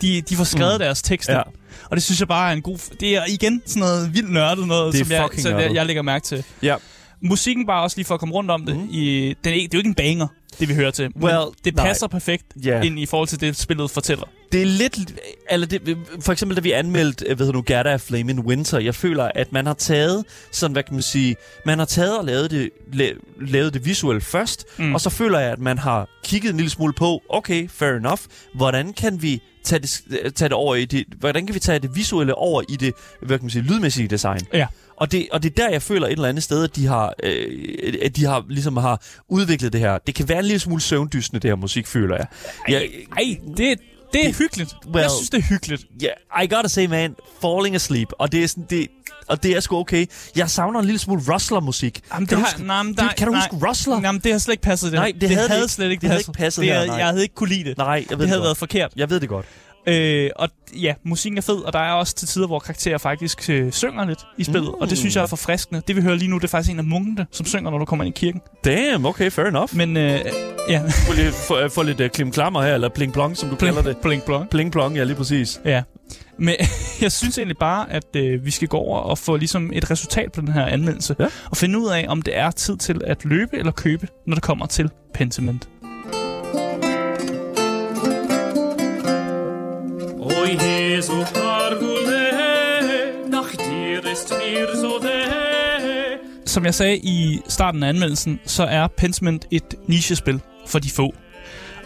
De, 0.02 0.20
de 0.20 0.36
får 0.36 0.44
skrevet 0.44 0.74
mm. 0.74 0.78
deres 0.78 1.02
tekster. 1.02 1.34
Ja. 1.36 1.42
Og 1.90 1.96
det 1.96 2.02
synes 2.02 2.20
jeg 2.20 2.28
bare 2.28 2.50
er 2.50 2.56
en 2.56 2.62
god... 2.62 2.96
Det 3.00 3.16
er 3.16 3.22
igen 3.28 3.62
sådan 3.66 3.80
noget 3.80 4.14
vildt 4.14 4.32
nørdet 4.32 4.66
noget, 4.66 4.94
som, 4.94 5.10
jeg, 5.10 5.28
som 5.38 5.50
jeg, 5.50 5.60
nørdet. 5.60 5.74
jeg 5.74 5.86
lægger 5.86 6.02
mærke 6.02 6.24
til. 6.24 6.44
Ja. 6.62 6.76
Musikken 7.22 7.66
bare 7.66 7.82
også 7.82 7.96
lige 7.96 8.06
for 8.06 8.14
at 8.14 8.20
komme 8.20 8.34
rundt 8.34 8.50
om 8.50 8.66
det. 8.66 8.76
Mm. 8.76 8.88
I, 8.90 9.34
den 9.44 9.52
er, 9.52 9.56
det 9.56 9.64
er 9.64 9.68
jo 9.72 9.78
ikke 9.78 9.88
en 9.88 9.94
banger, 9.94 10.26
det 10.60 10.68
vi 10.68 10.74
hører 10.74 10.90
til. 10.90 11.10
Well, 11.20 11.38
det 11.64 11.74
nej. 11.76 11.86
passer 11.86 12.06
perfekt 12.06 12.44
Ja. 12.64 12.80
ind 12.82 12.98
i 12.98 13.06
forhold 13.06 13.28
til 13.28 13.40
det, 13.40 13.56
spillet 13.56 13.90
fortæller. 13.90 14.24
Det 14.52 14.62
er 14.62 14.66
lidt... 14.66 14.98
Eller 15.50 15.66
det, 15.66 15.98
for 16.20 16.32
eksempel, 16.32 16.56
da 16.56 16.60
vi 16.60 16.72
anmeldte, 16.72 17.24
øh, 17.28 17.36
hvad 17.36 17.46
hedder 17.46 17.58
nu, 17.58 17.64
Gerda 17.66 17.90
af 17.90 18.00
Flame 18.00 18.32
in 18.32 18.40
Winter, 18.40 18.78
jeg 18.78 18.94
føler, 18.94 19.30
at 19.34 19.52
man 19.52 19.66
har 19.66 19.74
taget, 19.74 20.24
sådan, 20.50 20.72
hvad 20.72 20.82
kan 20.82 20.94
man 20.94 21.02
sige, 21.02 21.36
man 21.66 21.78
har 21.78 21.86
taget 21.86 22.18
og 22.18 22.24
lavet 22.24 22.50
det, 22.50 22.70
la- 22.92 23.44
lavet 23.50 23.74
det 23.74 23.84
visuelt 23.84 24.24
først, 24.24 24.64
Mm. 24.78 24.84
mm. 24.84 24.94
og 24.94 25.00
så 25.00 25.10
føler 25.10 25.38
jeg, 25.38 25.52
at 25.52 25.58
man 25.58 25.78
har 25.78 26.08
kigget 26.24 26.50
en 26.50 26.56
lille 26.56 26.70
smule 26.70 26.92
på, 26.92 27.22
okay, 27.28 27.68
fair 27.68 27.92
enough, 27.92 28.20
hvordan 28.54 28.92
kan 28.92 29.22
vi 29.22 29.42
tage 29.64 29.78
det, 29.82 30.00
tage 30.34 30.48
det 30.48 30.52
over 30.52 30.74
i 30.74 30.84
det, 30.84 31.04
hvordan 31.18 31.46
kan 31.46 31.54
vi 31.54 31.60
tage 31.60 31.78
det 31.78 31.90
visuelle 31.96 32.34
over 32.34 32.62
i 32.68 32.76
det, 32.76 32.94
hvad 33.22 33.38
kan 33.38 33.44
man 33.44 33.50
sige, 33.50 33.62
lydmæssige 33.62 34.08
design? 34.08 34.40
Ja. 34.52 34.66
Og 35.00 35.12
det, 35.12 35.28
og 35.32 35.42
det 35.42 35.50
er 35.50 35.54
der, 35.64 35.70
jeg 35.70 35.82
føler 35.82 36.06
et 36.06 36.12
eller 36.12 36.28
andet 36.28 36.42
sted, 36.44 36.64
at 36.64 36.76
de 36.76 36.86
har, 36.86 37.14
øh, 37.22 37.74
at 38.02 38.16
de 38.16 38.24
har, 38.24 38.44
ligesom 38.48 38.76
har 38.76 39.02
udviklet 39.28 39.72
det 39.72 39.80
her. 39.80 39.98
Det 39.98 40.14
kan 40.14 40.28
være 40.28 40.38
en 40.38 40.44
lille 40.44 40.58
smule 40.60 40.80
søvndysende, 40.82 41.40
det 41.40 41.50
her 41.50 41.56
musik, 41.56 41.86
føler 41.86 42.16
jeg. 42.16 42.26
jeg 42.68 42.88
Ej, 43.16 43.36
det, 43.56 43.78
det 44.12 44.28
er 44.28 44.32
hyggeligt. 44.32 44.70
well- 44.86 44.98
jeg 44.98 45.10
synes, 45.10 45.30
det 45.30 45.38
er 45.38 45.42
hyggeligt. 45.42 45.84
Yeah, 46.04 46.44
I 46.44 46.54
gotta 46.54 46.68
say, 46.68 46.86
man, 46.86 47.14
falling 47.40 47.74
asleep. 47.74 48.08
Og 48.18 48.32
det 48.32 48.44
er 48.44 48.48
sådan, 48.48 48.66
det, 48.70 48.88
og 49.26 49.42
det 49.42 49.56
er 49.56 49.60
sgu 49.60 49.76
okay. 49.76 50.06
Jeg 50.36 50.50
savner 50.50 50.78
en 50.80 50.84
lille 50.84 50.98
smule 50.98 51.22
Rustler-musik. 51.34 52.00
Jamen, 52.14 52.26
kan, 52.26 52.38
det 52.38 52.44
du 52.44 52.48
har, 52.48 52.52
huske, 52.56 52.66
nej, 52.66 52.82
det, 53.08 53.16
kan 53.16 53.26
du 53.26 53.32
nej, 53.32 53.48
huske 53.50 53.68
Rustler? 53.68 54.00
Jamen, 54.00 54.20
det 54.24 54.32
har 54.32 54.38
slet 54.38 54.52
ikke 54.52 54.62
passet. 54.62 54.92
Det, 54.92 54.98
Nej, 54.98 55.12
det 55.20 55.28
havde 55.30 55.42
det 55.42 55.48
havde 55.50 55.62
ikke. 55.62 55.72
slet 55.72 55.90
ikke 55.90 56.00
Det 56.00 56.08
havde 56.08 56.18
passet. 56.18 56.28
ikke 56.28 56.38
passet 56.38 56.62
det, 56.64 56.72
her, 56.72 56.80
er- 56.80 56.86
nej. 56.86 56.96
Jeg 56.96 57.06
havde 57.06 57.22
ikke 57.22 57.34
kunne 57.34 57.48
lide 57.48 57.64
det. 57.64 57.78
Nej, 57.78 57.86
jeg 57.86 57.96
ved 57.96 58.04
det 58.10 58.18
det, 58.18 58.28
havde 58.28 58.38
godt. 58.38 58.44
været 58.46 58.56
forkert. 58.56 58.92
Jeg 58.96 59.10
ved 59.10 59.20
det 59.20 59.28
godt. 59.28 59.46
Øh, 59.88 60.30
og 60.36 60.48
ja, 60.76 60.94
musikken 61.04 61.38
er 61.38 61.42
fed, 61.42 61.56
og 61.56 61.72
der 61.72 61.78
er 61.78 61.92
også 61.92 62.14
til 62.14 62.28
tider, 62.28 62.46
hvor 62.46 62.58
karakterer 62.58 62.98
faktisk 62.98 63.50
øh, 63.50 63.72
synger 63.72 64.04
lidt 64.06 64.18
i 64.38 64.44
spillet. 64.44 64.68
Mm. 64.68 64.80
Og 64.80 64.90
det 64.90 64.98
synes 64.98 65.16
jeg 65.16 65.22
er 65.22 65.26
forfriskende. 65.26 65.82
Det 65.88 65.96
vi 65.96 66.00
hører 66.02 66.14
lige 66.14 66.30
nu, 66.30 66.36
det 66.36 66.44
er 66.44 66.48
faktisk 66.48 66.72
en 66.72 66.78
af 66.78 66.84
munkene, 66.84 67.26
som 67.32 67.46
synger, 67.46 67.70
når 67.70 67.78
du 67.78 67.84
kommer 67.84 68.04
ind 68.04 68.16
i 68.16 68.18
kirken. 68.20 68.40
Damn, 68.64 69.06
okay, 69.06 69.30
fair 69.30 69.46
enough. 69.46 69.76
Men 69.76 69.96
øh, 69.96 70.20
ja, 70.68 70.82
Få 71.06 71.12
lidt, 71.12 71.34
få, 71.34 71.68
få 71.68 71.82
lidt 71.82 72.00
uh, 72.00 72.06
klimklammer 72.06 72.62
her, 72.62 72.74
eller 72.74 72.88
pling 72.88 73.12
plong, 73.12 73.36
som 73.36 73.48
du 73.48 73.56
kalder 73.56 73.82
det. 73.82 73.96
blink 73.96 74.24
blong. 74.24 74.50
Pling 74.50 74.72
plong, 74.72 74.96
ja, 74.96 75.04
lige 75.04 75.16
præcis. 75.16 75.60
Ja. 75.64 75.82
Men 76.38 76.54
jeg 77.02 77.12
synes 77.12 77.38
egentlig 77.38 77.58
bare, 77.58 77.92
at 77.92 78.16
øh, 78.16 78.44
vi 78.44 78.50
skal 78.50 78.68
gå 78.68 78.76
over 78.76 78.98
og 78.98 79.18
få 79.18 79.36
ligesom 79.36 79.70
et 79.74 79.90
resultat 79.90 80.32
på 80.32 80.40
den 80.40 80.52
her 80.52 80.66
anmeldelse. 80.66 81.16
Ja. 81.20 81.26
Og 81.50 81.56
finde 81.56 81.78
ud 81.78 81.88
af, 81.88 82.06
om 82.08 82.22
det 82.22 82.36
er 82.36 82.50
tid 82.50 82.76
til 82.76 83.00
at 83.06 83.24
løbe 83.24 83.58
eller 83.58 83.72
købe, 83.72 84.08
når 84.26 84.34
det 84.34 84.42
kommer 84.42 84.66
til 84.66 84.90
Pentiment. 85.14 85.68
Jesu 90.48 91.12
Argule, 91.34 92.22
nach 93.28 93.50
dir 93.56 94.12
ist 94.12 94.30
mir 94.30 94.76
so 94.76 94.98
det. 94.98 96.48
Som 96.48 96.64
jeg 96.64 96.74
sagde 96.74 96.96
i 96.96 97.40
starten 97.48 97.82
af 97.82 97.88
anmeldelsen, 97.88 98.40
så 98.46 98.64
er 98.64 98.86
Pentiment 98.86 99.46
et 99.50 99.74
nichespil 99.86 100.40
for 100.66 100.78
de 100.78 100.90
få. 100.90 101.14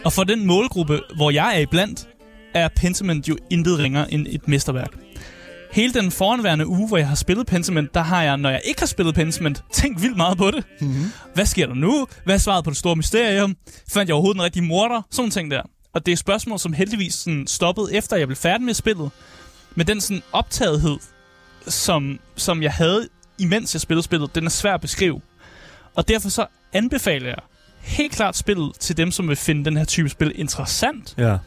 Og 0.05 0.13
for 0.13 0.23
den 0.23 0.45
målgruppe, 0.45 0.99
hvor 1.15 1.31
jeg 1.31 1.55
er 1.55 1.59
iblandt, 1.59 2.07
er 2.53 2.69
Pentiment 2.75 3.29
jo 3.29 3.37
intet 3.49 3.79
ringere 3.79 4.13
end 4.13 4.27
et 4.29 4.47
mesterværk. 4.47 4.93
Hele 5.71 5.93
den 5.93 6.11
foranværende 6.11 6.67
uge, 6.67 6.87
hvor 6.87 6.97
jeg 6.97 7.07
har 7.07 7.15
spillet 7.15 7.47
Pentiment, 7.47 7.93
der 7.93 8.01
har 8.01 8.23
jeg, 8.23 8.37
når 8.37 8.49
jeg 8.49 8.61
ikke 8.65 8.81
har 8.81 8.87
spillet 8.87 9.15
Pentiment, 9.15 9.63
tænkt 9.73 10.01
vildt 10.01 10.17
meget 10.17 10.37
på 10.37 10.51
det. 10.51 10.65
Mm-hmm. 10.81 11.11
Hvad 11.33 11.45
sker 11.45 11.67
der 11.67 11.75
nu? 11.75 12.07
Hvad 12.25 12.35
er 12.35 12.39
svaret 12.39 12.63
på 12.63 12.69
det 12.69 12.77
store 12.77 12.95
mysterium? 12.95 13.55
Fandt 13.89 14.09
jeg 14.09 14.13
overhovedet 14.13 14.35
den 14.35 14.43
rigtige 14.43 14.63
morder? 14.63 15.01
Sådan 15.11 15.31
ting 15.31 15.51
der. 15.51 15.61
Og 15.93 16.05
det 16.05 16.11
er 16.11 16.15
spørgsmål, 16.15 16.59
som 16.59 16.73
heldigvis 16.73 17.13
sådan 17.13 17.47
stoppede, 17.47 17.93
efter 17.93 18.17
jeg 18.17 18.27
blev 18.27 18.35
færdig 18.35 18.65
med 18.65 18.73
spillet. 18.73 19.11
Men 19.75 19.87
den 19.87 20.01
sådan 20.01 20.23
optagethed, 20.31 20.97
som, 21.67 22.19
som 22.35 22.63
jeg 22.63 22.71
havde, 22.71 23.07
imens 23.37 23.75
jeg 23.75 23.81
spillede 23.81 24.03
spillet, 24.03 24.35
den 24.35 24.45
er 24.45 24.49
svær 24.49 24.73
at 24.73 24.81
beskrive. 24.81 25.21
Og 25.95 26.07
derfor 26.07 26.29
så 26.29 26.45
anbefaler 26.73 27.27
jeg 27.27 27.39
helt 27.79 28.11
klart 28.11 28.37
spillet 28.37 28.71
til 28.79 28.97
dem, 28.97 29.11
som 29.11 29.29
vil 29.29 29.35
finde 29.35 29.65
den 29.65 29.77
her 29.77 29.85
type 29.85 30.09
spil 30.09 30.31
interessant. 30.35 31.13
Ja. 31.17 31.37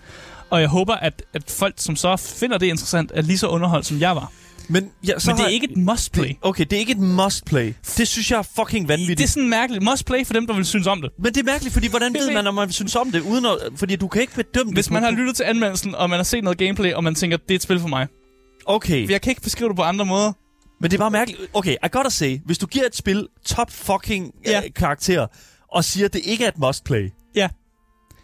Og 0.50 0.60
jeg 0.60 0.68
håber, 0.68 0.94
at, 0.94 1.22
at 1.34 1.42
folk, 1.58 1.74
som 1.76 1.96
så 1.96 2.16
finder 2.16 2.58
det 2.58 2.66
interessant, 2.66 3.12
er 3.14 3.22
lige 3.22 3.38
så 3.38 3.48
underholdt, 3.48 3.86
som 3.86 4.00
jeg 4.00 4.16
var. 4.16 4.32
Men, 4.68 4.90
ja, 5.06 5.18
så 5.18 5.30
Men 5.30 5.36
det 5.36 5.40
har- 5.40 5.48
er 5.48 5.52
ikke 5.52 5.70
et 5.70 5.76
must-play. 5.76 6.28
Det, 6.28 6.36
okay, 6.42 6.64
det 6.64 6.72
er 6.76 6.80
ikke 6.80 6.92
et 6.92 6.98
must-play. 6.98 7.74
Det 7.96 8.08
synes 8.08 8.30
jeg 8.30 8.38
er 8.38 8.42
fucking 8.56 8.88
vanvittigt. 8.88 9.18
Det 9.18 9.24
er 9.24 9.28
sådan 9.28 9.48
mærkeligt. 9.48 9.84
Must-play 9.84 10.24
for 10.26 10.32
dem, 10.32 10.46
der 10.46 10.54
vil 10.54 10.64
synes 10.64 10.86
om 10.86 11.02
det. 11.02 11.10
Men 11.18 11.34
det 11.34 11.40
er 11.40 11.44
mærkeligt, 11.44 11.72
fordi 11.72 11.88
hvordan 11.88 12.14
ved 12.14 12.32
man, 12.32 12.46
om 12.46 12.54
man 12.54 12.72
synes 12.72 12.96
om 12.96 13.12
det, 13.12 13.20
uden 13.20 13.46
at, 13.46 13.58
fordi 13.76 13.96
du 13.96 14.08
kan 14.08 14.20
ikke 14.20 14.34
bedømme 14.34 14.72
Hvis 14.72 14.84
det. 14.84 14.92
man 14.92 15.02
har 15.02 15.10
lyttet 15.10 15.36
til 15.36 15.44
anmeldelsen, 15.44 15.94
og 15.94 16.10
man 16.10 16.18
har 16.18 16.24
set 16.24 16.44
noget 16.44 16.58
gameplay, 16.58 16.92
og 16.92 17.04
man 17.04 17.14
tænker, 17.14 17.36
det 17.36 17.50
er 17.50 17.54
et 17.54 17.62
spil 17.62 17.80
for 17.80 17.88
mig. 17.88 18.06
Okay, 18.66 19.08
Jeg 19.10 19.20
kan 19.20 19.30
ikke 19.30 19.42
beskrive 19.42 19.68
det 19.68 19.76
på 19.76 19.82
andre 19.82 20.04
måder. 20.04 20.32
men 20.80 20.90
det 20.90 20.96
er 20.96 21.00
bare 21.00 21.10
mærkeligt. 21.10 21.40
Okay, 21.54 21.72
I 21.84 21.88
gotta 21.92 22.10
say, 22.10 22.40
hvis 22.44 22.58
du 22.58 22.66
giver 22.66 22.86
et 22.86 22.96
spil 22.96 23.28
top 23.46 23.70
fucking 23.70 24.30
Ja. 24.46 24.50
ja. 24.50 24.68
karakter, 24.76 25.26
og 25.72 25.84
siger, 25.84 26.04
at 26.06 26.12
det 26.12 26.20
ikke 26.24 26.44
er 26.44 26.48
et 26.48 26.58
must-play. 26.58 27.10
Ja. 27.34 27.48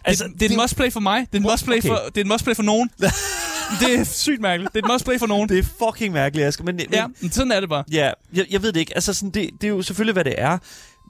Altså, 0.05 0.25
det, 0.25 0.41
det 0.41 0.47
er 0.51 0.51
et 0.51 0.61
must-play 0.63 0.93
for 0.93 1.01
mig. 1.01 1.27
Det 1.33 1.39
er 1.39 1.47
et 1.47 1.53
must-play 1.53 1.79
okay. 1.79 1.89
for, 1.89 1.99
det 2.15 2.17
er 2.17 2.21
et 2.21 2.27
must-play 2.27 2.55
for 2.55 2.63
nogen. 2.63 2.91
det 3.81 4.01
er 4.01 4.05
sygt 4.05 4.41
mærkeligt. 4.41 4.73
Det 4.75 4.81
er 4.81 4.87
et 4.87 4.93
must-play 4.93 5.19
for 5.19 5.27
nogen. 5.27 5.49
Det 5.49 5.59
er 5.59 5.63
fucking 5.63 6.13
mærkeligt, 6.15 6.47
Asger. 6.47 6.65
Men, 6.65 6.81
Ja, 6.93 7.07
men, 7.07 7.17
men 7.21 7.33
sådan 7.33 7.53
er 7.53 7.61
det 7.61 7.69
bare. 7.69 7.85
ja 7.93 8.11
jeg, 8.35 8.47
jeg 8.51 8.63
ved 8.63 8.73
det 8.73 8.81
ikke. 8.81 8.95
Altså, 8.95 9.15
sådan, 9.15 9.31
det, 9.31 9.51
det 9.61 9.65
er 9.65 9.69
jo 9.69 9.83
selvfølgelig, 9.83 10.13
hvad 10.13 10.25
det 10.25 10.35
er. 10.39 10.59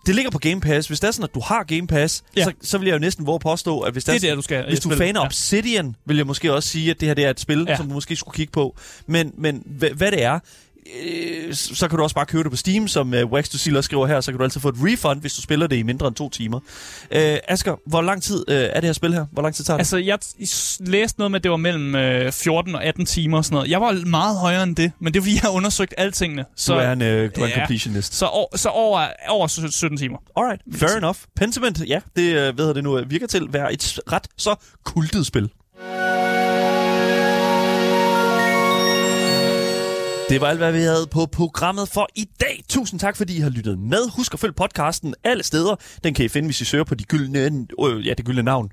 Det 0.07 0.15
ligger 0.15 0.31
på 0.31 0.39
Game 0.39 0.61
Pass. 0.61 0.89
Hvis 0.89 1.01
det 1.01 1.09
er 1.09 1.13
sådan, 1.13 1.25
at 1.25 1.35
du 1.35 1.41
har 1.41 1.63
Game 1.65 1.87
Pass, 1.87 2.25
Ja. 2.37 2.41
ja. 2.41 2.45
så, 2.45 2.53
så 2.63 2.79
vil 2.79 2.87
jeg 2.87 2.95
jo 2.95 2.99
næsten 2.99 3.27
våge 3.27 3.41
påstå, 3.41 3.81
at 3.81 3.93
hvis 3.93 4.05
Det 4.05 4.15
er 4.15 4.19
sådan- 4.19 4.29
der, 4.31 4.35
du 4.37 4.43
skal. 4.43 4.65
Hvis 4.69 4.81
du 4.81 4.89
er 4.91 4.97
fan 4.97 5.17
af 5.17 5.25
Obsidian, 5.25 5.97
vil 6.07 6.17
jeg 6.17 6.27
måske 6.27 6.53
også 6.55 6.69
sige, 6.69 6.91
at 6.91 7.01
det 7.01 7.09
her 7.09 7.15
det 7.15 7.25
er 7.25 7.31
et 7.31 7.41
spil, 7.41 7.65
Ja. 7.67 7.71
ja. 7.71 7.77
som 7.77 7.89
du 7.89 7.95
måske 7.95 8.17
skulle 8.17 8.35
kigge 8.37 8.53
på. 8.53 8.77
Men, 9.07 9.33
men 9.39 9.63
hvad, 9.67 9.91
hvad 9.91 10.11
det 10.11 10.23
er, 10.23 10.39
øh, 11.05 11.55
så 11.55 11.89
kan 11.89 11.97
du 11.97 12.03
også 12.03 12.15
bare 12.15 12.27
købe 12.27 12.43
det 12.43 12.51
på 12.51 12.57
Steam, 12.57 12.89
som 12.89 13.13
uh, 13.13 13.33
Wax 13.33 13.49
to 13.49 13.59
Seal 13.59 13.83
skriver 13.83 14.07
her, 14.07 14.21
så 14.21 14.31
kan 14.33 14.39
du 14.39 14.45
altid 14.45 14.61
få 14.61 14.69
et 14.69 14.75
refund, 14.79 15.21
hvis 15.21 15.35
du 15.35 15.43
spiller 15.43 15.67
det 15.67 15.77
i 15.77 15.83
mindre 15.83 16.07
end 16.07 16.15
to 16.15 16.29
timer. 16.29 16.61
Øh, 17.11 17.39
Asger, 17.49 17.77
hvor 17.87 18.03
lang 18.03 18.23
tid 18.23 18.45
øh, 18.49 18.57
er 18.57 18.75
det 18.81 18.85
her 18.85 18.93
spil 18.93 19.15
her? 19.15 19.27
Hvor 19.33 19.43
lang 19.43 19.55
tid 19.55 19.65
tager 19.65 19.77
det? 19.77 19.81
Altså, 19.81 19.97
jeg 19.97 20.19
t- 20.25 20.77
læste 20.91 21.21
noget 21.21 21.31
med, 21.31 21.41
at 21.41 21.43
det 21.43 21.51
var 21.51 21.57
mellem 21.57 21.95
øh, 21.95 22.33
14 22.33 22.75
og 22.75 22.85
18 22.85 23.07
timer 23.07 23.39
og 23.39 23.45
sådan 23.45 23.55
noget. 23.55 23.71
Jeg 23.71 23.81
var 23.81 24.07
meget 24.07 24.39
højere 24.39 24.63
end 24.63 24.77
det, 24.77 24.93
men 25.01 25.13
det 25.15 25.19
er, 25.19 25.23
fordi 25.23 25.35
jeg 25.35 25.43
har 25.43 25.51
undersøgt 25.51 25.95
altingene. 25.99 26.45
Så, 26.57 26.75
du 26.75 26.79
er 26.79 26.93
en, 26.93 27.03
øh, 27.03 27.31
du 27.37 27.41
er 27.41 27.45
en 27.45 27.51
ja. 27.51 27.59
completionist. 27.59 28.15
så, 28.15 28.27
over, 28.27 28.57
så 28.57 28.69
over, 28.69 29.07
over 29.29 29.47
17 29.47 29.99
timer. 29.99 30.19
Alright, 30.37 30.63
fair 30.75 30.97
enough. 30.97 31.19
Pentiment, 31.37 31.89
ja, 31.89 32.01
det 32.17 32.23
øh, 32.23 32.59
ved 32.59 32.67
jeg 32.67 32.75
det 32.75 32.85
nu 32.85 32.99
øh, 32.99 33.11
virker 33.11 33.27
til 33.27 33.39
at 33.39 33.53
være 33.53 33.73
et 33.73 34.01
ret 34.13 34.29
så 34.39 34.55
kultet 34.85 35.27
spil. 35.27 35.51
Det 40.33 40.41
var 40.41 40.47
alt, 40.47 40.59
hvad 40.59 40.73
vi 40.73 40.81
havde 40.81 41.07
på 41.11 41.27
programmet 41.27 41.89
for 41.89 42.09
i 42.15 42.29
dag. 42.41 42.65
Tusind 42.69 43.01
tak, 43.01 43.17
fordi 43.17 43.37
I 43.37 43.41
har 43.41 43.51
lyttet 43.51 43.79
med. 43.79 44.11
Husk 44.17 44.35
at 44.35 44.41
følge 44.41 44.53
podcasten 44.53 45.15
alle 45.25 45.43
steder. 45.43 45.77
Den 46.05 46.15
kan 46.15 46.25
I 46.25 46.29
finde, 46.29 46.47
hvis 46.47 46.61
I 46.61 46.65
søger 46.65 46.85
på 46.85 46.95
de 46.95 47.05
gyldne, 47.05 47.67
øh, 47.87 48.07
ja, 48.07 48.15
det 48.15 48.25
gyldne 48.25 48.43
navn. 48.43 48.71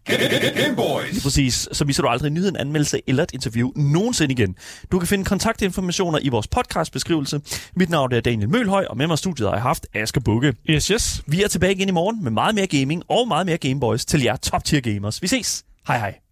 Lige 1.11 1.21
præcis. 1.23 1.69
Så 1.71 1.85
misser 1.85 2.03
du 2.03 2.09
aldrig 2.09 2.27
en 2.27 2.33
nyhed, 2.33 2.49
en 2.49 2.55
anmeldelse 2.55 3.01
eller 3.07 3.23
et 3.23 3.31
interview 3.33 3.71
nogensinde 3.75 4.31
igen. 4.33 4.55
Du 4.91 4.99
kan 4.99 5.07
finde 5.07 5.25
kontaktinformationer 5.25 6.19
i 6.21 6.29
vores 6.29 6.47
podcastbeskrivelse. 6.47 7.41
Mit 7.75 7.89
navn 7.89 8.13
er 8.13 8.21
Daniel 8.21 8.49
Mølhøj, 8.49 8.85
og 8.89 8.97
med 8.97 9.07
mig 9.07 9.13
i 9.13 9.17
studiet 9.17 9.47
har 9.49 9.55
jeg 9.55 9.63
haft 9.63 9.87
Asger 9.93 10.21
Bukke. 10.21 10.53
Yes, 10.69 10.87
yes. 10.87 11.21
Vi 11.27 11.43
er 11.43 11.47
tilbage 11.47 11.73
igen 11.73 11.89
i 11.89 11.91
morgen 11.91 12.23
med 12.23 12.31
meget 12.31 12.55
mere 12.55 12.67
gaming 12.67 13.03
og 13.09 13.27
meget 13.27 13.45
mere 13.45 13.57
Gameboys 13.57 14.05
til 14.05 14.21
jer 14.21 14.35
top 14.35 14.63
tier 14.63 14.81
gamers. 14.81 15.21
Vi 15.21 15.27
ses. 15.27 15.63
Hej 15.87 15.97
hej. 15.97 16.28